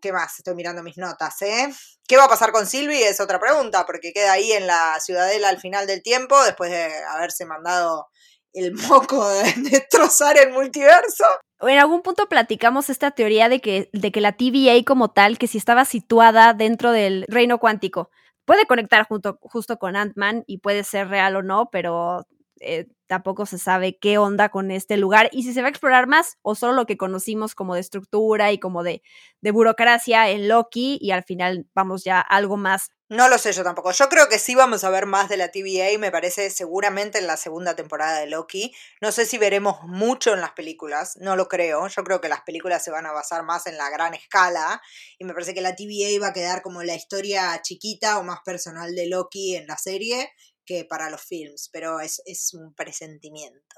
¿Qué 0.00 0.12
más? 0.12 0.38
Estoy 0.38 0.54
mirando 0.54 0.82
mis 0.82 0.96
notas, 0.96 1.42
¿eh? 1.42 1.72
¿Qué 2.06 2.16
va 2.16 2.24
a 2.24 2.28
pasar 2.28 2.52
con 2.52 2.66
Sylvie? 2.66 3.08
Es 3.08 3.20
otra 3.20 3.40
pregunta, 3.40 3.84
porque 3.84 4.12
queda 4.12 4.32
ahí 4.32 4.52
en 4.52 4.66
la 4.66 5.00
ciudadela 5.00 5.48
al 5.48 5.58
final 5.58 5.86
del 5.86 6.02
tiempo, 6.02 6.40
después 6.44 6.70
de 6.70 6.92
haberse 7.04 7.46
mandado 7.46 8.08
el 8.52 8.72
moco 8.74 9.28
de 9.28 9.52
destrozar 9.70 10.38
el 10.38 10.52
multiverso. 10.52 11.24
En 11.60 11.78
algún 11.78 12.02
punto 12.02 12.28
platicamos 12.28 12.90
esta 12.90 13.12
teoría 13.12 13.48
de 13.48 13.60
que, 13.60 13.88
de 13.92 14.12
que 14.12 14.20
la 14.20 14.32
TVA 14.32 14.82
como 14.84 15.10
tal, 15.10 15.38
que 15.38 15.46
si 15.46 15.58
estaba 15.58 15.84
situada 15.84 16.52
dentro 16.52 16.90
del 16.92 17.24
reino 17.28 17.58
cuántico, 17.58 18.10
puede 18.44 18.66
conectar 18.66 19.06
junto, 19.06 19.38
justo 19.40 19.78
con 19.78 19.96
Ant-Man 19.96 20.44
y 20.46 20.58
puede 20.58 20.84
ser 20.84 21.08
real 21.08 21.36
o 21.36 21.42
no, 21.42 21.70
pero 21.70 22.26
eh, 22.60 22.88
tampoco 23.06 23.46
se 23.46 23.58
sabe 23.58 23.98
qué 23.98 24.18
onda 24.18 24.48
con 24.48 24.70
este 24.70 24.96
lugar 24.96 25.28
y 25.32 25.44
si 25.44 25.52
se 25.54 25.60
va 25.62 25.68
a 25.68 25.70
explorar 25.70 26.06
más 26.06 26.36
o 26.42 26.54
solo 26.54 26.72
lo 26.74 26.86
que 26.86 26.96
conocimos 26.96 27.54
como 27.54 27.74
de 27.74 27.80
estructura 27.80 28.52
y 28.52 28.58
como 28.58 28.82
de, 28.82 29.02
de 29.40 29.50
burocracia 29.50 30.28
en 30.30 30.48
Loki 30.48 30.98
y 31.00 31.12
al 31.12 31.22
final 31.24 31.66
vamos 31.74 32.04
ya 32.04 32.20
algo 32.20 32.56
más. 32.56 32.90
No 33.10 33.28
lo 33.28 33.36
sé 33.36 33.52
yo 33.52 33.62
tampoco. 33.62 33.92
Yo 33.92 34.08
creo 34.08 34.30
que 34.30 34.38
sí 34.38 34.54
vamos 34.54 34.82
a 34.82 34.88
ver 34.88 35.04
más 35.04 35.28
de 35.28 35.36
la 35.36 35.50
TVA, 35.50 35.98
me 35.98 36.10
parece 36.10 36.48
seguramente 36.48 37.18
en 37.18 37.26
la 37.26 37.36
segunda 37.36 37.76
temporada 37.76 38.18
de 38.18 38.26
Loki. 38.26 38.74
No 39.02 39.12
sé 39.12 39.26
si 39.26 39.36
veremos 39.36 39.82
mucho 39.82 40.32
en 40.32 40.40
las 40.40 40.52
películas, 40.52 41.18
no 41.20 41.36
lo 41.36 41.46
creo. 41.46 41.86
Yo 41.86 42.02
creo 42.02 42.22
que 42.22 42.30
las 42.30 42.40
películas 42.40 42.82
se 42.82 42.90
van 42.90 43.04
a 43.04 43.12
basar 43.12 43.42
más 43.42 43.66
en 43.66 43.76
la 43.76 43.90
gran 43.90 44.14
escala 44.14 44.80
y 45.18 45.24
me 45.26 45.34
parece 45.34 45.52
que 45.52 45.60
la 45.60 45.76
TVA 45.76 46.18
va 46.18 46.28
a 46.28 46.32
quedar 46.32 46.62
como 46.62 46.82
la 46.82 46.94
historia 46.94 47.60
chiquita 47.60 48.18
o 48.18 48.24
más 48.24 48.40
personal 48.42 48.94
de 48.94 49.06
Loki 49.06 49.54
en 49.56 49.66
la 49.66 49.76
serie 49.76 50.32
que 50.64 50.86
para 50.86 51.10
los 51.10 51.22
films, 51.22 51.68
pero 51.72 52.00
es, 52.00 52.22
un 52.54 52.74
presentimiento. 52.74 53.76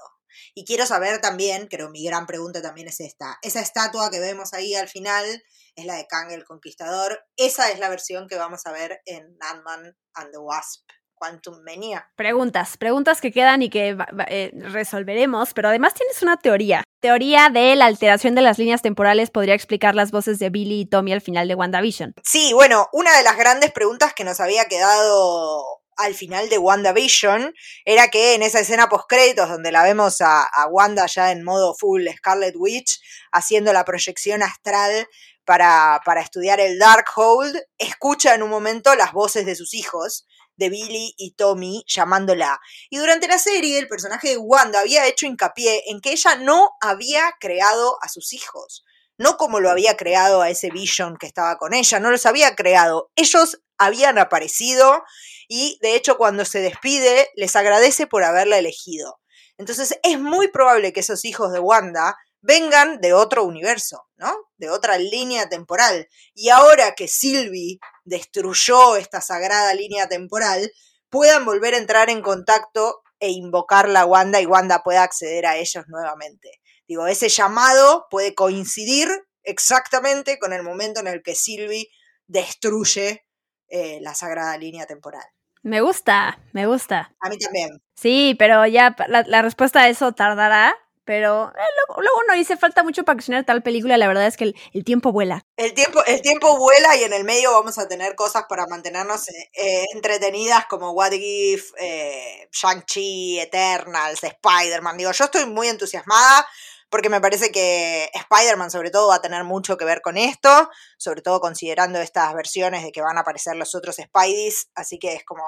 Y 0.53 0.65
quiero 0.65 0.85
saber 0.85 1.19
también, 1.19 1.67
creo 1.67 1.89
mi 1.89 2.03
gran 2.03 2.25
pregunta 2.25 2.61
también 2.61 2.87
es 2.87 2.99
esta, 2.99 3.37
esa 3.41 3.61
estatua 3.61 4.09
que 4.09 4.19
vemos 4.19 4.53
ahí 4.53 4.75
al 4.75 4.89
final 4.89 5.43
es 5.75 5.85
la 5.85 5.95
de 5.95 6.07
Kang 6.07 6.31
el 6.31 6.45
Conquistador, 6.45 7.25
esa 7.35 7.71
es 7.71 7.79
la 7.79 7.89
versión 7.89 8.27
que 8.27 8.37
vamos 8.37 8.65
a 8.65 8.71
ver 8.71 9.01
en 9.05 9.37
Ant-Man 9.39 9.95
and 10.13 10.31
the 10.31 10.37
Wasp. 10.37 10.83
Quantum 11.17 11.63
Mania. 11.63 12.09
Preguntas, 12.15 12.77
preguntas 12.77 13.21
que 13.21 13.31
quedan 13.31 13.61
y 13.61 13.69
que 13.69 13.97
eh, 14.27 14.51
resolveremos, 14.53 15.53
pero 15.53 15.69
además 15.69 15.93
tienes 15.93 16.21
una 16.21 16.37
teoría. 16.37 16.83
Teoría 16.99 17.49
de 17.49 17.75
la 17.75 17.85
alteración 17.85 18.35
de 18.35 18.41
las 18.41 18.57
líneas 18.57 18.81
temporales 18.81 19.29
podría 19.31 19.53
explicar 19.53 19.95
las 19.95 20.11
voces 20.11 20.39
de 20.39 20.49
Billy 20.49 20.81
y 20.81 20.85
Tommy 20.85 21.13
al 21.13 21.21
final 21.21 21.47
de 21.47 21.55
WandaVision. 21.55 22.13
Sí, 22.23 22.53
bueno, 22.53 22.87
una 22.93 23.15
de 23.17 23.23
las 23.23 23.37
grandes 23.37 23.71
preguntas 23.71 24.13
que 24.13 24.23
nos 24.23 24.39
había 24.39 24.65
quedado 24.65 25.63
al 25.97 26.15
final 26.15 26.49
de 26.49 26.57
WandaVision 26.57 27.53
era 27.85 28.09
que 28.09 28.35
en 28.35 28.43
esa 28.43 28.59
escena 28.59 28.89
post-créditos 28.89 29.49
donde 29.49 29.71
la 29.71 29.83
vemos 29.83 30.21
a, 30.21 30.43
a, 30.43 30.67
Wanda 30.67 31.05
ya 31.07 31.31
en 31.31 31.43
modo 31.43 31.75
full 31.75 32.07
Scarlet 32.17 32.55
Witch 32.55 32.99
haciendo 33.31 33.73
la 33.73 33.83
proyección 33.83 34.43
astral 34.43 35.07
para, 35.43 36.01
para 36.05 36.21
estudiar 36.21 36.59
el 36.59 36.77
Darkhold, 36.77 37.55
escucha 37.77 38.35
en 38.35 38.43
un 38.43 38.49
momento 38.49 38.95
las 38.95 39.13
voces 39.13 39.45
de 39.45 39.55
sus 39.55 39.73
hijos 39.73 40.27
de 40.57 40.69
Billy 40.69 41.13
y 41.17 41.31
Tommy 41.35 41.83
llamándola. 41.87 42.59
Y 42.89 42.97
durante 42.97 43.27
la 43.27 43.39
serie 43.39 43.79
el 43.79 43.87
personaje 43.87 44.29
de 44.29 44.37
Wanda 44.37 44.81
había 44.81 45.07
hecho 45.07 45.25
hincapié 45.25 45.83
en 45.87 46.01
que 46.01 46.11
ella 46.11 46.35
no 46.35 46.71
había 46.81 47.33
creado 47.39 47.97
a 48.01 48.09
sus 48.09 48.33
hijos. 48.33 48.83
No 49.17 49.37
como 49.37 49.59
lo 49.59 49.71
había 49.71 49.97
creado 49.97 50.41
a 50.41 50.49
ese 50.49 50.69
Vision 50.69 51.17
que 51.17 51.27
estaba 51.27 51.57
con 51.57 51.73
ella, 51.73 51.99
no 51.99 52.11
los 52.11 52.25
había 52.25 52.55
creado. 52.55 53.11
Ellos 53.15 53.61
habían 53.77 54.17
aparecido 54.17 55.03
y 55.47 55.79
de 55.81 55.95
hecho 55.95 56.17
cuando 56.17 56.45
se 56.45 56.59
despide 56.59 57.29
les 57.35 57.55
agradece 57.55 58.07
por 58.07 58.23
haberla 58.23 58.57
elegido. 58.57 59.19
Entonces 59.57 59.97
es 60.03 60.19
muy 60.19 60.49
probable 60.49 60.93
que 60.93 60.99
esos 60.99 61.25
hijos 61.25 61.51
de 61.51 61.59
Wanda 61.59 62.15
vengan 62.41 63.01
de 63.01 63.13
otro 63.13 63.43
universo, 63.43 64.07
¿no? 64.15 64.33
De 64.57 64.69
otra 64.69 64.97
línea 64.97 65.49
temporal. 65.49 66.07
Y 66.33 66.49
ahora 66.49 66.93
que 66.95 67.07
Sylvie 67.07 67.79
destruyó 68.05 68.95
esta 68.95 69.21
sagrada 69.21 69.73
línea 69.73 70.07
temporal, 70.07 70.71
puedan 71.09 71.45
volver 71.45 71.73
a 71.73 71.77
entrar 71.77 72.09
en 72.09 72.21
contacto 72.21 73.01
e 73.19 73.31
invocar 73.31 73.89
la 73.89 74.05
Wanda 74.05 74.39
y 74.39 74.45
Wanda 74.45 74.83
pueda 74.83 75.03
acceder 75.03 75.45
a 75.45 75.57
ellos 75.57 75.85
nuevamente. 75.87 76.61
Digo, 76.87 77.07
ese 77.07 77.29
llamado 77.29 78.05
puede 78.09 78.35
coincidir 78.35 79.09
exactamente 79.43 80.39
con 80.39 80.53
el 80.53 80.63
momento 80.63 80.99
en 80.99 81.07
el 81.07 81.23
que 81.23 81.35
Sylvie 81.35 81.89
destruye 82.27 83.26
eh, 83.69 83.99
la 84.01 84.15
sagrada 84.15 84.57
línea 84.57 84.85
temporal. 84.85 85.25
Me 85.63 85.81
gusta, 85.81 86.39
me 86.53 86.65
gusta. 86.65 87.13
A 87.19 87.29
mí 87.29 87.37
también. 87.37 87.81
Sí, 87.95 88.35
pero 88.37 88.65
ya 88.67 88.95
la, 89.07 89.23
la 89.27 89.41
respuesta 89.41 89.81
a 89.81 89.89
eso 89.89 90.13
tardará, 90.13 90.77
pero 91.07 91.53
eh, 91.55 91.69
luego, 91.87 92.01
luego, 92.01 92.23
no 92.27 92.33
dice 92.33 92.57
falta 92.57 92.83
mucho 92.83 93.05
para 93.05 93.15
accionar 93.15 93.45
tal 93.45 93.63
película. 93.63 93.95
La 93.95 94.09
verdad 94.09 94.27
es 94.27 94.35
que 94.35 94.43
el, 94.43 94.55
el, 94.73 94.83
tiempo 94.83 95.13
vuela. 95.13 95.45
El 95.55 95.73
tiempo, 95.73 96.03
el 96.05 96.21
tiempo 96.21 96.57
vuela 96.57 96.97
y 96.97 97.03
en 97.03 97.13
el 97.13 97.23
medio 97.23 97.53
vamos 97.53 97.77
a 97.77 97.87
tener 97.87 98.13
cosas 98.13 98.43
para 98.49 98.67
mantenernos 98.67 99.29
eh, 99.29 99.85
entretenidas 99.93 100.65
como 100.65 100.91
What 100.91 101.13
If, 101.13 101.71
eh, 101.79 102.49
Shang-Chi, 102.51 103.39
Eternals, 103.39 104.21
Spider-Man. 104.21 104.97
Digo, 104.97 105.13
yo 105.13 105.23
estoy 105.23 105.45
muy 105.45 105.69
entusiasmada 105.69 106.45
porque 106.89 107.09
me 107.09 107.21
parece 107.21 107.51
que 107.51 108.09
Spider-Man 108.13 108.71
sobre 108.71 108.91
todo 108.91 109.09
va 109.09 109.15
a 109.15 109.21
tener 109.21 109.43
mucho 109.43 109.77
que 109.77 109.85
ver 109.85 110.01
con 110.01 110.17
esto, 110.17 110.69
sobre 110.97 111.21
todo 111.21 111.39
considerando 111.39 111.99
estas 111.99 112.33
versiones 112.33 112.83
de 112.83 112.91
que 112.91 113.01
van 113.01 113.17
a 113.17 113.21
aparecer 113.21 113.55
los 113.55 113.75
otros 113.75 113.97
Spideys, 113.97 114.69
así 114.75 114.97
que 114.99 115.13
es 115.13 115.25
como, 115.25 115.43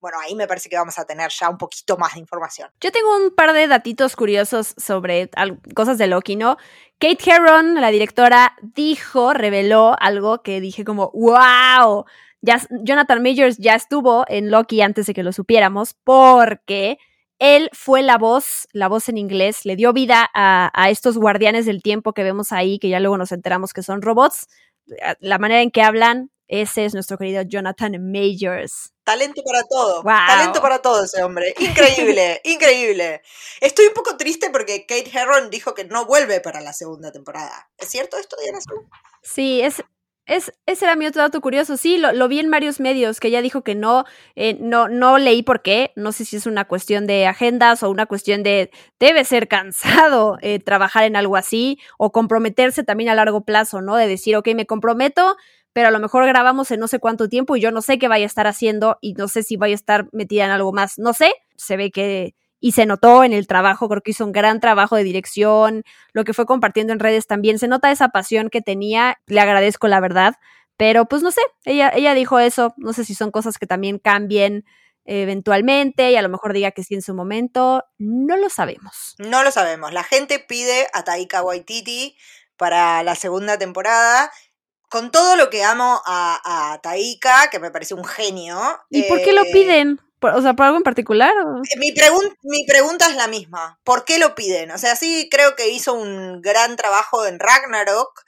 bueno, 0.00 0.18
ahí 0.20 0.34
me 0.34 0.46
parece 0.46 0.68
que 0.68 0.76
vamos 0.76 0.98
a 0.98 1.04
tener 1.04 1.30
ya 1.30 1.48
un 1.48 1.58
poquito 1.58 1.96
más 1.96 2.14
de 2.14 2.20
información. 2.20 2.70
Yo 2.80 2.90
tengo 2.90 3.16
un 3.16 3.34
par 3.34 3.52
de 3.52 3.66
datitos 3.68 4.16
curiosos 4.16 4.74
sobre 4.76 5.30
cosas 5.74 5.98
de 5.98 6.06
Loki, 6.06 6.36
¿no? 6.36 6.56
Kate 6.98 7.30
Herron, 7.30 7.80
la 7.80 7.90
directora, 7.90 8.56
dijo, 8.60 9.32
reveló 9.32 9.94
algo 9.98 10.42
que 10.42 10.60
dije 10.60 10.84
como, 10.84 11.10
wow, 11.12 12.04
Jonathan 12.82 13.22
Majors 13.22 13.58
ya 13.58 13.74
estuvo 13.74 14.24
en 14.28 14.50
Loki 14.50 14.82
antes 14.82 15.06
de 15.06 15.14
que 15.14 15.22
lo 15.22 15.32
supiéramos, 15.32 15.94
porque 16.04 16.98
él 17.40 17.70
fue 17.72 18.02
la 18.02 18.18
voz, 18.18 18.68
la 18.72 18.88
voz 18.88 19.08
en 19.08 19.18
inglés, 19.18 19.64
le 19.64 19.74
dio 19.74 19.92
vida 19.92 20.30
a, 20.34 20.70
a, 20.72 20.90
estos 20.90 21.16
guardianes 21.16 21.66
del 21.66 21.82
tiempo 21.82 22.12
que 22.12 22.22
vemos 22.22 22.52
ahí, 22.52 22.78
que 22.78 22.88
ya 22.88 23.00
luego 23.00 23.18
nos 23.18 23.32
enteramos 23.32 23.72
que 23.72 23.82
son 23.82 24.02
robots. 24.02 24.46
La 25.20 25.38
manera 25.38 25.62
en 25.62 25.70
que 25.70 25.82
hablan, 25.82 26.30
ese 26.50 26.84
es 26.84 26.94
nuestro 26.94 27.16
querido 27.16 27.42
Jonathan 27.42 27.92
Majors. 28.12 28.92
Talento 29.04 29.42
para 29.44 29.62
todo. 29.62 30.02
Wow. 30.02 30.12
Talento 30.26 30.60
para 30.60 30.82
todo 30.82 31.04
ese 31.04 31.22
hombre. 31.22 31.54
Increíble, 31.58 32.40
increíble. 32.44 33.22
Estoy 33.60 33.86
un 33.86 33.94
poco 33.94 34.16
triste 34.16 34.50
porque 34.50 34.84
Kate 34.84 35.10
Herron 35.12 35.48
dijo 35.48 35.74
que 35.74 35.84
no 35.84 36.06
vuelve 36.06 36.40
para 36.40 36.60
la 36.60 36.72
segunda 36.72 37.12
temporada. 37.12 37.70
¿Es 37.78 37.88
cierto 37.88 38.18
esto, 38.18 38.36
Diana 38.42 38.58
Sí, 39.22 39.62
es, 39.62 39.82
es, 40.30 40.52
ese 40.64 40.84
era 40.84 40.94
mi 40.94 41.06
otro 41.06 41.22
dato 41.22 41.40
curioso. 41.40 41.76
Sí, 41.76 41.98
lo, 41.98 42.12
lo, 42.12 42.28
vi 42.28 42.38
en 42.38 42.52
varios 42.52 42.78
medios 42.78 43.18
que 43.18 43.28
ella 43.28 43.42
dijo 43.42 43.62
que 43.62 43.74
no, 43.74 44.04
eh, 44.36 44.56
no, 44.60 44.88
no 44.88 45.18
leí 45.18 45.42
por 45.42 45.60
qué. 45.60 45.92
No 45.96 46.12
sé 46.12 46.24
si 46.24 46.36
es 46.36 46.46
una 46.46 46.66
cuestión 46.66 47.06
de 47.08 47.26
agendas 47.26 47.82
o 47.82 47.90
una 47.90 48.06
cuestión 48.06 48.44
de 48.44 48.70
debe 49.00 49.24
ser 49.24 49.48
cansado 49.48 50.38
eh, 50.40 50.60
trabajar 50.60 51.02
en 51.02 51.16
algo 51.16 51.36
así 51.36 51.80
o 51.98 52.12
comprometerse 52.12 52.84
también 52.84 53.10
a 53.10 53.16
largo 53.16 53.44
plazo, 53.44 53.82
¿no? 53.82 53.96
De 53.96 54.06
decir, 54.06 54.36
ok, 54.36 54.48
me 54.54 54.66
comprometo, 54.66 55.36
pero 55.72 55.88
a 55.88 55.90
lo 55.90 55.98
mejor 55.98 56.24
grabamos 56.26 56.70
en 56.70 56.78
no 56.78 56.86
sé 56.86 57.00
cuánto 57.00 57.28
tiempo 57.28 57.56
y 57.56 57.60
yo 57.60 57.72
no 57.72 57.82
sé 57.82 57.98
qué 57.98 58.06
vaya 58.06 58.24
a 58.24 58.26
estar 58.26 58.46
haciendo 58.46 58.98
y 59.00 59.14
no 59.14 59.26
sé 59.26 59.42
si 59.42 59.56
vaya 59.56 59.74
a 59.74 59.74
estar 59.74 60.08
metida 60.12 60.44
en 60.44 60.52
algo 60.52 60.72
más. 60.72 60.96
No 60.96 61.12
sé, 61.12 61.32
se 61.56 61.76
ve 61.76 61.90
que 61.90 62.34
y 62.60 62.72
se 62.72 62.86
notó 62.86 63.24
en 63.24 63.32
el 63.32 63.46
trabajo, 63.46 63.88
creo 63.88 64.02
que 64.02 64.10
hizo 64.12 64.24
un 64.24 64.32
gran 64.32 64.60
trabajo 64.60 64.96
de 64.96 65.02
dirección, 65.02 65.84
lo 66.12 66.24
que 66.24 66.34
fue 66.34 66.46
compartiendo 66.46 66.92
en 66.92 67.00
redes 67.00 67.26
también, 67.26 67.58
se 67.58 67.68
nota 67.68 67.90
esa 67.90 68.08
pasión 68.08 68.50
que 68.50 68.60
tenía, 68.60 69.18
le 69.26 69.40
agradezco 69.40 69.88
la 69.88 70.00
verdad, 70.00 70.34
pero 70.76 71.06
pues 71.06 71.22
no 71.22 71.30
sé, 71.30 71.40
ella, 71.64 71.90
ella 71.94 72.14
dijo 72.14 72.38
eso, 72.38 72.74
no 72.76 72.92
sé 72.92 73.04
si 73.04 73.14
son 73.14 73.30
cosas 73.30 73.58
que 73.58 73.66
también 73.66 73.98
cambien 73.98 74.64
eventualmente 75.06 76.10
y 76.10 76.16
a 76.16 76.22
lo 76.22 76.28
mejor 76.28 76.52
diga 76.52 76.70
que 76.70 76.84
sí 76.84 76.94
en 76.94 77.02
su 77.02 77.14
momento, 77.14 77.84
no 77.98 78.36
lo 78.36 78.50
sabemos. 78.50 79.16
No 79.18 79.42
lo 79.42 79.50
sabemos, 79.50 79.92
la 79.92 80.04
gente 80.04 80.38
pide 80.38 80.86
a 80.92 81.02
Taika 81.02 81.42
Waititi 81.42 82.16
para 82.56 83.02
la 83.02 83.14
segunda 83.14 83.58
temporada 83.58 84.30
con 84.90 85.10
todo 85.10 85.36
lo 85.36 85.50
que 85.50 85.62
amo 85.64 86.02
a, 86.04 86.72
a 86.72 86.80
Taika, 86.82 87.48
que 87.50 87.60
me 87.60 87.70
parece 87.70 87.94
un 87.94 88.04
genio. 88.04 88.60
¿Y 88.90 89.02
eh, 89.02 89.06
por 89.08 89.22
qué 89.22 89.32
lo 89.32 89.44
piden? 89.44 90.00
O 90.20 90.42
sea, 90.42 90.54
¿por 90.54 90.66
algo 90.66 90.78
en 90.78 90.82
particular? 90.82 91.32
Mi, 91.78 91.92
pregun 91.92 92.24
mi 92.42 92.64
pregunta 92.66 93.08
es 93.08 93.16
la 93.16 93.26
misma. 93.26 93.80
¿Por 93.84 94.04
qué 94.04 94.18
lo 94.18 94.34
piden? 94.34 94.70
O 94.70 94.78
sea, 94.78 94.96
sí 94.96 95.28
creo 95.30 95.56
que 95.56 95.70
hizo 95.70 95.94
un 95.94 96.42
gran 96.42 96.76
trabajo 96.76 97.24
en 97.24 97.38
Ragnarok, 97.38 98.22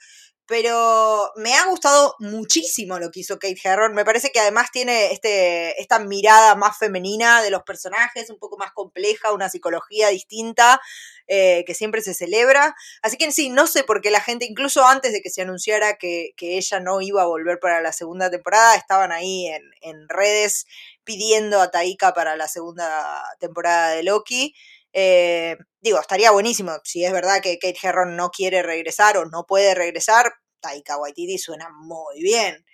pero 0.47 1.31
me 1.35 1.55
ha 1.55 1.65
gustado 1.65 2.15
muchísimo 2.19 2.99
lo 2.99 3.11
que 3.11 3.21
hizo 3.21 3.39
Kate 3.39 3.59
Herron. 3.63 3.93
Me 3.93 4.05
parece 4.05 4.31
que 4.31 4.39
además 4.39 4.71
tiene 4.71 5.11
este, 5.11 5.79
esta 5.79 5.99
mirada 5.99 6.55
más 6.55 6.77
femenina 6.77 7.41
de 7.41 7.51
los 7.51 7.63
personajes, 7.63 8.29
un 8.29 8.39
poco 8.39 8.57
más 8.57 8.71
compleja, 8.73 9.31
una 9.31 9.49
psicología 9.49 10.09
distinta. 10.09 10.81
Eh, 11.29 11.63
que 11.65 11.73
siempre 11.73 12.01
se 12.01 12.13
celebra. 12.13 12.75
Así 13.01 13.15
que 13.15 13.31
sí, 13.31 13.49
no 13.49 13.65
sé 13.65 13.85
por 13.85 14.01
qué 14.01 14.11
la 14.11 14.19
gente, 14.19 14.45
incluso 14.45 14.85
antes 14.85 15.13
de 15.13 15.21
que 15.21 15.29
se 15.29 15.41
anunciara 15.41 15.95
que, 15.95 16.33
que 16.35 16.57
ella 16.57 16.81
no 16.81 16.99
iba 16.99 17.21
a 17.21 17.27
volver 17.27 17.59
para 17.61 17.81
la 17.81 17.93
segunda 17.93 18.29
temporada, 18.29 18.75
estaban 18.75 19.13
ahí 19.13 19.47
en, 19.47 19.63
en 19.81 20.09
redes 20.09 20.65
pidiendo 21.03 21.61
a 21.61 21.71
Taika 21.71 22.13
para 22.13 22.35
la 22.35 22.47
segunda 22.47 23.23
temporada 23.39 23.91
de 23.91 24.03
Loki. 24.03 24.53
Eh, 24.93 25.57
digo, 25.81 25.99
estaría 25.99 26.31
buenísimo. 26.31 26.73
Si 26.83 27.03
es 27.03 27.11
verdad 27.11 27.41
que 27.41 27.57
Kate 27.57 27.79
Herron 27.81 28.15
no 28.15 28.29
quiere 28.29 28.61
regresar 28.61 29.17
o 29.17 29.25
no 29.25 29.45
puede 29.45 29.75
regresar, 29.75 30.33
Taika 30.59 30.97
Waititi 30.97 31.37
suena 31.37 31.69
muy 31.71 32.21
bien. 32.21 32.65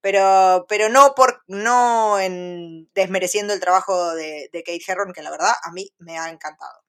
Pero, 0.00 0.66
pero 0.68 0.88
no 0.88 1.14
por 1.16 1.42
no 1.48 2.20
en 2.20 2.88
desmereciendo 2.94 3.52
el 3.52 3.60
trabajo 3.60 4.14
de, 4.14 4.48
Kate 4.52 4.80
Herron, 4.86 5.12
que 5.12 5.22
la 5.22 5.30
verdad 5.30 5.52
a 5.64 5.72
mí 5.72 5.90
me 5.98 6.18
ha 6.18 6.30
encantado. 6.30 6.82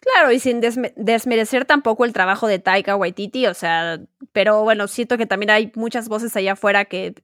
Claro, 0.00 0.32
y 0.32 0.38
sin 0.38 0.60
desme 0.60 0.92
desmerecer 0.96 1.64
tampoco 1.64 2.04
el 2.04 2.12
trabajo 2.12 2.46
de 2.46 2.58
Taika 2.58 2.96
Waititi, 2.96 3.46
o 3.46 3.54
sea, 3.54 4.00
pero 4.32 4.62
bueno, 4.62 4.86
siento 4.86 5.16
que 5.16 5.26
también 5.26 5.50
hay 5.50 5.72
muchas 5.74 6.08
voces 6.08 6.36
allá 6.36 6.52
afuera 6.52 6.84
que, 6.84 7.14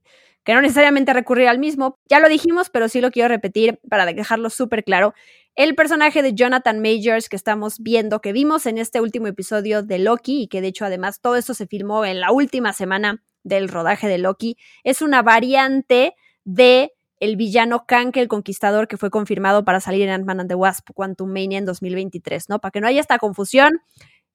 que 0.45 0.55
no 0.55 0.63
necesariamente 0.63 1.13
recurrir 1.13 1.49
al 1.49 1.59
mismo. 1.59 1.99
Ya 2.09 2.21
lo 2.21 2.29
dijimos, 2.29 2.71
pero 2.71 2.89
sí 2.89 3.01
lo 3.01 3.11
quiero 3.11 3.29
repetir 3.29 3.81
para 3.89 4.07
dejarlo 4.07 4.51
súper 4.51 4.85
claro. 4.85 5.15
El 5.57 5.75
personaje 5.75 6.23
de 6.23 6.35
Jonathan 6.35 6.81
Majors 6.81 7.29
que 7.29 7.37
estamos 7.37 7.79
viendo, 7.81 8.21
que 8.21 8.33
vimos 8.33 8.67
en 8.67 8.79
este 8.79 9.01
último 9.01 9.27
episodio 9.27 9.83
de 9.83 9.99
Loki, 9.99 10.43
y 10.43 10.49
que 10.49 10.61
de 10.61 10.69
hecho 10.69 10.85
además 10.85 11.21
todo 11.21 11.37
esto 11.37 11.55
se 11.55 11.67
filmó 11.67 12.05
en 12.05 12.21
la 12.21 12.33
última 12.33 12.73
semana 12.73 13.23
del 13.43 13.69
rodaje 13.69 14.09
de 14.09 14.19
Loki, 14.19 14.57
es 14.85 15.03
una 15.03 15.23
variante 15.23 16.15
de 16.45 16.93
el 17.21 17.37
villano 17.37 17.85
Kang 17.87 18.13
el 18.15 18.29
Conquistador 18.29 18.89
que 18.89 18.97
fue 18.97 19.11
confirmado 19.11 19.65
para 19.65 19.81
salir 19.81 20.03
en 20.03 20.11
Ant-Man 20.11 20.41
and 20.41 20.49
the 20.49 20.55
Wasp 20.55 20.89
Quantum 20.95 21.31
Mania 21.31 21.59
en 21.59 21.67
2023, 21.67 22.49
¿no? 22.49 22.61
Para 22.61 22.73
que 22.73 22.81
no 22.81 22.87
haya 22.87 23.01
esta 23.01 23.19
confusión, 23.19 23.81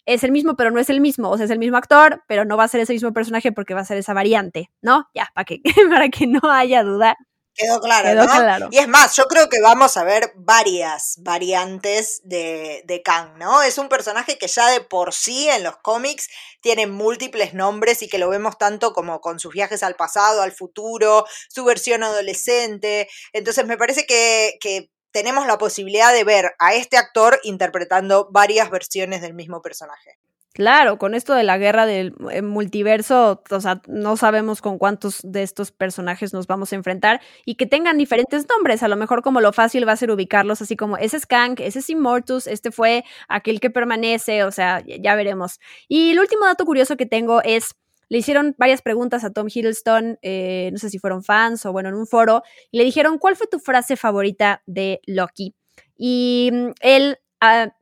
es 0.06 0.24
el 0.24 0.32
mismo, 0.32 0.56
pero 0.56 0.72
no 0.72 0.80
es 0.80 0.90
el 0.90 1.02
mismo, 1.02 1.30
o 1.30 1.38
sea, 1.38 1.46
es 1.46 1.52
el 1.52 1.60
mismo 1.60 1.78
actor, 1.78 2.24
pero 2.28 2.46
no 2.46 2.58
va 2.58 2.66
a 2.66 2.68
ser 2.68 2.82
ese 2.82 2.94
mismo 2.94 3.14
personaje 3.14 3.52
porque 3.52 3.74
va 3.74 3.82
a 3.82 3.86
ser 3.86 3.98
esa 3.98 4.14
variante, 4.14 4.72
¿no? 4.82 5.10
Ya, 5.14 5.32
para 5.34 5.46
que, 5.46 5.62
para 5.90 6.10
que 6.10 6.28
no 6.28 6.40
haya 6.52 6.84
duda. 6.84 7.16
Quedó 7.58 7.80
claro, 7.80 8.10
Quedó 8.10 8.26
¿no? 8.26 8.32
claro. 8.32 8.68
Y 8.70 8.80
es 8.80 8.88
más, 8.90 9.16
yo 9.16 9.28
creo 9.28 9.48
que 9.48 9.62
vamos 9.62 9.96
a 9.96 10.04
ver 10.04 10.34
varias 10.36 11.16
variantes 11.20 12.20
de, 12.26 12.84
de 12.86 13.02
Kang, 13.02 13.38
¿no? 13.38 13.64
Es 13.64 13.78
un 13.78 13.88
personaje 13.88 14.38
que 14.38 14.48
ya 14.48 14.70
de 14.70 14.82
por 14.82 15.14
sí 15.14 15.48
en 15.48 15.64
los 15.64 15.78
cómics 15.78 16.28
tiene 16.60 16.86
múltiples 16.86 17.54
nombres 17.54 18.02
y 18.02 18.10
que 18.10 18.18
lo 18.18 18.28
vemos 18.28 18.58
tanto 18.58 18.92
como 18.92 19.22
con 19.22 19.40
sus 19.40 19.54
viajes 19.54 19.84
al 19.84 19.96
pasado, 19.96 20.42
al 20.42 20.52
futuro, 20.52 21.26
su 21.48 21.64
versión 21.64 22.04
adolescente. 22.04 23.08
Entonces 23.32 23.66
me 23.66 23.78
parece 23.78 24.06
que, 24.06 24.58
que 24.60 24.92
tenemos 25.16 25.48
la 25.48 25.58
posibilidad 25.58 26.12
de 26.12 26.26
ver 26.26 26.56
a 26.60 26.74
este 26.74 26.98
actor 26.98 27.40
interpretando 27.44 28.28
varias 28.32 28.70
versiones 28.70 29.22
del 29.22 29.34
mismo 29.34 29.62
personaje. 29.62 30.20
Claro, 30.52 30.98
con 30.98 31.16
esto 31.16 31.34
de 31.34 31.44
la 31.44 31.58
guerra 31.58 31.86
del 31.86 32.14
eh, 32.32 32.42
multiverso, 32.42 33.42
o 33.50 33.62
sea, 33.62 33.82
no 33.88 34.18
sabemos 34.18 34.62
con 34.62 34.78
cuántos 34.78 35.22
de 35.24 35.42
estos 35.42 35.72
personajes 35.72 36.34
nos 36.34 36.48
vamos 36.48 36.74
a 36.74 36.76
enfrentar 36.76 37.22
y 37.46 37.56
que 37.56 37.66
tengan 37.66 37.98
diferentes 37.98 38.46
nombres. 38.50 38.84
A 38.84 38.90
lo 38.90 38.98
mejor 38.98 39.22
como 39.22 39.40
lo 39.40 39.54
fácil 39.54 39.88
va 39.88 39.94
a 39.94 39.98
ser 39.98 40.12
ubicarlos 40.12 40.62
así 40.62 40.76
como 40.76 40.98
ese 40.98 41.16
es 41.16 41.26
Kang, 41.26 41.62
ese 41.62 41.80
es 41.80 41.90
Immortus, 41.90 42.46
este 42.46 42.72
fue 42.72 43.06
aquel 43.30 43.62
que 43.62 43.70
permanece, 43.70 44.44
o 44.44 44.52
sea, 44.52 44.84
ya 44.86 45.16
veremos. 45.16 45.62
Y 45.88 46.12
el 46.12 46.20
último 46.20 46.44
dato 46.44 46.66
curioso 46.66 46.98
que 46.98 47.06
tengo 47.06 47.42
es, 47.42 47.76
le 48.10 48.18
hicieron 48.18 48.56
varias 48.58 48.82
preguntas 48.82 49.24
a 49.24 49.32
Tom 49.32 49.48
Hiddleston, 49.54 50.20
eh, 50.22 50.70
no 50.72 50.78
sé 50.78 50.90
si 50.90 51.00
fueron 51.00 51.24
fans 51.24 51.66
o 51.66 51.72
bueno, 51.72 51.90
en 51.90 51.96
un 51.96 52.08
foro, 52.08 52.44
y 52.72 52.78
le 52.78 52.84
dijeron, 52.84 53.18
¿cuál 53.18 53.36
fue 53.36 53.48
tu 53.48 53.60
frase 53.60 53.96
favorita 53.96 54.62
de 54.66 55.02
Loki? 55.06 55.56
Y 55.98 56.50
mm, 56.52 56.72
él 56.82 57.18
ah, 57.42 57.74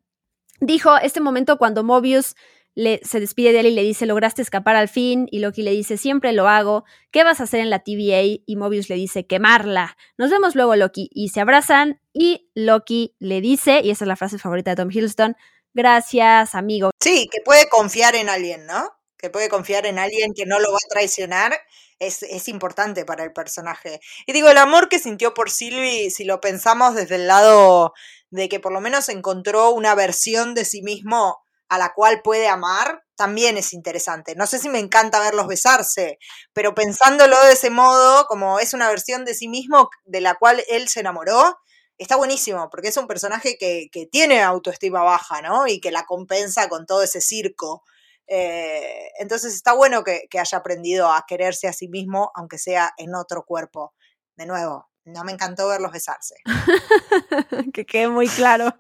dijo, 0.60 0.98
este 0.98 1.20
momento 1.20 1.58
cuando 1.58 1.84
Mobius 1.84 2.36
se 2.76 3.20
despide 3.20 3.54
de 3.54 3.60
él 3.60 3.66
y 3.68 3.76
le 3.76 3.84
dice, 3.84 4.06
lograste 4.06 4.42
escapar 4.42 4.76
al 4.76 4.90
fin, 4.90 5.28
y 5.30 5.40
Loki 5.40 5.62
le 5.62 5.72
dice, 5.72 5.98
siempre 5.98 6.34
lo 6.34 6.48
hago, 6.48 6.86
¿qué 7.12 7.24
vas 7.24 7.40
a 7.40 7.44
hacer 7.44 7.60
en 7.60 7.70
la 7.70 7.80
TVA? 7.80 8.42
Y 8.46 8.56
Mobius 8.56 8.90
le 8.90 8.96
dice, 8.96 9.28
quemarla. 9.28 9.96
Nos 10.18 10.32
vemos 10.32 10.56
luego, 10.56 10.76
Loki, 10.76 11.10
y 11.14 11.30
se 11.30 11.40
abrazan, 11.40 12.02
y 12.14 12.50
Loki 12.56 13.16
le 13.20 13.42
dice, 13.42 13.82
y 13.84 13.92
esa 13.92 14.06
es 14.06 14.08
la 14.08 14.16
frase 14.16 14.40
favorita 14.40 14.72
de 14.72 14.78
Tom 14.78 14.90
Hiddleston, 14.90 15.36
gracias, 15.74 16.56
amigo. 16.56 16.90
Sí, 17.00 17.30
que 17.32 17.42
puede 17.42 17.70
confiar 17.70 18.16
en 18.16 18.30
alguien, 18.30 18.66
¿no? 18.66 18.92
Que 19.24 19.30
puede 19.30 19.48
confiar 19.48 19.86
en 19.86 20.00
alguien 20.00 20.34
que 20.36 20.46
no 20.46 20.60
lo 20.60 20.70
va 20.70 20.80
a 20.84 20.90
traicionar. 20.90 21.58
Es, 21.98 22.24
es, 22.24 22.50
importante 22.50 23.06
para 23.06 23.24
el 23.24 23.32
personaje. 23.32 24.02
Y 24.26 24.34
digo, 24.34 24.50
el 24.50 24.58
amor 24.58 24.90
que 24.90 25.00
sintió 25.00 25.34
por 25.34 25.50
Sylvie, 25.50 26.12
si 26.12 26.26
lo 26.26 26.42
pensamos 26.42 26.94
desde 26.94 27.16
el 27.16 27.28
lado 27.28 27.94
de 28.32 28.50
que 28.50 28.60
por 28.60 28.74
lo 28.74 28.82
menos 28.82 29.08
encontró 29.08 29.70
una 29.70 29.96
versión 29.96 30.56
de 30.56 30.66
sí 30.66 30.82
mismo 30.82 31.42
a 31.70 31.78
la 31.78 31.94
cual 31.94 32.22
puede 32.22 32.50
amar, 32.50 33.06
también 33.16 33.58
es 33.58 33.72
interesante. 33.72 34.36
No 34.36 34.46
sé 34.46 34.60
si 34.60 34.68
me 34.68 34.80
encanta 34.80 35.22
verlos 35.22 35.48
besarse, 35.48 36.20
pero 36.52 36.76
pensándolo 36.76 37.42
de 37.46 37.54
ese 37.54 37.70
modo, 37.70 38.26
como 38.28 38.60
es 38.60 38.74
una 38.74 38.90
versión 38.90 39.24
de 39.24 39.36
sí 39.36 39.48
mismo 39.48 39.90
de 40.04 40.20
la 40.20 40.36
cual 40.36 40.62
él 40.68 40.90
se 40.90 41.00
enamoró, 41.00 41.58
está 41.98 42.18
buenísimo, 42.18 42.70
porque 42.70 42.90
es 42.90 42.98
un 42.98 43.08
personaje 43.08 43.58
que, 43.58 43.90
tiene 44.12 44.42
autoestima 44.42 45.02
baja, 45.02 45.42
¿no? 45.42 45.66
Y 45.66 45.80
que 45.80 45.92
la 45.92 46.04
compensa 46.04 46.68
con 46.68 46.86
todo 46.86 47.04
ese 47.04 47.22
circo. 47.22 47.84
Eh, 48.28 49.10
entonces 49.20 49.54
está 49.54 49.74
bueno 49.74 50.04
que, 50.04 50.28
que 50.30 50.40
haya 50.40 50.58
aprendido 50.58 51.12
a 51.12 51.26
quererse 51.28 51.68
a 51.68 51.74
sí 51.74 51.88
mismo, 51.88 52.32
aunque 52.36 52.58
sea 52.58 52.94
en 52.98 53.16
otro 53.16 53.44
cuerpo. 53.46 53.94
De 54.36 54.46
nuevo, 54.46 54.90
no 55.06 55.24
me 55.24 55.34
encantó 55.34 55.68
verlos 55.68 55.92
besarse. 55.92 56.36
que 57.74 57.86
quede 57.86 58.08
muy 58.08 58.28
claro. 58.28 58.76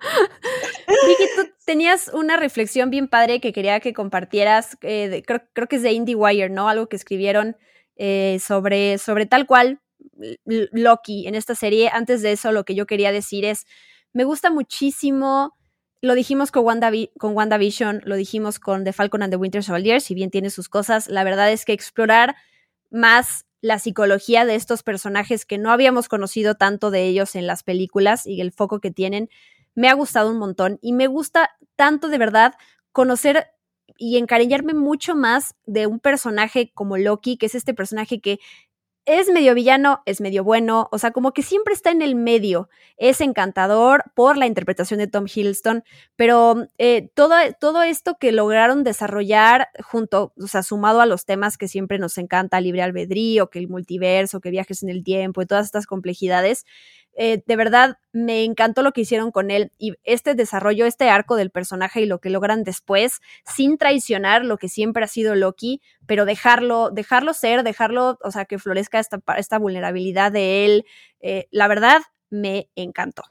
Vicky, 1.08 1.24
tú 1.36 1.50
tenías 1.66 2.08
una 2.10 2.38
reflexión 2.38 2.90
bien 2.90 3.08
padre 3.08 3.42
que 3.42 3.52
quería 3.54 3.80
que 3.80 3.94
compartieras, 3.94 4.78
eh, 4.82 5.24
creo, 5.26 5.68
que 5.68 5.76
es 5.76 5.82
de 5.82 5.92
IndieWire, 5.92 6.50
¿no? 6.50 6.70
Algo 6.70 6.88
que 6.88 6.96
escribieron 6.96 7.58
eh, 7.98 8.40
sobre, 8.42 8.98
sobre 8.98 9.26
tal 9.26 9.46
cual 9.46 9.82
Loki 10.46 11.28
en 11.28 11.36
esta 11.36 11.56
serie. 11.56 11.90
Antes 11.92 12.22
de 12.22 12.32
eso, 12.32 12.52
lo 12.52 12.64
que 12.64 12.76
yo 12.76 12.86
quería 12.86 13.12
decir 13.12 13.44
es, 13.46 13.66
me 14.14 14.24
gusta 14.24 14.50
muchísimo, 14.50 15.58
lo 16.04 16.16
dijimos 16.16 16.52
con, 16.52 16.66
con 17.18 17.34
WandaVision, 17.34 18.02
lo 18.04 18.18
dijimos 18.18 18.60
con 18.60 18.84
The 18.84 18.92
Falcon 18.92 19.24
and 19.24 19.32
the 19.32 19.38
Winter 19.38 19.64
Soldier, 19.64 20.02
si 20.02 20.14
bien 20.14 20.32
tiene 20.32 20.50
sus 20.50 20.68
cosas, 20.68 21.08
la 21.08 21.24
verdad 21.24 21.50
es 21.50 21.64
que 21.64 21.72
explorar 21.72 22.36
más 22.92 23.46
la 23.62 23.80
psicología 23.80 24.44
de 24.44 24.56
estos 24.56 24.84
personajes 24.84 25.46
que 25.46 25.58
no 25.58 25.72
habíamos 25.72 26.10
conocido 26.10 26.56
tanto 26.56 26.92
de 26.92 27.06
ellos 27.06 27.36
en 27.36 27.48
las 27.48 27.64
películas 27.64 28.28
y 28.28 28.42
el 28.42 28.52
foco 28.52 28.82
que 28.82 28.92
tienen, 28.92 29.30
me 29.76 29.88
ha 29.88 29.94
gustado 29.94 30.30
un 30.30 30.40
montón. 30.40 30.78
Y 30.82 30.92
me 30.92 31.08
gusta 31.08 31.52
tanto 31.78 32.10
de 32.10 32.18
verdad 32.18 32.56
conocer 32.92 33.48
y 33.98 34.18
encariñarme 34.18 34.74
mucho 34.74 35.16
más 35.16 35.56
de 35.66 35.88
un 35.88 36.02
personaje 36.02 36.74
como 36.74 36.98
Loki, 36.98 37.38
que 37.38 37.46
es 37.46 37.56
este 37.56 37.74
personaje 37.74 38.20
que 38.20 38.40
es 39.06 39.30
medio 39.30 39.54
villano, 39.54 40.02
es 40.06 40.22
medio 40.22 40.44
bueno, 40.44 40.88
o 40.92 40.98
sea, 40.98 41.12
como 41.12 41.34
que 41.34 41.44
siempre 41.44 41.74
está 41.74 41.92
en 41.92 42.02
el 42.02 42.16
medio. 42.16 42.70
Es 42.98 43.22
encantador 43.22 44.06
por 44.14 44.38
la 44.38 44.48
interpretación 44.48 45.00
de 45.00 45.08
Tom 45.08 45.26
Hiddleston, 45.34 45.84
pero 46.16 46.68
eh, 46.78 47.10
todo, 47.14 47.36
todo 47.60 47.84
esto 47.84 48.18
que 48.20 48.32
lograron 48.32 48.84
desarrollar 48.84 49.70
junto, 49.84 50.34
o 50.38 50.48
sea, 50.48 50.64
sumado 50.64 51.02
a 51.02 51.06
los 51.06 51.26
temas 51.26 51.58
que 51.58 51.68
siempre 51.68 52.00
nos 52.00 52.18
encanta, 52.18 52.62
libre 52.62 52.82
albedrío, 52.82 53.50
que 53.50 53.60
el 53.60 53.68
multiverso, 53.68 54.40
que 54.40 54.52
viajes 54.52 54.84
en 54.84 54.90
el 54.90 55.04
tiempo 55.04 55.42
y 55.42 55.46
todas 55.46 55.66
estas 55.66 55.86
complejidades, 55.86 56.66
eh, 57.16 57.44
de 57.46 57.56
verdad 57.56 57.98
me 58.14 58.44
encantó 58.44 58.84
lo 58.84 58.94
que 58.94 59.02
hicieron 59.02 59.32
con 59.32 59.52
él 59.52 59.74
y 59.78 59.96
este 60.04 60.36
desarrollo, 60.36 60.86
este 60.86 61.10
arco 61.10 61.36
del 61.36 61.50
personaje 61.50 62.02
y 62.02 62.06
lo 62.06 62.20
que 62.20 62.30
logran 62.30 62.64
después, 62.64 63.20
sin 63.44 63.78
traicionar 63.78 64.46
lo 64.46 64.58
que 64.58 64.70
siempre 64.70 65.04
ha 65.04 65.08
sido 65.08 65.36
Loki, 65.36 65.82
pero 66.06 66.24
dejarlo, 66.26 66.92
dejarlo 66.92 67.34
ser, 67.34 67.64
dejarlo, 67.64 68.20
o 68.24 68.32
sea, 68.32 68.46
que 68.46 68.60
florezca 68.60 69.00
esta, 69.00 69.20
esta 69.36 69.58
vulnerabilidad 69.58 70.32
de 70.32 70.64
él, 70.64 70.86
eh, 71.20 71.48
la 71.50 71.68
verdad 71.68 72.02
me 72.30 72.70
encantó. 72.76 73.24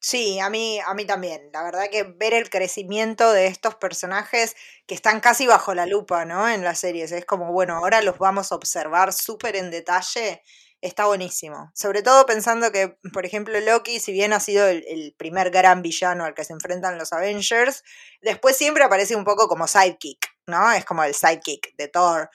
Sí, 0.00 0.38
a 0.40 0.50
mí, 0.50 0.78
a 0.86 0.94
mí 0.94 1.04
también. 1.04 1.50
La 1.52 1.62
verdad 1.62 1.86
que 1.90 2.04
ver 2.04 2.34
el 2.34 2.50
crecimiento 2.50 3.32
de 3.32 3.46
estos 3.46 3.74
personajes 3.76 4.54
que 4.86 4.94
están 4.94 5.20
casi 5.20 5.46
bajo 5.46 5.74
la 5.74 5.86
lupa, 5.86 6.24
¿no? 6.24 6.48
En 6.48 6.62
las 6.62 6.78
series. 6.80 7.10
Es 7.12 7.24
como, 7.24 7.52
bueno, 7.52 7.76
ahora 7.76 8.02
los 8.02 8.18
vamos 8.18 8.52
a 8.52 8.54
observar 8.54 9.12
súper 9.12 9.56
en 9.56 9.70
detalle 9.70 10.42
está 10.86 11.06
buenísimo. 11.06 11.70
Sobre 11.74 12.02
todo 12.02 12.26
pensando 12.26 12.72
que, 12.72 12.96
por 13.12 13.26
ejemplo, 13.26 13.58
Loki, 13.60 14.00
si 14.00 14.12
bien 14.12 14.32
ha 14.32 14.40
sido 14.40 14.66
el, 14.66 15.14
primer 15.18 15.50
gran 15.50 15.82
villano 15.82 16.24
al 16.24 16.34
que 16.34 16.44
se 16.44 16.52
enfrentan 16.52 16.98
los 16.98 17.12
Avengers, 17.12 17.82
después 18.22 18.56
siempre 18.56 18.84
aparece 18.84 19.16
un 19.16 19.24
poco 19.24 19.48
como 19.48 19.66
sidekick, 19.66 20.26
¿no? 20.46 20.72
Es 20.72 20.84
como 20.84 21.04
el 21.04 21.14
sidekick 21.14 21.74
de 21.76 21.88
Thor. 21.88 22.30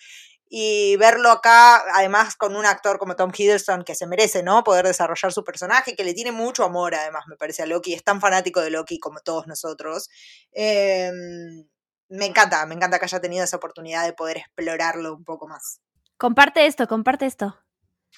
Y 0.50 0.98
verlo 0.98 1.32
acá, 1.32 1.82
además 1.94 2.36
con 2.36 2.56
un 2.58 2.66
actor 2.66 3.00
como 3.00 3.16
Tom 3.16 3.32
Hiddleston, 3.36 3.84
que 3.84 3.96
se 3.96 4.06
merece, 4.06 4.44
¿no? 4.44 4.64
Poder 4.64 4.86
desarrollar 4.86 5.32
su 5.32 5.46
personaje, 5.46 5.96
que 5.96 6.04
le 6.04 6.14
tiene 6.14 6.34
mucho 6.34 6.66
amor, 6.66 6.94
además, 6.94 7.24
me 7.28 7.38
parece 7.38 7.64
a 7.64 7.66
Loki, 7.66 7.94
es 7.94 8.04
tan 8.04 8.20
fanático 8.20 8.60
de 8.60 8.70
Loki 8.70 9.00
como 9.00 9.22
todos 9.22 9.48
nosotros. 9.48 10.10
Em, 10.52 11.66
me 12.10 12.26
encanta, 12.26 12.66
me 12.66 12.76
encanta 12.76 13.00
que 13.00 13.06
haya 13.06 13.22
tenido 13.22 13.46
esa 13.46 13.56
oportunidad 13.56 14.04
de 14.06 14.14
poder 14.14 14.38
explorarlo 14.38 15.16
un 15.16 15.24
poco 15.24 15.48
más. 15.48 15.80
Comparte 16.18 16.66
esto, 16.66 16.88
comparte 16.88 17.26
esto. 17.26 17.58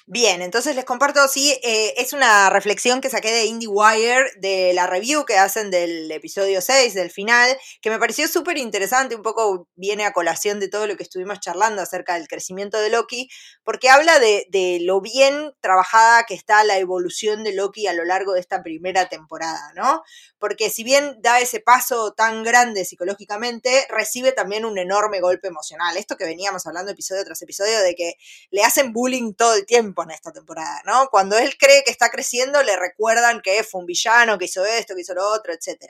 Bien, 0.06 0.42
entonces 0.42 0.76
les 0.76 0.84
comparto, 0.84 1.26
sí, 1.28 1.58
eh, 1.62 1.94
es 1.96 2.12
una 2.12 2.50
reflexión 2.50 3.00
que 3.00 3.08
saqué 3.08 3.32
de 3.32 3.46
IndieWire 3.46 4.32
de 4.36 4.74
la 4.74 4.86
review 4.86 5.24
que 5.24 5.38
hacen 5.38 5.70
del 5.70 6.10
episodio 6.12 6.60
6, 6.60 6.92
del 6.92 7.10
final, 7.10 7.56
que 7.80 7.88
me 7.88 7.98
pareció 7.98 8.28
súper 8.28 8.58
interesante, 8.58 9.16
un 9.16 9.22
poco 9.22 9.66
viene 9.76 10.04
a 10.04 10.12
colación 10.12 10.60
de 10.60 10.68
todo 10.68 10.86
lo 10.86 10.98
que 10.98 11.04
estuvimos 11.04 11.40
charlando 11.40 11.80
acerca 11.80 12.14
del 12.14 12.28
crecimiento 12.28 12.78
de 12.80 12.90
Loki, 12.90 13.30
porque 13.62 13.88
habla 13.88 14.18
de, 14.18 14.46
de 14.50 14.78
lo 14.82 15.00
bien 15.00 15.54
trabajada 15.62 16.24
que 16.24 16.34
está 16.34 16.64
la 16.64 16.76
evolución 16.76 17.42
de 17.42 17.54
Loki 17.54 17.86
a 17.86 17.94
lo 17.94 18.04
largo 18.04 18.34
de 18.34 18.40
esta 18.40 18.62
primera 18.62 19.08
temporada, 19.08 19.72
¿no? 19.74 20.02
Porque 20.38 20.68
si 20.68 20.84
bien 20.84 21.16
da 21.22 21.40
ese 21.40 21.60
paso 21.60 22.12
tan 22.12 22.42
grande 22.42 22.84
psicológicamente, 22.84 23.86
recibe 23.88 24.32
también 24.32 24.66
un 24.66 24.76
enorme 24.76 25.20
golpe 25.20 25.48
emocional. 25.48 25.96
Esto 25.96 26.18
que 26.18 26.26
veníamos 26.26 26.66
hablando 26.66 26.92
episodio 26.92 27.24
tras 27.24 27.40
episodio 27.40 27.80
de 27.80 27.94
que 27.94 28.14
le 28.50 28.62
hacen 28.64 28.92
bullying 28.92 29.32
todo 29.32 29.54
el 29.54 29.64
tiempo 29.64 29.83
en 29.84 30.10
esta 30.10 30.32
temporada, 30.32 30.82
¿no? 30.86 31.08
Cuando 31.10 31.36
él 31.36 31.56
cree 31.58 31.82
que 31.84 31.90
está 31.90 32.10
creciendo, 32.10 32.62
le 32.62 32.76
recuerdan 32.76 33.40
que 33.42 33.62
fue 33.64 33.80
un 33.80 33.86
villano, 33.86 34.38
que 34.38 34.46
hizo 34.46 34.64
esto, 34.64 34.94
que 34.94 35.02
hizo 35.02 35.14
lo 35.14 35.28
otro, 35.28 35.52
etc. 35.52 35.84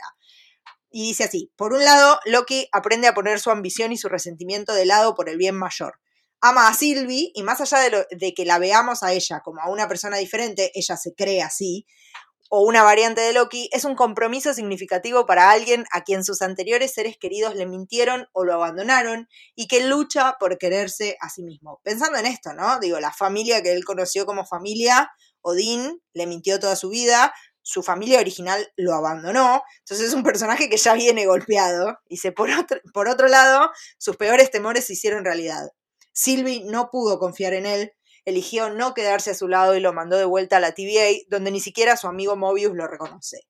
Y 0.91 1.09
dice 1.09 1.25
así, 1.25 1.53
por 1.57 1.73
un 1.73 1.85
lado, 1.85 2.19
Loki 2.25 2.69
aprende 2.73 3.09
a 3.09 3.15
poner 3.15 3.41
su 3.41 3.51
ambición 3.51 3.93
y 3.93 3.99
su 3.99 4.09
resentimiento 4.09 4.75
de 4.75 4.87
lado 4.87 5.15
por 5.15 5.29
el 5.29 5.37
bien 5.37 5.57
mayor. 5.57 6.01
Ama 6.41 6.69
a 6.69 6.75
Sylvie 6.75 7.33
y 7.35 7.43
más 7.43 7.61
allá 7.61 7.79
de 8.11 8.35
que 8.35 8.45
la 8.45 8.59
veamos 8.59 9.03
a 9.03 9.13
ella 9.13 9.41
como 9.43 9.61
a 9.63 9.71
una 9.71 9.89
persona 9.89 10.19
diferente, 10.19 10.71
ella 10.75 10.97
se 10.97 11.15
cree 11.15 11.43
así, 11.43 11.87
o 12.51 12.61
una 12.61 12.83
variante 12.83 13.21
de 13.21 13.33
Loki, 13.33 13.69
es 13.73 13.85
un 13.85 13.95
compromiso 13.95 14.55
significativo 14.55 15.27
para 15.27 15.51
alguien 15.51 15.85
a 15.93 16.03
quien 16.03 16.25
sus 16.25 16.43
anteriores 16.43 16.93
seres 16.93 17.17
queridos 17.19 17.55
le 17.55 17.67
mintieron 17.67 18.27
o 18.33 18.45
lo 18.45 18.55
abandonaron 18.55 19.29
y 19.55 19.67
que 19.67 19.87
lucha 19.87 20.37
por 20.39 20.59
quererse 20.59 21.17
a 21.21 21.31
sí 21.31 21.43
mismo. 21.43 21.81
Pensando 21.83 22.19
en 22.19 22.27
esto, 22.27 22.53
¿no? 22.53 22.79
Digo, 22.81 23.01
la 23.01 23.13
familia 23.13 23.63
que 23.63 23.73
él 23.73 23.85
conoció 23.85 24.27
como 24.27 24.47
familia, 24.47 25.11
Odín, 25.41 26.01
le 26.13 26.27
mintió 26.27 26.61
toda 26.61 26.77
su 26.77 26.91
vida, 26.91 27.33
su 27.65 27.83
familia 27.83 28.21
original 28.21 28.71
lo 28.77 28.95
abandonó, 28.95 29.63
entonces 29.81 30.09
es 30.09 30.15
un 30.15 30.23
personaje 30.23 30.69
que 30.69 30.77
ya 30.77 30.93
viene 30.93 31.27
golpeado 31.27 31.99
se, 32.11 32.31
por, 32.31 32.51
otro, 32.51 32.79
por 32.93 33.09
otro 33.09 33.27
lado, 33.27 33.71
sus 33.99 34.17
peores 34.17 34.51
temores 34.51 34.85
se 34.87 34.93
hicieron 34.93 35.25
realidad. 35.25 35.71
Sylvie 36.13 36.65
no 36.65 36.91
pudo 36.91 37.19
confiar 37.19 37.55
en 37.55 37.67
él, 37.67 37.93
eligió 38.25 38.71
no 38.71 38.95
quedarse 38.95 39.31
a 39.31 39.35
su 39.35 39.49
lado 39.49 39.77
y 39.77 39.81
lo 39.81 39.93
mandó 39.93 40.17
de 40.17 40.25
vuelta 40.25 40.57
a 40.57 40.61
la 40.61 40.73
TVA, 40.73 41.25
donde 41.29 41.51
ni 41.51 41.61
siquiera 41.61 41.97
su 41.97 42.07
amigo 42.07 42.37
Mobius 42.37 42.75
lo 42.75 42.87
reconoce. 42.87 43.43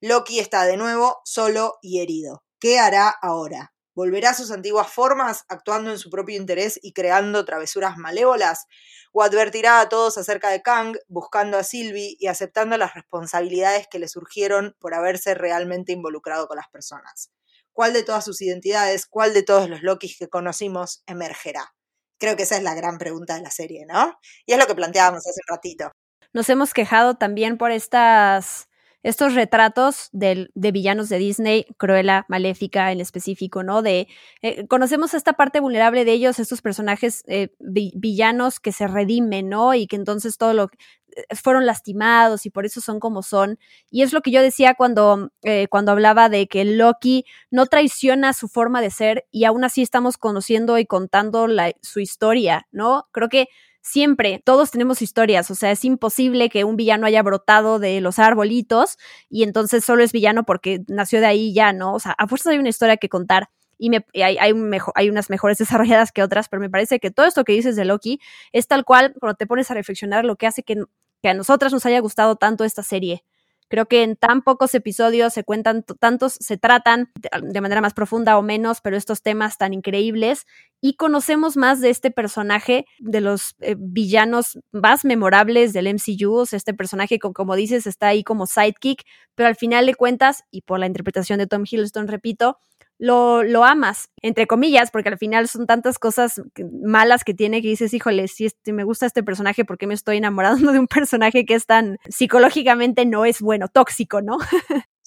Loki 0.00 0.40
está 0.40 0.64
de 0.64 0.76
nuevo 0.76 1.20
solo 1.24 1.78
y 1.82 2.00
herido. 2.00 2.44
¿Qué 2.60 2.78
hará 2.78 3.08
ahora? 3.08 3.72
¿Volverá 3.94 4.30
a 4.30 4.34
sus 4.34 4.50
antiguas 4.50 4.92
formas, 4.92 5.44
actuando 5.48 5.90
en 5.90 5.98
su 5.98 6.10
propio 6.10 6.36
interés 6.36 6.78
y 6.82 6.92
creando 6.92 7.44
travesuras 7.44 7.96
malévolas? 7.96 8.66
¿O 9.12 9.22
advertirá 9.22 9.80
a 9.80 9.88
todos 9.88 10.18
acerca 10.18 10.50
de 10.50 10.60
Kang, 10.60 10.96
buscando 11.08 11.56
a 11.56 11.62
Sylvie 11.62 12.16
y 12.18 12.26
aceptando 12.26 12.76
las 12.76 12.94
responsabilidades 12.94 13.86
que 13.90 13.98
le 13.98 14.08
surgieron 14.08 14.76
por 14.78 14.94
haberse 14.94 15.34
realmente 15.34 15.92
involucrado 15.92 16.46
con 16.46 16.56
las 16.56 16.68
personas? 16.68 17.30
cuál 17.76 17.92
de 17.92 18.02
todas 18.02 18.24
sus 18.24 18.40
identidades, 18.40 19.06
cuál 19.06 19.34
de 19.34 19.42
todos 19.42 19.68
los 19.68 19.82
Lokis 19.82 20.16
que 20.18 20.28
conocimos 20.28 21.02
emergerá. 21.06 21.75
Creo 22.18 22.36
que 22.36 22.44
esa 22.44 22.56
es 22.56 22.62
la 22.62 22.74
gran 22.74 22.98
pregunta 22.98 23.34
de 23.34 23.42
la 23.42 23.50
serie, 23.50 23.86
¿no? 23.86 24.18
Y 24.46 24.52
es 24.52 24.58
lo 24.58 24.66
que 24.66 24.74
planteábamos 24.74 25.26
hace 25.26 25.40
un 25.48 25.54
ratito. 25.54 25.92
Nos 26.32 26.48
hemos 26.48 26.74
quejado 26.74 27.14
también 27.14 27.58
por 27.58 27.70
estas 27.70 28.68
estos 29.06 29.34
retratos 29.34 30.08
de, 30.10 30.48
villanos 30.56 31.08
de 31.08 31.18
Disney, 31.18 31.66
Cruella, 31.76 32.26
Maléfica 32.28 32.90
en 32.90 33.00
específico, 33.00 33.62
¿no? 33.62 33.80
De 33.80 34.08
eh, 34.42 34.66
conocemos 34.66 35.14
esta 35.14 35.34
parte 35.34 35.60
vulnerable 35.60 36.04
de 36.04 36.10
ellos, 36.10 36.40
estos 36.40 36.60
personajes 36.60 37.22
eh, 37.28 37.50
villanos 37.60 38.58
que 38.58 38.72
se 38.72 38.88
redimen, 38.88 39.48
¿no? 39.48 39.74
Y 39.74 39.86
que 39.86 39.94
entonces 39.94 40.38
todo 40.38 40.54
lo 40.54 40.64
eh, 40.64 41.36
fueron 41.36 41.66
lastimados 41.66 42.46
y 42.46 42.50
por 42.50 42.66
eso 42.66 42.80
son 42.80 42.98
como 42.98 43.22
son. 43.22 43.60
Y 43.92 44.02
es 44.02 44.12
lo 44.12 44.22
que 44.22 44.32
yo 44.32 44.42
decía 44.42 44.74
cuando, 44.74 45.30
cuando 45.70 45.92
hablaba 45.92 46.28
de 46.28 46.48
que 46.48 46.64
Loki 46.64 47.26
no 47.48 47.66
traiciona 47.66 48.32
su 48.32 48.48
forma 48.48 48.80
de 48.80 48.90
ser 48.90 49.24
y 49.30 49.44
aún 49.44 49.62
así 49.62 49.82
estamos 49.82 50.18
conociendo 50.18 50.78
y 50.78 50.86
contando 50.86 51.46
su 51.80 52.00
historia, 52.00 52.66
¿no? 52.72 53.06
Creo 53.12 53.28
que 53.28 53.46
siempre, 53.86 54.42
todos 54.44 54.72
tenemos 54.72 55.00
historias, 55.00 55.50
o 55.50 55.54
sea, 55.54 55.70
es 55.70 55.84
imposible 55.84 56.50
que 56.50 56.64
un 56.64 56.76
villano 56.76 57.06
haya 57.06 57.22
brotado 57.22 57.78
de 57.78 58.00
los 58.00 58.18
arbolitos 58.18 58.98
y 59.30 59.44
entonces 59.44 59.84
solo 59.84 60.02
es 60.02 60.12
villano 60.12 60.44
porque 60.44 60.82
nació 60.88 61.20
de 61.20 61.26
ahí 61.26 61.54
ya, 61.54 61.72
¿no? 61.72 61.94
O 61.94 62.00
sea, 62.00 62.12
a 62.18 62.26
fuerza 62.26 62.50
hay 62.50 62.58
una 62.58 62.68
historia 62.68 62.96
que 62.96 63.08
contar 63.08 63.48
y, 63.78 63.90
me, 63.90 64.04
hay, 64.14 64.38
hay, 64.38 64.54
hay 64.94 65.08
unas 65.08 65.30
mejores 65.30 65.58
desarrolladas 65.58 66.10
que 66.10 66.22
otras, 66.22 66.48
pero 66.48 66.60
me 66.60 66.68
parece 66.68 66.98
que 66.98 67.12
todo 67.12 67.26
esto 67.26 67.44
que 67.44 67.52
dices 67.52 67.76
de 67.76 67.84
Loki 67.84 68.20
es 68.52 68.66
tal 68.66 68.84
cual 68.84 69.14
cuando 69.20 69.36
te 69.36 69.46
pones 69.46 69.70
a 69.70 69.74
reflexionar 69.74 70.24
lo 70.24 70.34
que 70.36 70.48
hace 70.48 70.64
que, 70.64 70.82
que 71.22 71.28
a 71.28 71.34
nosotras 71.34 71.72
nos 71.72 71.86
haya 71.86 72.00
gustado 72.00 72.34
tanto 72.36 72.64
esta 72.64 72.82
serie. 72.82 73.22
Creo 73.68 73.86
que 73.86 74.02
en 74.02 74.16
tan 74.16 74.42
pocos 74.42 74.74
episodios 74.74 75.32
se 75.32 75.44
cuentan, 75.44 75.84
tantos 75.98 76.34
se 76.40 76.56
tratan 76.56 77.10
de 77.42 77.60
manera 77.60 77.80
más 77.80 77.94
profunda 77.94 78.38
o 78.38 78.42
menos, 78.42 78.80
pero 78.80 78.96
estos 78.96 79.22
temas 79.22 79.58
tan 79.58 79.74
increíbles. 79.74 80.46
Y 80.80 80.94
conocemos 80.94 81.56
más 81.56 81.80
de 81.80 81.90
este 81.90 82.10
personaje, 82.10 82.86
de 82.98 83.20
los 83.20 83.56
eh, 83.60 83.74
villanos 83.78 84.58
más 84.72 85.04
memorables 85.04 85.72
del 85.72 85.88
MCU, 85.88 86.44
este 86.52 86.74
personaje, 86.74 87.18
como 87.18 87.56
dices, 87.56 87.86
está 87.86 88.08
ahí 88.08 88.22
como 88.22 88.46
sidekick, 88.46 89.04
pero 89.34 89.48
al 89.48 89.56
final 89.56 89.86
de 89.86 89.94
cuentas, 89.94 90.44
y 90.50 90.62
por 90.62 90.78
la 90.78 90.86
interpretación 90.86 91.38
de 91.38 91.46
Tom 91.46 91.64
Hiddleston, 91.68 92.08
repito, 92.08 92.58
lo, 92.98 93.42
lo, 93.42 93.64
amas, 93.64 94.10
entre 94.22 94.46
comillas, 94.46 94.90
porque 94.90 95.08
al 95.08 95.18
final 95.18 95.48
son 95.48 95.66
tantas 95.66 95.98
cosas 95.98 96.40
malas 96.82 97.24
que 97.24 97.34
tiene 97.34 97.62
que 97.62 97.68
dices, 97.68 97.92
híjole, 97.92 98.28
si 98.28 98.46
este, 98.46 98.72
me 98.72 98.84
gusta 98.84 99.06
este 99.06 99.22
personaje, 99.22 99.64
¿por 99.64 99.78
qué 99.78 99.86
me 99.86 99.94
estoy 99.94 100.16
enamorando 100.18 100.72
de 100.72 100.78
un 100.78 100.86
personaje 100.88 101.44
que 101.44 101.54
es 101.54 101.66
tan 101.66 101.98
psicológicamente 102.08 103.04
no 103.06 103.24
es 103.24 103.40
bueno, 103.40 103.68
tóxico, 103.68 104.22
¿no? 104.22 104.38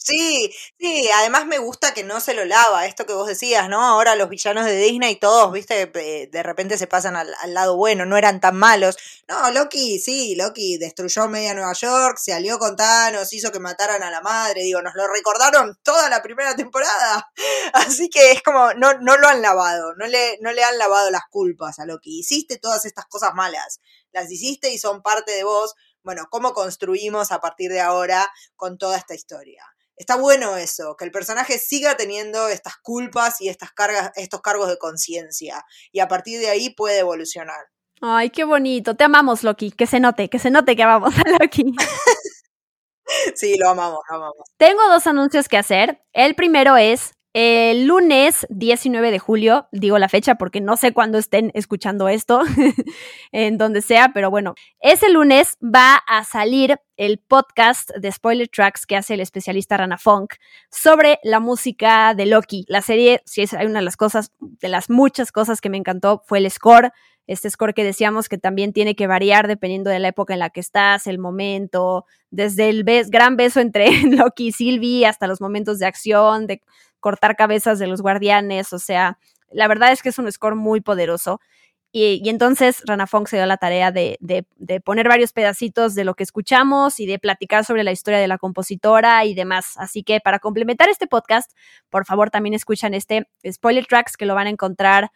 Sí, 0.02 0.56
sí, 0.80 1.10
además 1.18 1.46
me 1.46 1.58
gusta 1.58 1.94
que 1.94 2.04
no 2.06 2.22
se 2.22 2.34
lo 2.34 2.46
lava, 2.46 2.86
esto 2.86 3.06
que 3.06 3.12
vos 3.14 3.28
decías, 3.28 3.68
¿no? 3.68 3.84
Ahora 3.84 4.16
los 4.16 4.30
villanos 4.30 4.66
de 4.66 4.78
Disney 4.78 5.18
todos, 5.20 5.52
viste, 5.52 5.88
de 5.88 6.44
repente 6.44 6.78
se 6.78 6.88
pasan 6.88 7.18
al, 7.18 7.36
lado 7.48 7.76
bueno, 7.76 8.06
no 8.06 8.16
eran 8.18 8.40
tan 8.40 8.56
malos. 8.56 8.98
No, 9.28 9.52
Loki, 9.52 10.00
sí, 10.00 10.36
Loki 10.36 10.78
destruyó 10.78 11.28
media 11.28 11.54
Nueva 11.54 11.74
York, 11.74 12.18
se 12.18 12.34
alió 12.34 12.58
con 12.60 12.78
Thanos, 12.78 13.34
hizo 13.34 13.52
que 13.52 13.60
mataran 13.60 14.02
a 14.02 14.10
la 14.10 14.22
madre, 14.22 14.62
digo, 14.64 14.82
nos 14.82 14.96
lo 14.96 15.06
recordaron 15.08 15.78
toda 15.84 16.10
la 16.10 16.24
primera 16.24 16.56
temporada. 16.56 17.30
Así 17.74 18.10
que 18.10 18.32
es 18.32 18.42
como, 18.42 18.74
no, 18.76 18.94
no 19.02 19.18
lo 19.18 19.28
han 19.28 19.42
lavado, 19.42 19.96
no 19.96 20.08
le, 20.08 20.38
no 20.42 20.54
le 20.54 20.64
han 20.64 20.78
lavado 20.78 21.12
las 21.12 21.24
culpas 21.30 21.78
a 21.78 21.86
Loki. 21.86 22.20
Hiciste 22.20 22.58
todas 22.58 22.86
estas 22.86 23.06
cosas 23.08 23.34
malas, 23.36 23.82
las 24.14 24.32
hiciste 24.32 24.72
y 24.72 24.78
son 24.80 25.02
parte 25.02 25.34
de 25.34 25.44
vos. 25.44 25.76
Bueno, 26.04 26.28
¿cómo 26.32 26.54
construimos 26.54 27.32
a 27.34 27.42
partir 27.42 27.72
de 27.72 27.82
ahora 27.82 28.28
con 28.56 28.78
toda 28.78 28.98
esta 28.98 29.14
historia? 29.14 29.62
Está 30.00 30.16
bueno 30.16 30.58
eso, 30.58 30.96
que 30.98 31.06
el 31.06 31.12
personaje 31.12 31.60
siga 31.60 31.96
teniendo 31.98 32.48
estas 32.48 32.78
culpas 32.78 33.42
y 33.42 33.50
estas 33.50 33.72
cargas, 33.72 34.12
estos 34.16 34.42
cargos 34.42 34.70
de 34.70 34.78
conciencia. 34.78 35.64
Y 35.92 36.00
a 36.00 36.08
partir 36.08 36.40
de 36.40 36.50
ahí 36.50 36.72
puede 36.72 37.00
evolucionar. 37.00 37.68
Ay, 38.02 38.30
qué 38.30 38.46
bonito. 38.46 38.96
Te 38.96 39.04
amamos, 39.04 39.44
Loki. 39.44 39.72
Que 39.72 39.86
se 39.86 40.00
note, 40.00 40.30
que 40.30 40.40
se 40.40 40.50
note 40.50 40.76
que 40.76 40.84
amamos 40.84 41.14
a 41.18 41.30
Loki. 41.38 41.76
sí, 43.36 43.58
lo 43.58 43.70
amamos, 43.70 44.00
lo 44.10 44.16
amamos. 44.16 44.48
Tengo 44.58 44.88
dos 44.88 45.06
anuncios 45.06 45.50
que 45.50 45.58
hacer. 45.58 46.02
El 46.14 46.34
primero 46.34 46.78
es 46.78 47.14
el 47.34 47.86
lunes 47.86 48.48
19 48.50 49.12
de 49.12 49.20
julio, 49.20 49.68
digo 49.72 50.00
la 50.00 50.10
fecha 50.10 50.36
porque 50.36 50.62
no 50.62 50.78
sé 50.78 50.94
cuándo 50.94 51.18
estén 51.18 51.52
escuchando 51.54 52.10
esto, 52.10 52.42
en 53.32 53.58
donde 53.58 53.82
sea, 53.82 54.12
pero 54.14 54.32
bueno, 54.32 54.56
ese 54.80 55.10
lunes 55.10 55.58
va 55.64 55.96
a 55.96 56.24
salir 56.24 56.80
el 56.98 57.20
podcast 57.20 57.92
de 57.96 58.12
Spoiler 58.12 58.48
Tracks 58.48 58.86
que 58.86 58.96
hace 58.96 59.14
el 59.14 59.20
especialista 59.20 59.78
Rana 59.78 59.98
Funk 59.98 60.34
sobre 60.72 61.20
la 61.24 61.40
música 61.40 62.14
de 62.16 62.26
Loki. 62.26 62.66
La 62.68 62.82
serie, 62.82 63.22
si 63.26 63.42
es 63.42 63.54
una 63.54 63.80
de 63.80 63.86
las 63.86 63.96
cosas, 63.96 64.32
de 64.40 64.70
las 64.70 64.90
muchas 64.90 65.32
cosas 65.32 65.62
que 65.62 65.70
me 65.70 65.78
encantó, 65.78 66.24
fue 66.26 66.40
el 66.40 66.50
score 66.50 66.92
este 67.30 67.48
score 67.52 67.76
que 67.76 67.84
decíamos 67.84 68.28
que 68.28 68.40
también 68.40 68.74
tiene 68.74 68.96
que 68.96 69.06
variar 69.06 69.48
dependiendo 69.48 69.92
de 69.92 70.00
la 70.00 70.08
época 70.08 70.34
en 70.34 70.40
la 70.40 70.50
que 70.50 70.60
estás, 70.60 71.06
el 71.06 71.20
momento, 71.20 72.06
desde 72.32 72.70
el 72.70 72.84
gran 72.84 73.38
beso 73.38 73.60
entre 73.60 73.86
Loki 74.10 74.48
y 74.48 74.52
Sylvie 74.52 75.06
hasta 75.06 75.28
los 75.28 75.40
momentos 75.40 75.78
de 75.78 75.86
acción, 75.86 76.48
de 76.48 76.64
cortar 77.00 77.36
cabezas 77.36 77.80
de 77.80 77.88
los 77.88 78.02
guardianes, 78.02 78.74
o 78.74 78.80
sea, 78.80 79.18
la 79.52 79.68
verdad 79.68 79.92
es 79.92 80.02
que 80.02 80.10
es 80.10 80.20
un 80.20 80.32
score 80.32 80.56
muy 80.56 80.82
poderoso. 80.82 81.40
Y, 81.92 82.30
entonces 82.30 82.84
Rana 82.86 83.08
Fong 83.08 83.28
se 83.28 83.38
dio 83.38 83.48
la 83.48 83.58
tarea 83.58 83.92
de, 83.92 84.18
de, 84.20 84.82
poner 84.82 85.08
varios 85.08 85.34
pedacitos 85.34 85.96
de 85.96 86.04
lo 86.04 86.14
que 86.14 86.22
escuchamos 86.22 87.00
y 87.00 87.08
de 87.08 87.18
platicar 87.18 87.66
sobre 87.66 87.84
la 87.84 87.92
historia 87.92 88.20
de 88.20 88.28
la 88.28 88.38
compositora 88.38 89.26
y 89.26 89.34
demás. 89.34 89.74
Así 89.78 90.04
que 90.04 90.20
para 90.20 90.38
complementar 90.38 90.88
este 90.90 91.08
podcast, 91.08 91.52
por 91.90 92.06
favor 92.06 92.30
también 92.30 92.54
escuchan 92.54 92.94
este 92.94 93.28
Spoiler 93.50 93.88
Tracks 93.88 94.18
que 94.18 94.28
lo 94.28 94.36
van 94.36 94.46
a 94.46 94.52
encontrar 94.52 95.12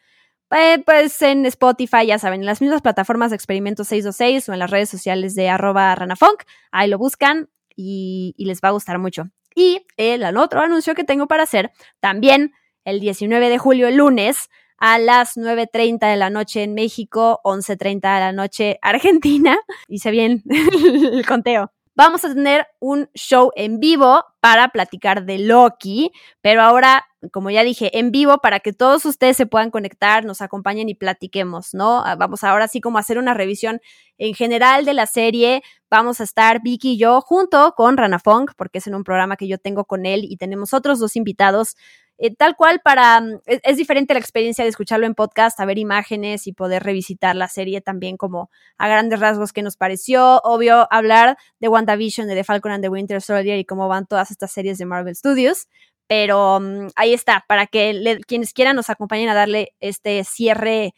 eh, 0.56 0.84
pues 0.86 1.20
en 1.24 1.46
Spotify, 1.48 2.06
ya 2.06 2.20
saben, 2.20 2.42
en 2.42 2.46
las 2.46 2.62
mismas 2.62 2.82
plataformas 2.82 3.32
de 3.32 3.36
Experimento 3.36 3.84
626 3.84 4.50
o 4.50 4.54
en 4.54 4.60
las 4.60 4.70
redes 4.70 4.90
sociales 4.90 5.34
de 5.36 5.50
arroba 5.50 5.96
ranafunk, 5.96 6.44
ahí 6.72 6.90
lo 6.90 7.00
buscan 7.00 7.50
y, 7.76 8.36
les 8.38 8.62
va 8.62 8.70
a 8.70 8.72
gustar 8.72 9.00
mucho. 9.00 9.30
Y 9.56 9.86
el 9.98 10.38
otro 10.38 10.62
anuncio 10.62 10.96
que 10.96 11.04
tengo 11.04 11.28
para 11.28 11.44
hacer, 11.44 11.72
también 12.00 12.54
el 12.86 13.00
19 13.00 13.50
de 13.50 13.58
julio, 13.58 13.88
el 13.88 13.98
lunes, 13.98 14.50
a 14.78 15.00
las 15.00 15.38
9.30 15.38 16.10
de 16.10 16.18
la 16.18 16.30
noche 16.30 16.64
en 16.64 16.74
México, 16.74 17.40
11.30 17.44 17.94
de 18.16 18.20
la 18.20 18.32
noche 18.34 18.80
Argentina. 18.82 19.58
Hice 19.88 20.12
bien 20.12 20.44
el 20.50 21.26
conteo 21.26 21.72
vamos 21.96 22.26
a 22.26 22.34
tener 22.34 22.68
un 22.80 23.10
show 23.14 23.52
en 23.56 23.80
vivo 23.80 24.24
para 24.40 24.70
platicar 24.70 25.26
de 25.26 25.40
Loki, 25.40 26.12
pero 26.42 26.62
ahora, 26.62 27.06
como 27.32 27.50
ya 27.50 27.64
dije, 27.64 27.98
en 27.98 28.12
vivo 28.12 28.40
para 28.40 28.60
que 28.60 28.74
todos 28.74 29.06
ustedes 29.06 29.38
se 29.38 29.46
puedan 29.46 29.72
conectar, 29.72 30.26
nos 30.26 30.42
acompañen 30.42 30.90
y 30.90 30.96
platiquemos, 30.96 31.74
¿no? 31.74 32.04
Ah, 32.06 32.16
vamos 32.16 32.44
ahora 32.44 32.68
sí 32.68 32.82
como 32.82 32.98
a 32.98 33.02
hacer 33.02 33.18
una 33.18 33.34
revisión 33.34 33.80
en 34.18 34.34
general 34.34 34.86
de 34.86 34.94
la 34.94 35.06
serie. 35.06 35.64
Vamos 35.90 36.20
a 36.20 36.24
estar 36.24 36.62
Vicky 36.62 36.94
y 36.94 36.98
yo 36.98 37.22
junto 37.22 37.74
con 37.76 37.98
Rana 37.98 38.20
Fong, 38.20 38.52
porque 38.58 38.80
es 38.80 38.88
en 38.88 38.96
un 38.96 39.04
programa 39.04 39.38
que 39.38 39.48
yo 39.48 39.58
tengo 39.58 39.86
con 39.86 40.06
él 40.06 40.26
y 40.28 40.38
tenemos 40.38 40.74
otros 40.74 41.00
dos 41.00 41.16
invitados 41.16 41.76
eh, 42.24 42.34
tal 42.34 42.56
cual 42.56 42.80
para, 42.82 43.20
mm, 43.20 43.42
es, 43.46 43.76
diferente 43.76 44.14
la 44.14 44.20
experiencia 44.22 44.64
de 44.64 44.70
escucharlo 44.70 45.06
en 45.06 45.14
podcast, 45.14 45.60
a 45.60 45.66
ver 45.66 45.78
imágenes 45.78 46.48
y 46.48 46.54
poder 46.54 46.82
revisitar 46.82 47.36
la 47.36 47.50
serie 47.50 47.82
también 47.82 48.16
como 48.16 48.50
a 48.78 48.88
grandes 48.88 49.20
rasgos 49.20 49.52
que 49.52 49.62
nos 49.62 49.76
pareció, 49.76 50.40
obvio, 50.46 50.88
hablar 50.90 51.38
de 51.60 51.68
WandaVision, 51.68 52.30
de 52.30 52.36
The 52.36 52.46
Falcon 52.46 52.72
and 52.72 52.82
the 52.82 52.88
Winter 52.88 53.22
Soldier 53.22 53.58
y 53.60 53.66
cómo 53.66 53.90
van 53.90 54.08
todas 54.08 54.32
estas 54.32 54.54
series 54.54 54.78
de 54.78 54.86
Marvel 54.86 55.18
Studios, 55.18 55.68
pero 56.08 56.62
mm, 56.62 56.92
ahí 56.96 57.14
está, 57.14 57.44
para 57.46 57.68
que 57.68 58.22
quienes 58.26 58.54
quieran 58.54 58.78
nos 58.78 58.90
acompañen 58.90 59.28
a 59.28 59.34
darle 59.34 59.74
este 59.82 60.24
cierre 60.24 60.94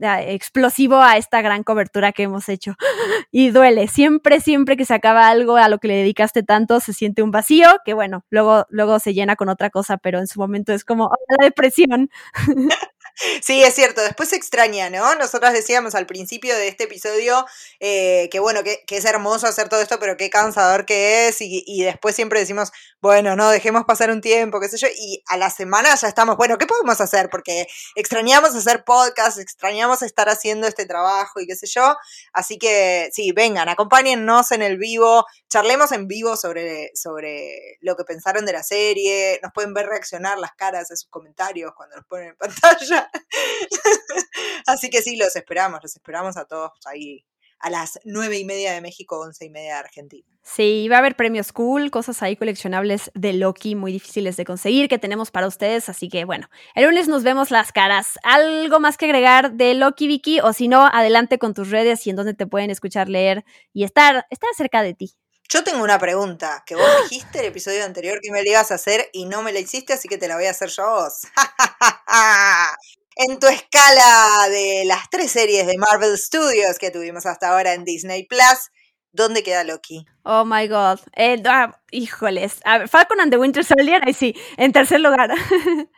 explosivo 0.00 0.96
a 0.96 1.16
esta 1.16 1.42
gran 1.42 1.62
cobertura 1.62 2.12
que 2.12 2.24
hemos 2.24 2.48
hecho. 2.48 2.74
Y 3.32 3.50
duele, 3.50 3.86
siempre, 3.88 4.40
siempre 4.40 4.76
que 4.76 4.84
se 4.84 4.94
acaba 4.94 5.28
algo 5.28 5.56
a 5.56 5.68
lo 5.68 5.78
que 5.78 5.88
le 5.88 5.96
dedicaste 5.96 6.42
tanto, 6.42 6.80
se 6.80 6.92
siente 6.92 7.22
un 7.22 7.30
vacío, 7.30 7.68
que 7.84 7.94
bueno, 7.94 8.24
luego, 8.30 8.66
luego 8.70 8.98
se 8.98 9.14
llena 9.14 9.36
con 9.36 9.48
otra 9.48 9.70
cosa, 9.70 9.98
pero 9.98 10.18
en 10.18 10.26
su 10.26 10.40
momento 10.40 10.72
es 10.72 10.84
como 10.84 11.10
la 11.28 11.44
depresión. 11.44 12.10
Sí, 13.42 13.62
es 13.62 13.74
cierto, 13.74 14.00
después 14.00 14.30
se 14.30 14.36
extraña, 14.36 14.88
¿no? 14.90 15.14
Nosotras 15.14 15.52
decíamos 15.52 15.94
al 15.94 16.06
principio 16.06 16.56
de 16.56 16.68
este 16.68 16.84
episodio 16.84 17.44
eh, 17.78 18.28
que 18.30 18.40
bueno, 18.40 18.62
que, 18.62 18.82
es 18.88 19.04
hermoso 19.04 19.46
hacer 19.46 19.68
todo 19.68 19.80
esto, 19.80 19.98
pero 19.98 20.16
qué 20.16 20.30
cansador 20.30 20.84
que 20.86 21.28
es, 21.28 21.36
y, 21.40 21.82
después 21.82 22.14
siempre 22.14 22.40
decimos, 22.40 22.72
bueno, 23.00 23.36
no, 23.36 23.50
dejemos 23.50 23.84
pasar 23.84 24.10
un 24.10 24.20
tiempo, 24.20 24.60
qué 24.60 24.68
sé 24.68 24.76
yo, 24.78 24.88
y 24.88 25.22
a 25.28 25.36
la 25.36 25.50
semana 25.50 25.94
ya 25.94 26.08
estamos, 26.08 26.36
bueno, 26.36 26.58
¿qué 26.58 26.66
podemos 26.66 27.00
hacer? 27.00 27.30
Porque 27.30 27.66
extrañamos 27.94 28.54
hacer 28.54 28.84
podcast, 28.84 29.38
extrañamos 29.38 30.02
estar 30.02 30.28
haciendo 30.28 30.66
este 30.66 30.86
trabajo 30.86 31.40
y 31.40 31.46
qué 31.46 31.56
sé 31.56 31.66
yo, 31.66 31.96
así 32.32 32.58
que 32.58 33.10
sí, 33.12 33.32
vengan, 33.32 33.68
acompáñennos 33.68 34.52
en 34.52 34.62
el 34.62 34.76
vivo, 34.78 35.24
charlemos 35.48 35.92
en 35.92 36.08
vivo 36.08 36.36
sobre, 36.36 36.90
sobre 36.94 37.78
lo 37.80 37.96
que 37.96 38.04
pensaron 38.04 38.44
de 38.44 38.52
la 38.52 38.62
serie, 38.62 39.40
nos 39.42 39.52
pueden 39.52 39.74
ver 39.74 39.86
reaccionar 39.86 40.38
las 40.38 40.52
caras 40.52 40.90
a 40.90 40.96
sus 40.96 41.08
comentarios 41.08 41.72
cuando 41.76 41.96
nos 41.96 42.06
ponen 42.06 42.28
en 42.28 42.36
pantalla. 42.38 42.99
Así 44.66 44.90
que 44.90 45.02
sí, 45.02 45.16
los 45.16 45.36
esperamos, 45.36 45.80
los 45.82 45.96
esperamos 45.96 46.36
a 46.36 46.44
todos 46.44 46.72
ahí 46.86 47.24
a 47.60 47.70
las 47.70 48.00
nueve 48.04 48.38
y 48.38 48.44
media 48.44 48.72
de 48.72 48.80
México, 48.80 49.20
once 49.20 49.44
y 49.44 49.50
media 49.50 49.74
de 49.74 49.80
Argentina. 49.80 50.26
Sí, 50.42 50.88
va 50.88 50.96
a 50.96 50.98
haber 51.00 51.14
premios 51.14 51.52
cool, 51.52 51.90
cosas 51.90 52.22
ahí 52.22 52.34
coleccionables 52.34 53.10
de 53.14 53.34
Loki 53.34 53.74
muy 53.74 53.92
difíciles 53.92 54.36
de 54.38 54.46
conseguir 54.46 54.88
que 54.88 54.98
tenemos 54.98 55.30
para 55.30 55.46
ustedes. 55.46 55.88
Así 55.90 56.08
que 56.08 56.24
bueno, 56.24 56.48
el 56.74 56.86
lunes 56.86 57.08
nos 57.08 57.22
vemos 57.22 57.50
las 57.50 57.72
caras. 57.72 58.18
¿Algo 58.22 58.80
más 58.80 58.96
que 58.96 59.04
agregar 59.04 59.52
de 59.52 59.74
Loki, 59.74 60.06
Vicky? 60.06 60.40
O 60.40 60.54
si 60.54 60.68
no, 60.68 60.86
adelante 60.86 61.38
con 61.38 61.52
tus 61.52 61.70
redes 61.70 62.06
y 62.06 62.10
en 62.10 62.16
donde 62.16 62.34
te 62.34 62.46
pueden 62.46 62.70
escuchar, 62.70 63.08
leer 63.10 63.44
y 63.74 63.84
estar, 63.84 64.26
estar 64.30 64.50
cerca 64.56 64.82
de 64.82 64.94
ti. 64.94 65.12
Yo 65.52 65.64
tengo 65.64 65.82
una 65.82 65.98
pregunta 65.98 66.62
que 66.64 66.76
vos 66.76 66.86
dijiste 67.10 67.40
el 67.40 67.46
episodio 67.46 67.84
anterior 67.84 68.20
que 68.22 68.30
me 68.30 68.42
la 68.42 68.50
ibas 68.50 68.70
a 68.70 68.76
hacer 68.76 69.10
y 69.12 69.26
no 69.26 69.42
me 69.42 69.52
la 69.52 69.58
hiciste, 69.58 69.92
así 69.92 70.08
que 70.08 70.16
te 70.16 70.28
la 70.28 70.36
voy 70.36 70.46
a 70.46 70.50
hacer 70.50 70.68
yo 70.68 70.84
a 70.84 71.02
vos. 71.02 71.22
en 73.16 73.38
tu 73.40 73.48
escala 73.48 74.48
de 74.48 74.84
las 74.86 75.10
tres 75.10 75.32
series 75.32 75.66
de 75.66 75.76
Marvel 75.76 76.16
Studios 76.16 76.78
que 76.78 76.92
tuvimos 76.92 77.26
hasta 77.26 77.50
ahora 77.50 77.74
en 77.74 77.84
Disney 77.84 78.26
Plus, 78.26 78.70
¿dónde 79.10 79.42
queda 79.42 79.64
Loki? 79.64 80.06
Oh 80.22 80.44
my 80.44 80.68
god. 80.68 81.00
Eh, 81.16 81.42
ah, 81.46 81.76
híjoles. 81.90 82.60
Falcon 82.88 83.20
and 83.20 83.32
the 83.32 83.38
Winter 83.38 83.64
Soldier, 83.64 84.00
ahí 84.06 84.14
sí, 84.14 84.36
en 84.56 84.70
tercer 84.70 85.00
lugar. 85.00 85.34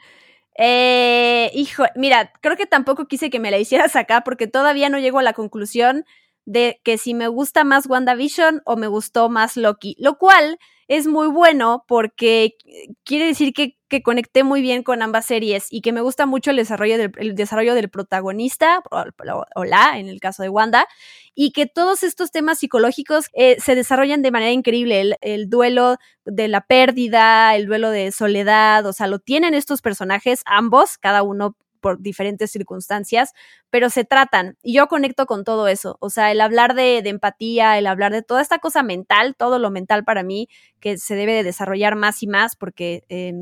eh, 0.56 1.50
hijo, 1.52 1.84
mira, 1.94 2.32
creo 2.40 2.56
que 2.56 2.66
tampoco 2.66 3.06
quise 3.06 3.28
que 3.28 3.38
me 3.38 3.50
la 3.50 3.58
hicieras 3.58 3.96
acá 3.96 4.22
porque 4.24 4.46
todavía 4.46 4.88
no 4.88 4.98
llego 4.98 5.18
a 5.18 5.22
la 5.22 5.34
conclusión 5.34 6.06
de 6.44 6.80
que 6.84 6.98
si 6.98 7.14
me 7.14 7.28
gusta 7.28 7.64
más 7.64 7.86
WandaVision 7.86 8.62
o 8.64 8.76
me 8.76 8.86
gustó 8.86 9.28
más 9.28 9.56
Loki, 9.56 9.96
lo 9.98 10.18
cual 10.18 10.58
es 10.88 11.06
muy 11.06 11.28
bueno 11.28 11.84
porque 11.88 12.56
quiere 13.04 13.26
decir 13.26 13.54
que, 13.54 13.76
conecté 14.02 14.42
muy 14.42 14.62
bien 14.62 14.82
con 14.82 15.02
ambas 15.02 15.26
series 15.26 15.66
y 15.70 15.82
que 15.82 15.92
me 15.92 16.00
gusta 16.00 16.24
mucho 16.24 16.50
el 16.50 16.56
desarrollo 16.56 16.96
del, 16.96 17.12
el 17.18 17.34
desarrollo 17.34 17.74
del 17.74 17.90
protagonista, 17.90 18.82
o, 18.90 19.64
la, 19.64 19.98
en 19.98 20.08
el 20.08 20.18
caso 20.18 20.42
de 20.42 20.48
Wanda, 20.48 20.86
y 21.34 21.52
que 21.52 21.66
todos 21.66 22.02
estos 22.02 22.30
temas 22.30 22.58
psicológicos 22.58 23.26
eh, 23.34 23.56
se 23.60 23.74
desarrollan 23.74 24.22
de 24.22 24.30
manera 24.30 24.50
increíble. 24.52 25.02
El, 25.02 25.16
el, 25.20 25.50
duelo 25.50 25.98
de 26.24 26.48
la 26.48 26.62
pérdida, 26.62 27.54
el 27.54 27.66
duelo 27.66 27.90
de 27.90 28.12
soledad, 28.12 28.86
o 28.86 28.94
sea, 28.94 29.08
lo 29.08 29.18
tienen 29.18 29.52
estos 29.52 29.82
personajes, 29.82 30.40
ambos, 30.46 30.96
cada 30.96 31.22
uno 31.22 31.56
por 31.82 32.00
diferentes 32.00 32.50
circunstancias, 32.50 33.34
pero 33.68 33.90
se 33.90 34.04
tratan. 34.04 34.56
Y 34.62 34.74
yo 34.74 34.86
conecto 34.86 35.26
con 35.26 35.44
todo 35.44 35.68
eso. 35.68 35.98
O 36.00 36.08
sea, 36.08 36.30
el 36.32 36.40
hablar 36.40 36.74
de, 36.74 36.98
empatía, 36.98 37.76
el 37.76 37.86
hablar 37.86 38.12
de 38.12 38.22
toda 38.22 38.40
esta 38.40 38.58
cosa 38.58 38.82
mental, 38.82 39.34
todo 39.36 39.58
lo 39.58 39.70
mental 39.70 40.04
para 40.04 40.22
mí, 40.22 40.48
que 40.80 40.96
se 40.96 41.14
debe 41.14 41.34
de 41.34 41.42
desarrollar 41.42 41.96
más 41.96 42.22
y 42.22 42.28
más, 42.28 42.56
porque 42.56 43.04
eh, 43.10 43.34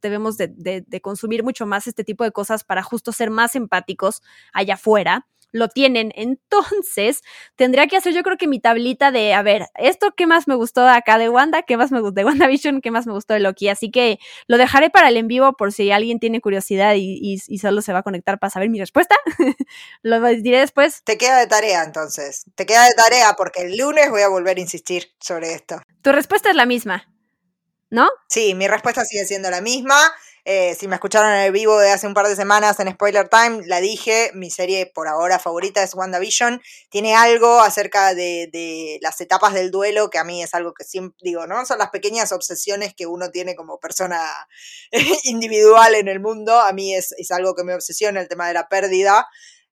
debemos 0.00 0.38
de, 0.38 0.48
de, 0.48 1.00
consumir 1.00 1.42
mucho 1.42 1.66
más 1.66 1.88
este 1.88 2.04
tipo 2.04 2.22
de 2.22 2.30
cosas 2.30 2.62
para 2.62 2.82
justo 2.82 3.10
ser 3.10 3.30
más 3.30 3.56
empáticos 3.56 4.22
allá 4.52 4.74
afuera 4.74 5.26
lo 5.52 5.68
tienen. 5.68 6.12
Entonces, 6.14 7.22
tendría 7.56 7.86
que 7.86 7.96
hacer 7.96 8.12
yo 8.12 8.22
creo 8.22 8.36
que 8.36 8.46
mi 8.46 8.60
tablita 8.60 9.10
de, 9.10 9.34
a 9.34 9.42
ver, 9.42 9.66
esto 9.76 10.12
qué 10.16 10.26
más 10.26 10.48
me 10.48 10.54
gustó 10.54 10.86
acá 10.88 11.18
de 11.18 11.28
Wanda, 11.28 11.62
qué 11.62 11.76
más 11.76 11.90
me 11.90 12.00
gustó 12.00 12.14
de 12.14 12.24
WandaVision, 12.24 12.80
qué 12.80 12.90
más 12.90 13.06
me 13.06 13.12
gustó 13.12 13.34
de 13.34 13.40
Loki. 13.40 13.68
Así 13.68 13.90
que 13.90 14.18
lo 14.46 14.58
dejaré 14.58 14.90
para 14.90 15.08
el 15.08 15.16
en 15.16 15.28
vivo 15.28 15.52
por 15.56 15.72
si 15.72 15.90
alguien 15.90 16.18
tiene 16.18 16.40
curiosidad 16.40 16.94
y, 16.96 17.38
solo 17.60 17.82
se 17.82 17.92
va 17.92 17.98
a 18.00 18.02
conectar 18.02 18.38
para 18.38 18.50
saber 18.50 18.70
mi 18.70 18.78
respuesta. 18.78 19.16
lo 20.02 20.20
diré 20.28 20.60
después. 20.60 21.02
Te 21.04 21.18
queda 21.18 21.38
de 21.38 21.46
tarea 21.46 21.82
entonces. 21.84 22.44
Te 22.54 22.66
queda 22.66 22.84
de 22.84 22.94
tarea 22.94 23.34
porque 23.36 23.62
el 23.62 23.76
lunes 23.76 24.10
voy 24.10 24.22
a 24.22 24.28
volver 24.28 24.56
a 24.56 24.60
insistir 24.60 25.12
sobre 25.20 25.52
esto. 25.52 25.80
Tu 26.02 26.12
respuesta 26.12 26.50
es 26.50 26.56
la 26.56 26.66
misma. 26.66 27.06
¿No? 27.90 28.08
Sí, 28.28 28.54
mi 28.54 28.68
respuesta 28.68 29.04
sigue 29.04 29.26
siendo 29.26 29.50
la 29.50 29.60
misma. 29.60 29.96
Eh, 30.44 30.74
si 30.74 30.88
me 30.88 30.94
escucharon 30.94 31.30
en 31.32 31.40
el 31.40 31.52
vivo 31.52 31.78
de 31.78 31.90
hace 31.90 32.06
un 32.06 32.14
par 32.14 32.26
de 32.26 32.36
semanas 32.36 32.80
en 32.80 32.90
Spoiler 32.92 33.28
Time, 33.28 33.62
la 33.66 33.80
dije, 33.80 34.30
mi 34.34 34.50
serie 34.50 34.86
por 34.86 35.08
ahora 35.08 35.38
favorita 35.38 35.82
es 35.82 35.94
WandaVision. 35.94 36.62
Tiene 36.88 37.14
algo 37.14 37.60
acerca 37.60 38.14
de, 38.14 38.98
las 39.02 39.20
etapas 39.20 39.54
del 39.54 39.70
duelo, 39.70 40.10
que 40.10 40.18
a 40.18 40.24
mí 40.24 40.42
es 40.42 40.54
algo 40.54 40.72
que 40.72 40.84
siempre 40.84 41.18
digo, 41.22 41.46
¿no? 41.46 41.64
Son 41.66 41.78
las 41.78 41.90
pequeñas 41.90 42.32
obsesiones 42.32 42.94
que 42.94 43.06
uno 43.06 43.30
tiene 43.30 43.54
como 43.54 43.78
persona 43.78 44.20
individual 45.24 45.94
en 45.94 46.08
el 46.08 46.20
mundo. 46.20 46.60
A 46.60 46.72
mí 46.72 46.94
es, 46.94 47.12
es 47.12 47.30
algo 47.30 47.54
que 47.54 47.64
me 47.64 47.74
obsesiona 47.74 48.20
el 48.20 48.28
tema 48.28 48.48
de 48.48 48.54
la 48.54 48.68
pérdida. 48.68 49.28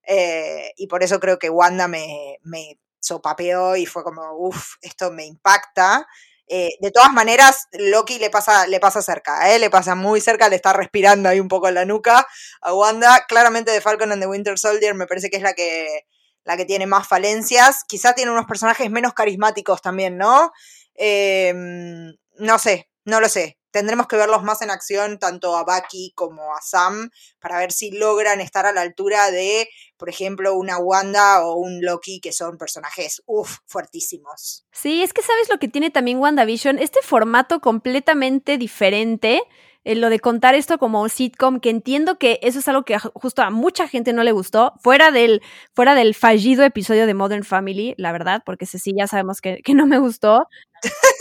Eh, 0.07 0.73
y 0.77 0.87
por 0.87 1.03
eso 1.03 1.21
creo 1.21 1.39
que 1.39 1.51
Wanda 1.51 1.87
me, 1.87 2.39
me 2.43 2.79
sopapeó 3.01 3.77
y 3.77 3.87
fue 3.87 4.03
como, 4.03 4.23
uff, 4.37 4.75
esto 4.83 5.11
me 5.11 5.27
impacta. 5.27 6.07
Eh, 6.49 6.71
de 6.81 6.91
todas 6.91 7.13
maneras, 7.13 7.67
Loki 7.73 8.19
le 8.19 8.31
pasa, 8.31 8.67
le 8.67 8.81
pasa 8.81 9.03
cerca, 9.03 9.55
¿eh? 9.55 9.59
le 9.59 9.69
pasa 9.69 9.95
muy 9.95 10.21
cerca, 10.21 10.49
le 10.49 10.57
está 10.57 10.73
respirando 10.73 11.29
ahí 11.29 11.41
un 11.41 11.49
poco 11.49 11.69
en 11.69 11.75
la 11.75 11.85
nuca 11.85 12.27
a 12.63 12.73
Wanda. 12.75 13.27
Claramente 13.29 13.71
de 13.71 13.81
Falcon 13.83 14.13
and 14.13 14.23
the 14.23 14.29
Winter 14.29 14.59
Soldier 14.59 14.95
me 14.95 15.07
parece 15.07 15.29
que 15.29 15.37
es 15.37 15.43
la 15.43 15.53
que, 15.53 16.07
la 16.45 16.57
que 16.57 16.65
tiene 16.65 16.87
más 16.87 17.07
falencias. 17.07 17.85
Quizá 17.87 18.15
tiene 18.15 18.31
unos 18.31 18.47
personajes 18.47 18.91
menos 18.91 19.13
carismáticos 19.13 19.83
también, 19.83 20.17
¿no? 20.17 20.53
Em, 20.95 22.15
no 22.39 22.59
sé, 22.59 22.89
no 23.05 23.21
lo 23.21 23.29
sé. 23.29 23.58
Tendremos 23.79 24.09
que 24.09 24.17
verlos 24.17 24.43
más 24.43 24.61
en 24.61 24.71
acción, 24.71 25.21
tanto 25.21 25.57
a 25.57 25.63
Bucky 25.63 26.11
como 26.17 26.53
a 26.53 26.61
Sam, 26.61 27.11
para 27.39 27.61
ver 27.61 27.71
si 27.71 27.93
logran 27.93 28.41
estar 28.41 28.67
a 28.67 28.73
la 28.73 28.81
altura 28.81 29.31
de, 29.31 29.69
por 29.97 30.09
ejemplo, 30.09 30.57
una 30.57 30.79
Wanda 30.79 31.47
o 31.47 31.55
un 31.55 31.81
Loki, 31.81 32.19
que 32.19 32.33
son 32.33 32.59
personajes, 32.59 33.23
uff, 33.27 33.59
fuertísimos. 33.67 34.65
Sí, 34.73 35.05
es 35.05 35.13
que 35.13 35.23
sabes 35.23 35.49
lo 35.49 35.61
que 35.61 35.69
tiene 35.69 35.91
también 35.91 36.19
WandaVision, 36.19 36.81
este 36.81 37.03
formato 37.03 37.61
completamente 37.61 38.59
diferente. 38.59 39.43
Eh, 39.85 39.95
lo 39.95 40.11
de 40.11 40.19
contar 40.19 40.57
esto 40.57 40.79
como 40.79 41.01
un 41.01 41.09
sitcom, 41.09 41.61
que 41.61 41.71
entiendo 41.71 42.19
que 42.19 42.41
eso 42.43 42.59
es 42.59 42.67
algo 42.67 42.83
que 42.83 42.99
justo 42.99 43.43
a 43.43 43.51
mucha 43.51 43.87
gente 43.87 44.13
no 44.13 44.25
le 44.25 44.33
gustó, 44.33 44.73
fuera 44.83 45.13
del, 45.13 45.41
fuera 45.73 45.95
del 45.95 46.17
fallido 46.17 46.65
episodio 46.65 47.07
de 47.07 47.15
Modern 47.15 47.45
Family, 47.45 47.95
la 47.97 48.11
verdad, 48.11 48.43
porque 48.45 48.65
ese 48.65 48.81
sí 48.81 48.93
ya 48.99 49.07
sabemos 49.07 49.41
que, 49.41 49.63
que 49.63 49.75
no 49.75 49.87
me 49.87 50.01
gustó. 50.01 50.49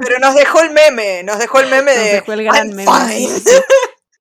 Pero 0.00 0.18
nos 0.18 0.34
dejó 0.34 0.60
el 0.60 0.70
meme, 0.70 1.22
nos 1.22 1.38
dejó 1.38 1.60
el 1.60 1.68
meme 1.68 1.92
de. 1.92 2.12
Dejó 2.14 2.32
el 2.32 2.44
gran 2.44 2.68
meme. 2.70 2.90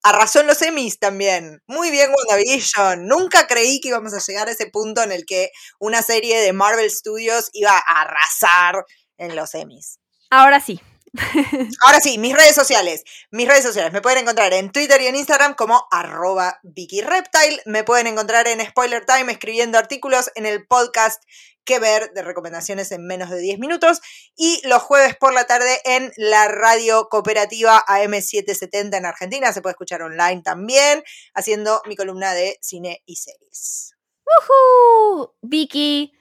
Arrasó 0.03 0.40
en 0.41 0.48
los 0.48 0.61
Emmys 0.61 0.99
también. 0.99 1.61
Muy 1.68 1.91
bien, 1.91 2.11
WandaVision. 2.11 3.07
Nunca 3.07 3.48
creí 3.48 3.80
que 3.80 3.90
íbamos 3.90 4.14
a 4.14 4.19
llegar 4.19 4.48
a 4.48 4.52
ese 4.52 4.68
punto 4.68 5.03
en 5.03 5.11
el 5.11 5.26
que 5.26 5.52
una 5.80 6.02
serie 6.02 6.41
de 6.41 6.53
Marvel 6.53 6.90
Studios 6.90 7.49
iba 7.53 7.72
a 7.72 8.02
arrasar 8.02 8.84
en 9.18 9.36
los 9.36 9.53
Emmys. 9.53 9.99
Ahora 10.30 10.60
sí, 10.60 10.82
Ahora 11.86 12.00
sí, 12.00 12.18
mis 12.18 12.36
redes 12.36 12.56
sociales. 12.56 13.04
Mis 13.32 13.48
redes 13.48 13.64
sociales 13.64 13.92
me 13.92 14.02
pueden 14.02 14.20
encontrar 14.20 14.54
en 14.54 14.72
Twitter 14.72 15.02
y 15.02 15.08
en 15.08 15.16
Instagram 15.16 15.56
como 15.56 15.88
arroba 15.92 16.60
VickyReptile. 16.64 17.62
Me 17.66 17.84
pueden 17.84 18.08
encontrar 18.08 18.48
en 18.48 18.66
Spoiler 18.66 19.06
Time 19.06 19.32
escribiendo 19.32 19.78
artículos 19.78 20.32
en 20.36 20.46
el 20.46 20.66
podcast 20.68 21.22
que 21.66 21.80
ver 21.80 22.12
de 22.14 22.24
recomendaciones 22.24 22.92
en 22.92 23.06
menos 23.06 23.30
de 23.30 23.40
10 23.40 23.60
minutos. 23.60 24.02
Y 24.36 24.62
los 24.68 24.82
jueves 24.82 25.16
por 25.18 25.34
la 25.34 25.46
tarde 25.46 25.80
en 25.86 26.12
la 26.16 26.48
radio 26.48 27.10
cooperativa 27.10 27.84
AM770 27.88 28.98
en 28.98 29.06
Argentina. 29.06 29.52
Se 29.52 29.62
puede 29.62 29.74
escuchar 29.74 30.02
online 30.02 30.42
también, 30.44 31.04
haciendo 31.34 31.82
mi 31.86 31.96
columna 31.96 32.34
de 32.34 32.58
cine 32.62 33.04
y 33.06 33.18
series. 33.18 33.96
¡Woohoo! 34.26 35.34
Vicky. 35.42 36.14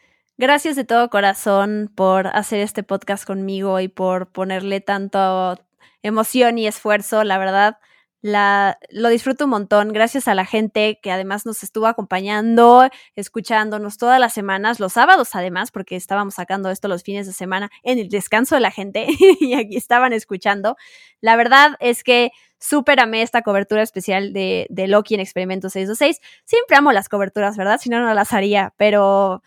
Gracias 0.42 0.74
de 0.74 0.86
todo 0.86 1.10
corazón 1.10 1.92
por 1.94 2.28
hacer 2.28 2.60
este 2.60 2.82
podcast 2.82 3.26
conmigo 3.26 3.78
y 3.78 3.88
por 3.88 4.32
ponerle 4.32 4.80
tanto 4.80 5.58
emoción 6.02 6.56
y 6.56 6.66
esfuerzo, 6.66 7.24
la 7.24 7.36
verdad. 7.36 7.76
La, 8.22 8.78
lo 8.88 9.10
disfruto 9.10 9.44
un 9.44 9.50
montón. 9.50 9.92
Gracias 9.92 10.28
a 10.28 10.34
la 10.34 10.46
gente 10.46 10.98
que 11.02 11.12
además 11.12 11.44
nos 11.44 11.62
estuvo 11.62 11.86
acompañando, 11.86 12.88
escuchándonos 13.16 13.98
todas 13.98 14.18
las 14.18 14.32
semanas, 14.32 14.80
los 14.80 14.94
sábados 14.94 15.28
además, 15.34 15.70
porque 15.72 15.94
estábamos 15.94 16.36
sacando 16.36 16.70
esto 16.70 16.88
los 16.88 17.02
fines 17.02 17.26
de 17.26 17.34
semana 17.34 17.68
en 17.82 17.98
el 17.98 18.08
descanso 18.08 18.54
de 18.54 18.62
la 18.62 18.70
gente 18.70 19.08
y 19.40 19.52
aquí 19.52 19.76
estaban 19.76 20.14
escuchando. 20.14 20.78
La 21.20 21.36
verdad 21.36 21.72
es 21.80 22.02
que 22.02 22.30
súper 22.58 23.00
amé 23.00 23.20
esta 23.20 23.42
cobertura 23.42 23.82
especial 23.82 24.32
de, 24.32 24.66
de 24.70 24.88
Loki 24.88 25.16
en 25.16 25.20
Experimento 25.20 25.68
626. 25.68 26.18
Siempre 26.46 26.78
amo 26.78 26.92
las 26.92 27.10
coberturas, 27.10 27.58
¿verdad? 27.58 27.78
Si 27.78 27.90
no, 27.90 28.00
no 28.00 28.14
las 28.14 28.32
haría, 28.32 28.72
pero 28.78 29.42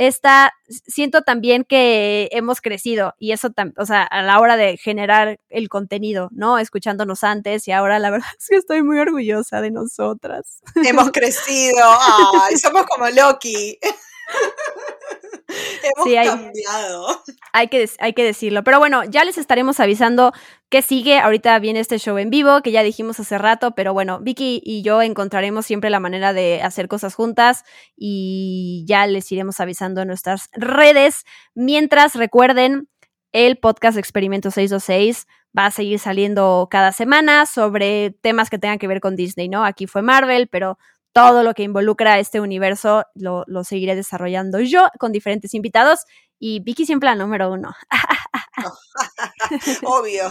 esta, 0.00 0.54
siento 0.66 1.20
también 1.20 1.64
que 1.64 2.30
hemos 2.32 2.62
crecido 2.62 3.14
y 3.18 3.32
eso, 3.32 3.48
o 3.76 3.84
sea, 3.84 4.02
a 4.02 4.22
la 4.22 4.40
hora 4.40 4.56
de 4.56 4.78
generar 4.78 5.38
el 5.50 5.68
contenido, 5.68 6.30
¿no? 6.32 6.58
Escuchándonos 6.58 7.22
antes 7.22 7.68
y 7.68 7.72
ahora 7.72 7.98
la 7.98 8.08
verdad 8.10 8.28
es 8.38 8.48
que 8.48 8.56
estoy 8.56 8.82
muy 8.82 8.98
orgullosa 8.98 9.60
de 9.60 9.70
nosotras. 9.70 10.62
Hemos 10.74 11.10
crecido, 11.10 11.84
ay, 11.84 12.56
somos 12.56 12.86
como 12.86 13.10
Loki. 13.10 13.78
Hemos 15.82 16.08
sí, 16.08 16.16
hay, 16.16 16.26
cambiado. 16.26 17.22
Hay 17.52 17.68
que, 17.68 17.88
hay 17.98 18.12
que 18.12 18.24
decirlo. 18.24 18.64
Pero 18.64 18.78
bueno, 18.78 19.04
ya 19.04 19.24
les 19.24 19.38
estaremos 19.38 19.80
avisando 19.80 20.32
qué 20.68 20.82
sigue. 20.82 21.18
Ahorita 21.18 21.58
viene 21.58 21.80
este 21.80 21.98
show 21.98 22.16
en 22.18 22.30
vivo, 22.30 22.62
que 22.62 22.72
ya 22.72 22.82
dijimos 22.82 23.20
hace 23.20 23.38
rato, 23.38 23.74
pero 23.74 23.92
bueno, 23.92 24.20
Vicky 24.20 24.60
y 24.64 24.82
yo 24.82 25.02
encontraremos 25.02 25.66
siempre 25.66 25.90
la 25.90 26.00
manera 26.00 26.32
de 26.32 26.62
hacer 26.62 26.88
cosas 26.88 27.14
juntas 27.14 27.64
y 27.96 28.84
ya 28.86 29.06
les 29.06 29.30
iremos 29.32 29.60
avisando 29.60 30.02
en 30.02 30.08
nuestras 30.08 30.48
redes. 30.52 31.24
Mientras, 31.54 32.14
recuerden, 32.14 32.88
el 33.32 33.58
podcast 33.58 33.96
Experimento 33.98 34.50
626 34.50 35.26
va 35.56 35.66
a 35.66 35.70
seguir 35.70 35.98
saliendo 35.98 36.68
cada 36.70 36.92
semana 36.92 37.46
sobre 37.46 38.10
temas 38.20 38.50
que 38.50 38.58
tengan 38.58 38.78
que 38.78 38.86
ver 38.86 39.00
con 39.00 39.16
Disney, 39.16 39.48
¿no? 39.48 39.64
Aquí 39.64 39.86
fue 39.86 40.02
Marvel, 40.02 40.48
pero 40.48 40.78
todo 41.12 41.42
lo 41.42 41.54
que 41.54 41.62
involucra 41.62 42.18
este 42.18 42.40
universo 42.40 43.04
lo, 43.14 43.44
lo 43.46 43.64
seguiré 43.64 43.96
desarrollando 43.96 44.60
yo 44.60 44.88
con 44.98 45.12
diferentes 45.12 45.54
invitados 45.54 46.04
y 46.38 46.60
Vicky 46.60 46.86
siempre 46.86 47.08
la 47.08 47.14
número 47.14 47.52
uno. 47.52 47.74
Obvio. 49.84 50.30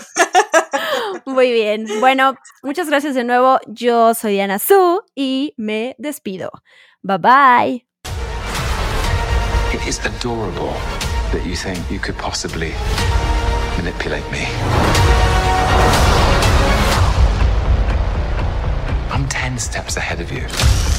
Muy 1.25 1.51
bien. 1.51 1.85
Bueno, 1.99 2.35
muchas 2.63 2.89
gracias 2.89 3.13
de 3.13 3.23
nuevo. 3.23 3.59
Yo 3.67 4.13
soy 4.15 4.33
Diana 4.33 4.57
Su 4.59 5.03
y 5.15 5.53
me 5.57 5.95
despido. 5.99 6.51
Bye 7.03 7.17
bye. 7.19 7.85
It 9.71 9.87
is 9.87 9.99
adorable 9.99 10.73
that 11.31 11.45
you 11.45 11.55
think 11.55 11.77
you 11.91 11.99
could 11.99 12.17
possibly 12.17 12.73
manipulate 13.77 14.29
me. 14.31 14.47
I'm 19.19 19.27
10 19.27 19.57
steps 19.59 19.97
ahead 19.97 20.21
of 20.21 20.31
you. 20.31 20.98